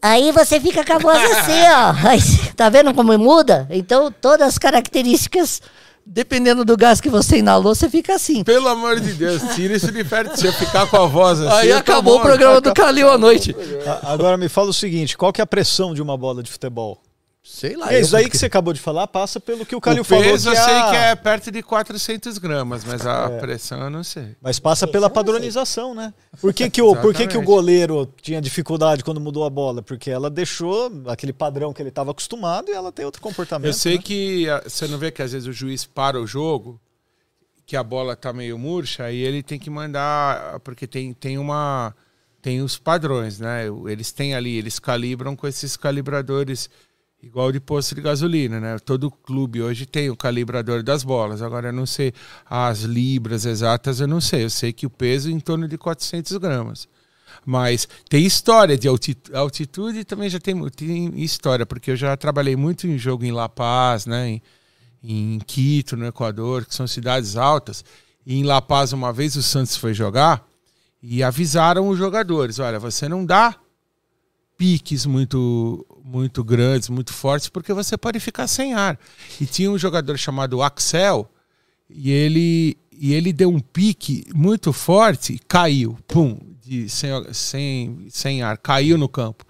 Aí 0.00 0.30
você 0.32 0.60
fica 0.60 0.84
com 0.84 0.92
a 0.92 0.98
voz 0.98 1.22
assim, 1.32 1.60
ó. 1.62 2.08
Aí, 2.08 2.20
tá 2.54 2.68
vendo 2.68 2.94
como 2.94 3.16
muda? 3.18 3.66
Então, 3.70 4.12
todas 4.12 4.48
as 4.48 4.58
características, 4.58 5.60
dependendo 6.06 6.64
do 6.64 6.76
gás 6.76 7.00
que 7.00 7.10
você 7.10 7.38
inalou, 7.38 7.74
você 7.74 7.88
fica 7.88 8.14
assim. 8.14 8.44
Pelo 8.44 8.68
amor 8.68 9.00
de 9.00 9.12
Deus, 9.12 9.42
tira 9.54 9.74
isso 9.74 9.90
de 9.90 10.04
perto. 10.04 10.38
Se 10.38 10.46
eu 10.46 10.52
ficar 10.52 10.86
com 10.86 10.96
a 10.96 11.06
voz 11.06 11.40
assim. 11.40 11.68
aí 11.68 11.72
acabou 11.72 12.18
o 12.18 12.20
programa 12.20 12.60
do 12.60 12.72
Calil 12.72 13.10
à 13.10 13.18
noite. 13.18 13.54
Agora 14.02 14.36
me 14.36 14.48
fala 14.48 14.70
o 14.70 14.74
seguinte: 14.74 15.16
qual 15.16 15.32
que 15.32 15.40
é 15.40 15.44
a 15.44 15.46
pressão 15.46 15.92
de 15.92 16.00
uma 16.00 16.16
bola 16.16 16.42
de 16.42 16.50
futebol? 16.50 17.00
Sei 17.50 17.74
lá. 17.74 17.90
É 17.90 17.96
eu- 17.96 18.02
isso 18.02 18.14
aí 18.14 18.28
que 18.28 18.36
você 18.36 18.44
acabou 18.44 18.74
de 18.74 18.78
falar 18.78 19.06
passa 19.06 19.40
pelo 19.40 19.64
que 19.64 19.74
o 19.74 19.80
Calil 19.80 20.02
O 20.02 20.04
falou. 20.04 20.22
peso 20.22 20.50
que 20.50 20.56
eu 20.56 20.62
sei 20.62 20.74
a- 20.74 20.90
que 20.90 20.96
é 20.96 21.14
perto 21.16 21.50
de 21.50 21.62
400 21.62 22.36
gramas, 22.36 22.84
mas 22.84 23.06
a 23.06 23.30
pressão 23.30 23.80
eu 23.80 23.88
não 23.88 24.04
sei. 24.04 24.36
Mas 24.42 24.58
passa 24.58 24.86
pela 24.86 25.08
padronização, 25.08 25.94
né? 25.94 26.12
Por 26.42 26.52
que, 26.52 26.68
que, 26.68 26.82
o, 26.82 26.94
por 26.94 27.14
que, 27.14 27.26
que 27.26 27.38
o 27.38 27.42
goleiro 27.42 28.06
tinha 28.20 28.38
dificuldade 28.38 29.02
quando 29.02 29.18
mudou 29.18 29.46
a 29.46 29.50
bola? 29.50 29.82
Porque 29.82 30.10
ela 30.10 30.28
deixou 30.28 30.92
aquele 31.06 31.32
padrão 31.32 31.72
que 31.72 31.80
ele 31.80 31.88
estava 31.88 32.10
acostumado 32.10 32.70
e 32.70 32.74
ela 32.74 32.92
tem 32.92 33.06
outro 33.06 33.22
comportamento. 33.22 33.66
Eu 33.66 33.72
sei 33.72 33.96
né? 33.96 34.02
que 34.04 34.46
ah, 34.50 34.62
você 34.66 34.86
não 34.86 34.98
vê 34.98 35.10
que 35.10 35.22
às 35.22 35.32
vezes 35.32 35.48
o 35.48 35.52
juiz 35.52 35.86
para 35.86 36.20
o 36.20 36.26
jogo, 36.26 36.78
que 37.64 37.76
a 37.78 37.82
bola 37.82 38.14
tá 38.14 38.30
meio 38.30 38.58
murcha, 38.58 39.04
aí 39.04 39.16
ele 39.18 39.42
tem 39.42 39.58
que 39.58 39.70
mandar, 39.70 40.60
porque 40.60 40.86
tem, 40.86 41.14
tem 41.14 41.38
uma 41.38 41.94
tem 42.42 42.62
os 42.62 42.78
padrões, 42.78 43.40
né? 43.40 43.64
Eles 43.86 44.12
têm 44.12 44.34
ali, 44.34 44.56
eles 44.56 44.78
calibram 44.78 45.34
com 45.34 45.46
esses 45.48 45.76
calibradores 45.76 46.70
igual 47.22 47.50
de 47.50 47.60
posto 47.60 47.94
de 47.94 48.00
gasolina, 48.00 48.60
né? 48.60 48.78
Todo 48.78 49.10
clube 49.10 49.60
hoje 49.62 49.86
tem 49.86 50.10
o 50.10 50.16
calibrador 50.16 50.82
das 50.82 51.02
bolas. 51.02 51.42
Agora 51.42 51.68
eu 51.68 51.72
não 51.72 51.86
sei 51.86 52.12
as 52.48 52.80
libras 52.80 53.44
exatas, 53.44 54.00
eu 54.00 54.06
não 54.06 54.20
sei. 54.20 54.44
Eu 54.44 54.50
sei 54.50 54.72
que 54.72 54.86
o 54.86 54.90
peso 54.90 55.28
é 55.28 55.32
em 55.32 55.40
torno 55.40 55.66
de 55.66 55.76
400 55.76 56.36
gramas. 56.38 56.88
Mas 57.44 57.88
tem 58.08 58.24
história 58.24 58.76
de 58.76 58.88
altitude, 58.88 59.36
altitude 59.36 60.04
também 60.04 60.28
já 60.28 60.38
tem, 60.38 60.68
tem 60.70 61.20
história, 61.22 61.64
porque 61.64 61.92
eu 61.92 61.96
já 61.96 62.16
trabalhei 62.16 62.56
muito 62.56 62.86
em 62.86 62.98
jogo 62.98 63.24
em 63.24 63.32
La 63.32 63.48
Paz, 63.48 64.06
né? 64.06 64.28
Em, 64.28 64.42
em 65.02 65.38
Quito, 65.40 65.96
no 65.96 66.06
Equador, 66.06 66.64
que 66.64 66.74
são 66.74 66.86
cidades 66.86 67.36
altas. 67.36 67.84
E 68.24 68.36
em 68.38 68.44
La 68.44 68.60
Paz, 68.60 68.92
uma 68.92 69.12
vez 69.12 69.36
o 69.36 69.42
Santos 69.42 69.76
foi 69.76 69.94
jogar 69.94 70.46
e 71.02 71.22
avisaram 71.22 71.88
os 71.88 71.98
jogadores: 71.98 72.58
olha, 72.58 72.78
você 72.78 73.08
não 73.08 73.24
dá 73.24 73.56
piques 74.58 75.06
muito 75.06 75.86
muito 76.04 76.42
grandes, 76.42 76.88
muito 76.88 77.12
fortes, 77.12 77.48
porque 77.48 77.72
você 77.72 77.96
pode 77.96 78.18
ficar 78.18 78.46
sem 78.46 78.74
ar. 78.74 78.98
E 79.38 79.46
tinha 79.46 79.70
um 79.70 79.78
jogador 79.78 80.16
chamado 80.16 80.62
Axel 80.62 81.30
e 81.88 82.10
ele 82.10 82.76
e 83.00 83.14
ele 83.14 83.32
deu 83.32 83.48
um 83.48 83.60
pique 83.60 84.24
muito 84.34 84.72
forte, 84.72 85.40
caiu, 85.46 85.96
pum, 86.08 86.36
de, 86.60 86.88
sem, 86.88 87.10
sem, 87.32 88.06
sem 88.10 88.42
ar, 88.42 88.58
caiu 88.58 88.98
no 88.98 89.08
campo. 89.08 89.44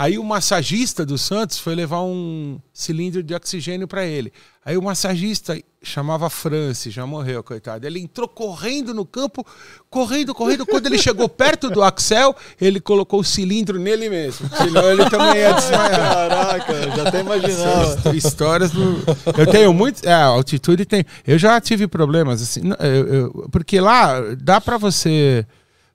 Aí 0.00 0.16
o 0.16 0.22
massagista 0.22 1.04
do 1.04 1.18
Santos 1.18 1.58
foi 1.58 1.74
levar 1.74 2.02
um 2.02 2.60
cilindro 2.72 3.20
de 3.20 3.34
oxigênio 3.34 3.88
para 3.88 4.06
ele. 4.06 4.32
Aí 4.64 4.76
o 4.76 4.82
massagista 4.82 5.60
chamava 5.82 6.30
Francis, 6.30 6.94
já 6.94 7.04
morreu, 7.04 7.42
coitado. 7.42 7.84
Ele 7.84 7.98
entrou 7.98 8.28
correndo 8.28 8.94
no 8.94 9.04
campo, 9.04 9.44
correndo, 9.90 10.32
correndo. 10.36 10.64
Quando 10.64 10.86
ele 10.86 10.98
chegou 10.98 11.28
perto 11.28 11.68
do 11.68 11.82
Axel, 11.82 12.36
ele 12.60 12.78
colocou 12.78 13.18
o 13.18 13.24
cilindro 13.24 13.76
nele 13.76 14.08
mesmo. 14.08 14.48
Senão 14.56 14.88
ele 14.88 15.10
também 15.10 15.40
ia 15.40 15.52
desmaiar. 15.54 15.90
Caraca, 16.28 16.90
já 16.96 17.08
até 17.08 17.20
imaginava. 17.20 18.16
Histórias 18.16 18.70
do. 18.70 18.98
Eu 19.36 19.46
tenho 19.50 19.74
muito. 19.74 20.06
É, 20.06 20.12
altitude 20.12 20.84
tem. 20.84 21.04
Eu 21.26 21.38
já 21.38 21.60
tive 21.60 21.88
problemas, 21.88 22.40
assim. 22.40 22.60
eu- 22.78 23.14
eu- 23.14 23.48
porque 23.50 23.80
lá 23.80 24.20
dá 24.38 24.60
pra 24.60 24.78
você. 24.78 25.44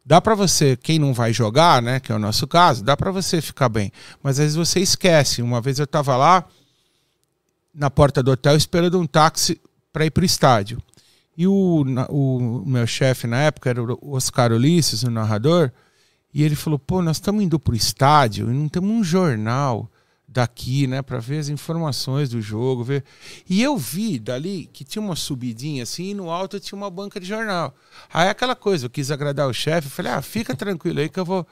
Dá 0.06 0.20
pra 0.20 0.36
você, 0.36 0.76
quem 0.76 1.00
não 1.00 1.14
vai 1.14 1.32
jogar, 1.32 1.82
né? 1.82 2.00
Que 2.00 2.12
é 2.12 2.16
o 2.16 2.20
nosso 2.20 2.46
caso, 2.46 2.84
dá 2.84 2.96
pra 2.98 3.12
você 3.12 3.42
ficar 3.42 3.70
bem. 3.70 3.92
Mas 4.22 4.40
às 4.40 4.46
vezes 4.46 4.56
você 4.56 4.80
esquece. 4.80 5.42
Uma 5.42 5.62
vez 5.62 5.80
eu 5.80 5.88
tava 5.88 6.18
lá 6.18 6.46
na 7.74 7.90
porta 7.90 8.22
do 8.22 8.32
hotel 8.32 8.56
esperando 8.56 9.00
um 9.00 9.08
táxi 9.08 9.60
para 9.92 10.06
ir 10.06 10.12
pro 10.12 10.26
estádio. 10.26 10.82
E 11.38 11.48
o, 11.48 11.84
o 12.10 12.64
meu 12.66 12.86
chefe 12.86 13.28
na 13.28 13.42
época 13.44 13.70
era 13.70 13.82
o 13.82 14.14
Oscar 14.14 14.52
Ulisses, 14.52 15.04
o 15.04 15.10
narrador, 15.10 15.72
e 16.34 16.44
ele 16.44 16.56
falou: 16.56 16.78
pô, 16.78 17.02
nós 17.02 17.18
estamos 17.18 17.44
indo 17.44 17.60
pro 17.60 17.76
estádio 17.76 18.52
e 18.52 18.54
não 18.54 18.68
temos 18.68 18.90
um 18.90 19.04
jornal 19.04 19.90
daqui, 20.34 20.88
né, 20.88 21.04
para 21.04 21.20
ver 21.20 21.38
as 21.38 21.48
informações 21.48 22.30
do 22.30 22.42
jogo, 22.42 22.84
ver. 22.84 23.04
E 23.48 23.62
eu 23.62 23.78
vi 23.78 24.18
dali 24.18 24.68
que 24.74 24.84
tinha 24.84 25.02
uma 25.02 25.16
subidinha 25.16 25.84
assim, 25.84 26.10
e 26.10 26.14
no 26.14 26.32
alto 26.32 26.60
tinha 26.60 26.76
uma 26.76 26.90
banca 26.90 27.20
de 27.20 27.28
jornal. 27.28 27.76
Aí 28.12 28.28
aquela 28.28 28.56
coisa, 28.56 28.88
eu 28.88 28.90
quis 28.90 29.12
agradar 29.12 29.48
o 29.48 29.54
chefe, 29.54 29.90
falei: 29.90 30.12
"Ah, 30.12 30.22
fica 30.22 30.56
tranquilo 30.56 31.00
aí 31.00 31.08
que 31.08 31.20
eu 31.20 31.26
vou 31.26 31.46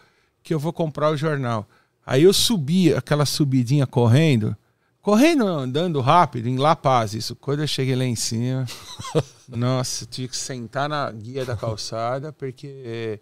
que 0.44 0.54
eu 0.54 0.60
vou 0.60 0.74
comprar 0.74 1.12
o 1.12 1.18
jornal". 1.18 1.68
Aí 2.04 2.24
eu 2.24 2.34
subi 2.34 2.92
aquela 2.92 3.26
subidinha 3.26 3.86
correndo, 3.86 4.58
correndo 5.00 5.46
não, 5.46 5.60
andando 5.60 6.02
rápido 6.02 6.48
em 6.50 6.58
La 6.58 6.76
Paz, 6.76 7.14
isso. 7.14 7.36
Quando 7.36 7.62
eu 7.62 7.68
cheguei 7.68 7.96
lá 7.96 8.04
em 8.04 8.16
cima, 8.16 8.66
nossa, 9.48 10.08
tive 10.08 10.30
que 10.30 10.38
sentar 10.38 10.90
na 10.90 11.12
guia 11.12 11.46
da 11.46 11.56
calçada 11.56 12.34
porque 12.34 12.82
é, 12.84 13.20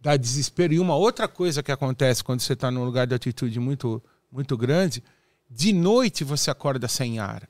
dá 0.00 0.16
desespero. 0.16 0.72
E 0.72 0.80
uma 0.80 0.96
outra 0.96 1.28
coisa 1.28 1.62
que 1.62 1.70
acontece 1.70 2.24
quando 2.24 2.40
você 2.40 2.54
está 2.54 2.70
num 2.70 2.84
lugar 2.84 3.06
de 3.06 3.12
altitude 3.12 3.60
muito, 3.60 4.02
muito 4.36 4.56
grande, 4.56 5.02
de 5.50 5.72
noite 5.72 6.22
você 6.22 6.50
acorda 6.50 6.86
sem 6.86 7.18
ar. 7.18 7.48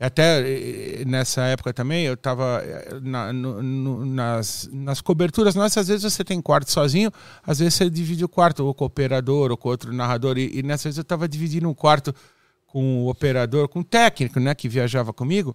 Até 0.00 0.40
eh, 0.40 1.04
nessa 1.04 1.42
época 1.42 1.72
também, 1.72 2.04
eu 2.06 2.14
estava 2.14 2.60
na, 3.02 3.32
no- 3.32 3.62
no- 3.62 4.04
nas, 4.04 4.68
nas 4.72 5.00
coberturas 5.00 5.54
nossas, 5.54 5.76
às 5.82 5.88
vezes 5.88 6.02
você 6.12 6.24
tem 6.24 6.40
quarto 6.42 6.72
sozinho, 6.72 7.12
às 7.46 7.60
vezes 7.60 7.74
você 7.74 7.88
divide 7.88 8.24
o 8.24 8.28
quarto 8.28 8.64
ou 8.66 8.74
com 8.74 8.82
o 8.84 8.86
operador 8.88 9.52
ou 9.52 9.56
com 9.56 9.68
outro 9.68 9.92
narrador. 9.92 10.38
E, 10.38 10.58
e 10.58 10.62
nessa 10.62 10.84
vez 10.84 10.96
eu 10.96 11.02
estava 11.02 11.28
dividindo 11.28 11.68
um 11.68 11.74
quarto 11.74 12.12
com 12.66 13.04
o 13.04 13.08
operador, 13.08 13.68
com 13.68 13.78
o 13.80 13.84
técnico, 13.84 14.40
né, 14.40 14.54
que 14.56 14.68
viajava 14.68 15.12
comigo. 15.12 15.54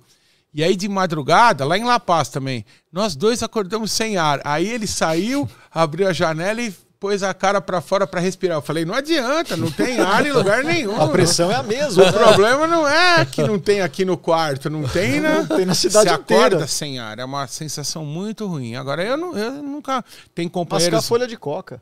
E 0.54 0.64
aí 0.64 0.78
de 0.78 0.88
madrugada, 0.88 1.66
lá 1.66 1.78
em 1.78 1.84
La 1.84 2.00
Paz 2.00 2.30
também, 2.30 2.64
nós 2.90 3.18
dois 3.18 3.44
acordamos 3.44 3.92
sem 3.92 4.16
ar. 4.16 4.40
Aí 4.46 4.66
ele 4.70 4.88
saiu, 4.88 5.50
abriu 5.70 6.08
a 6.08 6.14
janela 6.14 6.62
e 6.62 6.74
pôs 7.00 7.24
a 7.24 7.34
cara 7.34 7.62
pra 7.62 7.82
fora 7.82 8.08
pra 8.08 8.20
respirar. 8.20 8.58
Eu 8.58 8.62
falei, 8.62 8.86
não 8.86 8.94
adianta, 8.94 9.56
não 9.56 9.72
tem 9.72 10.00
ar 10.02 10.26
em 10.26 10.32
lugar 10.32 10.64
nenhum. 10.64 11.00
A 11.02 11.08
pressão 11.08 11.52
é 11.52 11.56
a 11.56 11.64
mesma. 11.64 12.10
O 12.10 12.14
problema 12.14 12.68
não 12.68 12.88
é 12.88 13.26
que 13.26 13.42
não 13.44 13.60
tem 13.60 13.82
aqui 13.82 14.04
no 14.04 14.18
quarto, 14.18 14.70
não 14.70 14.88
tem 14.88 15.20
na, 15.20 15.46
Tem 15.46 15.66
na 15.66 15.74
cidade 15.74 16.10
Você 16.10 16.16
acorda 16.16 16.46
inteira. 16.48 16.68
sem 16.68 17.00
ar, 17.00 17.20
é 17.20 17.26
uma 17.26 17.48
sensação 17.48 18.06
muito 18.06 18.46
ruim. 18.48 18.76
Agora, 18.76 19.04
eu, 19.04 19.18
não, 19.18 19.38
eu 19.38 19.52
nunca... 19.64 20.04
Tem 20.34 20.46
Mascar 20.46 20.54
companheiros... 20.54 21.08
folha 21.08 21.28
de 21.28 21.38
coca. 21.38 21.82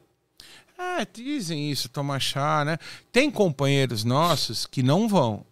É, 0.78 1.06
dizem 1.12 1.72
isso, 1.72 1.88
tomar 1.88 2.20
chá, 2.20 2.66
né? 2.66 2.78
Tem 3.12 3.32
companheiros 3.32 4.04
nossos 4.04 4.66
que 4.66 4.84
não 4.84 5.08
vão. 5.08 5.46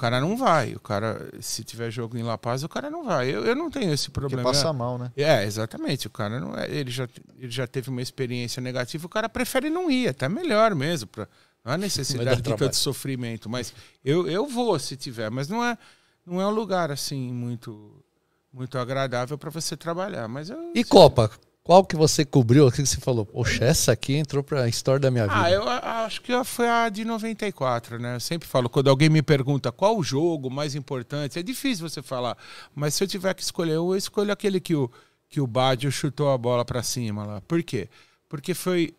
O 0.00 0.08
cara 0.08 0.18
não 0.18 0.34
vai. 0.34 0.72
O 0.74 0.80
cara, 0.80 1.30
se 1.42 1.62
tiver 1.62 1.90
jogo 1.90 2.16
em 2.16 2.22
La 2.22 2.38
Paz, 2.38 2.64
o 2.64 2.68
cara 2.70 2.88
não 2.88 3.04
vai. 3.04 3.28
Eu, 3.28 3.44
eu 3.44 3.54
não 3.54 3.70
tenho 3.70 3.92
esse 3.92 4.10
Porque 4.10 4.28
problema. 4.30 4.50
passa 4.50 4.72
mal, 4.72 4.96
né? 4.96 5.12
É, 5.14 5.44
exatamente. 5.44 6.06
O 6.06 6.10
cara 6.10 6.40
não 6.40 6.56
é, 6.56 6.70
ele 6.70 6.90
já, 6.90 7.06
ele 7.36 7.50
já 7.50 7.66
teve 7.66 7.90
uma 7.90 8.00
experiência 8.00 8.62
negativa, 8.62 9.04
o 9.04 9.10
cara 9.10 9.28
prefere 9.28 9.68
não 9.68 9.90
ir, 9.90 10.08
até 10.08 10.26
melhor 10.26 10.74
mesmo. 10.74 11.06
Pra, 11.06 11.28
não 11.62 11.74
há 11.74 11.76
necessidade 11.76 12.36
de 12.36 12.42
trabalho. 12.42 12.64
tanto 12.70 12.76
sofrimento. 12.76 13.50
Mas 13.50 13.74
eu, 14.02 14.26
eu 14.26 14.46
vou 14.46 14.78
se 14.78 14.96
tiver, 14.96 15.30
mas 15.30 15.48
não 15.48 15.62
é, 15.62 15.76
não 16.24 16.40
é 16.40 16.46
um 16.46 16.50
lugar 16.50 16.90
assim 16.90 17.30
muito, 17.30 18.02
muito 18.50 18.78
agradável 18.78 19.36
para 19.36 19.50
você 19.50 19.76
trabalhar. 19.76 20.26
Mas 20.28 20.48
eu, 20.48 20.72
E 20.74 20.82
Copa? 20.82 21.30
Qual 21.62 21.84
que 21.84 21.94
você 21.94 22.24
cobriu? 22.24 22.66
O 22.66 22.72
que 22.72 22.84
você 22.84 22.98
falou? 23.00 23.26
Poxa, 23.26 23.64
essa 23.64 23.92
aqui 23.92 24.14
entrou 24.14 24.42
pra 24.42 24.68
história 24.68 24.98
da 24.98 25.10
minha 25.10 25.26
vida. 25.26 25.42
Ah, 25.42 25.50
eu 25.50 25.68
acho 25.68 26.22
que 26.22 26.32
foi 26.44 26.68
a 26.68 26.88
de 26.88 27.04
94, 27.04 27.98
né? 27.98 28.16
Eu 28.16 28.20
sempre 28.20 28.48
falo, 28.48 28.68
quando 28.68 28.88
alguém 28.88 29.08
me 29.08 29.22
pergunta 29.22 29.70
qual 29.70 29.96
o 29.96 30.02
jogo 30.02 30.50
mais 30.50 30.74
importante, 30.74 31.38
é 31.38 31.42
difícil 31.42 31.88
você 31.88 32.02
falar, 32.02 32.36
mas 32.74 32.94
se 32.94 33.04
eu 33.04 33.08
tiver 33.08 33.34
que 33.34 33.42
escolher, 33.42 33.74
eu 33.74 33.94
escolho 33.94 34.32
aquele 34.32 34.58
que 34.58 34.74
o, 34.74 34.90
que 35.28 35.40
o 35.40 35.46
Badio 35.46 35.92
chutou 35.92 36.30
a 36.30 36.38
bola 36.38 36.64
pra 36.64 36.82
cima 36.82 37.24
lá. 37.24 37.40
Por 37.42 37.62
quê? 37.62 37.88
Porque 38.28 38.54
foi 38.54 38.94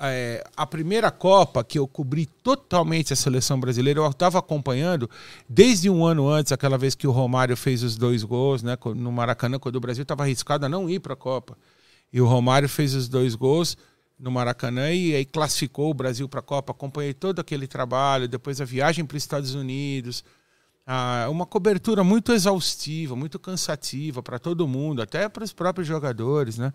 é, 0.00 0.42
a 0.56 0.66
primeira 0.66 1.10
Copa 1.10 1.62
que 1.62 1.78
eu 1.78 1.86
cobri 1.86 2.24
totalmente 2.24 3.12
a 3.12 3.16
seleção 3.16 3.60
brasileira, 3.60 4.00
eu 4.00 4.08
estava 4.08 4.38
acompanhando 4.38 5.08
desde 5.48 5.90
um 5.90 6.04
ano 6.04 6.28
antes, 6.28 6.52
aquela 6.52 6.78
vez 6.78 6.94
que 6.94 7.06
o 7.06 7.10
Romário 7.10 7.56
fez 7.56 7.82
os 7.82 7.96
dois 7.96 8.24
gols 8.24 8.62
né, 8.62 8.78
no 8.96 9.12
Maracanã, 9.12 9.58
quando 9.58 9.76
o 9.76 9.80
Brasil 9.80 10.02
estava 10.02 10.22
arriscado 10.22 10.64
a 10.64 10.68
não 10.68 10.88
ir 10.88 11.00
para 11.00 11.12
a 11.12 11.16
Copa. 11.16 11.56
E 12.10 12.20
o 12.20 12.26
Romário 12.26 12.68
fez 12.68 12.94
os 12.94 13.08
dois 13.08 13.34
gols 13.34 13.76
no 14.18 14.30
Maracanã 14.30 14.90
e 14.90 15.14
aí 15.14 15.24
classificou 15.24 15.90
o 15.90 15.94
Brasil 15.94 16.28
para 16.28 16.40
a 16.40 16.42
Copa. 16.42 16.72
Acompanhei 16.72 17.12
todo 17.12 17.38
aquele 17.38 17.66
trabalho, 17.66 18.26
depois 18.26 18.60
a 18.60 18.64
viagem 18.64 19.04
para 19.04 19.16
os 19.16 19.22
Estados 19.22 19.54
Unidos. 19.54 20.24
Ah, 20.86 21.28
uma 21.30 21.44
cobertura 21.46 22.02
muito 22.02 22.32
exaustiva, 22.32 23.14
muito 23.14 23.38
cansativa 23.38 24.22
para 24.22 24.38
todo 24.38 24.66
mundo, 24.66 25.02
até 25.02 25.28
para 25.28 25.44
os 25.44 25.52
próprios 25.52 25.86
jogadores, 25.86 26.58
né? 26.58 26.72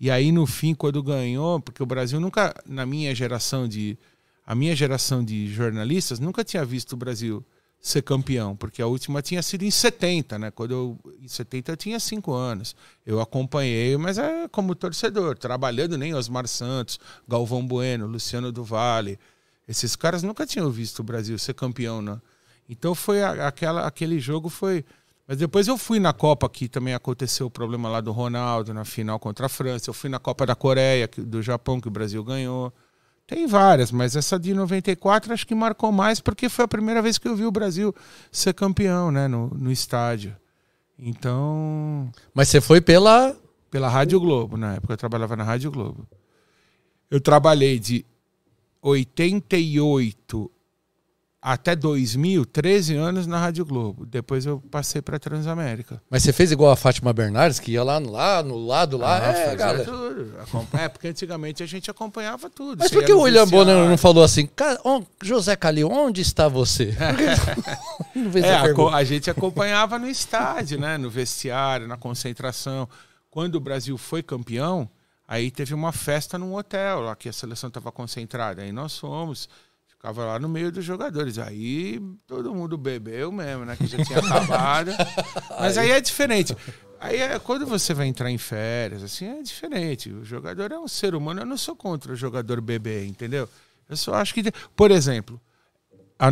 E 0.00 0.10
aí 0.10 0.30
no 0.30 0.46
fim, 0.46 0.74
quando 0.74 1.02
ganhou, 1.02 1.60
porque 1.60 1.82
o 1.82 1.86
Brasil 1.86 2.20
nunca, 2.20 2.54
na 2.66 2.86
minha 2.86 3.14
geração 3.14 3.66
de, 3.66 3.98
a 4.46 4.54
minha 4.54 4.74
geração 4.74 5.24
de 5.24 5.52
jornalistas 5.52 6.18
nunca 6.20 6.44
tinha 6.44 6.64
visto 6.64 6.92
o 6.92 6.96
Brasil 6.96 7.44
ser 7.80 8.02
campeão, 8.02 8.56
porque 8.56 8.82
a 8.82 8.86
última 8.86 9.22
tinha 9.22 9.42
sido 9.42 9.62
em 9.62 9.70
70, 9.70 10.38
né? 10.38 10.50
Quando 10.50 10.72
eu, 10.72 10.98
em 11.22 11.28
70 11.28 11.72
eu 11.72 11.76
tinha 11.76 12.00
cinco 12.00 12.32
anos. 12.32 12.74
Eu 13.06 13.20
acompanhei, 13.20 13.96
mas 13.96 14.18
é 14.18 14.48
como 14.48 14.74
torcedor, 14.74 15.38
trabalhando 15.38 15.96
nem 15.96 16.14
Osmar 16.14 16.48
Santos, 16.48 16.98
Galvão 17.26 17.64
Bueno, 17.64 18.06
Luciano 18.06 18.50
do 18.50 18.64
Vale. 18.64 19.18
Esses 19.66 19.94
caras 19.94 20.22
nunca 20.22 20.46
tinham 20.46 20.70
visto 20.70 21.00
o 21.00 21.04
Brasil 21.04 21.38
ser 21.38 21.54
campeão, 21.54 22.02
né? 22.02 22.20
Então 22.68 22.94
foi 22.94 23.22
aquela, 23.22 23.86
aquele 23.86 24.18
jogo 24.18 24.48
foi. 24.48 24.84
Mas 25.28 25.36
depois 25.36 25.68
eu 25.68 25.76
fui 25.76 26.00
na 26.00 26.14
Copa 26.14 26.48
que 26.48 26.70
também 26.70 26.94
aconteceu 26.94 27.48
o 27.48 27.50
problema 27.50 27.86
lá 27.86 28.00
do 28.00 28.10
Ronaldo 28.12 28.72
na 28.72 28.82
final 28.86 29.18
contra 29.18 29.44
a 29.44 29.48
França. 29.48 29.90
Eu 29.90 29.94
fui 29.94 30.08
na 30.08 30.18
Copa 30.18 30.46
da 30.46 30.54
Coreia, 30.54 31.06
do 31.18 31.42
Japão, 31.42 31.78
que 31.78 31.86
o 31.86 31.90
Brasil 31.90 32.24
ganhou. 32.24 32.72
Tem 33.26 33.46
várias, 33.46 33.92
mas 33.92 34.16
essa 34.16 34.38
de 34.38 34.54
94 34.54 35.34
acho 35.34 35.46
que 35.46 35.54
marcou 35.54 35.92
mais 35.92 36.18
porque 36.18 36.48
foi 36.48 36.64
a 36.64 36.68
primeira 36.68 37.02
vez 37.02 37.18
que 37.18 37.28
eu 37.28 37.36
vi 37.36 37.44
o 37.44 37.50
Brasil 37.50 37.94
ser 38.32 38.54
campeão, 38.54 39.10
né, 39.10 39.28
no, 39.28 39.48
no 39.48 39.70
estádio. 39.70 40.34
Então, 40.98 42.10
Mas 42.32 42.48
você 42.48 42.58
foi 42.58 42.80
pela. 42.80 43.36
pela 43.70 43.88
Rádio 43.88 44.18
Globo, 44.18 44.56
na 44.56 44.76
época 44.76 44.94
eu 44.94 44.96
trabalhava 44.96 45.36
na 45.36 45.44
Rádio 45.44 45.70
Globo. 45.70 46.08
Eu 47.10 47.20
trabalhei 47.20 47.78
de 47.78 48.02
88 48.80 50.50
até 51.52 51.74
2000, 51.74 52.44
13 52.44 52.94
anos 52.96 53.26
na 53.26 53.38
Rádio 53.38 53.64
Globo. 53.64 54.04
Depois 54.04 54.44
eu 54.44 54.60
passei 54.70 55.00
para 55.00 55.18
Transamérica. 55.18 56.02
Mas 56.10 56.22
você 56.22 56.32
fez 56.32 56.52
igual 56.52 56.70
a 56.70 56.76
Fátima 56.76 57.12
Bernardes, 57.12 57.58
que 57.58 57.72
ia 57.72 57.82
lá, 57.82 57.98
no- 57.98 58.10
lá 58.12 58.42
no 58.42 58.56
lado 58.58 58.96
lá. 58.98 59.18
Ah, 59.18 59.28
é, 59.30 59.32
fazia 59.44 59.54
galera. 59.54 59.84
tudo. 59.84 60.34
É, 60.78 60.88
porque 60.88 61.08
antigamente 61.08 61.62
a 61.62 61.66
gente 61.66 61.90
acompanhava 61.90 62.50
tudo. 62.50 62.78
Mas 62.80 62.90
Você 62.90 62.96
por 62.96 63.04
que 63.04 63.12
o 63.12 63.20
William 63.22 63.46
Bonner 63.48 63.88
não 63.88 63.96
falou 63.96 64.22
assim, 64.22 64.46
"Ca- 64.46 64.78
ó, 64.84 65.00
José 65.22 65.56
Calil, 65.56 65.88
onde 65.90 66.20
está 66.20 66.48
você? 66.48 66.94
É, 68.44 68.52
a, 68.54 68.96
a 68.96 69.04
gente 69.04 69.30
acompanhava 69.30 69.98
no 69.98 70.08
estádio, 70.08 70.78
né? 70.78 70.98
No 70.98 71.08
vestiário, 71.10 71.86
na 71.86 71.96
concentração. 71.96 72.88
Quando 73.30 73.54
o 73.56 73.60
Brasil 73.60 73.96
foi 73.96 74.22
campeão, 74.22 74.88
aí 75.26 75.50
teve 75.50 75.74
uma 75.74 75.92
festa 75.92 76.38
num 76.38 76.54
hotel 76.54 77.00
lá 77.00 77.14
que 77.16 77.28
a 77.28 77.32
seleção 77.32 77.68
estava 77.68 77.92
concentrada. 77.92 78.62
Aí 78.62 78.72
nós 78.72 78.98
fomos, 78.98 79.48
ficava 79.98 80.24
lá 80.24 80.38
no 80.38 80.48
meio 80.48 80.70
dos 80.70 80.84
jogadores. 80.84 81.38
Aí 81.38 82.00
todo 82.26 82.54
mundo 82.54 82.78
bebeu 82.78 83.30
mesmo, 83.32 83.64
né? 83.64 83.76
Que 83.76 83.86
já 83.86 84.02
tinha 84.04 84.20
acabado. 84.20 84.92
Mas 85.58 85.76
aí 85.76 85.90
é 85.90 86.00
diferente. 86.00 86.56
Aí 87.00 87.16
é, 87.16 87.38
quando 87.38 87.66
você 87.66 87.92
vai 87.92 88.06
entrar 88.06 88.30
em 88.30 88.38
férias, 88.38 89.02
assim, 89.02 89.26
é 89.26 89.42
diferente. 89.42 90.10
O 90.10 90.24
jogador 90.24 90.72
é 90.72 90.78
um 90.78 90.88
ser 90.88 91.14
humano. 91.14 91.40
Eu 91.40 91.46
não 91.46 91.56
sou 91.56 91.76
contra 91.76 92.12
o 92.12 92.16
jogador 92.16 92.60
beber, 92.60 93.06
entendeu? 93.06 93.48
Eu 93.88 93.96
só 93.96 94.14
acho 94.14 94.32
que. 94.32 94.42
Por 94.74 94.90
exemplo, 94.90 95.40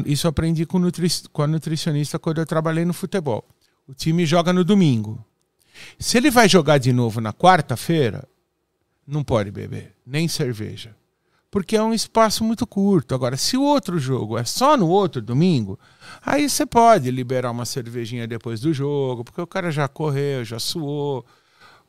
isso 0.06 0.26
eu 0.26 0.30
aprendi 0.30 0.64
com, 0.64 0.78
nutri, 0.78 1.08
com 1.32 1.42
a 1.42 1.46
nutricionista 1.46 2.18
quando 2.18 2.38
eu 2.38 2.46
trabalhei 2.46 2.84
no 2.84 2.94
futebol. 2.94 3.44
O 3.86 3.94
time 3.94 4.24
joga 4.24 4.52
no 4.52 4.64
domingo. 4.64 5.24
Se 5.98 6.16
ele 6.16 6.30
vai 6.30 6.48
jogar 6.48 6.78
de 6.78 6.92
novo 6.92 7.20
na 7.20 7.32
quarta-feira, 7.32 8.26
não 9.06 9.22
pode 9.22 9.50
beber, 9.50 9.94
nem 10.06 10.26
cerveja. 10.26 10.96
Porque 11.50 11.76
é 11.76 11.82
um 11.82 11.94
espaço 11.94 12.44
muito 12.44 12.66
curto. 12.66 13.14
Agora, 13.14 13.36
se 13.36 13.56
o 13.56 13.62
outro 13.62 13.98
jogo 13.98 14.36
é 14.36 14.44
só 14.44 14.76
no 14.76 14.88
outro 14.88 15.22
domingo, 15.22 15.78
aí 16.20 16.48
você 16.48 16.66
pode 16.66 17.10
liberar 17.10 17.50
uma 17.50 17.64
cervejinha 17.64 18.26
depois 18.26 18.60
do 18.60 18.72
jogo, 18.72 19.24
porque 19.24 19.40
o 19.40 19.46
cara 19.46 19.70
já 19.70 19.88
correu, 19.88 20.44
já 20.44 20.58
suou. 20.58 21.24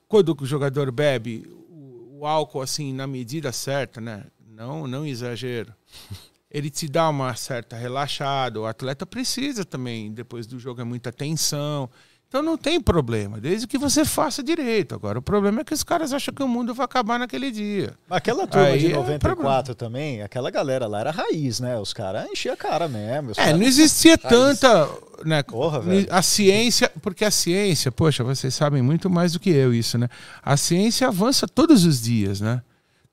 Quando 0.08 0.36
o 0.40 0.46
jogador 0.46 0.92
bebe, 0.92 1.46
o, 1.70 2.26
álcool, 2.26 2.62
assim, 2.62 2.94
na 2.94 3.06
medida 3.06 3.52
certa, 3.52 4.00
né? 4.00 4.26
Não, 4.48 4.88
não 4.88 5.06
exagero 5.06 5.74
ele 6.50 6.70
te 6.70 6.88
dá 6.88 7.10
uma 7.10 7.36
certa 7.36 7.76
relaxada. 7.76 8.60
O 8.60 8.66
atleta 8.66 9.06
precisa 9.06 9.66
também, 9.66 10.12
depois 10.12 10.48
do 10.48 10.58
jogo 10.58 10.82
é 10.82 10.84
muita 10.84 11.12
tensão. 11.12 11.90
Então 12.28 12.42
não 12.42 12.58
tem 12.58 12.82
problema, 12.82 13.40
desde 13.40 13.66
que 13.66 13.78
você 13.78 14.04
faça 14.04 14.44
direito. 14.44 14.94
Agora, 14.94 15.18
o 15.18 15.22
problema 15.22 15.62
é 15.62 15.64
que 15.64 15.74
os 15.74 15.82
caras 15.82 16.12
acham 16.12 16.34
que 16.34 16.44
o 16.44 16.48
mundo 16.48 16.74
vai 16.74 16.84
acabar 16.84 17.18
naquele 17.18 17.50
dia. 17.50 17.94
Aquela 18.10 18.46
turma 18.46 18.68
Aí 18.68 18.80
de 18.80 18.92
é 18.92 18.96
94 18.96 19.74
também, 19.74 20.22
aquela 20.22 20.52
galera 20.52 20.88
lá 20.88 21.00
era 21.00 21.12
raiz, 21.12 21.62
né? 21.62 21.80
Os 21.80 21.94
caras 21.94 22.30
enchiam 22.30 22.54
a 22.54 22.58
cara 22.58 22.90
mesmo. 22.90 23.32
É, 23.38 23.54
não 23.54 23.64
existia 23.64 24.18
tanta. 24.18 24.90
Né, 25.24 25.42
Porra, 25.42 25.80
velho. 25.80 26.06
a 26.12 26.22
ciência, 26.22 26.92
porque 27.02 27.24
a 27.24 27.32
ciência, 27.32 27.92
poxa, 27.92 28.24
vocês 28.24 28.54
sabem 28.54 28.82
muito 28.82 29.10
mais 29.10 29.32
do 29.32 29.40
que 29.40 29.50
eu 29.50 29.74
isso, 29.74 29.98
né? 29.98 30.10
A 30.44 30.58
ciência 30.58 31.08
avança 31.08 31.48
todos 31.48 31.86
os 31.86 32.02
dias, 32.02 32.42
né? 32.42 32.62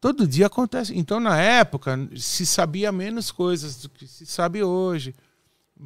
Todo 0.00 0.26
dia 0.26 0.46
acontece. 0.46 0.92
Então, 0.98 1.18
na 1.18 1.40
época, 1.40 1.98
se 2.16 2.44
sabia 2.44 2.92
menos 2.92 3.30
coisas 3.30 3.76
do 3.76 3.88
que 3.88 4.06
se 4.06 4.26
sabe 4.26 4.62
hoje. 4.62 5.14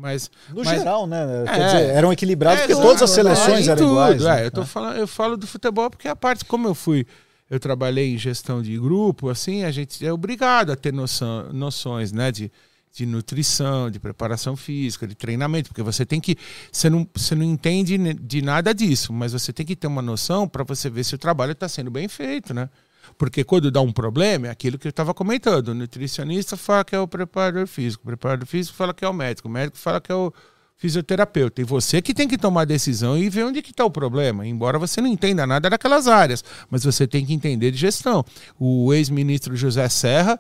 Mas. 0.00 0.30
No 0.50 0.62
mas- 0.64 0.78
geral, 0.78 1.06
né? 1.08 1.26
Quer 1.44 1.60
É. 1.60 1.64
dizer, 1.66 1.90
eram 1.90 2.12
equilibrados 2.12 2.62
É, 2.62 2.66
porque 2.68 2.80
todas 2.80 3.02
as 3.02 3.10
seleções 3.10 3.66
eram 3.66 3.82
tudo, 3.82 3.90
iguais. 3.92 4.22
né? 4.22 4.42
é, 4.42 4.46
eu, 4.46 4.50
tô 4.52 4.64
falando, 4.64 4.96
eu 4.96 5.08
falo 5.08 5.36
do 5.36 5.46
futebol 5.46 5.90
porque 5.90 6.06
a 6.06 6.14
parte, 6.14 6.44
como 6.44 6.68
eu 6.68 6.74
fui, 6.74 7.04
eu 7.50 7.58
trabalhei 7.58 8.14
em 8.14 8.18
gestão 8.18 8.62
de 8.62 8.78
grupo, 8.78 9.28
assim, 9.28 9.64
a 9.64 9.70
gente 9.72 10.06
é 10.06 10.12
obrigado 10.12 10.70
a 10.70 10.76
ter 10.76 10.92
noção, 10.92 11.52
noções, 11.52 12.12
né, 12.12 12.30
de, 12.30 12.48
de 12.92 13.06
nutrição, 13.06 13.90
de 13.90 13.98
preparação 13.98 14.56
física, 14.56 15.04
de 15.06 15.14
treinamento, 15.16 15.70
porque 15.70 15.82
você 15.82 16.06
tem 16.06 16.20
que, 16.20 16.36
você 16.70 16.88
não, 16.88 17.08
você 17.12 17.34
não 17.34 17.42
entende 17.44 17.98
de 18.14 18.40
nada 18.42 18.72
disso, 18.72 19.12
mas 19.12 19.32
você 19.32 19.52
tem 19.52 19.66
que 19.66 19.74
ter 19.74 19.86
uma 19.88 20.02
noção 20.02 20.46
para 20.46 20.62
você 20.62 20.88
ver 20.88 21.02
se 21.04 21.14
o 21.14 21.18
trabalho 21.18 21.52
está 21.52 21.68
sendo 21.68 21.90
bem 21.90 22.06
feito, 22.06 22.54
né? 22.54 22.68
Porque 23.18 23.42
quando 23.42 23.70
dá 23.70 23.80
um 23.80 23.92
problema, 23.92 24.46
é 24.46 24.50
aquilo 24.50 24.78
que 24.78 24.86
eu 24.86 24.90
estava 24.90 25.12
comentando. 25.12 25.68
O 25.68 25.74
nutricionista 25.74 26.56
fala 26.56 26.84
que 26.84 26.94
é 26.94 27.00
o 27.00 27.08
preparador 27.08 27.66
físico, 27.66 28.04
o 28.04 28.06
preparador 28.06 28.46
físico 28.46 28.76
fala 28.76 28.94
que 28.94 29.04
é 29.04 29.08
o 29.08 29.12
médico, 29.12 29.48
o 29.48 29.50
médico 29.50 29.76
fala 29.76 30.00
que 30.00 30.12
é 30.12 30.14
o 30.14 30.32
fisioterapeuta. 30.76 31.60
E 31.60 31.64
você 31.64 32.00
que 32.00 32.14
tem 32.14 32.28
que 32.28 32.38
tomar 32.38 32.62
a 32.62 32.64
decisão 32.64 33.18
e 33.18 33.28
ver 33.28 33.44
onde 33.44 33.60
que 33.60 33.72
está 33.72 33.84
o 33.84 33.90
problema. 33.90 34.46
Embora 34.46 34.78
você 34.78 35.00
não 35.00 35.08
entenda 35.08 35.44
nada 35.44 35.68
daquelas 35.68 36.06
áreas, 36.06 36.44
mas 36.70 36.84
você 36.84 37.06
tem 37.06 37.26
que 37.26 37.34
entender 37.34 37.72
de 37.72 37.76
gestão. 37.76 38.24
O 38.58 38.94
ex-ministro 38.94 39.56
José 39.56 39.88
Serra 39.88 40.38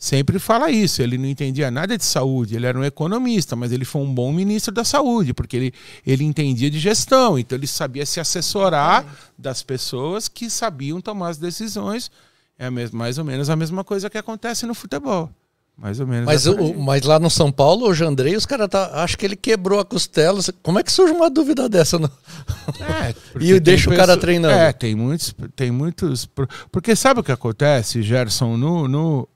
sempre 0.00 0.38
fala 0.38 0.70
isso. 0.70 1.02
Ele 1.02 1.18
não 1.18 1.26
entendia 1.26 1.70
nada 1.70 1.96
de 1.96 2.04
saúde, 2.04 2.56
ele 2.56 2.66
era 2.66 2.76
um 2.76 2.82
economista, 2.82 3.54
mas 3.54 3.70
ele 3.70 3.84
foi 3.84 4.00
um 4.02 4.12
bom 4.12 4.32
ministro 4.32 4.74
da 4.74 4.82
saúde, 4.82 5.34
porque 5.34 5.56
ele, 5.56 5.74
ele 6.04 6.24
entendia 6.24 6.70
de 6.70 6.78
gestão, 6.80 7.38
então 7.38 7.56
ele 7.56 7.66
sabia 7.66 8.06
se 8.06 8.18
assessorar 8.18 9.04
das 9.38 9.62
pessoas 9.62 10.26
que 10.26 10.48
sabiam 10.48 11.00
tomar 11.00 11.28
as 11.28 11.38
decisões 11.38 12.10
É 12.58 12.68
mais 12.70 13.18
ou 13.18 13.24
menos 13.24 13.48
a 13.50 13.56
mesma 13.56 13.84
coisa 13.84 14.08
que 14.10 14.18
acontece 14.18 14.66
no 14.66 14.74
futebol. 14.74 15.30
Mais 15.78 15.98
ou 15.98 16.06
menos. 16.06 16.26
Mas, 16.26 16.46
é 16.46 16.50
o, 16.50 16.78
mas 16.78 17.02
lá 17.04 17.18
no 17.18 17.30
São 17.30 17.50
Paulo, 17.50 17.88
o 17.88 17.94
Jandrei, 17.94 18.36
os 18.36 18.44
caras 18.44 18.68
tá, 18.68 19.02
acho 19.02 19.16
que 19.16 19.24
ele 19.24 19.34
quebrou 19.34 19.80
a 19.80 19.84
costela. 19.84 20.38
Como 20.62 20.78
é 20.78 20.82
que 20.82 20.92
surge 20.92 21.10
uma 21.14 21.30
dúvida 21.30 21.70
dessa? 21.70 21.98
No... 21.98 22.10
É, 22.80 23.14
E 23.40 23.58
deixa 23.58 23.88
o 23.88 23.96
cara 23.96 24.14
treinando. 24.14 24.52
É, 24.54 24.74
tem 24.74 24.94
muitos, 24.94 25.34
tem 25.56 25.70
muitos. 25.70 26.26
por- 26.26 26.46
Porque 26.70 26.94
sabe 26.94 27.20
o 27.20 27.24
que 27.24 27.32
acontece, 27.32 28.02
Gerson, 28.02 28.58
no, 28.58 28.86
no, 28.86 29.26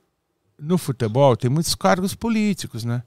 no 0.59 0.77
futebol 0.77 1.35
tem 1.35 1.49
muitos 1.49 1.75
cargos 1.75 2.15
políticos, 2.15 2.83
né? 2.83 3.03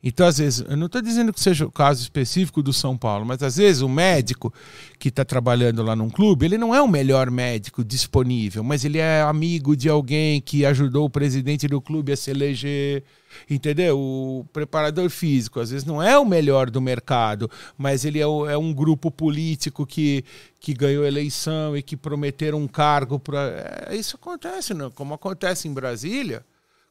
Então, 0.00 0.28
às 0.28 0.38
vezes, 0.38 0.64
eu 0.68 0.76
não 0.76 0.86
estou 0.86 1.02
dizendo 1.02 1.32
que 1.32 1.40
seja 1.40 1.66
o 1.66 1.72
caso 1.72 2.00
específico 2.00 2.62
do 2.62 2.72
São 2.72 2.96
Paulo, 2.96 3.26
mas 3.26 3.42
às 3.42 3.56
vezes 3.56 3.82
o 3.82 3.88
médico 3.88 4.54
que 4.96 5.08
está 5.08 5.24
trabalhando 5.24 5.82
lá 5.82 5.96
num 5.96 6.08
clube, 6.08 6.46
ele 6.46 6.56
não 6.56 6.72
é 6.72 6.80
o 6.80 6.86
melhor 6.86 7.32
médico 7.32 7.82
disponível, 7.84 8.62
mas 8.62 8.84
ele 8.84 8.98
é 8.98 9.22
amigo 9.22 9.76
de 9.76 9.88
alguém 9.88 10.40
que 10.40 10.64
ajudou 10.64 11.06
o 11.06 11.10
presidente 11.10 11.66
do 11.66 11.80
clube 11.80 12.12
a 12.12 12.16
se 12.16 12.30
eleger, 12.30 13.02
entendeu? 13.50 13.98
O 13.98 14.46
preparador 14.52 15.10
físico, 15.10 15.58
às 15.58 15.70
vezes, 15.72 15.84
não 15.84 16.00
é 16.00 16.16
o 16.16 16.24
melhor 16.24 16.70
do 16.70 16.80
mercado, 16.80 17.50
mas 17.76 18.04
ele 18.04 18.20
é, 18.20 18.26
o- 18.26 18.48
é 18.48 18.56
um 18.56 18.72
grupo 18.72 19.10
político 19.10 19.84
que, 19.84 20.24
que 20.60 20.74
ganhou 20.74 21.04
eleição 21.04 21.76
e 21.76 21.82
que 21.82 21.96
prometeram 21.96 22.58
um 22.60 22.68
cargo 22.68 23.18
para. 23.18 23.88
isso 23.92 24.14
acontece, 24.14 24.72
não? 24.74 24.92
como 24.92 25.12
acontece 25.12 25.66
em 25.66 25.72
Brasília, 25.74 26.44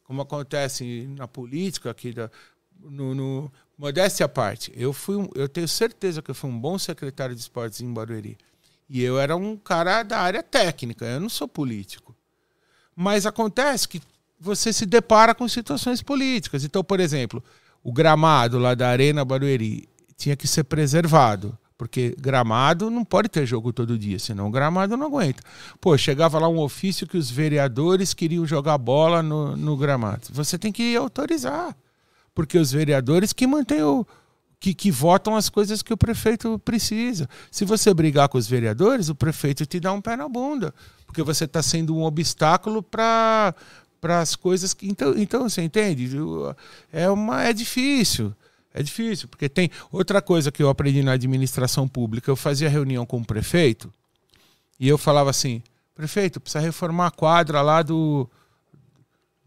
como 0.08 0.22
acontece 0.22 1.06
na 1.18 1.28
política 1.28 1.90
aqui 1.90 2.14
da 2.14 2.30
no, 2.80 3.14
no- 3.14 3.52
modéstia 3.76 4.24
à 4.24 4.28
parte, 4.28 4.72
eu 4.74 4.92
fui 4.92 5.16
um- 5.16 5.28
eu 5.34 5.48
tenho 5.48 5.68
certeza 5.68 6.22
que 6.22 6.30
eu 6.30 6.34
fui 6.34 6.48
um 6.48 6.58
bom 6.58 6.78
secretário 6.78 7.34
de 7.34 7.40
esportes 7.42 7.80
em 7.82 7.92
Barueri. 7.92 8.38
E 8.88 9.02
eu 9.02 9.18
era 9.20 9.36
um 9.36 9.54
cara 9.54 10.02
da 10.02 10.18
área 10.18 10.42
técnica, 10.42 11.04
eu 11.04 11.20
não 11.20 11.28
sou 11.28 11.46
político. 11.46 12.16
Mas 12.96 13.26
acontece 13.26 13.86
que 13.86 14.00
você 14.40 14.72
se 14.72 14.86
depara 14.86 15.34
com 15.34 15.46
situações 15.46 16.00
políticas. 16.02 16.64
Então, 16.64 16.82
por 16.82 17.00
exemplo, 17.00 17.44
o 17.84 17.92
gramado 17.92 18.58
lá 18.58 18.74
da 18.74 18.88
Arena 18.88 19.24
Barueri 19.26 19.86
tinha 20.16 20.34
que 20.36 20.48
ser 20.48 20.64
preservado. 20.64 21.56
Porque 21.78 22.14
gramado 22.18 22.90
não 22.90 23.04
pode 23.04 23.28
ter 23.28 23.46
jogo 23.46 23.72
todo 23.72 23.96
dia, 23.96 24.18
senão 24.18 24.48
o 24.48 24.50
gramado 24.50 24.96
não 24.96 25.06
aguenta. 25.06 25.42
Pô, 25.80 25.96
chegava 25.96 26.38
lá 26.38 26.48
um 26.48 26.58
ofício 26.58 27.06
que 27.06 27.16
os 27.16 27.30
vereadores 27.30 28.12
queriam 28.12 28.44
jogar 28.44 28.76
bola 28.76 29.22
no, 29.22 29.56
no 29.56 29.76
gramado. 29.76 30.22
Você 30.32 30.58
tem 30.58 30.72
que 30.72 30.96
autorizar 30.96 31.74
porque 32.38 32.56
os 32.56 32.70
vereadores 32.70 33.32
que 33.32 33.48
mantêm 33.48 33.82
o 33.82 34.06
que, 34.60 34.72
que 34.72 34.92
votam 34.92 35.34
as 35.34 35.48
coisas 35.48 35.82
que 35.82 35.92
o 35.92 35.96
prefeito 35.96 36.56
precisa. 36.60 37.28
Se 37.50 37.64
você 37.64 37.92
brigar 37.92 38.28
com 38.28 38.38
os 38.38 38.46
vereadores, 38.46 39.08
o 39.08 39.14
prefeito 39.16 39.66
te 39.66 39.80
dá 39.80 39.92
um 39.92 40.00
pé 40.00 40.14
na 40.14 40.28
bunda, 40.28 40.72
porque 41.04 41.20
você 41.20 41.46
está 41.46 41.60
sendo 41.60 41.96
um 41.96 42.04
obstáculo 42.04 42.80
para 42.80 43.52
as 44.20 44.36
coisas 44.36 44.72
que 44.72 44.88
então 44.88 45.18
então 45.18 45.48
você 45.48 45.62
entende 45.62 46.08
é 46.92 47.10
uma 47.10 47.42
é 47.42 47.52
difícil 47.52 48.32
é 48.78 48.82
difícil 48.82 49.28
porque 49.28 49.48
tem 49.48 49.70
outra 49.90 50.20
coisa 50.22 50.52
que 50.52 50.62
eu 50.62 50.68
aprendi 50.68 51.02
na 51.02 51.12
administração 51.12 51.88
pública 51.88 52.30
eu 52.30 52.36
fazia 52.36 52.68
reunião 52.68 53.04
com 53.04 53.18
o 53.18 53.24
prefeito 53.24 53.92
e 54.78 54.88
eu 54.88 54.96
falava 54.96 55.30
assim 55.30 55.62
prefeito 55.94 56.40
precisa 56.40 56.60
reformar 56.60 57.06
a 57.06 57.10
quadra 57.10 57.60
lá 57.62 57.82
do 57.82 58.28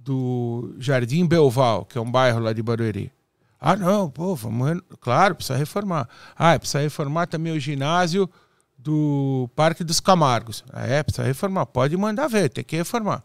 do 0.03 0.73
Jardim 0.79 1.25
Belval, 1.25 1.85
que 1.85 1.97
é 1.97 2.01
um 2.01 2.09
bairro 2.09 2.39
lá 2.39 2.53
de 2.53 2.61
Barueri. 2.61 3.11
Ah, 3.59 3.75
não, 3.75 4.09
pô, 4.09 4.35
vamos. 4.35 4.81
Claro, 4.99 5.35
precisa 5.35 5.57
reformar. 5.57 6.09
Ah, 6.35 6.57
precisa 6.57 6.79
reformar 6.79 7.27
também 7.27 7.53
o 7.53 7.59
ginásio 7.59 8.29
do 8.77 9.47
Parque 9.55 9.83
dos 9.83 9.99
Camargos. 9.99 10.63
Ah, 10.73 10.87
é, 10.87 11.03
precisa 11.03 11.23
reformar. 11.23 11.67
Pode 11.67 11.95
mandar 11.95 12.27
ver, 12.27 12.49
tem 12.49 12.63
que 12.63 12.75
reformar. 12.75 13.23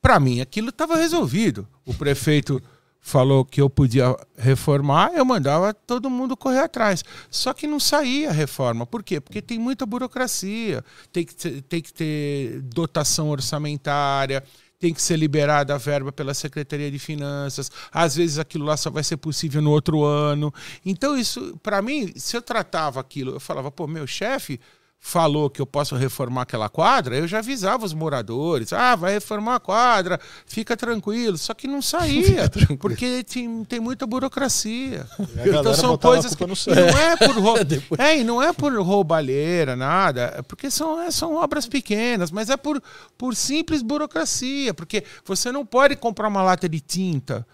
Para 0.00 0.20
mim, 0.20 0.40
aquilo 0.40 0.68
estava 0.68 0.96
resolvido. 0.96 1.66
O 1.84 1.92
prefeito 1.92 2.62
falou 3.04 3.44
que 3.44 3.60
eu 3.60 3.68
podia 3.68 4.16
reformar, 4.38 5.10
eu 5.12 5.24
mandava 5.24 5.74
todo 5.74 6.08
mundo 6.08 6.36
correr 6.36 6.60
atrás. 6.60 7.04
Só 7.28 7.52
que 7.52 7.66
não 7.66 7.80
saía 7.80 8.30
a 8.30 8.32
reforma. 8.32 8.86
Por 8.86 9.02
quê? 9.02 9.20
Porque 9.20 9.42
tem 9.42 9.58
muita 9.58 9.84
burocracia, 9.84 10.84
tem 11.12 11.26
que 11.26 11.34
ter, 11.34 11.62
tem 11.62 11.82
que 11.82 11.92
ter 11.92 12.62
dotação 12.62 13.28
orçamentária, 13.28 14.42
tem 14.78 14.94
que 14.94 15.02
ser 15.02 15.16
liberada 15.16 15.74
a 15.74 15.78
verba 15.78 16.12
pela 16.12 16.32
Secretaria 16.32 16.90
de 16.90 16.98
Finanças. 16.98 17.70
Às 17.90 18.14
vezes 18.14 18.38
aquilo 18.38 18.64
lá 18.64 18.76
só 18.76 18.88
vai 18.88 19.02
ser 19.02 19.16
possível 19.16 19.60
no 19.60 19.70
outro 19.70 20.04
ano. 20.04 20.54
Então, 20.86 21.18
isso, 21.18 21.58
para 21.60 21.82
mim, 21.82 22.12
se 22.14 22.36
eu 22.36 22.42
tratava 22.42 23.00
aquilo, 23.00 23.32
eu 23.32 23.40
falava, 23.40 23.70
pô, 23.70 23.88
meu 23.88 24.06
chefe 24.06 24.60
falou 25.04 25.50
que 25.50 25.60
eu 25.60 25.66
posso 25.66 25.96
reformar 25.96 26.42
aquela 26.42 26.68
quadra, 26.68 27.16
eu 27.16 27.26
já 27.26 27.40
avisava 27.40 27.84
os 27.84 27.92
moradores, 27.92 28.72
ah, 28.72 28.94
vai 28.94 29.14
reformar 29.14 29.56
a 29.56 29.60
quadra, 29.60 30.18
fica 30.46 30.76
tranquilo. 30.76 31.36
Só 31.36 31.52
que 31.52 31.66
não 31.66 31.82
saía, 31.82 32.48
porque 32.78 33.24
tem, 33.24 33.64
tem 33.64 33.80
muita 33.80 34.06
burocracia. 34.06 35.04
galera 35.44 35.74
são 35.74 35.98
coisas 35.98 36.34
que 36.36 36.46
não 36.46 36.98
é 37.00 37.16
por 37.16 37.36
rou- 37.36 37.56
é, 37.98 38.18
e 38.18 38.24
não 38.24 38.40
é 38.40 38.52
por 38.52 38.72
roubalheira, 38.80 39.74
nada, 39.74 40.34
é 40.38 40.42
porque 40.42 40.70
são, 40.70 41.02
é, 41.02 41.10
são 41.10 41.34
obras 41.34 41.66
pequenas, 41.66 42.30
mas 42.30 42.48
é 42.48 42.56
por, 42.56 42.80
por 43.18 43.34
simples 43.34 43.82
burocracia, 43.82 44.72
porque 44.72 45.02
você 45.24 45.50
não 45.50 45.66
pode 45.66 45.96
comprar 45.96 46.28
uma 46.28 46.42
lata 46.42 46.68
de 46.68 46.78
tinta 46.78 47.44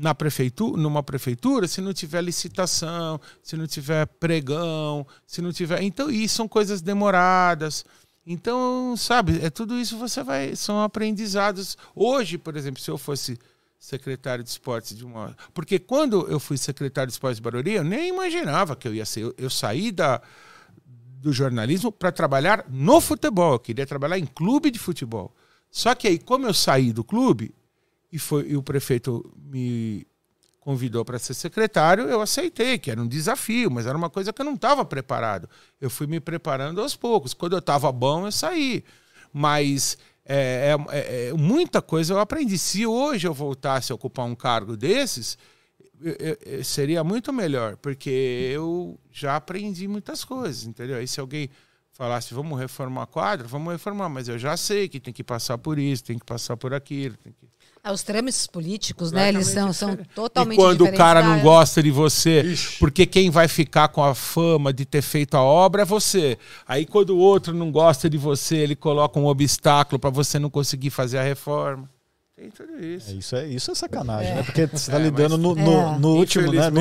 na 0.00 0.14
prefeitura, 0.14 0.80
numa 0.80 1.02
prefeitura, 1.02 1.68
se 1.68 1.82
não 1.82 1.92
tiver 1.92 2.22
licitação, 2.22 3.20
se 3.42 3.54
não 3.54 3.66
tiver 3.66 4.06
pregão, 4.06 5.06
se 5.26 5.42
não 5.42 5.52
tiver. 5.52 5.82
Então, 5.82 6.10
e 6.10 6.26
são 6.26 6.48
coisas 6.48 6.80
demoradas. 6.80 7.84
Então, 8.26 8.96
sabe, 8.96 9.44
é 9.44 9.50
tudo 9.50 9.76
isso 9.76 9.98
você 9.98 10.22
vai. 10.22 10.56
São 10.56 10.82
aprendizados. 10.82 11.76
Hoje, 11.94 12.38
por 12.38 12.56
exemplo, 12.56 12.80
se 12.80 12.90
eu 12.90 12.96
fosse 12.96 13.38
secretário 13.78 14.42
de 14.42 14.48
esportes 14.48 14.96
de 14.96 15.04
uma. 15.04 15.36
Porque 15.52 15.78
quando 15.78 16.26
eu 16.28 16.40
fui 16.40 16.56
secretário 16.56 17.08
de 17.08 17.12
esportes 17.12 17.36
de 17.36 17.42
Barueri, 17.42 17.72
eu 17.72 17.84
nem 17.84 18.08
imaginava 18.08 18.74
que 18.74 18.88
eu 18.88 18.94
ia 18.94 19.04
ser. 19.04 19.24
Eu, 19.24 19.34
eu 19.36 19.50
saí 19.50 19.92
da, 19.92 20.22
do 20.86 21.30
jornalismo 21.30 21.92
para 21.92 22.10
trabalhar 22.10 22.64
no 22.70 23.02
futebol. 23.02 23.52
Eu 23.52 23.58
queria 23.58 23.86
trabalhar 23.86 24.18
em 24.18 24.24
clube 24.24 24.70
de 24.70 24.78
futebol. 24.78 25.34
Só 25.70 25.94
que 25.94 26.08
aí, 26.08 26.18
como 26.18 26.46
eu 26.46 26.54
saí 26.54 26.90
do 26.90 27.04
clube, 27.04 27.54
e, 28.12 28.18
foi, 28.18 28.48
e 28.48 28.56
o 28.56 28.62
prefeito 28.62 29.32
me 29.36 30.06
convidou 30.58 31.04
para 31.04 31.18
ser 31.18 31.34
secretário, 31.34 32.04
eu 32.04 32.20
aceitei, 32.20 32.78
que 32.78 32.90
era 32.90 33.00
um 33.00 33.06
desafio, 33.08 33.70
mas 33.70 33.86
era 33.86 33.96
uma 33.96 34.10
coisa 34.10 34.32
que 34.32 34.40
eu 34.42 34.44
não 34.44 34.54
estava 34.54 34.84
preparado. 34.84 35.48
Eu 35.80 35.88
fui 35.88 36.06
me 36.06 36.20
preparando 36.20 36.80
aos 36.80 36.94
poucos. 36.94 37.32
Quando 37.32 37.54
eu 37.54 37.60
estava 37.60 37.90
bom, 37.90 38.26
eu 38.26 38.32
saí. 38.32 38.84
Mas 39.32 39.96
é, 40.24 40.76
é- 40.90 40.96
é- 40.96 41.28
é- 41.28 41.32
muita 41.32 41.80
coisa 41.80 42.12
eu 42.12 42.18
aprendi. 42.18 42.58
Se 42.58 42.86
hoje 42.86 43.26
eu 43.26 43.32
voltasse 43.32 43.90
a 43.90 43.94
ocupar 43.94 44.26
um 44.26 44.34
cargo 44.34 44.76
desses, 44.76 45.38
eu- 46.02 46.36
eu- 46.44 46.64
seria 46.64 47.02
muito 47.02 47.32
melhor, 47.32 47.76
porque 47.78 48.10
eu 48.52 48.98
já 49.10 49.36
aprendi 49.36 49.88
muitas 49.88 50.24
coisas, 50.24 50.66
entendeu? 50.66 50.96
Aí 50.98 51.08
se 51.08 51.20
alguém 51.20 51.48
falasse, 51.92 52.32
vamos 52.34 52.58
reformar 52.58 53.02
a 53.02 53.06
quadra, 53.06 53.46
vamos 53.48 53.72
reformar, 53.72 54.08
mas 54.08 54.28
eu 54.28 54.38
já 54.38 54.56
sei 54.56 54.88
que 54.88 55.00
tem 55.00 55.12
que 55.12 55.24
passar 55.24 55.58
por 55.58 55.78
isso, 55.78 56.04
tem 56.04 56.18
que 56.18 56.24
passar 56.24 56.56
por 56.56 56.72
aquilo. 56.74 57.16
Tem 57.16 57.32
que... 57.32 57.48
Ah, 57.82 57.92
Os 57.92 58.02
trâmites 58.02 58.46
políticos, 58.46 59.10
né? 59.10 59.30
Eles 59.30 59.46
são, 59.46 59.72
são 59.72 59.96
totalmente 60.14 60.58
E 60.58 60.60
quando 60.62 60.84
o 60.84 60.92
cara 60.92 61.22
não 61.22 61.40
gosta 61.40 61.82
de 61.82 61.90
você, 61.90 62.44
porque 62.78 63.06
quem 63.06 63.30
vai 63.30 63.48
ficar 63.48 63.88
com 63.88 64.04
a 64.04 64.14
fama 64.14 64.70
de 64.70 64.84
ter 64.84 65.00
feito 65.00 65.34
a 65.34 65.42
obra 65.42 65.82
é 65.82 65.84
você. 65.86 66.36
Aí 66.68 66.84
quando 66.84 67.10
o 67.10 67.18
outro 67.18 67.54
não 67.54 67.70
gosta 67.72 68.10
de 68.10 68.18
você, 68.18 68.56
ele 68.56 68.76
coloca 68.76 69.18
um 69.18 69.24
obstáculo 69.26 69.98
para 69.98 70.10
você 70.10 70.38
não 70.38 70.50
conseguir 70.50 70.90
fazer 70.90 71.16
a 71.18 71.22
reforma. 71.22 71.88
Tem 72.36 72.50
tudo 72.50 72.72
É, 72.78 72.84
isso. 72.86 73.14
isso, 73.16 73.36
é, 73.36 73.46
isso 73.48 73.70
é 73.70 73.74
sacanagem, 73.74 74.34
né? 74.34 74.42
Porque 74.42 74.66
você 74.66 74.76
está 74.76 74.96
É, 74.98 75.02
lidando 75.02 75.38
mas- 75.38 75.40
no, 75.42 75.54
no, 75.54 75.94
É. 75.94 75.98
no 75.98 76.08
último, 76.16 76.52
né? 76.52 76.68
No, 76.68 76.80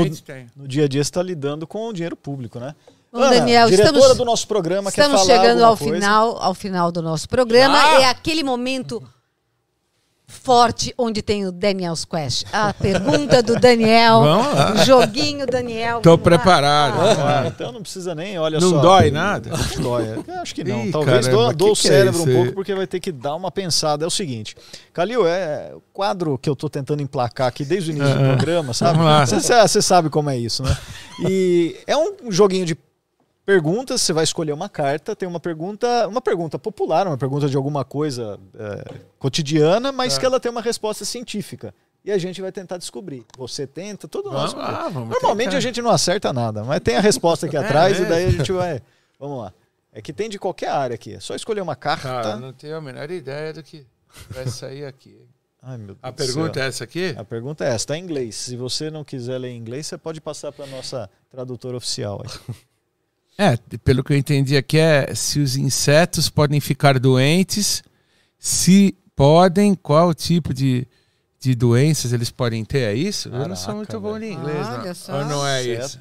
no 0.63 0.67
dia 0.67 0.83
a 0.83 0.87
dia 0.89 1.03
você 1.03 1.09
está 1.09 1.23
lidando 1.23 1.65
com 1.65 1.87
o 1.87 1.93
dinheiro 1.93 2.15
público, 2.17 2.59
né? 2.59 2.75
Bom, 3.11 3.21
Daniel, 3.21 3.69
diretora 3.69 3.97
estamos- 3.99 4.17
do 4.17 4.25
nosso 4.25 4.47
programa, 4.47 4.91
quer 4.91 5.01
Estamos 5.01 5.21
falar 5.25 5.33
chegando 5.41 5.63
ao 5.63 5.75
coisa? 5.77 5.93
final, 5.95 6.37
ao 6.41 6.53
final 6.53 6.91
do 6.91 7.01
nosso 7.01 7.27
programa. 7.27 7.77
Ah! 7.77 8.01
É 8.01 8.05
aquele 8.05 8.43
momento 8.43 9.01
forte 10.31 10.93
onde 10.95 11.23
tem 11.23 11.45
o 11.47 11.51
Daniel's 11.51 12.05
Quest. 12.05 12.45
A 12.53 12.71
pergunta 12.71 13.41
do 13.41 13.55
Daniel, 13.59 14.21
Vamos 14.23 14.53
lá. 14.53 14.71
o 14.73 14.85
joguinho 14.85 15.47
Daniel. 15.47 16.01
Tô 16.01 16.11
Vamos 16.11 16.25
lá. 16.25 16.37
preparado. 16.37 16.99
Ah, 17.01 17.43
então 17.47 17.71
não 17.71 17.81
precisa 17.81 18.13
nem, 18.13 18.37
olha 18.37 18.59
Não 18.59 18.69
só. 18.69 18.79
dói 18.79 19.09
nada? 19.11 19.49
Não 19.49 19.81
dói. 19.83 20.05
Acho 20.41 20.53
que 20.53 20.63
não. 20.63 20.85
Ih, 20.85 20.91
Talvez 20.91 21.27
caramba, 21.27 21.53
dou, 21.53 21.71
o 21.71 21.75
que 21.75 21.87
é 21.87 21.91
cérebro 21.91 22.21
isso 22.21 22.29
um 22.29 22.33
pouco, 22.35 22.51
porque 22.53 22.75
vai 22.75 22.85
ter 22.87 22.99
que 22.99 23.11
dar 23.11 23.35
uma 23.35 23.49
pensada. 23.51 24.05
É 24.05 24.07
o 24.07 24.11
seguinte, 24.11 24.55
Calil, 24.93 25.27
é 25.27 25.71
o 25.75 25.81
quadro 25.91 26.37
que 26.37 26.47
eu 26.49 26.55
tô 26.55 26.69
tentando 26.69 27.01
emplacar 27.01 27.47
aqui 27.47 27.65
desde 27.65 27.91
o 27.91 27.95
início 27.95 28.13
do 28.15 28.23
Ah, 28.23 28.27
programa, 28.35 28.73
sabe? 28.73 28.99
você 29.67 29.81
sabe 29.81 30.09
como 30.09 30.29
é 30.29 30.37
isso, 30.37 30.61
né? 30.63 30.77
E 31.27 31.75
é 31.87 31.97
um 31.97 32.31
joguinho 32.31 32.65
de 32.65 32.77
perguntas, 33.49 34.01
você 34.03 34.13
vai 34.13 34.23
escolher 34.23 34.51
uma 34.51 34.69
carta, 34.69 35.15
tem 35.15 35.27
uma 35.27 35.39
pergunta, 35.39 36.07
uma 36.07 36.21
pergunta 36.21 36.59
popular, 36.59 37.07
uma 37.07 37.17
pergunta 37.17 37.49
de 37.49 37.57
alguma 37.57 37.83
coisa 37.83 38.39
é, 38.53 38.93
cotidiana, 39.17 39.91
mas 39.91 40.13
Tá. 40.13 40.19
que 40.19 40.25
ela 40.27 40.39
tem 40.39 40.51
uma 40.51 40.61
resposta 40.61 41.03
científica. 41.03 41.73
E 42.05 42.11
a 42.11 42.17
gente 42.19 42.41
vai 42.41 42.51
tentar 42.51 42.77
descobrir. 42.77 43.25
Você 43.39 43.65
tenta, 43.65 44.07
todo 44.07 44.29
Vamos 44.29 44.53
vamos 44.53 45.09
Normalmente 45.09 45.45
tentar. 45.45 45.57
a 45.57 45.61
gente 45.61 45.81
não 45.81 45.89
acerta 45.89 46.31
nada, 46.31 46.63
mas 46.63 46.79
tem 46.81 46.95
a 46.95 46.99
resposta 47.01 47.47
aqui 47.47 47.57
É 47.57 47.59
atrás 47.59 47.97
e 47.97 48.01
mesmo? 48.01 48.09
daí 48.13 48.25
a 48.25 48.29
gente 48.29 48.51
vai. 48.51 48.83
Vamos 49.19 49.39
lá. 49.41 49.53
É 49.91 49.99
que 49.99 50.13
tem 50.13 50.29
de 50.29 50.37
qualquer 50.37 50.69
área 50.69 50.93
aqui. 50.93 51.15
É 51.15 51.19
só 51.19 51.33
escolher 51.33 51.61
uma 51.61 51.75
carta. 51.75 52.03
Cara, 52.07 52.35
não 52.35 52.53
tenho 52.53 52.77
a 52.77 52.81
menor 52.81 53.09
ideia 53.09 53.51
do 53.51 53.63
que. 53.63 53.83
Vai 54.29 54.45
sair 54.47 54.85
aqui. 54.85 55.17
Ai, 55.61 55.77
A 56.03 56.11
pergunta 56.11 56.53
céu. 56.53 56.63
é 56.63 56.67
essa 56.67 56.83
aqui? 56.83 57.15
A 57.17 57.25
pergunta 57.25 57.65
é 57.65 57.69
essa, 57.73 57.87
tá 57.87 57.97
em 57.97 58.03
inglês. 58.03 58.35
Se 58.35 58.55
você 58.55 58.91
não 58.91 59.03
quiser 59.03 59.39
ler 59.39 59.49
em 59.49 59.57
inglês, 59.57 59.87
você 59.87 59.97
pode 59.97 60.21
passar 60.21 60.51
para 60.51 60.67
nossa 60.67 61.09
tradutora 61.31 61.75
oficial. 61.75 62.21
aí. 62.23 62.55
É, 63.41 63.55
pelo 63.85 64.03
que 64.03 64.11
eu 64.11 64.17
entendi 64.17 64.57
aqui 64.57 64.77
é 64.77 65.15
se 65.15 65.39
os 65.39 65.55
insetos 65.55 66.29
podem 66.29 66.59
ficar 66.59 66.99
doentes, 66.99 67.81
se 68.37 68.93
podem, 69.15 69.73
qual 69.75 70.13
tipo 70.13 70.53
de, 70.53 70.85
de 71.39 71.55
doenças 71.55 72.11
eles 72.11 72.29
podem 72.31 72.65
ter, 72.65 72.79
é 72.79 72.93
isso? 72.93 73.29
eu 73.29 73.47
não 73.47 73.55
sou 73.55 73.73
Caraca, 73.73 73.75
muito 73.77 73.99
bom 74.01 74.17
em 74.17 74.33
inglês, 74.33 74.67
Olha 74.67 74.87
não. 74.89 74.93
só. 74.93 75.17
Ou 75.19 75.25
não 75.25 75.47
é 75.47 75.63
Certo. 75.63 75.85
isso? 75.85 75.99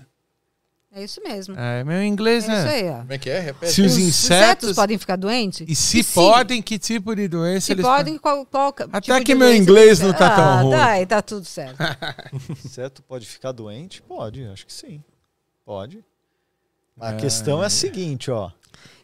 É 0.90 1.05
isso 1.05 1.20
mesmo. 1.23 1.55
É, 1.56 1.85
meu 1.85 1.98
É 1.98 2.06
inglês, 2.06 2.43
isso 2.43 2.51
né? 2.52 2.69
aí, 2.74 2.89
ó. 2.89 2.98
Como 3.01 3.12
é 3.12 3.19
que 3.19 3.31
é? 3.31 3.39
Repete. 3.39 3.73
Se 3.73 3.82
os 3.82 3.93
Os 3.93 3.98
insetos... 3.98 4.73
podem 4.74 4.98
ficar 4.98 5.15
doentes? 5.15 5.65
E 5.69 5.77
se 5.77 6.02
se- 6.02 6.15
podem, 6.15 6.60
que 6.60 6.77
tipo 6.77 7.15
de 7.15 7.28
doença 7.28 7.66
Se 7.66 7.73
eles 7.73 7.85
podem, 7.85 8.19
qual, 8.19 8.44
qual 8.47 8.74
Até 8.90 9.01
tipo 9.01 9.19
que 9.19 9.24
de 9.27 9.35
meu 9.36 9.47
doença 9.48 9.62
inglês 9.62 9.98
que- 10.01 10.05
não 10.06 10.12
tá 10.12 10.35
tão 10.35 10.44
ah, 10.44 10.60
ruim. 10.62 10.70
Tá, 10.73 11.01
e 11.01 11.06
tá 11.06 11.23
tudo 11.23 11.44
certo. 11.44 11.77
Inseto 12.65 13.01
pode 13.02 13.27
ficar 13.27 13.52
doente? 13.52 14.02
Pode, 14.02 14.44
acho 14.47 14.66
que 14.66 14.73
sim. 14.73 15.05
Pode. 15.65 16.02
A 17.01 17.12
questão 17.15 17.62
é 17.62 17.66
a 17.66 17.70
seguinte, 17.70 18.31
ó. 18.31 18.51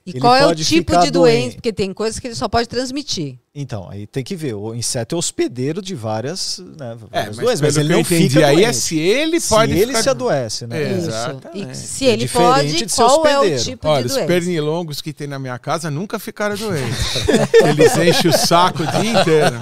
E 0.06 0.10
Ele 0.10 0.20
qual 0.20 0.36
é 0.36 0.46
o 0.46 0.54
tipo 0.54 0.92
de 1.00 1.10
doença? 1.10 1.12
doente. 1.12 1.54
Porque 1.54 1.72
tem 1.72 1.90
coisas 1.94 2.20
que 2.20 2.26
ele 2.26 2.34
só 2.34 2.46
pode 2.46 2.68
transmitir. 2.68 3.38
Então, 3.54 3.88
aí 3.88 4.06
tem 4.06 4.22
que 4.22 4.36
ver. 4.36 4.52
O 4.52 4.74
inseto 4.74 5.14
é 5.14 5.18
hospedeiro 5.18 5.80
de 5.80 5.94
várias, 5.94 6.58
né, 6.78 6.92
É, 6.92 6.94
várias 6.94 7.36
mas, 7.36 7.36
doenças, 7.38 7.60
mas 7.62 7.76
ele 7.78 7.88
não 7.88 8.00
entendi 8.00 8.28
fica 8.34 8.46
aí 8.46 8.56
doente. 8.56 8.68
é 8.68 8.72
se 8.74 8.98
ele 8.98 9.40
Se 9.40 9.48
pode 9.48 9.72
ele 9.72 9.86
ficar... 9.86 10.02
se 10.02 10.10
adoece, 10.10 10.66
né? 10.66 10.82
É. 10.82 10.92
Isso. 10.98 11.06
Exatamente. 11.08 11.70
E 11.72 11.74
se 11.74 12.04
É 12.06 12.10
ele 12.10 12.24
diferente 12.26 12.80
pode, 12.80 12.94
qual 12.94 13.26
é 13.26 13.38
o 13.38 13.58
tipo 13.58 13.88
Olha, 13.88 14.02
de 14.02 14.06
os 14.08 14.12
doença? 14.12 14.26
pernilongos 14.26 15.00
que 15.00 15.12
tem 15.14 15.26
na 15.26 15.38
minha 15.38 15.58
casa 15.58 15.90
nunca 15.90 16.18
ficaram 16.18 16.54
doentes. 16.54 16.98
Eles 17.66 17.96
enchem 17.96 18.30
o 18.30 18.36
saco 18.36 18.82
o 18.82 18.86
dia 18.86 19.10
inteiro. 19.22 19.56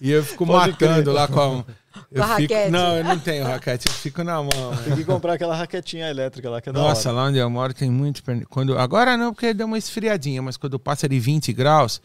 E 0.00 0.12
eu 0.12 0.22
fico 0.22 0.46
Pode 0.46 0.70
matando 0.72 1.02
crer. 1.02 1.12
lá 1.12 1.26
com 1.26 1.40
a... 1.40 1.64
Eu 2.10 2.22
a 2.22 2.36
fico... 2.36 2.54
raquete. 2.54 2.70
Não, 2.70 2.96
eu 2.96 3.04
não 3.04 3.18
tenho 3.18 3.44
raquete, 3.44 3.86
eu 3.88 3.92
fico 3.92 4.22
na 4.22 4.34
mão. 4.42 4.70
né? 4.70 4.82
Tem 4.84 4.96
que 4.96 5.04
comprar 5.04 5.34
aquela 5.34 5.54
raquetinha 5.56 6.08
elétrica 6.08 6.48
lá 6.48 6.60
que 6.60 6.68
é 6.68 6.72
da 6.72 6.80
Nossa, 6.80 7.08
hora. 7.08 7.18
lá 7.18 7.24
onde 7.26 7.38
eu 7.38 7.50
moro 7.50 7.74
tem 7.74 7.90
muito. 7.90 8.22
Quando... 8.48 8.78
Agora 8.78 9.16
não, 9.16 9.32
porque 9.34 9.52
deu 9.52 9.66
uma 9.66 9.76
esfriadinha, 9.78 10.40
mas 10.40 10.56
quando 10.56 10.78
passa 10.78 11.08
de 11.08 11.18
20 11.18 11.52
graus, 11.52 12.00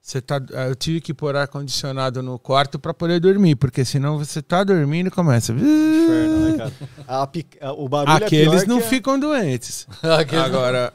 você 0.00 0.20
tá... 0.22 0.40
eu 0.68 0.74
tive 0.74 1.00
que 1.00 1.12
pôr 1.12 1.36
ar-condicionado 1.36 2.22
no 2.22 2.38
quarto 2.38 2.78
para 2.78 2.94
poder 2.94 3.20
dormir, 3.20 3.54
porque 3.56 3.84
senão 3.84 4.16
você 4.18 4.40
tá 4.40 4.64
dormindo 4.64 5.08
e 5.08 5.10
começa... 5.10 5.52
Inferno, 5.52 6.50
né, 6.50 6.56
cara? 6.58 6.72
A 7.06 7.26
pic- 7.28 7.58
o 7.76 7.88
barulho 7.88 8.22
é 8.22 8.26
Aqueles 8.26 8.64
pior 8.64 8.66
não 8.68 8.78
que 8.78 8.84
a- 8.84 8.88
ficam 8.88 9.20
doentes. 9.20 9.86
Agora, 10.44 10.92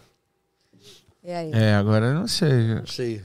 aí? 1.23 1.51
é, 1.53 1.75
agora 1.75 2.07
eu 2.07 2.13
não 2.15 2.27
sei. 2.27 2.75
Não 2.75 2.85
sei. 2.87 3.21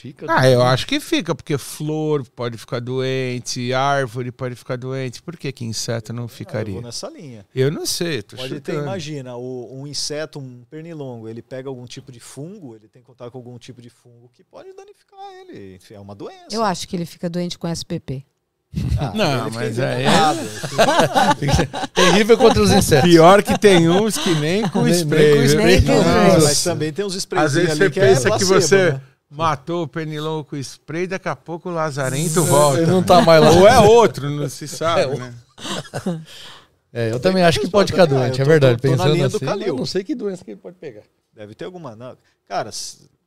Fica. 0.00 0.26
Ah, 0.28 0.48
eu 0.48 0.62
acho 0.62 0.86
que 0.86 0.98
fica, 0.98 1.34
porque 1.34 1.58
flor 1.58 2.24
pode 2.34 2.56
ficar 2.56 2.80
doente, 2.80 3.72
árvore 3.74 4.32
pode 4.32 4.54
ficar 4.54 4.76
doente. 4.76 5.20
Por 5.22 5.36
que, 5.36 5.52
que 5.52 5.64
inseto 5.64 6.12
não 6.12 6.22
Ah, 6.22 6.24
eu 6.24 6.28
ficaria? 6.28 6.72
vou 6.74 6.82
nessa 6.82 7.08
linha. 7.10 7.44
Eu 7.54 7.70
não 7.70 7.84
sei, 7.84 8.22
tô 8.22 8.36
Pode 8.36 8.60
ter, 8.60 8.76
imagina, 8.76 9.36
o- 9.36 9.68
um 9.78 9.86
inseto, 9.86 10.38
um 10.38 10.64
pernilongo, 10.70 11.28
ele 11.28 11.42
pega 11.42 11.68
algum 11.68 11.84
tipo 11.86 12.10
de 12.10 12.18
fungo, 12.20 12.74
ele 12.74 12.88
tem 12.88 13.02
contato 13.02 13.30
com 13.30 13.38
algum 13.38 13.58
tipo 13.58 13.82
de 13.82 13.90
fungo 13.90 14.30
que 14.32 14.42
pode 14.42 14.72
danificar 14.74 15.18
ele. 15.42 15.76
Enfim, 15.76 15.94
É 15.94 16.00
uma 16.00 16.14
doença. 16.14 16.46
Eu 16.50 16.62
acho 16.64 16.88
que 16.88 16.96
ele 16.96 17.04
fica 17.04 17.28
doente 17.28 17.58
com 17.58 17.68
SPP. 17.68 18.24
Ah, 18.98 19.12
Não, 19.14 19.46
ele 19.48 19.54
mas 19.56 19.78
é- 19.80 19.94
envenenado. 19.94 20.38
Terrível 21.94 22.38
contra 22.38 22.62
os 22.62 22.70
insetos. 22.70 23.08
Pior 23.10 23.42
que 23.42 23.58
tem 23.58 23.88
uns 23.88 24.16
que 24.16 24.34
nem 24.36 24.62
com 24.68 24.82
Nem- 24.82 24.92
nem 24.92 25.02
spray. 25.02 25.30
com 25.32 25.36
viu? 25.40 25.46
spray. 25.46 25.66
Nem 25.66 25.82
com 25.84 25.92
spray. 26.00 26.42
Mas 26.42 26.64
também 26.64 26.92
tem 26.92 27.04
uns 27.04 27.12
Às 27.14 27.18
sprayzinhos 27.22 27.54
vezes 27.66 27.70
ali 27.70 27.78
você 27.80 27.90
que 27.90 28.00
pensa 28.00 28.20
é 28.20 28.22
que 28.22 28.46
placebo, 28.46 28.60
você 28.60 28.92
né? 28.92 29.00
Matou 29.30 29.84
o 29.84 29.88
pernilongo 29.88 30.44
com 30.44 30.56
spray, 30.56 31.06
daqui 31.06 31.28
a 31.28 31.36
pouco 31.36 31.68
o 31.68 31.72
lazarento 31.72 32.44
volta. 32.44 32.80
Ele 32.80 32.90
não 32.90 33.02
tá 33.02 33.20
mais 33.22 33.42
lá. 33.42 33.50
Ou 33.52 33.68
é 33.68 33.78
outro, 33.78 34.28
não 34.28 34.48
se 34.48 34.66
sabe, 34.68 35.02
É, 35.02 35.16
né? 35.16 35.34
É, 36.92 37.12
eu 37.12 37.20
também 37.20 37.44
acho 37.44 37.60
que 37.60 37.68
pode 37.68 37.92
ficar 37.92 38.04
doente, 38.04 38.42
é 38.42 38.44
verdade. 38.44 38.76
tô- 38.82 38.88
tô 38.88 38.96
na 38.96 39.04
Pensando 39.04 39.24
assim, 39.26 39.44
Calil. 39.46 39.66
eu 39.68 39.76
não 39.76 39.86
sei 39.86 40.02
que 40.02 40.12
doença 40.12 40.44
que 40.44 40.50
ele 40.50 40.60
pode 40.60 40.76
pegar. 40.76 41.02
Deve 41.32 41.54
ter 41.54 41.64
alguma. 41.64 41.94
Não. 41.94 42.16
Cara, 42.48 42.70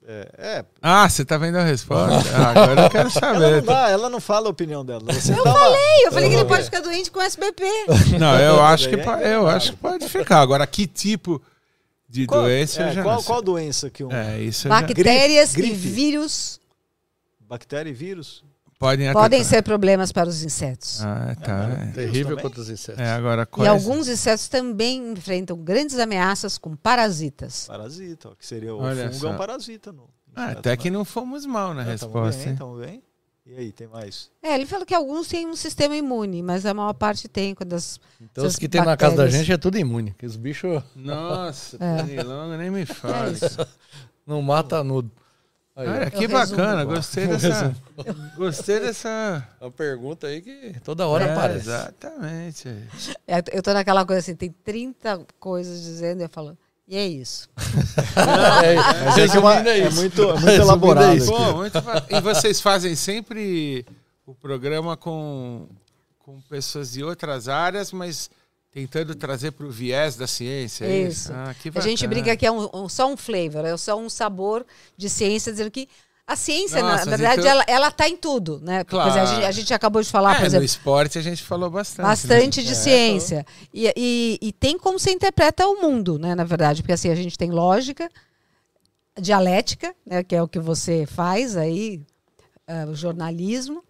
é, 0.05 0.27
é, 0.38 0.65
Ah, 0.81 1.07
você 1.07 1.23
tá 1.23 1.38
vendo 1.38 1.57
a 1.57 1.63
resposta? 1.63 2.27
Ah, 2.35 2.49
agora 2.49 2.81
eu 2.81 2.89
quero 2.89 3.09
ela, 3.09 3.09
saber. 3.09 3.55
não 3.61 3.63
dá, 3.63 3.89
ela 3.89 4.09
não 4.09 4.19
fala 4.19 4.47
a 4.47 4.49
opinião 4.49 4.84
dela. 4.84 5.01
Você 5.13 5.31
Eu 5.31 5.38
falei, 5.43 6.07
eu 6.07 6.11
falei 6.11 6.27
que 6.27 6.35
ele 6.35 6.41
Não, 6.43 6.49
pode 6.49 6.59
é. 6.61 6.65
ficar 6.65 6.81
doente 6.81 7.09
com 7.09 7.21
SBP. 7.21 7.63
Não, 8.19 8.38
eu 8.38 8.61
acho 8.61 8.89
que, 8.89 8.95
é 8.95 9.34
eu 9.35 9.47
acho 9.47 9.71
que 9.71 9.77
pode 9.77 10.09
ficar. 10.09 10.41
Agora, 10.41 10.67
que 10.67 10.85
tipo 10.85 11.41
de 12.14 12.27
Qual, 12.27 12.44
doença 12.44 12.84
é, 12.84 12.90
eu 12.90 12.94
já 12.94 13.02
qual, 13.03 13.15
não 13.15 13.22
sei. 13.22 13.27
qual 13.27 13.41
doença 13.41 13.90
que 13.90 14.03
um. 14.03 14.11
É, 14.11 14.40
isso 14.40 14.64
já... 14.64 14.69
Bactérias 14.69 15.53
Gripe. 15.53 15.73
e 15.73 15.77
vírus 15.77 16.60
Bactéria 17.40 17.90
e 17.90 17.94
vírus? 17.94 18.44
podem 18.80 19.11
podem 19.14 19.44
ser 19.44 19.61
problemas 19.64 20.11
para 20.11 20.27
os 20.30 20.44
insetos. 20.44 21.02
Ah, 21.02 21.35
tá. 21.44 21.69
É, 21.80 21.84
é. 21.90 21.91
Terrível 21.94 22.38
contra 22.38 22.60
os 22.61 22.69
insetos. 22.69 22.99
É, 22.99 23.10
agora 23.11 23.48
E 23.60 23.68
alguns 23.68 24.07
insetos 24.07 24.48
também 24.48 25.11
enfrentam 25.14 25.57
grandes 25.57 25.98
ameaças 25.98 26.57
com 26.57 26.76
parasitas. 26.76 27.65
Parasita, 27.65 28.30
ó, 28.30 28.35
que 28.35 28.45
seria 28.45 28.76
o 28.76 28.80
Olha 28.80 29.06
fungo 29.10 29.19
só. 29.22 29.27
é 29.27 29.31
um 29.31 29.38
parasita. 29.38 29.91
No, 29.91 30.10
Ah, 30.35 30.44
inseto, 30.45 30.60
até 30.60 30.69
né? 30.72 30.77
que 30.77 30.90
não 30.91 31.03
fomos 31.06 31.45
mal 31.45 31.73
na 31.73 31.81
Ah, 31.81 31.85
tamo 31.85 31.91
resposta. 31.91 32.40
bem, 32.44 32.49
hein? 32.49 32.56
tamo 32.57 32.76
bem. 32.77 33.03
E 33.45 33.55
aí, 33.57 33.71
tem 33.73 33.87
mais? 33.87 34.31
É, 34.41 34.55
ele 34.55 34.65
falou 34.65 34.85
que 34.85 34.95
alguns 34.95 35.27
têm 35.27 35.45
um 35.47 35.55
sistema 35.55 35.95
imune, 35.95 36.41
mas 36.41 36.65
a 36.65 36.73
maior 36.73 36.93
parte 36.93 37.27
tem 37.27 37.53
quando 37.53 37.73
as 37.73 37.99
Então, 38.21 38.45
os 38.45 38.55
que 38.55 38.69
tem 38.69 38.81
na 38.81 38.95
casa 38.95 39.17
da 39.17 39.27
gente 39.27 39.51
é 39.51 39.57
tudo 39.57 39.77
imune. 39.77 40.15
Que 40.17 40.25
os 40.25 40.37
bichos 40.37 40.81
Nossa, 40.95 41.75
É. 41.83 41.97
pernilongo, 42.03 42.55
nem 42.55 42.69
me 42.71 42.85
fale. 42.85 43.33
isso. 43.33 43.57
não 44.25 44.41
matam 44.41 44.83
nudo. 44.85 45.11
Aí. 45.75 45.87
Olha, 45.87 46.09
que 46.11 46.27
resumo. 46.27 46.37
bacana, 46.57 46.85
gostei 46.85 47.27
dessa. 47.27 47.75
Gostei 48.37 48.79
dessa. 48.79 49.45
É 49.59 49.65
uma 49.65 49.71
pergunta 49.71 50.27
aí 50.27 50.39
que 50.41 50.79
toda 50.81 51.05
hora 51.07 51.25
É, 51.25 51.31
aparece. 51.31 51.67
Exatamente. 51.67 52.69
É, 53.27 53.43
Eu 53.51 53.61
tô 53.63 53.73
naquela 53.73 54.05
coisa 54.05 54.19
assim, 54.19 54.35
tem 54.35 54.51
30 54.63 55.25
coisas 55.39 55.81
dizendo, 55.81 56.21
e 56.21 56.23
eu 56.25 56.29
falo, 56.29 56.55
e 56.88 56.97
é 56.97 57.07
isso. 57.07 57.49
É, 58.65 59.22
é, 59.23 59.27
que 59.27 59.38
uma- 59.38 59.60
é 59.60 59.80
é 59.80 59.88
isso. 59.88 59.95
muito, 59.95 60.22
é 60.22 60.26
muito 60.26 60.39
Resumindo, 60.45 60.61
elaborado. 60.64 61.11
é 61.14 61.15
isso. 61.15 61.31
Pô, 61.31 61.53
muito 61.53 61.77
E 62.10 62.22
vocês 62.22 62.60
fazem 62.61 62.95
sempre 62.95 63.85
o 64.26 64.34
programa 64.35 64.95
com, 64.97 65.68
com 66.19 66.39
pessoas 66.41 66.91
de 66.93 67.03
outras 67.03 67.47
áreas, 67.47 67.91
mas 67.91 68.30
tentando 68.72 69.14
trazer 69.15 69.51
para 69.51 69.65
o 69.65 69.72
viés 69.72 70.15
da 70.15 70.26
ciência. 70.27 70.85
é 70.85 71.01
Isso. 71.07 71.31
Ah, 71.34 71.53
que 71.61 71.72
A 71.76 71.81
gente 71.81 72.05
brinca 72.07 72.35
que 72.35 72.45
é 72.45 72.51
um- 72.51 72.69
um- 72.73 72.89
só 72.89 73.07
um 73.11 73.15
flavor, 73.15 73.64
é 73.65 73.77
só 73.77 73.97
um 73.97 74.10
sabor 74.10 74.65
de 74.97 75.10
ciência, 75.10 75.51
dizendo 75.51 75.69
que 75.72 75.88
a 76.25 76.35
ciência, 76.35 76.81
na- 76.81 76.93
Nossa, 76.93 77.05
na, 77.09 77.17
verdade, 77.17 77.41
então- 77.41 77.51
ela, 77.51 77.63
ela 77.67 77.91
tá 77.91 78.07
em 78.07 78.15
tudo, 78.15 78.59
né? 78.63 78.83
Claro. 78.85 79.09
exemplo, 79.09 79.27
a, 79.29 79.33
gente, 79.35 79.45
a 79.45 79.51
gente 79.51 79.73
acabou 79.73 80.01
de 80.01 80.09
falar, 80.09 80.31
É, 80.31 80.35
por 80.35 80.41
no 80.41 80.47
exemplo, 80.47 80.65
esporte 80.65 81.17
a 81.17 81.21
gente 81.21 81.43
falou 81.43 81.69
bastante. 81.69 82.05
bastante 82.05 82.61
né? 82.61 82.67
de 82.67 82.75
ciência. 82.75 83.45
E, 83.73 83.91
e, 83.95 84.39
e 84.41 84.51
tem 84.53 84.77
como 84.77 84.97
você 84.97 85.11
interpreta 85.11 85.67
o 85.67 85.81
mundo, 85.81 86.17
né, 86.17 86.33
na 86.33 86.43
verdade, 86.45 86.81
porque 86.81 86.93
assim, 86.93 87.09
a 87.09 87.15
gente 87.15 87.37
tem 87.37 87.51
lógica, 87.51 88.09
dialética, 89.19 89.93
né, 90.05 90.23
que 90.23 90.35
é 90.35 90.41
o 90.41 90.47
que 90.47 90.59
você 90.59 91.05
faz 91.05 91.55
aí, 91.55 92.01
ah, 92.67 92.85
o 92.89 92.95
jornalismo, 92.95 93.83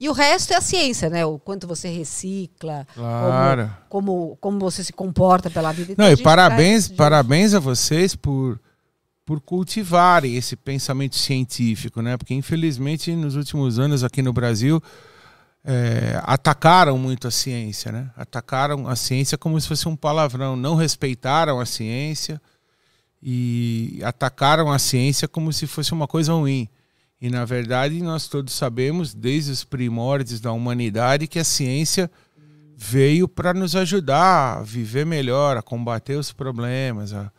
e 0.00 0.08
o 0.08 0.12
resto 0.12 0.52
é 0.52 0.56
a 0.56 0.60
ciência, 0.60 1.08
né? 1.08 1.24
O 1.24 1.38
quanto 1.38 1.64
você 1.64 1.88
recicla, 1.88 2.84
Claro. 2.92 3.70
como, 3.88 4.36
como 4.40 4.58
você 4.58 4.82
se 4.82 4.92
comporta 4.92 5.48
pela 5.48 5.70
vida. 5.70 5.92
Então, 5.92 6.04
Não, 6.06 6.12
e 6.12 6.16
parabéns, 6.16 6.88
parabéns 6.88 7.54
a 7.54 7.60
vocês 7.60 8.16
por, 8.16 8.58
por 9.32 9.40
cultivarem 9.40 10.36
esse 10.36 10.54
pensamento 10.54 11.16
científico, 11.16 12.02
né? 12.02 12.18
Porque 12.18 12.34
infelizmente 12.34 13.16
nos 13.16 13.34
últimos 13.34 13.78
anos 13.78 14.04
aqui 14.04 14.20
no 14.20 14.30
Brasil 14.30 14.78
é, 15.64 16.20
atacaram 16.24 16.98
muito 16.98 17.26
a 17.26 17.30
ciência, 17.30 17.90
né? 17.90 18.10
Atacaram 18.14 18.86
a 18.86 18.94
ciência 18.94 19.38
como 19.38 19.58
se 19.58 19.66
fosse 19.66 19.88
um 19.88 19.96
palavrão, 19.96 20.54
não 20.54 20.74
respeitaram 20.74 21.58
a 21.60 21.64
ciência 21.64 22.38
e 23.22 24.02
atacaram 24.04 24.70
a 24.70 24.78
ciência 24.78 25.26
como 25.26 25.50
se 25.50 25.66
fosse 25.66 25.94
uma 25.94 26.06
coisa 26.06 26.34
ruim. 26.34 26.68
E 27.18 27.30
na 27.30 27.46
verdade 27.46 28.02
nós 28.02 28.28
todos 28.28 28.52
sabemos, 28.52 29.14
desde 29.14 29.50
os 29.50 29.64
primórdios 29.64 30.42
da 30.42 30.52
humanidade, 30.52 31.26
que 31.26 31.38
a 31.38 31.44
ciência 31.44 32.10
veio 32.76 33.26
para 33.26 33.54
nos 33.54 33.74
ajudar 33.76 34.58
a 34.58 34.62
viver 34.62 35.06
melhor, 35.06 35.56
a 35.56 35.62
combater 35.62 36.16
os 36.18 36.32
problemas. 36.34 37.14
a- 37.14 37.32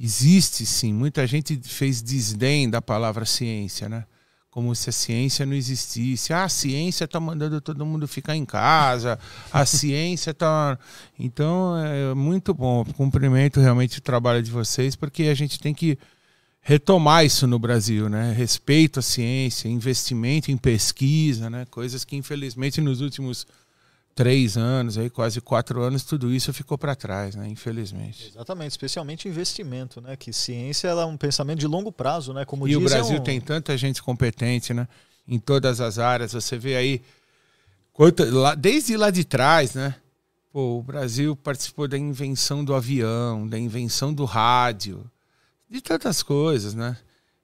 Existe 0.00 0.64
sim, 0.64 0.92
muita 0.92 1.26
gente 1.26 1.58
fez 1.64 2.00
desdém 2.00 2.70
da 2.70 2.80
palavra 2.80 3.24
ciência, 3.24 3.88
né? 3.88 4.04
Como 4.48 4.74
se 4.74 4.90
a 4.90 4.92
ciência 4.92 5.44
não 5.44 5.54
existisse. 5.54 6.32
Ah, 6.32 6.44
a 6.44 6.48
ciência 6.48 7.04
está 7.04 7.18
mandando 7.18 7.60
todo 7.60 7.84
mundo 7.84 8.06
ficar 8.06 8.36
em 8.36 8.44
casa, 8.44 9.18
a 9.52 9.64
ciência 9.66 10.30
está. 10.30 10.78
Então 11.18 11.76
é 11.76 12.14
muito 12.14 12.54
bom. 12.54 12.84
Cumprimento 12.84 13.60
realmente 13.60 13.98
o 13.98 14.02
trabalho 14.02 14.42
de 14.42 14.50
vocês, 14.50 14.94
porque 14.94 15.24
a 15.24 15.34
gente 15.34 15.58
tem 15.58 15.74
que 15.74 15.98
retomar 16.60 17.24
isso 17.24 17.46
no 17.46 17.58
Brasil, 17.58 18.08
né? 18.08 18.32
Respeito 18.32 19.00
à 19.00 19.02
ciência, 19.02 19.68
investimento 19.68 20.50
em 20.50 20.56
pesquisa, 20.56 21.50
né? 21.50 21.66
Coisas 21.70 22.04
que 22.04 22.14
infelizmente 22.14 22.80
nos 22.80 23.00
últimos 23.00 23.46
três 24.18 24.56
anos, 24.56 24.98
aí 24.98 25.08
quase 25.08 25.40
quatro 25.40 25.80
anos, 25.80 26.02
tudo 26.02 26.34
isso 26.34 26.52
ficou 26.52 26.76
para 26.76 26.96
trás, 26.96 27.36
né? 27.36 27.46
Infelizmente. 27.46 28.26
Exatamente, 28.34 28.72
especialmente 28.72 29.28
investimento, 29.28 30.00
né? 30.00 30.16
Que 30.16 30.32
ciência 30.32 30.88
ela 30.88 31.02
é 31.02 31.06
um 31.06 31.16
pensamento 31.16 31.60
de 31.60 31.68
longo 31.68 31.92
prazo, 31.92 32.32
né? 32.32 32.44
Como 32.44 32.66
E 32.66 32.74
o 32.76 32.80
dizem, 32.80 32.98
Brasil 32.98 33.18
um- 33.20 33.22
tem 33.22 33.40
tanta 33.40 33.78
gente 33.78 34.02
competente, 34.02 34.74
né? 34.74 34.88
em 35.30 35.38
todas 35.38 35.80
as 35.80 35.98
áreas. 36.00 36.32
Você 36.32 36.58
vê 36.58 36.74
aí, 36.74 37.00
quanto, 37.92 38.24
lá, 38.24 38.54
desde 38.56 38.96
lá 38.96 39.10
de 39.10 39.22
trás, 39.24 39.74
né? 39.74 39.94
Pô, 40.50 40.78
o 40.78 40.82
Brasil 40.82 41.36
participou 41.36 41.86
da 41.86 41.96
invenção 41.98 42.64
do 42.64 42.74
avião, 42.74 43.46
da 43.46 43.58
invenção 43.58 44.12
do 44.12 44.24
rádio, 44.24 45.08
de 45.70 45.80
tantas 45.80 46.22
coisas, 46.24 46.74
né? 46.74 46.96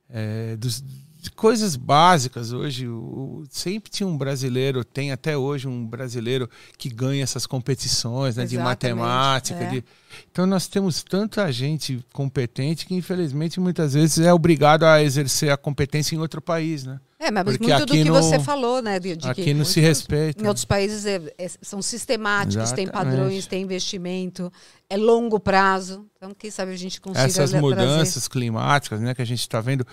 É, 0.09 0.57
dos, 0.57 0.83
coisas 1.31 1.77
básicas 1.77 2.53
hoje. 2.53 2.87
O, 2.89 3.45
sempre 3.51 3.91
tinha 3.91 4.07
um 4.07 4.17
brasileiro, 4.17 4.85
tem 4.85 5.13
até 5.13 5.37
hoje 5.37 5.67
um 5.69 5.87
brasileiro 5.87 6.49
que 6.79 6.89
ganha 6.89 7.23
essas 7.23 7.47
competições 7.47 8.37
né, 8.37 8.45
de 8.47 8.59
matemática. 8.59 9.59
é. 9.63 9.71
de- 9.71 9.85
Então 10.31 10.47
nós 10.47 10.67
temos 10.67 11.03
tanta 11.03 11.51
gente 11.53 12.05
competente 12.13 12.87
que 12.87 12.95
infelizmente 12.95 13.59
muitas 13.61 13.95
vezes 13.95 14.19
é 14.25 14.33
obrigado 14.33 14.85
a 14.85 15.03
exercer 15.03 15.51
a 15.51 15.57
competência 15.57 16.15
em 16.15 16.19
outro 16.19 16.41
país, 16.41 16.85
né? 16.85 17.01
É, 17.19 17.31
mas 17.31 17.45
Porque 17.45 17.65
muito 17.67 17.87
do 17.87 17.93
que 17.93 18.05
não- 18.05 18.15
você 18.15 18.39
falou, 18.39 18.83
né? 18.83 19.01
De, 19.01 19.17
de 19.17 19.27
Aqui 19.29 19.55
não 19.55 19.65
se 19.65 19.81
respeita. 19.81 20.43
Em 20.43 20.47
outros 20.47 20.67
países 20.67 21.07
é- 21.07 21.23
é- 21.39 21.49
são 21.63 21.81
sistemáticos, 21.81 22.71
tem 22.73 22.85
Exatamente. 22.85 22.91
padrões, 22.93 23.47
tem 23.47 23.63
investimento, 23.63 24.53
é 24.91 24.97
longo 24.99 25.41
prazo. 25.41 26.05
Então, 26.19 26.33
quem 26.39 26.51
sabe 26.51 26.73
a 26.73 26.77
gente 26.77 27.01
consiga 27.01 27.25
essas 27.25 27.55
mudanças 27.55 28.29
climáticas 28.29 29.01
né, 29.01 29.15
que 29.15 29.23
a 29.23 29.25
gente 29.25 29.41
está 29.41 29.59
vendo, 29.63 29.87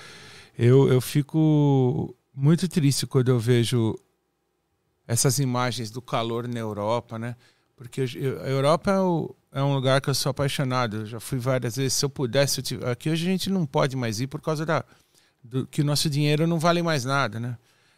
eu, 0.57 0.87
eu 0.91 1.01
fico 1.01 2.15
muito 2.33 2.67
triste 2.67 3.05
quando 3.07 3.29
eu 3.29 3.39
vejo 3.39 3.95
essas 5.07 5.39
imagens 5.39 5.91
do 5.91 6.01
calor 6.01 6.47
na 6.47 6.59
Europa, 6.59 7.17
né? 7.19 7.35
Porque 7.75 8.01
eu- 8.15 8.41
a 8.41 8.47
Europa 8.49 8.91
é, 8.91 8.99
o- 8.99 9.35
é 9.51 9.63
um 9.63 9.73
lugar 9.73 9.99
que 9.99 10.09
eu 10.09 10.13
sou 10.15 10.29
apaixonado. 10.29 10.97
Eu 10.97 11.05
já 11.05 11.19
fui 11.19 11.39
várias 11.39 11.75
vezes. 11.75 11.93
Se 11.93 12.05
eu 12.05 12.09
pudesse, 12.09 12.59
eu 12.59 12.63
tive- 12.63 12.85
aqui 12.85 13.09
hoje 13.09 13.25
a 13.27 13.31
gente 13.31 13.49
não 13.49 13.65
pode 13.65 13.95
mais 13.97 14.19
ir 14.19 14.27
por 14.27 14.41
causa 14.41 14.65
da 14.65 14.83
do, 15.43 15.65
que 15.65 15.81
o 15.81 15.83
nosso 15.83 16.07
dinheiro 16.07 16.45
não 16.45 16.59
vale 16.59 16.83
mais 16.83 17.03
nada, 17.03 17.39
né? 17.39 17.57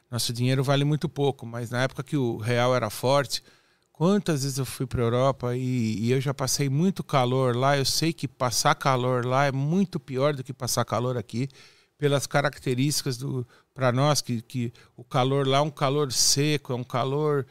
Nosso 0.10 0.32
dinheiro 0.32 0.64
vale 0.64 0.86
muito 0.86 1.10
pouco, 1.10 1.46
mas 1.46 1.70
na 1.70 1.84
época 1.84 2.02
que 2.02 2.16
o 2.16 2.38
real 2.38 2.74
era 2.74 2.90
forte, 2.90 3.44
quantas 3.92 4.44
vezes 4.44 4.58
eu 4.58 4.66
fui 4.66 4.86
para 4.88 5.02
a 5.02 5.06
Europa 5.06 5.54
e, 5.56 5.98
e 6.00 6.12
eu 6.12 6.22
já 6.22 6.34
passei 6.34 6.70
muito 6.70 7.04
calor 7.04 7.54
lá. 7.54 7.78
Eu 7.78 7.84
sei 7.84 8.14
que 8.14 8.30
passar 8.30 8.74
calor 8.76 9.26
lá 9.26 9.46
é 9.46 9.52
muito 9.52 10.00
pior 10.00 10.34
do 10.34 10.42
que 10.42 10.54
passar 10.54 10.86
calor 10.86 11.18
aqui, 11.18 11.50
pelas 11.98 12.28
características 12.28 13.18
do 13.18 13.48
para 13.74 13.92
nós 13.92 14.22
que, 14.22 14.42
que 14.42 14.74
o 14.96 15.04
calor 15.04 15.48
lá 15.48 15.58
é 15.58 15.62
um 15.62 15.72
calor 15.72 16.12
seco, 16.12 16.74
é 16.74 16.76
um 16.76 16.84
calor 16.84 17.46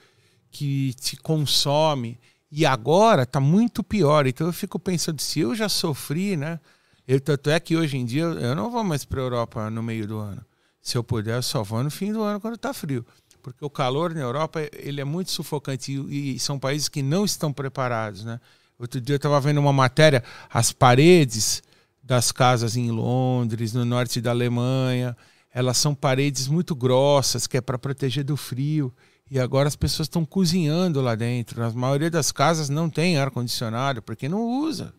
que 0.50 0.94
te 0.94 1.16
consome. 1.16 2.18
E 2.50 2.66
agora 2.66 3.22
está 3.22 3.40
muito 3.40 3.82
pior. 3.82 4.26
Então 4.26 4.46
eu 4.46 4.52
fico 4.52 4.78
pensando, 4.78 5.20
se 5.20 5.40
eu 5.40 5.54
já 5.54 5.68
sofri, 5.68 6.36
né? 6.36 6.60
Eu, 7.08 7.20
tanto 7.20 7.50
é 7.50 7.58
que 7.58 7.76
hoje 7.76 7.96
em 7.96 8.04
dia 8.04 8.22
eu 8.22 8.54
não 8.54 8.70
vou 8.70 8.84
mais 8.84 9.04
para 9.04 9.20
a 9.20 9.24
Europa 9.24 9.70
no 9.70 9.82
meio 9.82 10.06
do 10.06 10.18
ano. 10.18 10.44
Se 10.80 10.96
eu 10.96 11.02
puder, 11.02 11.36
eu 11.36 11.42
só 11.42 11.62
vou 11.62 11.82
no 11.82 11.90
fim 11.90 12.12
do 12.12 12.22
ano 12.22 12.40
quando 12.40 12.54
está 12.54 12.72
frio. 12.72 13.04
Porque 13.42 13.64
o 13.64 13.70
calor 13.70 14.14
na 14.14 14.20
Europa 14.20 14.60
ele 14.72 15.00
é 15.00 15.04
muito 15.04 15.30
sufocante 15.32 15.92
e, 15.92 16.36
e 16.36 16.38
são 16.38 16.58
países 16.58 16.88
que 16.88 17.02
não 17.02 17.24
estão 17.24 17.52
preparados. 17.52 18.22
Né? 18.24 18.38
Outro 18.78 19.00
dia 19.00 19.14
eu 19.14 19.16
estava 19.16 19.40
vendo 19.40 19.58
uma 19.58 19.72
matéria, 19.72 20.22
as 20.48 20.72
paredes 20.72 21.62
das 22.02 22.32
casas 22.32 22.76
em 22.76 22.90
Londres, 22.90 23.72
no 23.72 23.84
norte 23.84 24.20
da 24.20 24.30
Alemanha, 24.30 25.16
elas 25.54 25.76
são 25.76 25.94
paredes 25.94 26.48
muito 26.48 26.74
grossas, 26.74 27.46
que 27.46 27.56
é 27.56 27.60
para 27.60 27.78
proteger 27.78 28.24
do 28.24 28.36
frio. 28.36 28.92
E 29.30 29.38
agora 29.38 29.68
as 29.68 29.76
pessoas 29.76 30.06
estão 30.06 30.24
cozinhando 30.24 31.00
lá 31.00 31.14
dentro. 31.14 31.62
A 31.62 31.70
maioria 31.70 32.10
das 32.10 32.30
casas 32.32 32.68
não 32.68 32.90
tem 32.90 33.16
ar-condicionado, 33.16 34.02
porque 34.02 34.28
não 34.28 34.42
usa. 34.62 34.92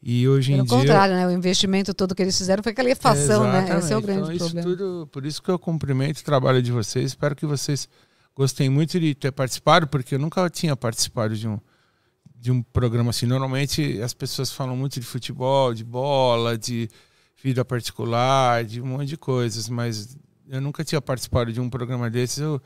E 0.00 0.28
hoje 0.28 0.52
Pelo 0.52 0.62
em 0.62 0.66
dia. 0.66 0.78
contrário, 0.78 1.14
né? 1.16 1.26
O 1.26 1.32
investimento 1.32 1.92
todo 1.92 2.14
que 2.14 2.22
eles 2.22 2.38
fizeram 2.38 2.62
foi 2.62 2.72
calefação, 2.72 3.42
né? 3.50 3.62
Esse 3.64 3.70
é 3.72 3.74
o 3.74 3.78
Exatamente. 3.98 4.06
grande 4.06 4.20
Então, 4.22 4.32
isso 4.46 4.54
problema. 4.54 4.76
tudo- 4.76 5.08
por 5.10 5.26
isso 5.26 5.42
que 5.42 5.50
eu 5.50 5.58
cumprimento 5.58 6.18
o 6.20 6.24
trabalho 6.24 6.62
de 6.62 6.70
vocês. 6.70 7.06
Espero 7.06 7.34
que 7.34 7.44
vocês 7.46 7.88
gostem 8.36 8.68
muito 8.70 9.00
de 9.00 9.12
ter 9.14 9.32
participado, 9.32 9.88
porque 9.88 10.14
eu 10.14 10.18
nunca 10.20 10.48
tinha 10.48 10.76
participado 10.76 11.36
de 11.36 11.48
um, 11.48 11.58
de 12.40 12.50
um 12.52 12.62
programa 12.62 13.10
assim. 13.10 13.26
Normalmente 13.26 14.00
as 14.00 14.14
pessoas 14.14 14.52
falam 14.52 14.76
muito 14.76 15.00
de 15.00 15.06
futebol, 15.06 15.74
de 15.74 15.84
bola, 15.84 16.56
de 16.56 16.88
vida 17.42 17.64
particular, 17.64 18.64
de 18.64 18.80
um 18.80 18.86
monte 18.86 19.08
de 19.08 19.16
coisas, 19.16 19.68
mas 19.68 20.16
eu 20.48 20.60
nunca 20.60 20.84
tinha 20.84 21.00
participado 21.00 21.52
de 21.52 21.60
um 21.60 21.68
programa 21.68 22.08
desses. 22.08 22.38
Eu 22.38 22.60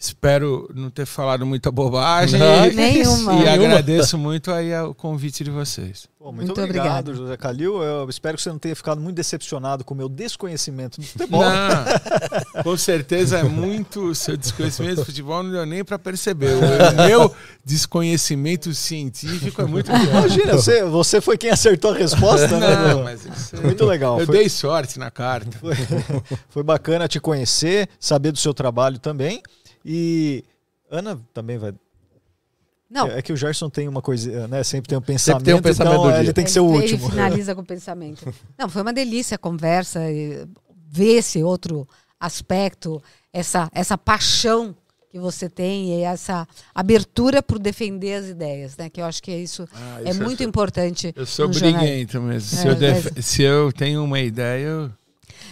espero 0.00 0.66
não 0.74 0.88
ter 0.88 1.04
falado 1.04 1.44
muita 1.44 1.70
bobagem. 1.70 2.40
Não, 2.40 2.66
e, 2.66 2.72
nenhuma. 2.74 3.34
e 3.34 3.44
Nenhuma. 3.44 3.52
agradeço 3.52 4.16
muito 4.16 4.50
aí 4.50 4.74
o 4.80 4.94
convite 4.94 5.44
de 5.44 5.50
vocês. 5.50 6.08
Pô, 6.18 6.32
muito, 6.32 6.46
Muito 6.48 6.60
obrigado, 6.60 6.86
obrigada. 7.08 7.14
José 7.14 7.36
Calil. 7.36 7.82
Eu 7.82 8.08
espero 8.08 8.36
que 8.36 8.42
você 8.42 8.48
não 8.50 8.58
tenha 8.58 8.74
ficado 8.76 9.00
muito 9.00 9.16
decepcionado 9.16 9.84
com 9.84 9.94
o 9.94 9.96
meu 9.96 10.08
desconhecimento 10.08 11.00
do 11.00 11.06
futebol. 11.06 11.42
Não, 11.42 12.62
com 12.62 12.76
certeza 12.76 13.38
é 13.38 13.42
muito. 13.42 14.14
Seu 14.14 14.36
desconhecimento 14.36 14.96
do 14.96 15.04
futebol 15.04 15.42
não 15.42 15.50
deu 15.50 15.64
nem 15.66 15.82
para 15.84 15.98
perceber. 15.98 16.50
O 16.56 17.06
meu 17.06 17.34
desconhecimento 17.64 18.72
científico 18.74 19.62
é 19.62 19.64
muito 19.66 19.86
pior. 19.90 20.02
Imagina, 20.04 20.52
você, 20.54 20.84
você 20.84 21.20
foi 21.20 21.36
quem 21.38 21.50
acertou 21.50 21.92
a 21.92 21.94
resposta, 21.96 22.58
né? 22.58 22.76
Não, 22.94 23.02
mas 23.04 23.24
isso 23.24 23.56
é- 23.56 23.60
Muito 23.60 23.84
legal. 23.86 24.18
Eu 24.20 24.26
Foi, 24.26 24.36
dei 24.36 24.48
sorte 24.48 24.98
na 24.98 25.10
carta. 25.10 25.56
foi, 25.58 25.74
foi 26.50 26.62
bacana 26.62 27.08
te 27.08 27.18
conhecer, 27.20 27.88
saber 27.98 28.32
do 28.32 28.38
seu 28.38 28.52
trabalho 28.54 28.98
também. 28.98 29.42
E 29.84 30.44
Ana 30.90 31.20
também 31.32 31.58
vai. 31.58 31.72
Não, 32.88 33.06
É 33.06 33.22
que 33.22 33.32
o 33.32 33.36
Gerson 33.36 33.70
tem 33.70 33.86
uma 33.86 34.02
coisa, 34.02 34.48
né? 34.48 34.64
Sempre 34.64 34.88
tem 34.88 34.98
um 34.98 35.00
pensamento, 35.02 35.44
tem 35.44 35.54
um 35.54 35.62
pensamento 35.62 35.92
então 35.94 36.02
do 36.10 36.10
ele 36.16 36.24
dia. 36.24 36.32
tem 36.34 36.44
que 36.44 36.50
ser 36.50 36.58
o 36.60 36.70
ele- 36.74 36.82
último. 36.82 37.04
Ele 37.04 37.10
finaliza 37.10 37.54
com 37.54 37.60
o 37.60 37.64
pensamento. 37.64 38.34
Não, 38.58 38.68
foi 38.68 38.82
uma 38.82 38.92
delícia 38.92 39.36
a 39.36 39.38
conversa, 39.38 40.10
e 40.10 40.44
ver 40.88 41.18
esse 41.18 41.40
outro 41.42 41.86
aspecto, 42.18 43.00
essa, 43.32 43.70
essa 43.72 43.96
paixão 43.96 44.74
que 45.08 45.18
você 45.20 45.48
tem 45.48 45.98
e 46.00 46.02
essa 46.02 46.46
abertura 46.74 47.42
por 47.42 47.58
defender 47.60 48.14
as 48.14 48.26
ideias, 48.26 48.76
né? 48.76 48.90
Que 48.90 49.00
eu 49.00 49.04
acho 49.04 49.22
que 49.22 49.30
é 49.30 49.38
isso, 49.38 49.68
Ah, 49.72 50.00
é 50.04 50.10
isso 50.10 50.20
eu 50.20 50.24
muito 50.24 50.38
sou- 50.38 50.48
importante. 50.48 51.12
Eu 51.16 51.26
sou 51.26 51.48
briguento. 51.48 52.18
Se, 52.40 52.66
É, 52.66 52.70
eu 52.70 52.74
def- 52.74 53.10
mas- 53.14 53.24
se 53.26 53.42
eu 53.42 53.72
tenho 53.72 54.02
uma 54.04 54.18
ideia, 54.20 54.66
eu. 54.66 54.90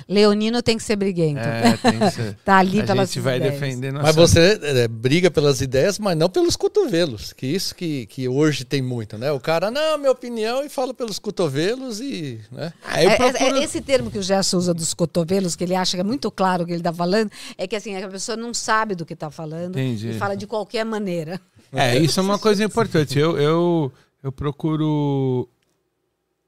Leonino 0.09 0.63
tem 0.63 0.77
que 0.77 0.83
ser 0.83 0.97
briguento. 0.97 1.41
É, 1.41 1.77
tem 1.77 1.99
que 1.99 2.11
ser. 2.15 2.35
Tá 2.45 2.59
ali 2.59 2.81
a 2.81 2.85
pelas 2.85 3.09
gente 3.11 3.21
vai 3.21 3.37
ideias. 3.37 3.55
defender 3.55 3.93
nossa 3.93 4.07
Mas 4.07 4.17
você 4.17 4.59
é, 4.63 4.89
briga 4.89 5.31
pelas 5.31 5.61
ideias, 5.61 5.99
mas 5.99 6.17
não 6.17 6.29
pelos 6.29 6.57
cotovelos. 6.57 7.33
Que 7.33 7.47
isso 7.47 7.75
que, 7.75 8.07
que 8.07 8.29
hoje 8.29 8.65
tem 8.65 8.81
muito, 8.83 9.17
né? 9.19 9.31
O 9.33 9.41
cara, 9.41 9.71
não, 9.71 9.99
minha 9.99 10.11
opinião, 10.13 10.65
e 10.65 10.69
fala 10.69 10.93
pelos 10.95 11.19
cotovelos 11.19 12.01
e. 12.01 12.41
Né? 12.51 12.73
Eu 12.87 12.93
É, 12.93 13.05
é- 13.05 13.17
procuro- 13.17 13.45
é 13.59 13.63
esse 13.65 13.81
termo 13.81 14.11
que 14.11 14.19
o 14.19 14.23
Gerson 14.23 14.57
usa 14.59 14.75
dos 14.75 14.95
cotovelos, 14.95 15.55
que 15.57 15.65
ele 15.65 15.75
acha 15.75 15.97
que 15.97 16.01
é 16.01 16.05
muito 16.05 16.31
claro 16.31 16.63
o 16.63 16.67
que 16.67 16.73
ele 16.73 16.81
está 16.81 16.93
falando, 16.93 17.31
é 17.57 17.67
que 17.67 17.77
assim, 17.77 17.97
a 17.97 18.09
pessoa 18.09 18.37
não 18.37 18.53
sabe 18.55 18.95
do 18.95 19.05
que 19.07 19.15
está 19.15 19.31
falando 19.31 19.79
Entendi. 19.79 20.11
e 20.11 20.15
fala 20.19 20.37
de 20.37 20.47
qualquer 20.47 20.85
maneira. 20.85 21.41
É, 21.73 21.99
isso 21.99 22.19
é 22.19 22.23
uma 22.23 22.39
coisa 22.39 22.65
importante. 22.65 23.19
Eu, 23.19 23.37
eu, 23.39 23.93
eu 24.23 24.33
procuro 24.33 25.47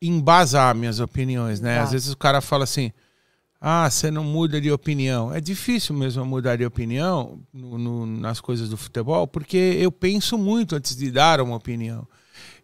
embasar 0.00 0.74
minhas 0.74 0.98
opiniões, 1.00 1.60
né? 1.60 1.76
Tá. 1.76 1.82
Às 1.82 1.92
vezes 1.92 2.12
o 2.12 2.16
cara 2.16 2.40
fala 2.40 2.64
assim, 2.64 2.90
ah, 3.60 3.88
você 3.90 4.10
não 4.10 4.24
muda 4.24 4.60
de 4.60 4.70
opinião. 4.72 5.32
É 5.34 5.40
difícil 5.40 5.94
mesmo 5.94 6.24
mudar 6.24 6.56
de 6.56 6.64
opinião 6.64 7.40
no- 7.52 7.76
no- 7.78 8.06
nas 8.06 8.40
coisas 8.40 8.68
do 8.70 8.76
futebol, 8.76 9.26
porque 9.26 9.56
eu 9.78 9.92
penso 9.92 10.38
muito 10.38 10.74
antes 10.76 10.96
de 10.96 11.10
dar 11.10 11.40
uma 11.40 11.56
opinião. 11.56 12.06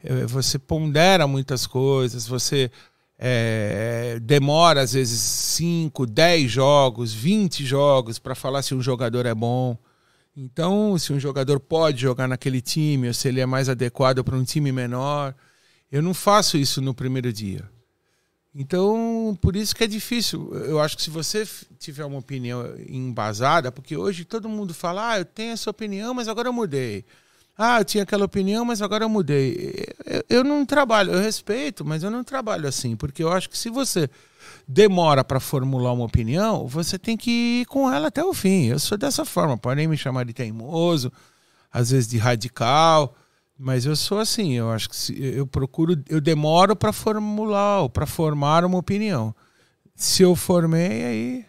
Eh, 0.02 0.26
Você 0.26 0.58
pondera 0.58 1.26
muitas 1.26 1.66
coisas, 1.66 2.26
você 2.26 2.70
eh, 3.18 4.18
demora 4.22 4.82
às 4.82 4.92
vezes 4.92 5.18
5, 5.20 6.06
10 6.06 6.50
jogos, 6.50 7.12
20 7.14 7.64
jogos 7.64 8.18
para 8.18 8.34
falar 8.34 8.62
se 8.62 8.74
um 8.74 8.82
jogador 8.82 9.24
é 9.26 9.34
bom. 9.34 9.76
Então, 10.36 10.98
se 10.98 11.14
um 11.14 11.18
jogador 11.20 11.58
pode 11.58 12.02
jogar 12.02 12.28
naquele 12.28 12.60
time, 12.60 13.08
ou 13.08 13.14
se 13.14 13.26
ele 13.28 13.40
é 13.40 13.46
mais 13.46 13.70
adequado 13.70 14.22
para 14.22 14.36
um 14.36 14.44
time 14.44 14.70
menor, 14.70 15.34
eu 15.90 16.02
não 16.02 16.12
faço 16.12 16.58
isso 16.58 16.82
no 16.82 16.92
primeiro 16.94 17.32
dia. 17.32 17.64
Então, 18.58 19.36
por 19.42 19.54
isso 19.54 19.76
que 19.76 19.84
é 19.84 19.86
difícil. 19.86 20.50
Eu 20.54 20.80
acho 20.80 20.96
que 20.96 21.02
se 21.02 21.10
você 21.10 21.46
tiver 21.78 22.06
uma 22.06 22.18
opinião 22.18 22.64
embasada, 22.88 23.70
porque 23.70 23.94
hoje 23.94 24.24
todo 24.24 24.48
mundo 24.48 24.72
fala, 24.72 25.10
ah, 25.10 25.18
eu 25.18 25.26
tenho 25.26 25.52
essa 25.52 25.68
opinião, 25.68 26.14
mas 26.14 26.26
agora 26.26 26.48
eu 26.48 26.54
mudei. 26.54 27.04
Ah, 27.58 27.80
eu 27.80 27.84
tinha 27.84 28.02
aquela 28.02 28.24
opinião, 28.24 28.64
mas 28.64 28.80
agora 28.80 29.04
eu 29.04 29.10
mudei. 29.10 29.84
Eu, 30.06 30.38
eu 30.38 30.44
não 30.44 30.64
trabalho, 30.64 31.12
eu 31.12 31.20
respeito, 31.20 31.84
mas 31.84 32.02
eu 32.02 32.10
não 32.10 32.24
trabalho 32.24 32.66
assim, 32.66 32.96
porque 32.96 33.22
eu 33.22 33.30
acho 33.30 33.50
que 33.50 33.58
se 33.58 33.68
você 33.68 34.08
demora 34.66 35.22
para 35.22 35.38
formular 35.38 35.92
uma 35.92 36.06
opinião, 36.06 36.66
você 36.66 36.98
tem 36.98 37.14
que 37.14 37.60
ir 37.60 37.66
com 37.66 37.92
ela 37.92 38.08
até 38.08 38.24
o 38.24 38.32
fim. 38.32 38.68
Eu 38.68 38.78
sou 38.78 38.96
dessa 38.96 39.26
forma. 39.26 39.58
Podem 39.58 39.86
me 39.86 39.98
chamar 39.98 40.24
de 40.24 40.32
teimoso, 40.32 41.12
às 41.70 41.90
vezes 41.90 42.08
de 42.08 42.16
radical, 42.16 43.14
mas 43.58 43.86
eu 43.86 43.94
sou 43.96 44.18
assim. 44.18 44.52
Eu 44.52 44.70
acho 44.70 44.88
que 44.88 44.96
se, 44.96 45.18
eu 45.22 45.46
procuro, 45.46 46.02
eu 46.08 46.20
demoro 46.20 46.74
para 46.76 46.92
formular, 46.92 47.88
para 47.88 48.06
formar 48.06 48.64
uma 48.64 48.78
opinião. 48.78 49.34
Se 49.94 50.22
eu 50.22 50.36
formei, 50.36 51.04
aí 51.04 51.46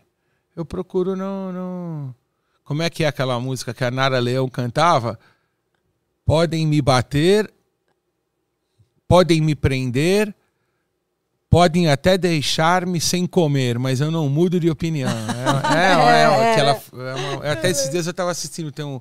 eu 0.56 0.66
procuro 0.66 1.16
não, 1.16 1.52
não. 1.52 2.16
Como 2.64 2.82
é 2.82 2.90
que 2.90 3.04
é 3.04 3.08
aquela 3.08 3.40
música 3.40 3.74
que 3.74 3.84
a 3.84 3.92
Nara 3.92 4.20
Leão 4.20 4.50
cantava? 4.50 5.18
Podem 6.26 6.66
me 6.68 6.82
bater, 6.82 7.52
podem 9.08 9.42
me 9.42 9.56
prender, 9.56 10.34
Podem 11.50 11.90
até 11.90 12.18
deixar-me 12.18 13.00
sem 13.00 13.26
comer, 13.26 13.80
mas 13.80 14.02
eu 14.02 14.12
não 14.12 14.28
mudo 14.28 14.60
de 14.60 14.70
opinião. 14.70 15.10
É, 15.74 15.80
é, 15.80 16.22
é, 16.24 16.52
aquela, 16.52 16.72
é 16.74 17.16
uma- 17.16 17.52
até 17.54 17.70
esses 17.70 17.90
dias 17.90 18.06
eu 18.06 18.12
estava 18.12 18.30
assistindo, 18.32 18.70
tem 18.70 18.84
um 18.84 19.00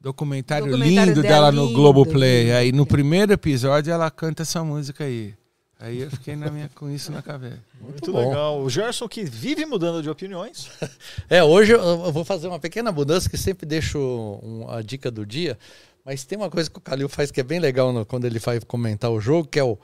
documentário, 0.00 0.66
Documentário 0.66 1.10
lindo 1.12 1.22
dela, 1.22 1.34
dela 1.50 1.52
no 1.52 1.66
lindo, 1.66 1.74
Globoplay. 1.78 2.44
lindo. 2.44 2.56
Aí 2.56 2.72
no 2.72 2.86
primeiro 2.86 3.32
episódio 3.32 3.92
ela 3.92 4.10
canta 4.10 4.42
essa 4.42 4.62
música 4.62 5.04
aí. 5.04 5.34
Aí 5.80 6.00
eu 6.00 6.10
fiquei 6.10 6.34
na 6.34 6.50
minha, 6.50 6.68
com 6.74 6.90
isso 6.90 7.12
na 7.12 7.22
cabeça. 7.22 7.58
Muito 7.80 8.10
bom. 8.12 8.18
legal. 8.28 8.60
O 8.60 8.68
Gerson 8.68 9.08
que 9.08 9.22
vive 9.24 9.64
mudando 9.64 10.02
de 10.02 10.10
opiniões. 10.10 10.68
É, 11.30 11.42
hoje 11.44 11.72
eu 11.72 12.10
vou 12.12 12.24
fazer 12.24 12.48
uma 12.48 12.58
pequena 12.58 12.90
mudança 12.90 13.28
que 13.28 13.36
sempre 13.36 13.66
deixo 13.66 13.98
um- 14.42 14.66
a 14.70 14.80
dica 14.82 15.10
do 15.10 15.24
dia. 15.26 15.58
Mas 16.04 16.24
tem 16.24 16.38
uma 16.38 16.48
coisa 16.50 16.70
que 16.70 16.78
o 16.78 16.80
Calil 16.80 17.08
faz 17.08 17.30
que 17.30 17.38
é 17.38 17.42
bem 17.44 17.60
legal 17.60 17.92
no- 17.92 18.04
quando 18.06 18.24
ele 18.24 18.38
vai 18.38 18.58
comentar 18.60 19.10
o 19.10 19.20
jogo, 19.20 19.46
que 19.46 19.58
é 19.58 19.62
o. 19.64 19.76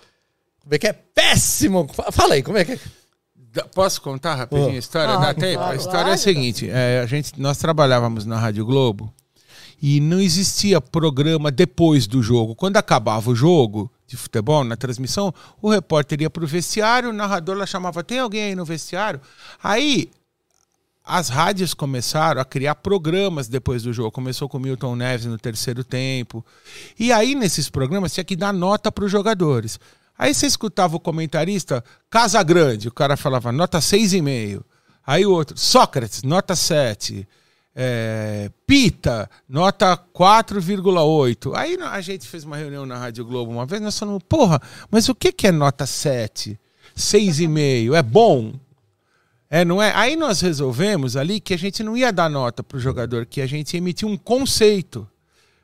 Como 0.60 0.74
é 0.74 0.78
que 0.78 0.86
é? 0.88 0.92
Péssimo! 0.94 1.86
Fa- 1.92 2.10
Fala 2.10 2.34
aí, 2.34 2.42
como 2.42 2.56
é 2.56 2.64
que 2.64 2.72
é? 2.72 2.78
Posso 3.74 4.00
contar 4.00 4.34
rapidinho 4.34 4.70
a 4.70 4.78
história? 4.78 5.14
Ah, 5.14 5.18
Dá 5.18 5.34
tempo? 5.34 5.58
claro, 5.58 5.72
a 5.74 5.76
história 5.76 5.98
é 5.98 6.00
a 6.00 6.04
claro. 6.06 6.18
seguinte: 6.18 6.68
é, 6.70 7.00
a 7.00 7.06
gente, 7.06 7.38
nós 7.40 7.58
trabalhávamos 7.58 8.24
na 8.24 8.38
Rádio 8.38 8.64
Globo 8.64 9.12
e 9.86 10.00
não 10.00 10.18
existia 10.18 10.80
programa 10.80 11.50
depois 11.50 12.06
do 12.06 12.22
jogo. 12.22 12.54
Quando 12.54 12.78
acabava 12.78 13.30
o 13.30 13.34
jogo 13.34 13.92
de 14.06 14.16
futebol, 14.16 14.64
na 14.64 14.78
transmissão, 14.78 15.34
o 15.60 15.68
repórter 15.68 16.22
ia 16.22 16.30
para 16.30 16.42
o 16.42 16.46
vestiário, 16.46 17.10
o 17.10 17.12
narrador 17.12 17.54
lá 17.54 17.66
chamava: 17.66 18.02
tem 18.02 18.18
alguém 18.18 18.44
aí 18.44 18.54
no 18.54 18.64
vestiário? 18.64 19.20
Aí 19.62 20.10
as 21.04 21.28
rádios 21.28 21.74
começaram 21.74 22.40
a 22.40 22.46
criar 22.46 22.76
programas 22.76 23.46
depois 23.46 23.82
do 23.82 23.92
jogo. 23.92 24.10
Começou 24.10 24.48
com 24.48 24.58
Milton 24.58 24.96
Neves 24.96 25.26
no 25.26 25.36
terceiro 25.36 25.84
tempo. 25.84 26.42
E 26.98 27.12
aí, 27.12 27.34
nesses 27.34 27.68
programas, 27.68 28.14
tinha 28.14 28.24
que 28.24 28.36
dar 28.36 28.54
nota 28.54 28.90
para 28.90 29.04
os 29.04 29.12
jogadores. 29.12 29.78
Aí 30.18 30.32
você 30.32 30.46
escutava 30.46 30.96
o 30.96 31.00
comentarista, 31.00 31.84
Casa 32.08 32.42
Grande, 32.42 32.88
o 32.88 32.92
cara 32.92 33.18
falava 33.18 33.52
nota 33.52 33.80
6,5. 33.80 34.62
Aí 35.06 35.26
o 35.26 35.30
outro, 35.30 35.58
Sócrates, 35.58 36.22
nota 36.22 36.56
7. 36.56 37.28
É, 37.76 38.50
Pita, 38.66 39.28
nota 39.48 39.96
4,8. 39.96 41.52
Aí 41.56 41.76
a 41.80 42.00
gente 42.00 42.26
fez 42.28 42.44
uma 42.44 42.56
reunião 42.56 42.86
na 42.86 42.96
Rádio 42.96 43.24
Globo 43.24 43.50
uma 43.50 43.66
vez, 43.66 43.82
nós 43.82 43.98
falamos, 43.98 44.22
porra, 44.28 44.60
mas 44.90 45.08
o 45.08 45.14
que, 45.14 45.32
que 45.32 45.48
é 45.48 45.52
nota 45.52 45.84
7? 45.84 46.58
6,5? 46.96 47.94
É 47.94 48.02
bom? 48.02 48.54
É, 49.50 49.64
não 49.64 49.82
é? 49.82 49.92
Aí 49.94 50.16
nós 50.16 50.40
resolvemos 50.40 51.16
ali 51.16 51.40
que 51.40 51.54
a 51.54 51.58
gente 51.58 51.82
não 51.82 51.96
ia 51.96 52.12
dar 52.12 52.30
nota 52.30 52.62
pro 52.62 52.78
jogador, 52.78 53.26
que 53.26 53.40
a 53.40 53.46
gente 53.46 53.74
ia 53.74 53.78
emitir 53.78 54.08
um 54.08 54.16
conceito. 54.16 55.08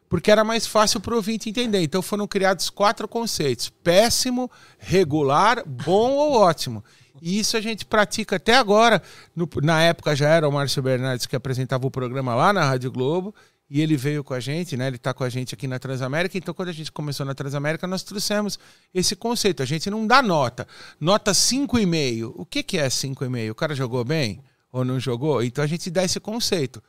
Porque 0.09 0.31
era 0.31 0.43
mais 0.43 0.67
fácil 0.67 1.01
pro 1.01 1.15
ouvinte 1.15 1.49
entender. 1.49 1.81
Então 1.81 2.03
foram 2.03 2.27
criados 2.27 2.69
quatro 2.69 3.07
conceitos: 3.07 3.69
péssimo, 3.69 4.51
regular, 4.79 5.63
bom 5.65 6.13
ou 6.13 6.33
ótimo. 6.33 6.85
E 7.21 7.39
isso 7.39 7.57
a 7.57 7.61
gente 7.61 7.85
pratica 7.85 8.37
até 8.37 8.57
agora. 8.57 9.03
No- 9.35 9.49
na 9.63 9.83
época 9.83 10.15
já 10.17 10.29
era 10.29 10.49
o 10.49 10.53
Márcio 10.53 10.83
Bernardes 10.83 11.27
que 11.27 11.37
apresentava 11.37 11.87
o 11.87 11.91
programa 11.91 12.35
lá 12.35 12.53
na 12.53 12.65
Rádio 12.65 12.91
Globo. 12.91 13.35
E 13.73 13.81
ele 13.81 13.97
veio 13.97 14.25
com 14.25 14.35
a 14.35 14.41
gente, 14.41 14.77
né? 14.77 14.89
Ele 14.89 14.97
está 14.97 15.15
com 15.15 15.23
a 15.23 15.29
gente 15.29 15.55
aqui 15.55 15.69
na 15.69 15.79
Transamérica. 15.79 16.37
Então, 16.37 16.53
quando 16.53 16.71
a 16.71 16.73
gente 16.73 16.91
começou 16.91 17.25
na 17.25 17.35
Transamérica, 17.35 17.87
nós 17.87 18.03
trouxemos 18.03 18.59
esse 18.93 19.15
conceito. 19.15 19.63
A 19.63 19.67
gente 19.67 19.89
não 19.89 20.09
dá 20.09 20.21
nota. 20.21 20.67
Nota 20.99 21.31
5,5. 21.33 22.33
O 22.35 22.45
que, 22.45 22.65
que 22.65 22.79
é 22.79 22.89
5,5? 22.89 23.51
O 23.51 23.55
cara 23.55 23.73
jogou 23.75 24.05
bem 24.05 24.43
ou 24.73 24.85
não 24.85 24.99
jogou? 24.99 25.41
Então 25.41 25.63
a 25.63 25.69
gente 25.69 25.89
dá 25.89 26.03
esse 26.03 26.19
conceito. 26.19 26.83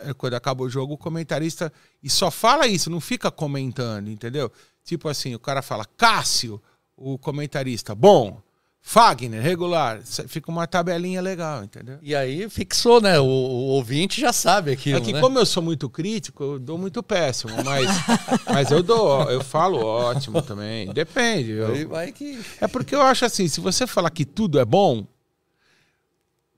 É, 0.00 0.12
Quando 0.12 0.34
acaba 0.34 0.64
o 0.64 0.68
jogo, 0.68 0.94
o 0.94 0.98
comentarista. 0.98 1.72
E 2.02 2.10
só 2.10 2.28
fala 2.28 2.66
isso, 2.66 2.90
não 2.90 3.00
fica 3.00 3.30
comentando, 3.30 4.08
entendeu? 4.10 4.50
Tipo 4.82 5.08
assim, 5.08 5.36
o 5.36 5.38
cara 5.38 5.62
fala 5.62 5.84
Cássio, 5.96 6.60
o 6.96 7.18
comentarista, 7.18 7.94
bom. 7.94 8.42
Fagner, 8.82 9.40
regular. 9.42 10.00
Fica 10.26 10.50
uma 10.50 10.66
tabelinha 10.66 11.20
legal, 11.20 11.62
entendeu? 11.62 11.98
E 12.02 12.14
aí 12.14 12.48
fixou, 12.48 13.00
né? 13.00 13.20
O, 13.20 13.24
o 13.24 13.66
ouvinte 13.76 14.20
já 14.20 14.32
sabe 14.32 14.72
aquilo. 14.72 14.98
É 14.98 15.00
que 15.00 15.12
né? 15.12 15.20
como 15.20 15.38
eu 15.38 15.46
sou 15.46 15.62
muito 15.62 15.88
crítico, 15.88 16.42
eu 16.42 16.58
dou 16.58 16.76
muito 16.78 17.02
péssimo, 17.02 17.52
mas, 17.64 17.86
mas 18.52 18.70
eu 18.70 18.82
dou, 18.82 19.30
eu 19.30 19.44
falo 19.44 19.78
ótimo 19.84 20.40
também. 20.42 20.90
Depende. 20.92 21.50
eu- 21.52 21.68
Aí 21.72 21.84
vai 21.84 22.10
que. 22.10 22.40
É 22.60 22.66
porque 22.66 22.94
eu 22.94 23.02
acho 23.02 23.24
assim, 23.24 23.46
se 23.48 23.60
você 23.60 23.86
falar 23.86 24.10
que 24.10 24.24
tudo 24.24 24.58
é 24.58 24.64
bom, 24.64 25.06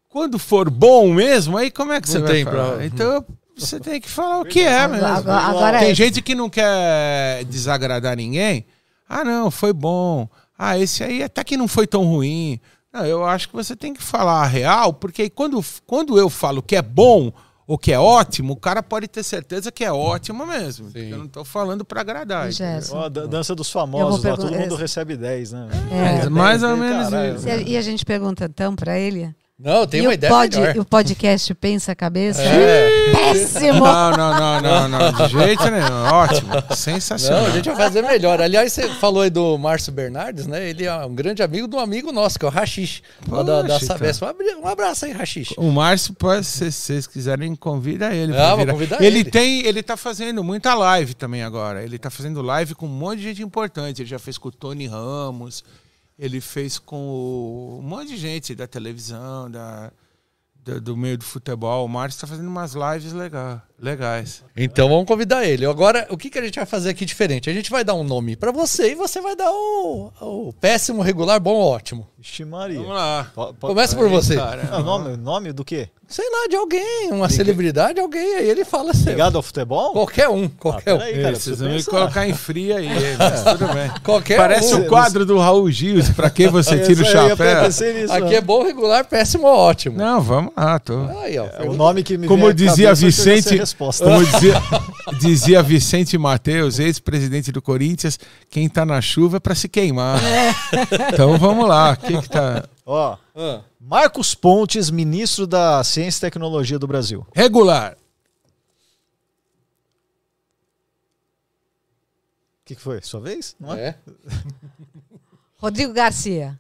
quando 0.08 0.38
for 0.38 0.70
bom 0.70 1.12
mesmo, 1.12 1.56
aí 1.56 1.70
como 1.70 1.92
é 1.92 2.00
que 2.00 2.06
Não 2.08 2.12
você 2.12 2.20
vai 2.20 2.32
tem 2.32 2.44
falar? 2.44 2.72
pra- 2.76 2.86
Então 2.86 3.24
você 3.56 3.80
tem 3.80 4.00
que 4.00 4.08
falar 4.08 4.40
o 4.40 4.44
que 4.44 4.60
é 4.60 4.86
mesmo. 4.88 5.06
Agora, 5.06 5.42
agora 5.42 5.78
Tem 5.80 5.90
é. 5.90 5.94
gente 5.94 6.22
que 6.22 6.34
não 6.34 6.48
quer 6.48 7.44
desagradar 7.44 8.16
ninguém. 8.16 8.64
Ah, 9.08 9.24
não, 9.24 9.50
foi 9.50 9.72
bom. 9.72 10.28
Ah, 10.58 10.78
esse 10.78 11.02
aí 11.02 11.22
até 11.22 11.42
que 11.42 11.56
não 11.56 11.66
foi 11.68 11.86
tão 11.86 12.04
ruim. 12.04 12.60
Não, 12.92 13.06
eu 13.06 13.24
acho 13.24 13.48
que 13.48 13.54
você 13.54 13.74
tem 13.74 13.94
que 13.94 14.02
falar 14.02 14.42
a 14.42 14.46
real, 14.46 14.92
porque 14.92 15.30
quando, 15.30 15.64
quando 15.86 16.18
eu 16.18 16.28
falo 16.28 16.62
que 16.62 16.76
é 16.76 16.82
bom 16.82 17.32
ou 17.66 17.78
que 17.78 17.90
é 17.90 17.98
ótimo, 17.98 18.52
o 18.52 18.56
cara 18.56 18.82
pode 18.82 19.08
ter 19.08 19.22
certeza 19.22 19.72
que 19.72 19.82
é 19.82 19.90
ótimo 19.90 20.44
mesmo. 20.46 20.90
Eu 20.94 21.18
não 21.18 21.26
tô 21.28 21.42
falando 21.44 21.84
para 21.86 22.02
agradar. 22.02 22.50
Ó, 22.92 23.08
dança 23.08 23.54
dos 23.54 23.70
famosos 23.70 24.22
lá, 24.22 24.36
todo 24.36 24.52
mundo 24.52 24.74
é- 24.74 24.78
recebe 24.78 25.16
10, 25.16 25.52
né? 25.52 25.68
É, 26.24 26.28
mais 26.28 26.62
ou 26.62 26.76
menos 26.76 27.08
Caralho. 27.08 27.36
isso. 27.36 27.48
E 27.48 27.50
a- 27.50 27.56
E 27.62 27.76
a 27.76 27.80
gente 27.82 28.04
pergunta 28.04 28.44
então 28.44 28.76
pra 28.76 28.98
ele. 28.98 29.34
Não, 29.64 29.86
tem 29.86 30.02
e 30.02 30.06
uma 30.06 30.14
ideia 30.14 30.32
pod- 30.32 30.58
melhor. 30.58 30.76
o 30.78 30.84
podcast 30.84 31.54
Pensa 31.54 31.92
a 31.92 31.94
Cabeça? 31.94 32.42
É. 32.42 33.12
Péssimo! 33.12 33.84
Não, 33.84 34.10
não, 34.10 34.34
não, 34.34 34.60
não, 34.60 34.88
não, 34.88 35.12
de 35.12 35.28
jeito 35.32 35.62
nenhum. 35.70 36.02
Ótimo, 36.12 36.50
sensacional. 36.74 37.42
Não, 37.42 37.48
a 37.48 37.50
gente 37.52 37.66
vai 37.66 37.76
fazer 37.76 38.02
melhor. 38.02 38.40
Aliás, 38.40 38.72
você 38.72 38.88
falou 38.94 39.22
aí 39.22 39.30
do 39.30 39.56
Márcio 39.58 39.92
Bernardes, 39.92 40.46
né? 40.48 40.68
Ele 40.68 40.84
é 40.86 40.94
um 41.06 41.14
grande 41.14 41.42
amigo 41.44 41.68
de 41.68 41.76
um 41.76 41.78
amigo 41.78 42.10
nosso, 42.10 42.38
que 42.38 42.44
é 42.44 42.48
o 42.48 42.50
Rachixe, 42.50 43.02
lá 43.28 43.42
da, 43.44 43.62
da 43.62 43.78
Sabesp. 43.78 44.22
Um 44.24 44.26
abra- 44.28 44.72
abraço 44.72 45.04
aí, 45.04 45.12
Rachixe. 45.12 45.54
O 45.56 45.70
Márcio, 45.70 46.12
pode, 46.14 46.44
se 46.44 46.72
vocês 46.72 47.06
quiserem, 47.06 47.54
convida 47.54 48.12
ele. 48.12 48.36
Ah, 48.36 48.56
vou 48.56 48.66
convidar 48.66 48.96
ele. 49.00 49.20
ele. 49.20 49.30
tem, 49.30 49.64
ele 49.64 49.82
tá 49.82 49.96
fazendo 49.96 50.42
muita 50.42 50.74
live 50.74 51.14
também 51.14 51.42
agora. 51.44 51.84
Ele 51.84 51.98
tá 51.98 52.10
fazendo 52.10 52.42
live 52.42 52.74
com 52.74 52.86
um 52.86 52.88
monte 52.88 53.18
de 53.18 53.24
gente 53.28 53.42
importante. 53.42 54.02
Ele 54.02 54.08
já 54.08 54.18
fez 54.18 54.36
com 54.38 54.48
o 54.48 54.52
Tony 54.52 54.88
Ramos, 54.88 55.62
ele 56.18 56.40
fez 56.40 56.78
com 56.78 57.78
um 57.80 57.82
monte 57.82 58.08
de 58.08 58.16
gente 58.16 58.54
da 58.54 58.66
televisão, 58.66 59.50
da, 59.50 59.92
da- 60.54 60.78
do 60.78 60.96
meio 60.96 61.18
do 61.18 61.24
futebol. 61.24 61.84
O 61.84 61.88
Márcio 61.88 62.20
tá 62.20 62.26
fazendo 62.26 62.48
umas 62.48 62.74
lives 62.74 63.12
legal, 63.12 63.60
legais. 63.82 64.42
Então 64.56 64.88
vamos 64.88 65.06
convidar 65.06 65.44
ele. 65.44 65.66
Agora, 65.66 66.06
o 66.10 66.16
que, 66.16 66.30
que 66.30 66.38
a 66.38 66.42
gente 66.42 66.56
vai 66.56 66.66
fazer 66.66 66.90
aqui 66.90 67.04
diferente? 67.04 67.50
A 67.50 67.52
gente 67.52 67.70
vai 67.70 67.82
dar 67.84 67.94
um 67.94 68.04
nome 68.04 68.36
pra 68.36 68.52
você 68.52 68.92
e 68.92 68.94
você 68.94 69.20
vai 69.20 69.34
dar 69.34 69.50
o, 69.50 70.12
o 70.20 70.52
péssimo, 70.60 71.02
regular, 71.02 71.40
bom, 71.40 71.56
ótimo. 71.60 72.06
Ixi, 72.20 72.44
Maria. 72.44 72.78
Vamos 72.78 72.94
lá. 72.94 73.30
Po- 73.34 73.52
po- 73.54 73.66
Começa 73.68 73.96
por 73.96 74.08
você. 74.08 74.36
Cara, 74.36 74.68
Ah, 74.70 74.78
nome, 74.78 75.16
nome 75.16 75.52
do 75.52 75.64
quê? 75.64 75.88
Sei 76.06 76.24
lá, 76.30 76.46
de 76.48 76.54
alguém, 76.56 77.10
uma 77.10 77.28
celebridade, 77.30 77.98
alguém 77.98 78.36
aí, 78.36 78.48
ele 78.48 78.64
fala 78.66 78.90
assim. 78.90 79.10
Ligado 79.10 79.36
ao 79.36 79.42
futebol? 79.42 79.92
Qualquer 79.92 80.28
um, 80.28 80.44
Ah, 80.44 80.50
qualquer 80.60 80.94
um. 80.94 80.98
peraí, 80.98 81.14
cara, 81.22 81.28
preciso 81.32 81.64
vão 81.64 81.74
me 81.74 81.82
colocar 81.82 82.28
em 82.28 82.34
fria 82.34 82.76
aí, 82.76 82.88
mas 83.18 83.42
tudo 83.42 83.66
bem. 83.72 83.90
Qualquer 84.04 84.36
Parece 84.36 84.74
um. 84.74 84.82
o 84.82 84.86
quadro 84.88 85.24
do 85.24 85.38
Raul 85.38 85.70
Gil, 85.70 86.00
pra 86.14 86.28
que 86.28 86.46
você 86.48 86.78
tira 86.80 87.02
o 87.02 87.06
aí 87.06 87.10
chapéu. 87.12 87.62
nisso, 87.94 88.12
Aqui 88.12 88.34
é 88.36 88.40
bom, 88.42 88.62
regular, 88.62 89.06
péssimo, 89.06 89.46
ótimo. 89.46 89.96
Não, 89.96 90.20
vamos 90.20 90.52
lá, 90.54 90.78
tô. 90.78 91.00
Aí, 91.22 91.38
ó. 91.38 91.46
É 91.58 91.62
o 91.68 91.72
nome 91.72 92.02
que 92.02 92.18
me 92.18 92.28
Como 92.28 92.52
dizia 92.52 92.88
cabeça, 92.88 93.06
Vicente, 93.06 93.71
resposta. 93.72 94.04
como 94.04 94.22
dizia, 94.24 94.54
dizia 95.18 95.62
Vicente 95.62 96.16
Mateus, 96.18 96.78
ex-presidente 96.78 97.50
do 97.50 97.60
Corinthians, 97.62 98.18
quem 98.50 98.68
tá 98.68 98.84
na 98.84 99.00
chuva 99.00 99.38
é 99.38 99.40
pra 99.40 99.54
se 99.54 99.68
queimar. 99.68 100.20
Então 101.12 101.36
vamos 101.38 101.66
lá, 101.66 101.92
o 101.92 101.96
que 101.96 102.20
que 102.22 102.28
tá 102.28 102.68
Ó, 102.84 103.16
Ah. 103.34 103.60
Marcos 103.80 104.34
Pontes, 104.34 104.90
ministro 104.90 105.46
da 105.46 105.82
Ciência 105.84 106.18
e 106.18 106.30
Tecnologia 106.30 106.78
do 106.78 106.86
Brasil. 106.86 107.26
regular? 107.34 107.96
O 112.60 112.64
que, 112.64 112.76
que 112.76 112.80
foi? 112.80 113.00
Sua 113.02 113.20
vez? 113.20 113.56
Não 113.58 113.74
é? 113.74 113.88
É. 113.88 113.94
Rodrigo 115.58 115.92
Garcia, 115.92 116.58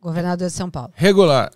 governador 0.00 0.48
de 0.48 0.52
São 0.54 0.70
Paulo. 0.70 0.92
Regular. 0.94 1.50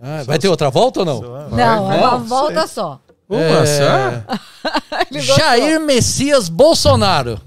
Ah, 0.00 0.22
vai 0.24 0.38
ter 0.38 0.48
outra 0.48 0.70
volta 0.70 1.00
ou 1.00 1.06
não? 1.06 1.18
Só- 1.20 1.48
não, 1.50 1.92
é 1.92 1.96
uma 1.98 2.10
não, 2.12 2.24
volta 2.24 2.66
só. 2.66 3.00
Uma 3.28 3.40
É. 3.40 3.66
só? 3.66 4.22
Jair 5.36 5.80
Messias 5.80 6.48
Bolsonaro. 6.48 7.40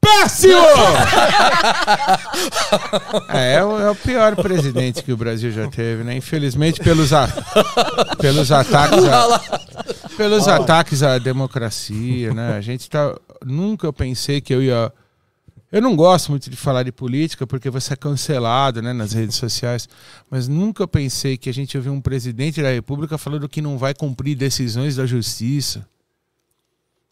Péssimo! 0.00 0.58
é, 3.32 3.54
é 3.54 3.64
o, 3.64 3.80
é 3.80 3.90
o 3.90 3.94
pior 3.94 4.34
presidente 4.36 5.00
que 5.02 5.12
o 5.12 5.16
Brasil 5.16 5.50
já 5.52 5.68
teve, 5.68 6.02
né? 6.02 6.16
Infelizmente, 6.16 6.80
pelos, 6.80 7.12
a- 7.12 7.28
pelos 8.18 8.50
ataques 8.50 9.04
a- 9.04 9.40
pelos 10.16 10.48
ataques 10.48 11.02
à 11.04 11.18
democracia, 11.18 12.32
né? 12.34 12.56
A 12.56 12.60
gente 12.60 12.88
tá. 12.90 13.14
Nunca 13.44 13.86
eu 13.86 13.92
pensei 13.92 14.40
que 14.40 14.52
eu 14.54 14.60
ia. 14.62 14.92
Eu 15.72 15.80
não 15.80 15.96
gosto 15.96 16.28
muito 16.30 16.50
de 16.50 16.56
falar 16.56 16.82
de 16.82 16.92
política 16.92 17.46
porque 17.46 17.70
você 17.70 17.94
é 17.94 17.96
cancelado 17.96 18.82
né, 18.82 18.92
nas 18.92 19.14
redes 19.14 19.36
sociais, 19.36 19.88
mas 20.30 20.46
nunca 20.46 20.86
pensei 20.86 21.38
que 21.38 21.48
a 21.48 21.54
gente 21.54 21.78
ouviu 21.78 21.94
um 21.94 22.00
presidente 22.00 22.60
da 22.60 22.70
República 22.70 23.16
falando 23.16 23.48
que 23.48 23.62
não 23.62 23.78
vai 23.78 23.94
cumprir 23.94 24.36
decisões 24.36 24.96
da 24.96 25.06
justiça. 25.06 25.88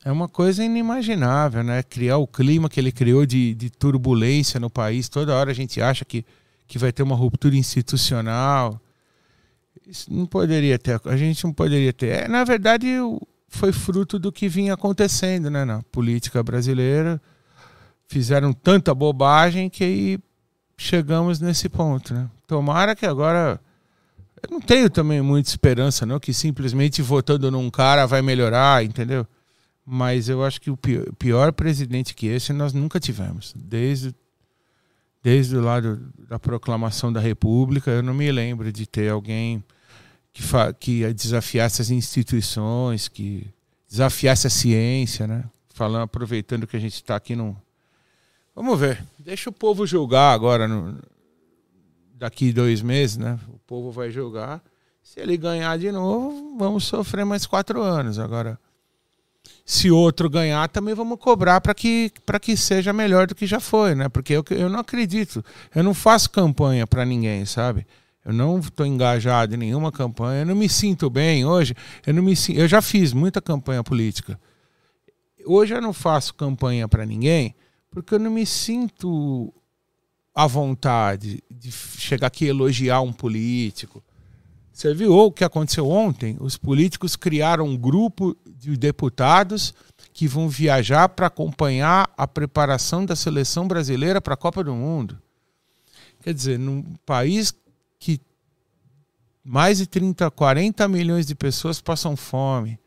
é 0.05 0.13
uma 0.13 0.29
coisa 0.29 0.63
inimaginável, 0.63 1.65
né? 1.65 1.83
Criar 1.83 2.19
o 2.19 2.27
clima 2.27 2.69
que 2.69 2.79
ele 2.79 2.93
criou 2.93 3.25
de, 3.25 3.55
de 3.55 3.71
turbulência 3.71 4.61
no 4.61 4.69
país. 4.69 5.09
Toda 5.09 5.35
hora 5.35 5.51
a 5.51 5.55
gente 5.55 5.81
acha 5.81 6.05
que, 6.05 6.23
que 6.69 6.79
vai 6.79 6.93
ter 6.93 7.03
uma 7.03 7.17
ruptura 7.17 7.57
institucional. 7.57 8.79
Isso 9.87 10.13
não 10.13 10.27
poderia 10.27 10.79
ter. 10.79 11.01
A 11.07 11.17
gente 11.17 11.43
não 11.45 11.53
poderia 11.55 11.95
ter. 11.95 12.25
É, 12.25 12.29
na 12.29 12.45
verdade, 12.45 12.87
foi 13.49 13.73
fruto 13.73 14.19
do 14.19 14.31
que 14.31 14.51
vinha 14.51 14.75
acontecendo 14.75 15.49
né, 15.49 15.65
na 15.65 15.83
política 15.85 16.43
brasileira. 16.43 17.19
Fizeram 18.11 18.53
tanta 18.53 18.93
bobagem 18.93 19.71
que 19.71 19.85
aí 19.85 20.19
chegamos 20.77 21.39
nesse 21.39 21.69
ponto. 21.69 22.13
Né? 22.13 22.29
Tomara 22.45 22.97
que 22.97 23.07
agora. 23.07 23.61
Eu 24.43 24.51
não 24.51 24.61
tenho 24.61 24.91
também 24.91 25.23
muita 25.23 25.49
esperança, 25.49 26.05
não, 26.05 26.19
que 26.19 26.35
simplesmente 26.35 27.01
votando 27.03 27.53
num 27.53 27.71
cara 27.71 28.07
vai 28.07 28.21
melhorar, 28.21 28.85
entendeu? 28.85 29.25
Mas 29.87 30.29
eu 30.29 30.45
acho 30.45 30.61
que 30.61 30.73
o 30.73 30.77
pior, 30.77 31.05
pior 31.21 31.53
presidente 31.53 32.13
que 32.13 32.27
esse 32.27 32.53
nós 32.53 32.73
nunca 32.73 32.99
tivemos. 32.99 33.55
Desde, 33.57 34.13
desde 35.23 35.57
o 35.57 35.61
lado 35.61 36.13
da 36.29 36.39
proclamação 36.39 37.13
da 37.13 37.21
República, 37.21 37.93
eu 37.93 38.03
não 38.03 38.13
me 38.13 38.33
lembro 38.33 38.73
de 38.73 38.89
ter 38.89 39.09
alguém 39.09 39.63
que, 40.33 40.43
que 40.81 41.15
desafiasse 41.15 41.81
as 41.81 41.91
instituições, 41.91 43.07
que 43.07 43.47
desafiasse 43.89 44.49
a 44.49 44.51
ciência, 44.51 45.29
né? 45.29 45.45
Falando, 45.73 46.03
aproveitando 46.03 46.67
que 46.67 46.77
a 46.77 46.81
gente 46.81 46.95
está 46.95 47.15
aqui 47.15 47.37
num. 47.37 47.55
Vamos 48.55 48.79
ver. 48.79 49.03
Deixa 49.19 49.49
o 49.51 49.53
povo 49.53 49.87
julgar 49.87 50.33
agora, 50.35 50.67
no- 50.69 50.99
daqui 52.15 52.53
dois 52.53 52.83
meses, 52.83 53.17
né? 53.17 53.39
O 53.49 53.59
povo 53.67 53.91
vai 53.91 54.11
julgar. 54.11 54.63
Se 55.03 55.19
ele 55.21 55.37
ganhar 55.37 55.79
de 55.79 55.91
novo, 55.91 56.57
vamos 56.59 56.85
sofrer 56.85 57.25
mais 57.25 57.47
quatro 57.47 57.81
anos. 57.83 58.19
Agora, 58.19 58.59
se 59.65 59.91
outro 59.91 60.29
ganhar, 60.29 60.69
também 60.69 60.95
vamos 60.95 61.19
cobrar 61.19 61.61
para 61.61 61.75
que, 61.75 62.13
que 62.43 62.57
seja 62.57 62.93
melhor 62.93 63.27
do 63.27 63.35
que 63.35 63.47
já 63.47 63.59
foi, 63.61 63.95
né? 63.95 64.09
Porque 64.09 64.35
eu, 64.35 64.45
eu 64.51 64.69
não 64.69 64.81
acredito. 64.81 65.45
Eu 65.75 65.83
não 65.83 65.95
faço 65.95 66.31
campanha 66.31 66.87
para 66.87 67.05
ninguém, 67.05 67.45
sabe? 67.47 67.87
Eu 68.25 68.33
não 68.33 68.59
estou 68.59 68.85
engajado 68.85 69.55
em 69.55 69.59
nenhuma 69.59 69.91
campanha. 69.91 70.43
Eu 70.43 70.47
não 70.47 70.55
me 70.55 70.69
sinto 70.69 71.09
bem 71.09 71.45
hoje. 71.47 71.75
Eu 72.07 72.13
não 72.13 72.23
me 72.23 72.35
Eu 72.55 72.69
já 72.69 72.83
fiz 72.83 73.13
muita 73.13 73.41
campanha 73.41 73.83
política. 73.83 74.39
Hoje 75.47 75.75
eu 75.75 75.81
não 75.81 75.93
faço 75.93 76.35
campanha 76.35 76.87
para 76.87 77.07
ninguém 77.07 77.55
porque 77.91 78.15
eu 78.15 78.19
não 78.19 78.31
me 78.31 78.47
sinto 78.47 79.53
à 80.35 80.47
vontade 80.47 81.43
de 81.51 81.73
chegar 81.73 82.29
aqui 82.29 82.45
e 82.45 82.49
elogiar 82.49 83.01
um 83.01 83.13
político. 83.13 84.03
Você 84.73 84.95
viu 84.95 85.13
o 85.13 85.33
que 85.33 85.45
aconteceu 85.45 85.89
ontem? 85.91 86.37
Os 86.41 86.57
políticos 86.57 87.17
criaram 87.17 87.67
um 87.67 87.77
grupo 87.77 88.37
de 88.47 88.77
deputados 88.77 89.75
que 90.13 90.27
vão 90.27 90.49
viajar 90.49 91.09
para 91.11 91.27
acompanhar 91.27 92.11
a 92.17 92.27
preparação 92.27 93.05
da 93.05 93.15
seleção 93.15 93.69
brasileira 93.69 94.21
para 94.21 94.35
a 94.35 94.39
Copa 94.39 94.65
do 94.65 94.75
Mundo. 94.75 95.21
Quer 96.23 96.33
dizer, 96.33 96.59
num 96.59 96.83
país 97.05 97.53
que 97.99 98.21
mais 99.45 99.79
de 99.79 99.87
30, 99.87 100.31
40 100.31 100.87
milhões 100.89 101.27
de 101.27 101.35
pessoas 101.35 101.81
passam 101.81 102.17
fome, 102.17 102.79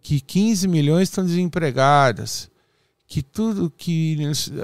que 0.00 0.20
15 0.20 0.66
milhões 0.66 1.08
estão 1.08 1.24
desempregadas, 1.24 2.50
que 3.08 3.22
tudo 3.22 3.72
que, 3.74 4.18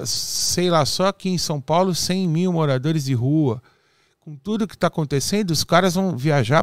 sei 0.05 0.69
lá, 0.69 0.85
só 0.85 1.07
aqui 1.07 1.31
em 1.31 1.39
São 1.39 1.59
Paulo, 1.59 1.95
100 1.95 2.29
mil 2.29 2.53
moradores 2.53 3.07
de 3.07 3.15
rua. 3.15 3.61
Com 4.21 4.37
tudo 4.37 4.69
que 4.69 4.75
está 4.75 4.87
acontecendo, 4.87 5.51
os 5.51 5.65
caras 5.65 5.95
vão 5.95 6.17
viajar 6.17 6.63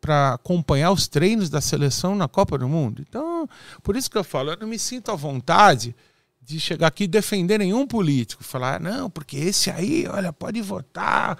para 0.00 0.34
acompanhar 0.34 0.92
os 0.92 1.08
treinos 1.08 1.48
da 1.48 1.60
seleção 1.60 2.14
na 2.14 2.28
Copa 2.28 2.58
do 2.58 2.68
Mundo. 2.68 3.04
Então, 3.06 3.48
por 3.82 3.96
isso 3.96 4.10
que 4.10 4.16
eu 4.16 4.24
falo, 4.24 4.50
eu 4.50 4.58
não 4.58 4.66
me 4.66 4.78
sinto 4.78 5.10
à 5.10 5.14
vontade 5.14 5.96
de 6.40 6.60
chegar 6.60 6.88
aqui 6.88 7.04
e 7.04 7.08
defender 7.08 7.58
nenhum 7.58 7.86
político. 7.86 8.44
Falar, 8.44 8.78
não, 8.78 9.08
porque 9.08 9.36
esse 9.36 9.70
aí, 9.70 10.06
olha, 10.08 10.32
pode 10.32 10.60
votar. 10.60 11.38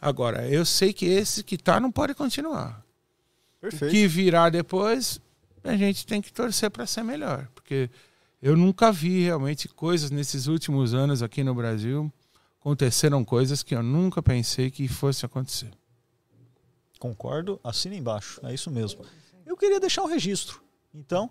Agora, 0.00 0.48
eu 0.48 0.64
sei 0.64 0.92
que 0.92 1.06
esse 1.06 1.42
que 1.42 1.56
está 1.56 1.78
não 1.78 1.90
pode 1.90 2.14
continuar. 2.14 2.82
O 3.58 3.60
Perfeito. 3.62 3.92
que 3.92 4.06
virar 4.06 4.50
depois, 4.50 5.20
a 5.62 5.76
gente 5.76 6.06
tem 6.06 6.22
que 6.22 6.32
torcer 6.32 6.70
para 6.70 6.86
ser 6.86 7.02
melhor. 7.02 7.48
Porque 7.54 7.90
eu 8.44 8.54
nunca 8.58 8.92
vi 8.92 9.22
realmente 9.22 9.66
coisas 9.68 10.10
nesses 10.10 10.48
últimos 10.48 10.92
anos 10.92 11.22
aqui 11.22 11.42
no 11.42 11.54
Brasil. 11.54 12.12
Aconteceram 12.60 13.24
coisas 13.24 13.62
que 13.62 13.74
eu 13.74 13.82
nunca 13.82 14.22
pensei 14.22 14.70
que 14.70 14.86
fosse 14.86 15.24
acontecer. 15.24 15.70
Concordo, 16.98 17.58
assina 17.64 17.94
embaixo. 17.94 18.40
É 18.44 18.52
isso 18.52 18.70
mesmo. 18.70 19.02
Eu 19.46 19.56
queria 19.56 19.80
deixar 19.80 20.02
um 20.02 20.06
registro. 20.06 20.60
Então, 20.94 21.30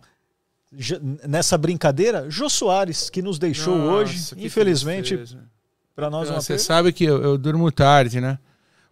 nessa 1.28 1.56
brincadeira, 1.56 2.28
Jô 2.32 2.50
Soares, 2.50 3.12
que 3.12 3.22
nos 3.22 3.38
deixou 3.38 3.78
Nossa, 3.78 3.92
hoje, 3.92 4.34
infelizmente, 4.38 5.16
para 5.96 6.10
nós 6.10 6.24
Então, 6.24 6.36
uma 6.38 6.42
Você 6.42 6.54
perda. 6.54 6.64
sabe 6.64 6.92
que 6.92 7.04
eu, 7.04 7.22
eu 7.22 7.38
durmo 7.38 7.72
tarde, 7.72 8.20
né? 8.20 8.40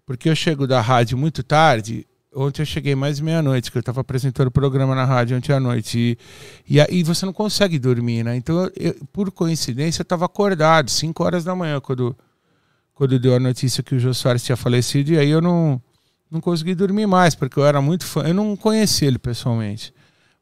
Porque 0.05 0.29
eu 0.29 0.35
chego 0.35 0.67
da 0.67 0.79
rádio 0.79 1.17
muito 1.17 1.41
tarde. 1.41 2.05
Ontem 2.33 2.61
eu 2.61 2.65
cheguei 2.65 2.95
mais 2.95 3.19
meia-noite, 3.19 3.69
que 3.69 3.77
eu 3.77 3.81
estava 3.81 3.99
apresentando 3.99 4.47
o 4.47 4.51
programa 4.51 4.95
na 4.95 5.03
rádio 5.03 5.35
ontem 5.37 5.51
à 5.51 5.59
noite. 5.59 6.17
E, 6.67 6.75
e 6.75 6.79
aí 6.79 7.03
você 7.03 7.25
não 7.25 7.33
consegue 7.33 7.77
dormir, 7.77 8.23
né? 8.23 8.35
Então, 8.37 8.69
eu- 8.75 8.95
por 9.11 9.29
coincidência, 9.31 10.01
eu 10.01 10.03
estava 10.03 10.25
acordado, 10.25 10.89
5 10.89 11.23
horas 11.25 11.43
da 11.43 11.53
manhã, 11.53 11.81
quando, 11.81 12.15
quando 12.93 13.19
deu 13.19 13.35
a 13.35 13.39
notícia 13.39 13.83
que 13.83 13.95
o 13.95 13.99
Jô 13.99 14.13
Soares 14.13 14.43
tinha 14.43 14.55
falecido. 14.55 15.11
E 15.11 15.17
aí 15.17 15.29
eu 15.29 15.41
não, 15.41 15.81
não 16.31 16.39
consegui 16.39 16.73
dormir 16.73 17.05
mais, 17.05 17.35
porque 17.35 17.59
eu 17.59 17.65
era 17.65 17.81
muito 17.81 18.05
fã. 18.05 18.23
Eu 18.23 18.33
não 18.33 18.55
conhecia 18.55 19.09
ele 19.09 19.19
pessoalmente. 19.19 19.93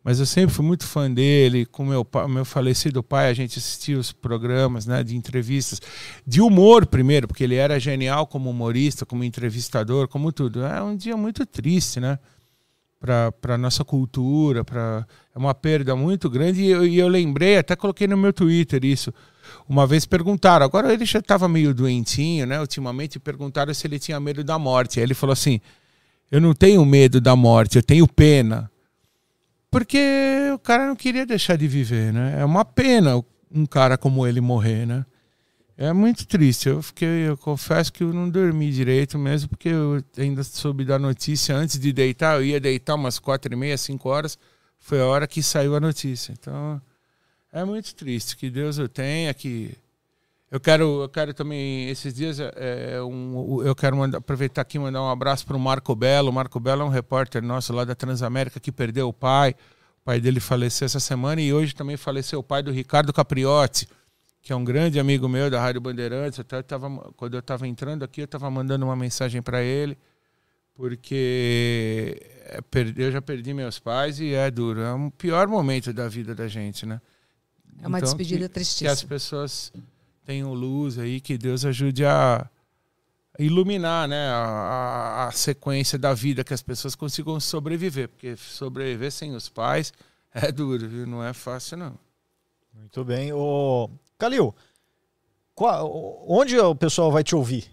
Mas 0.04 0.20
eu 0.20 0.26
sempre 0.26 0.56
fui 0.56 0.66
muito 0.66 0.86
fã 0.86 1.12
dele, 1.12 1.66
com 1.66 1.86
meu 1.86 2.08
meu 2.30 2.46
falecido 2.46 3.04
pai, 3.04 3.30
a 3.30 3.34
gente 3.34 3.60
assistia 3.60 4.00
os 4.00 4.12
programas, 4.14 4.86
né, 4.86 5.04
de 5.04 5.16
entrevistas, 5.16 5.82
de 6.26 6.42
humor 6.42 6.86
primeiro, 6.86 7.28
porque 7.28 7.44
ele 7.44 7.56
era 7.56 7.80
genial 7.80 8.26
como 8.26 8.50
humorista, 8.50 9.06
como 9.06 9.24
entrevistador, 9.24 10.08
como 10.08 10.32
tudo. 10.32 10.64
É 10.64 10.82
um 10.82 10.96
dia 10.96 11.18
muito 11.18 11.46
triste, 11.46 12.00
né, 12.00 12.18
para 13.00 13.32
para 13.32 13.58
nossa 13.58 13.84
cultura, 13.84 14.64
para 14.64 15.06
é 15.36 15.38
uma 15.38 15.54
perda 15.54 15.96
muito 15.96 16.30
grande. 16.30 16.62
E 16.62 16.70
eu, 16.70 16.86
e 16.88 16.98
eu 16.98 17.08
lembrei, 17.08 17.58
até 17.58 17.76
coloquei 17.76 18.08
no 18.08 18.18
meu 18.18 18.32
Twitter 18.32 18.84
isso. 18.86 19.14
Uma 19.68 19.86
vez 19.86 20.06
perguntaram, 20.06 20.66
agora 20.66 20.94
ele 20.94 21.06
já 21.06 21.20
estava 21.20 21.48
meio 21.50 21.74
doentinho, 21.74 22.46
né? 22.46 22.60
Ultimamente 22.60 23.20
perguntaram 23.20 23.74
se 23.74 23.86
ele 23.86 24.00
tinha 24.00 24.20
medo 24.20 24.44
da 24.44 24.58
morte. 24.60 25.00
Aí 25.00 25.06
ele 25.06 25.14
falou 25.14 25.34
assim: 25.34 25.60
Eu 26.32 26.40
não 26.40 26.54
tenho 26.54 26.86
medo 26.86 27.20
da 27.20 27.36
morte, 27.36 27.78
eu 27.78 27.84
tenho 27.84 28.08
pena. 28.08 28.69
Porque 29.72 30.52
o 30.54 30.60
cara 30.60 30.88
não 30.88 30.96
queria 30.96 31.26
deixar 31.26 31.56
de 31.56 31.68
viver, 31.68 32.12
né? 32.12 32.40
É 32.40 32.46
uma 32.46 32.66
pena 32.66 33.24
um 33.52 33.66
cara 33.66 33.98
como 33.98 34.26
ele 34.26 34.42
morrer, 34.42 34.86
né? 34.86 35.06
É 35.78 35.94
muito 35.94 36.28
triste. 36.28 36.68
Eu 36.68 36.82
fiquei, 36.82 37.30
eu 37.30 37.38
confesso 37.38 37.92
que 37.94 38.04
eu 38.04 38.12
não 38.14 38.30
dormi 38.30 38.72
direito 38.72 39.18
mesmo, 39.18 39.50
porque 39.50 39.70
eu 39.70 40.04
ainda 40.18 40.44
soube 40.44 40.84
da 40.84 41.00
notícia 41.00 41.56
antes 41.56 41.80
de 41.80 41.94
deitar. 41.94 42.36
Eu 42.36 42.44
ia 42.44 42.60
deitar 42.60 42.96
umas 42.96 43.18
quatro 43.18 43.54
e 43.54 43.56
meia, 43.56 43.78
cinco 43.78 44.10
horas. 44.10 44.38
Foi 44.78 45.00
a 45.00 45.06
hora 45.06 45.28
que 45.28 45.42
saiu 45.42 45.76
a 45.76 45.80
notícia. 45.80 46.34
Então, 46.34 46.82
é 47.52 47.64
muito 47.64 47.96
triste. 47.96 48.36
Que 48.36 48.50
Deus 48.50 48.78
o 48.78 48.90
tenha, 48.90 49.34
que 49.34 49.78
eu 50.52 50.60
quero, 50.60 51.04
eu 51.04 51.10
quero 51.10 51.32
também 51.32 51.90
esses 51.90 52.12
dias 52.12 52.40
é, 52.40 52.52
é, 52.96 53.04
um, 53.04 53.62
eu 53.62 53.76
quero 53.76 53.96
mandar, 53.96 54.18
aproveitar 54.18 54.62
aqui 54.64 54.78
e 54.78 54.80
mandar 54.80 55.02
um 55.04 55.10
abraço 55.10 55.46
para 55.46 55.56
o 55.56 55.60
Marco 55.60 55.96
Belo. 55.96 56.30
O 56.30 56.34
Marco 56.34 56.60
Belo 56.60 56.82
é 56.82 56.86
um 56.86 56.90
repórter 56.90 57.44
nosso 57.44 57.72
lá 57.72 57.86
da 57.86 57.94
Transamérica 57.94 58.60
que 58.60 58.72
perdeu 58.72 59.08
o 59.08 59.14
pai. 59.14 59.56
O 60.02 60.06
pai 60.06 60.20
dele 60.20 60.40
faleceu 60.40 60.88
essa 60.88 61.00
semana 61.00 61.40
e 61.40 61.54
hoje 61.54 61.76
também 61.76 61.96
faleceu 61.98 62.40
o 62.40 62.44
pai 62.44 62.64
do 62.64 62.72
Ricardo 62.72 63.14
Capriotti, 63.14 63.88
que 64.42 64.52
é 64.52 64.56
um 64.56 64.64
grande 64.64 65.00
amigo 65.00 65.30
meu 65.30 65.52
da 65.52 65.62
Rádio 65.62 65.82
Bandeirantes. 65.82 66.40
Até 66.40 66.58
eu 66.58 66.64
tava, 66.64 66.90
quando 67.16 67.36
eu 67.36 67.42
estava 67.42 67.68
entrando 67.68 68.02
aqui, 68.02 68.22
eu 68.22 68.26
estava 68.26 68.50
mandando 68.50 68.86
uma 68.86 68.96
mensagem 68.96 69.44
para 69.44 69.62
ele, 69.62 69.96
porque 70.74 72.20
é, 72.46 72.60
eu 72.98 73.12
já 73.12 73.22
perdi 73.22 73.54
meus 73.54 73.78
pais 73.78 74.20
e 74.20 74.34
é 74.34 74.50
duro. 74.50 74.82
É 74.82 74.94
um 74.96 75.12
pior 75.12 75.48
momento 75.48 75.94
da 75.94 76.08
vida 76.08 76.34
da 76.34 76.48
gente, 76.48 76.88
né? 76.88 77.00
É 77.84 77.88
uma 77.88 78.02
despedida 78.02 78.48
que, 78.48 78.56
tristíssima. 78.56 78.90
Que 78.90 78.94
as 78.94 79.04
pessoas 79.04 79.72
tenham 80.30 80.54
luz 80.54 81.00
aí, 81.00 81.20
que 81.20 81.40
Deus 81.40 81.66
ajude 81.66 82.06
a 82.06 82.48
iluminar 83.40 84.08
né, 84.08 84.28
a, 84.30 85.26
a- 85.28 85.32
sequência 85.32 85.98
da 85.98 86.14
vida, 86.14 86.44
que 86.44 86.54
as 86.54 86.62
pessoas 86.62 86.94
consigam 86.94 87.40
sobreviver, 87.40 88.10
porque 88.10 88.38
sobreviver 88.38 89.12
sem 89.12 89.34
os 89.36 89.50
pais 89.50 89.92
é 90.32 90.52
duro, 90.52 90.88
viu? 90.88 91.08
não 91.08 91.24
é 91.24 91.34
fácil 91.34 91.78
não. 91.78 91.98
Muito 92.72 93.04
bem. 93.04 93.34
Ô, 93.34 93.90
Calil, 94.20 94.54
qual- 95.56 96.24
onde 96.28 96.60
o 96.60 96.76
pessoal 96.76 97.12
vai 97.12 97.24
te 97.24 97.36
ouvir? 97.36 97.66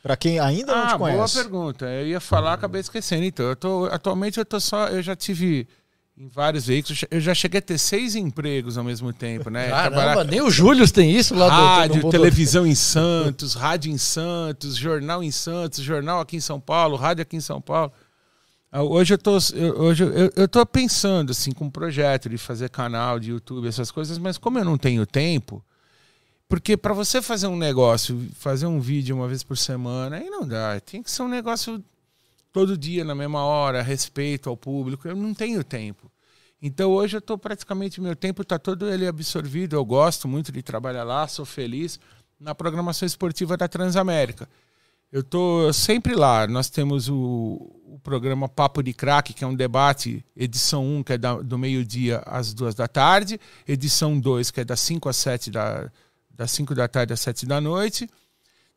Para 0.00 0.16
quem 0.16 0.38
ainda 0.38 0.72
não 0.72 0.82
ah, 0.84 0.86
te 0.86 0.96
boa 0.98 1.10
conhece. 1.10 1.34
pergunta. 1.42 1.86
Eu 1.86 2.06
ia 2.06 2.20
falar, 2.20 2.52
acabei 2.52 2.80
esquecendo. 2.80 3.24
Então, 3.24 3.46
eu 3.46 3.56
tô, 3.56 3.86
atualmente 3.86 4.38
eu 4.38 4.44
tô 4.44 4.60
só, 4.60 4.86
eu 4.88 5.02
já 5.02 5.16
tive 5.16 5.66
em 6.16 6.28
vários 6.28 6.66
veículos, 6.66 7.04
eu 7.10 7.20
já 7.20 7.34
cheguei 7.34 7.58
a 7.58 7.62
ter 7.62 7.76
seis 7.76 8.14
empregos 8.14 8.78
ao 8.78 8.84
mesmo 8.84 9.12
tempo, 9.12 9.50
né? 9.50 9.68
Caramba, 9.68 9.96
Trabalhar- 10.02 10.24
nem 10.30 10.40
o 10.40 10.48
Júlio 10.50 10.88
tem 10.90 11.10
isso 11.10 11.34
lá 11.34 11.48
rádio, 11.48 12.02
do, 12.02 12.10
televisão 12.10 12.64
em 12.64 12.74
Santos, 12.74 13.54
rádio 13.54 13.90
em 13.92 13.98
Santos, 13.98 14.76
jornal 14.76 15.22
em 15.24 15.30
Santos, 15.32 15.80
jornal 15.82 16.20
aqui 16.20 16.36
em 16.36 16.40
São 16.40 16.60
Paulo, 16.60 16.96
rádio 16.96 17.22
aqui 17.22 17.36
em 17.36 17.40
São 17.40 17.60
Paulo. 17.60 17.92
Ah, 18.70 18.82
Hoje 18.82 19.14
eu 19.14 19.18
tô, 19.18 19.32
hoje 19.76 20.04
eu- 20.04 20.32
eu 20.36 20.48
tô 20.48 20.64
pensando 20.64 21.32
assim 21.32 21.50
com 21.50 21.64
um 21.64 21.70
projeto 21.70 22.28
de 22.28 22.38
fazer 22.38 22.70
canal 22.70 23.18
de 23.18 23.30
YouTube, 23.30 23.66
essas 23.66 23.90
coisas, 23.90 24.16
mas 24.16 24.38
como 24.38 24.58
eu 24.58 24.64
não 24.64 24.78
tenho 24.78 25.04
tempo, 25.04 25.64
porque 26.48 26.76
para 26.76 26.94
você 26.94 27.20
fazer 27.20 27.48
um 27.48 27.56
negócio, 27.56 28.28
fazer 28.38 28.66
um 28.66 28.78
vídeo 28.80 29.16
uma 29.16 29.26
vez 29.26 29.42
por 29.42 29.56
semana, 29.56 30.16
aí 30.16 30.30
não 30.30 30.46
dá. 30.46 30.78
Tem 30.80 31.02
que 31.02 31.10
ser 31.10 31.22
um 31.22 31.28
negócio 31.28 31.82
todo 32.54 32.78
dia 32.78 33.04
na 33.04 33.16
mesma 33.16 33.44
hora, 33.44 33.82
respeito 33.82 34.48
ao 34.48 34.56
público. 34.56 35.08
Eu 35.08 35.16
não 35.16 35.34
tenho 35.34 35.62
tempo. 35.64 36.08
Então 36.62 36.92
hoje 36.92 37.16
eu 37.16 37.20
tô 37.20 37.36
praticamente 37.36 38.00
meu 38.00 38.14
tempo 38.14 38.42
está 38.42 38.58
todo 38.60 38.88
ele 38.88 39.06
absorvido. 39.06 39.74
Eu 39.74 39.84
gosto 39.84 40.28
muito 40.28 40.52
de 40.52 40.62
trabalhar 40.62 41.02
lá, 41.02 41.26
sou 41.26 41.44
feliz 41.44 41.98
na 42.38 42.54
programação 42.54 43.04
esportiva 43.04 43.56
da 43.56 43.66
Transamérica. 43.66 44.48
Eu 45.10 45.22
tô 45.24 45.72
sempre 45.72 46.14
lá. 46.14 46.46
Nós 46.46 46.70
temos 46.70 47.08
o, 47.08 47.14
o 47.86 47.98
programa 48.02 48.48
Papo 48.48 48.82
de 48.84 48.92
Craque, 48.92 49.34
que 49.34 49.42
é 49.42 49.46
um 49.46 49.54
debate, 49.54 50.24
edição 50.36 50.84
1, 50.86 51.02
que 51.02 51.12
é 51.14 51.18
da- 51.18 51.40
do 51.42 51.58
meio-dia 51.58 52.22
às 52.24 52.54
duas 52.54 52.74
da 52.74 52.86
tarde, 52.86 53.38
edição 53.66 54.18
2, 54.18 54.50
que 54.52 54.60
é 54.60 54.64
das 54.64 54.78
5 54.80 55.08
às 55.08 55.16
7 55.16 55.50
da, 55.50 55.90
das 56.30 56.52
5 56.52 56.72
da 56.74 56.86
tarde 56.86 57.12
às 57.12 57.20
7 57.20 57.46
da 57.46 57.60
noite. 57.60 58.08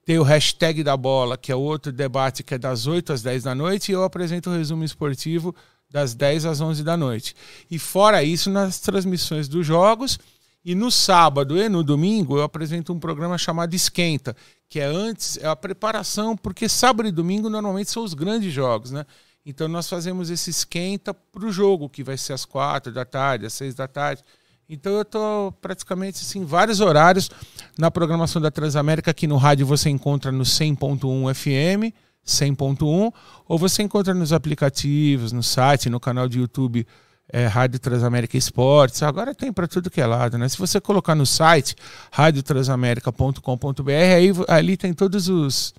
Tem 0.07 0.17
o 0.17 0.23
hashtag 0.23 0.85
da 0.85 0.95
bola, 0.95 1.38
que 1.38 1.51
é 1.51 1.55
outro 1.55 1.91
debate 1.91 2.41
que 2.41 2.53
é 2.53 2.57
das 2.57 2.88
8 2.88 3.11
às 3.11 3.21
10 3.21 3.43
da 3.43 3.53
noite, 3.53 3.91
e 3.91 3.93
eu 3.93 4.05
apresento 4.05 4.49
o 4.49 4.53
resumo 4.53 4.85
esportivo 4.85 5.53
das 5.91 6.15
10 6.15 6.45
às 6.45 6.61
11 6.61 6.81
da 6.81 6.95
noite. 6.95 7.35
E 7.69 7.77
fora 7.77 8.23
isso, 8.23 8.49
nas 8.49 8.79
transmissões 8.79 9.49
dos 9.49 9.67
jogos, 9.67 10.17
e 10.63 10.73
no 10.73 10.89
sábado 10.89 11.57
e 11.57 11.67
no 11.67 11.84
domingo 11.84 12.38
eu 12.38 12.43
apresento 12.43 12.93
um 12.93 12.99
programa 13.01 13.38
chamado 13.38 13.73
Esquenta, 13.73 14.34
que 14.69 14.79
é 14.79 14.85
antes, 14.85 15.35
é 15.39 15.45
a 15.45 15.57
preparação, 15.57 16.38
porque 16.38 16.69
sábado 16.69 17.09
e 17.09 17.11
domingo 17.11 17.49
normalmente 17.49 17.91
são 17.91 18.01
os 18.01 18.13
grandes 18.13 18.53
jogos, 18.53 18.91
né? 18.91 19.05
Então 19.45 19.67
nós 19.67 19.89
fazemos 19.89 20.29
esse 20.29 20.49
esquenta 20.49 21.13
para 21.13 21.45
o 21.45 21.51
jogo, 21.51 21.89
que 21.89 22.01
vai 22.01 22.17
ser 22.17 22.31
às 22.31 22.45
quatro 22.45 22.93
da 22.93 23.03
tarde, 23.03 23.45
às 23.45 23.51
seis 23.51 23.75
da 23.75 23.89
tarde. 23.89 24.23
Então 24.69 24.91
eu 24.94 25.06
tô 25.06 25.53
praticamente 25.61 26.22
assim, 26.22 26.44
vários 26.44 26.81
horários 26.81 27.30
na 27.77 27.89
programação 27.89 28.41
da 28.41 28.52
Transamérica, 28.52 29.11
aqui 29.11 29.26
no 29.26 29.38
rádio 29.38 29.65
você 29.65 29.89
encontra 29.89 30.30
no 30.30 30.44
100.1 30.44 31.34
FM, 31.34 31.95
100.1, 32.26 33.14
ou 33.48 33.57
você 33.57 33.84
encontra 33.84 34.14
nos 34.14 34.34
aplicativos, 34.34 35.31
no 35.31 35.41
site, 35.41 35.89
no 35.89 36.02
canal 36.02 36.27
de 36.27 36.39
YouTube 36.39 36.85
é, 37.31 37.45
Rádio 37.45 37.80
Transamérica 37.80 38.35
Esportes. 38.38 39.02
Agora 39.03 39.34
tem 39.34 39.53
para 39.53 39.68
tudo 39.68 39.89
que 39.89 40.02
é 40.02 40.06
lado, 40.06 40.38
né? 40.38 40.49
Se 40.49 40.57
você 40.57 40.81
colocar 40.81 41.15
no 41.15 41.26
site 41.26 41.73
radiotransamerica.com.br, 42.11 43.91
aí 43.91 44.31
ali 44.49 44.76
tem 44.76 44.94
todos 44.94 45.30
os 45.30 45.73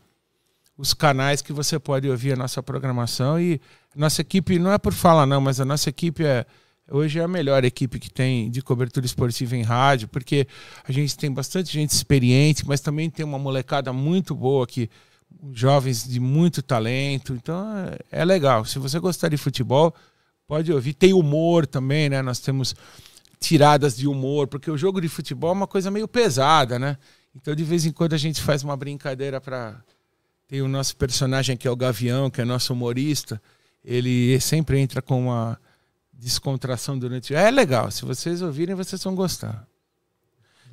os 0.79 0.95
canais 0.95 1.43
que 1.43 1.53
você 1.53 1.77
pode 1.77 2.09
ouvir 2.09 2.35
a 2.35 2.37
nossa 2.37 2.63
programação 2.63 3.41
e 3.41 3.61
nossa 3.97 4.21
equipe 4.21 4.61
não 4.61 4.73
é 4.73 4.79
por 4.79 4.93
falar 4.93 5.27
não, 5.27 5.41
mas 5.41 5.61
a 5.61 5.65
nossa 5.65 5.91
equipe 5.91 6.25
é 6.25 6.47
hoje 6.91 7.19
é 7.19 7.23
a 7.23 7.29
melhor 7.29 7.65
equipe 7.65 7.99
que 7.99 8.11
tem 8.11 8.51
de 8.51 8.63
cobertura 8.63 9.07
esportiva 9.07 9.57
em 9.57 9.63
rádio, 9.63 10.09
porque 10.09 10.47
a 10.87 10.93
gente 10.93 11.17
tem 11.17 11.31
bastante 11.33 11.73
gente 11.73 11.91
experiente, 11.91 12.67
mas 12.67 12.81
também 12.81 13.11
tem 13.11 13.25
uma 13.25 13.39
molecada 13.39 13.93
muito 13.93 14.35
boa 14.35 14.65
aqui, 14.65 14.89
jovens 15.53 16.07
de 16.07 16.19
muito 16.19 16.63
talento. 16.63 17.35
Então 17.35 17.77
é, 18.11 18.21
é 18.21 18.25
legal. 18.25 18.65
Se 18.65 18.79
você 18.79 18.99
gostar 18.99 19.29
de 19.29 19.37
futebol, 19.37 19.95
pode 20.47 20.73
ouvir. 20.73 20.95
Tem 20.95 21.13
humor 21.13 21.67
também, 21.67 22.09
né? 22.09 22.23
Nós 22.23 22.41
temos 22.41 22.75
tiradas 23.39 23.97
de 23.97 24.09
humor, 24.09 24.49
porque 24.49 24.71
o 24.71 24.77
jogo 24.77 25.01
de 25.01 25.09
futebol 25.09 25.51
é 25.51 25.53
uma 25.53 25.67
coisa 25.67 25.91
meio 25.91 26.09
pesada, 26.09 26.79
né? 26.79 26.97
Então 27.35 27.55
de 27.55 27.63
vez 27.63 27.87
em 27.87 27.93
quando 27.93 28.15
a 28.15 28.19
gente 28.19 28.41
faz 28.41 28.65
uma 28.65 28.77
brincadeira 28.77 29.41
para 29.41 29.81
tem 30.49 30.63
o 30.63 30.69
nosso 30.69 30.97
personagem 30.97 31.59
que 31.59 31.69
é 31.69 31.71
o 31.71 31.77
Gavião, 31.77 32.31
que 32.31 32.41
é 32.41 32.45
nosso 32.45 32.73
humorista. 32.73 33.41
Ele 33.85 34.41
sempre 34.41 34.81
entra 34.81 35.03
com 35.03 35.25
uma 35.25 35.61
descontração 36.19 36.99
durante. 36.99 37.35
É 37.35 37.51
legal. 37.51 37.91
Se 37.91 38.05
vocês 38.05 38.43
ouvirem, 38.43 38.75
vocês 38.75 39.03
vão 39.03 39.15
gostar. 39.15 39.65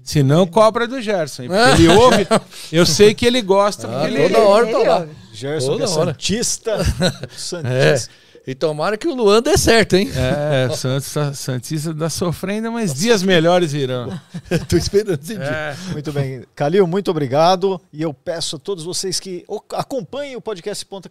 Se 0.04 0.22
não, 0.22 0.46
cobra 0.46 0.88
do 0.88 1.02
Gerson. 1.02 1.44
ele 1.44 1.88
ouve. 1.96 2.28
Eu 2.72 2.86
sei 2.86 3.14
que 3.14 3.26
ele 3.26 3.42
gosta. 3.42 3.88
Ah, 3.90 4.08
ele, 4.08 4.30
toda 4.30 4.40
hora 4.40 4.68
tô 4.72 4.84
lá. 4.84 5.08
Gerson, 5.34 5.72
é 5.72 5.76
hora. 5.76 5.88
Santista. 5.88 6.78
É. 7.24 7.38
Santista. 7.38 8.10
E 8.48 8.54
tomara 8.54 8.96
que 8.96 9.08
o 9.08 9.16
Luan 9.16 9.42
dê 9.42 9.58
certo, 9.58 9.96
hein? 9.96 10.08
É, 10.16 10.68
o 10.72 10.76
Santos, 10.78 11.12
tá- 11.12 11.34
Santista 11.34 11.90
está 11.90 12.08
sofrendo, 12.12 12.72
mas 12.72 12.94
dias 12.94 13.24
melhores 13.24 13.72
virão. 13.72 14.08
Tô 14.70 14.78
esperando 14.78 15.20
esse 15.20 15.34
dia. 15.36 15.44
É. 15.44 15.76
Muito 15.92 16.12
bem. 16.12 16.44
Calil, 16.54 16.86
muito 16.86 17.10
obrigado. 17.10 17.82
E 17.92 18.04
eu 18.04 18.14
peço 18.14 18.58
a 18.58 18.60
todos 18.60 18.84
vocês 18.84 19.20
que 19.20 19.44
acompanhem 19.74 20.36
o 20.36 20.42
podcast 20.42 20.86
Ponta 20.86 21.10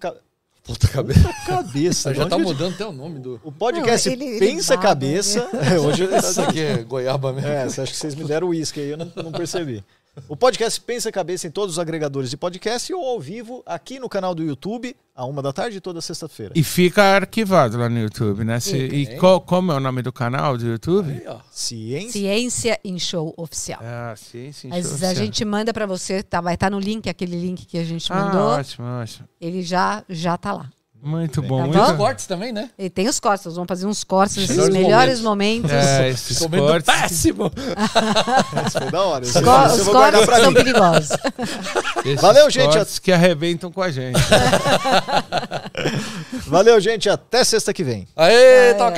Puta 0.65 0.89
cabeça. 0.89 1.31
Cabeça. 1.47 2.15
Já 2.15 2.27
tá 2.27 2.39
mudando 2.39 2.73
até 2.75 2.87
o 2.87 2.93
nome 2.93 3.19
do. 3.21 3.39
O 3.45 3.53
podcast 3.53 4.09
Não, 4.09 4.15
ele- 4.17 4.25
ele 4.25 4.39
Pensa 4.39 4.75
baba, 4.77 4.89
Cabeça. 4.89 5.49
É, 5.73 5.79
hoje 5.79 6.05
eu- 6.05 6.17
Isso 6.17 6.41
aqui 6.41 6.61
é 6.61 6.79
goiaba 6.83 7.33
mesmo. 7.33 7.49
É, 7.49 7.69
você 7.69 7.83
acha 7.83 7.93
que 7.93 7.99
vocês 7.99 8.15
me 8.15 8.25
deram 8.25 8.49
uísque 8.49 8.81
aí, 8.81 8.89
eu 8.91 8.97
não, 8.97 9.13
não 9.17 9.31
percebi. 9.33 9.85
O 10.29 10.37
podcast 10.37 10.81
Pensa 10.81 11.11
Cabeça 11.11 11.47
em 11.47 11.51
todos 11.51 11.75
os 11.75 11.79
agregadores 11.79 12.31
de 12.31 12.37
podcast 12.37 12.93
ou 12.95 13.05
ao 13.05 13.21
vivo 13.21 13.63
aqui 13.67 13.99
no 13.99 14.09
canal 14.09 14.35
do 14.35 14.43
YouTube, 14.45 14.95
a 15.15 15.25
uma 15.27 15.43
da 15.43 15.53
tarde, 15.53 15.81
toda 15.81 16.01
sexta-feira. 16.01 16.53
E 16.57 16.63
fica 16.63 17.03
arquivado 17.03 17.77
lá 17.77 17.89
no 17.89 17.99
YouTube, 17.99 18.45
né? 18.45 18.61
Se- 18.61 18.77
e 18.77 19.17
qual, 19.19 19.41
como 19.41 19.73
é 19.73 19.77
o 19.77 19.81
nome 19.81 20.03
do 20.03 20.13
canal 20.13 20.57
do 20.57 20.67
YouTube? 20.67 21.11
Aí, 21.11 21.25
ó. 21.27 21.39
Ciência. 21.51 22.13
Ciência 22.13 22.81
em 22.85 22.99
Show 22.99 23.35
Oficial. 23.37 23.81
Ah, 23.83 24.15
sim, 24.17 24.53
sim. 24.53 24.69
Mas 24.69 24.85
show 24.85 24.93
a 24.93 24.95
oficial. 24.95 25.15
gente 25.17 25.45
manda 25.45 25.73
pra 25.73 25.85
você, 25.87 26.23
tá, 26.23 26.41
vai 26.41 26.55
estar 26.55 26.71
no 26.71 26.79
link, 26.79 27.09
aquele 27.09 27.39
link 27.41 27.67
que 27.67 27.77
a 27.79 27.85
gente 27.85 28.13
Ah, 28.13 28.17
mandou. 28.25 28.49
ótimo, 28.51 28.87
ótimo. 28.87 29.29
Ele 29.41 29.63
já 29.63 30.05
já 30.09 30.37
tá 30.37 30.53
lá. 30.53 30.71
Muito 31.05 31.43
bom. 31.43 31.59
Tá 31.59 31.65
muito... 31.67 31.79
bom? 31.79 31.93
Os 31.93 31.97
cortes 31.99 32.27
também, 32.27 32.53
né? 32.53 32.71
E 32.79 32.89
tem 32.89 33.07
os 33.09 33.21
cortes, 33.21 33.45
nós 33.45 33.55
vamos 33.55 33.69
fazer 33.69 33.87
uns 33.87 34.03
cortes 34.03 34.37
desses 34.37 34.57
Melhores 34.57 34.75
melhores 34.75 35.21
momentos. 35.21 35.71
É, 35.71 36.09
esses 36.09 36.39
Comendo 36.39 36.67
cortes. 36.67 36.95
péssimo. 36.95 37.53
Isso 38.67 38.79
foi 38.79 38.91
da 38.91 39.03
hora. 39.03 39.25
Esse- 39.25 39.39
esse 39.39 39.47
eu 39.47 39.83
os 39.85 39.89
cortes 39.89 40.25
são 40.25 40.51
mim. 40.51 40.55
perigosos. 40.55 41.11
esses 42.05 42.21
Valeu, 42.21 42.51
gente. 42.51 42.73
cortes 42.75 42.99
que 42.99 43.13
arrebentam 43.13 43.71
com 43.71 43.83
a 43.83 43.91
gente. 43.91 44.19
Valeu, 46.47 46.81
gente. 46.81 47.09
Até 47.09 47.45
sexta 47.45 47.73
que 47.73 47.85
vem. 47.85 48.07
Aê, 48.17 48.75
toca 48.75 48.93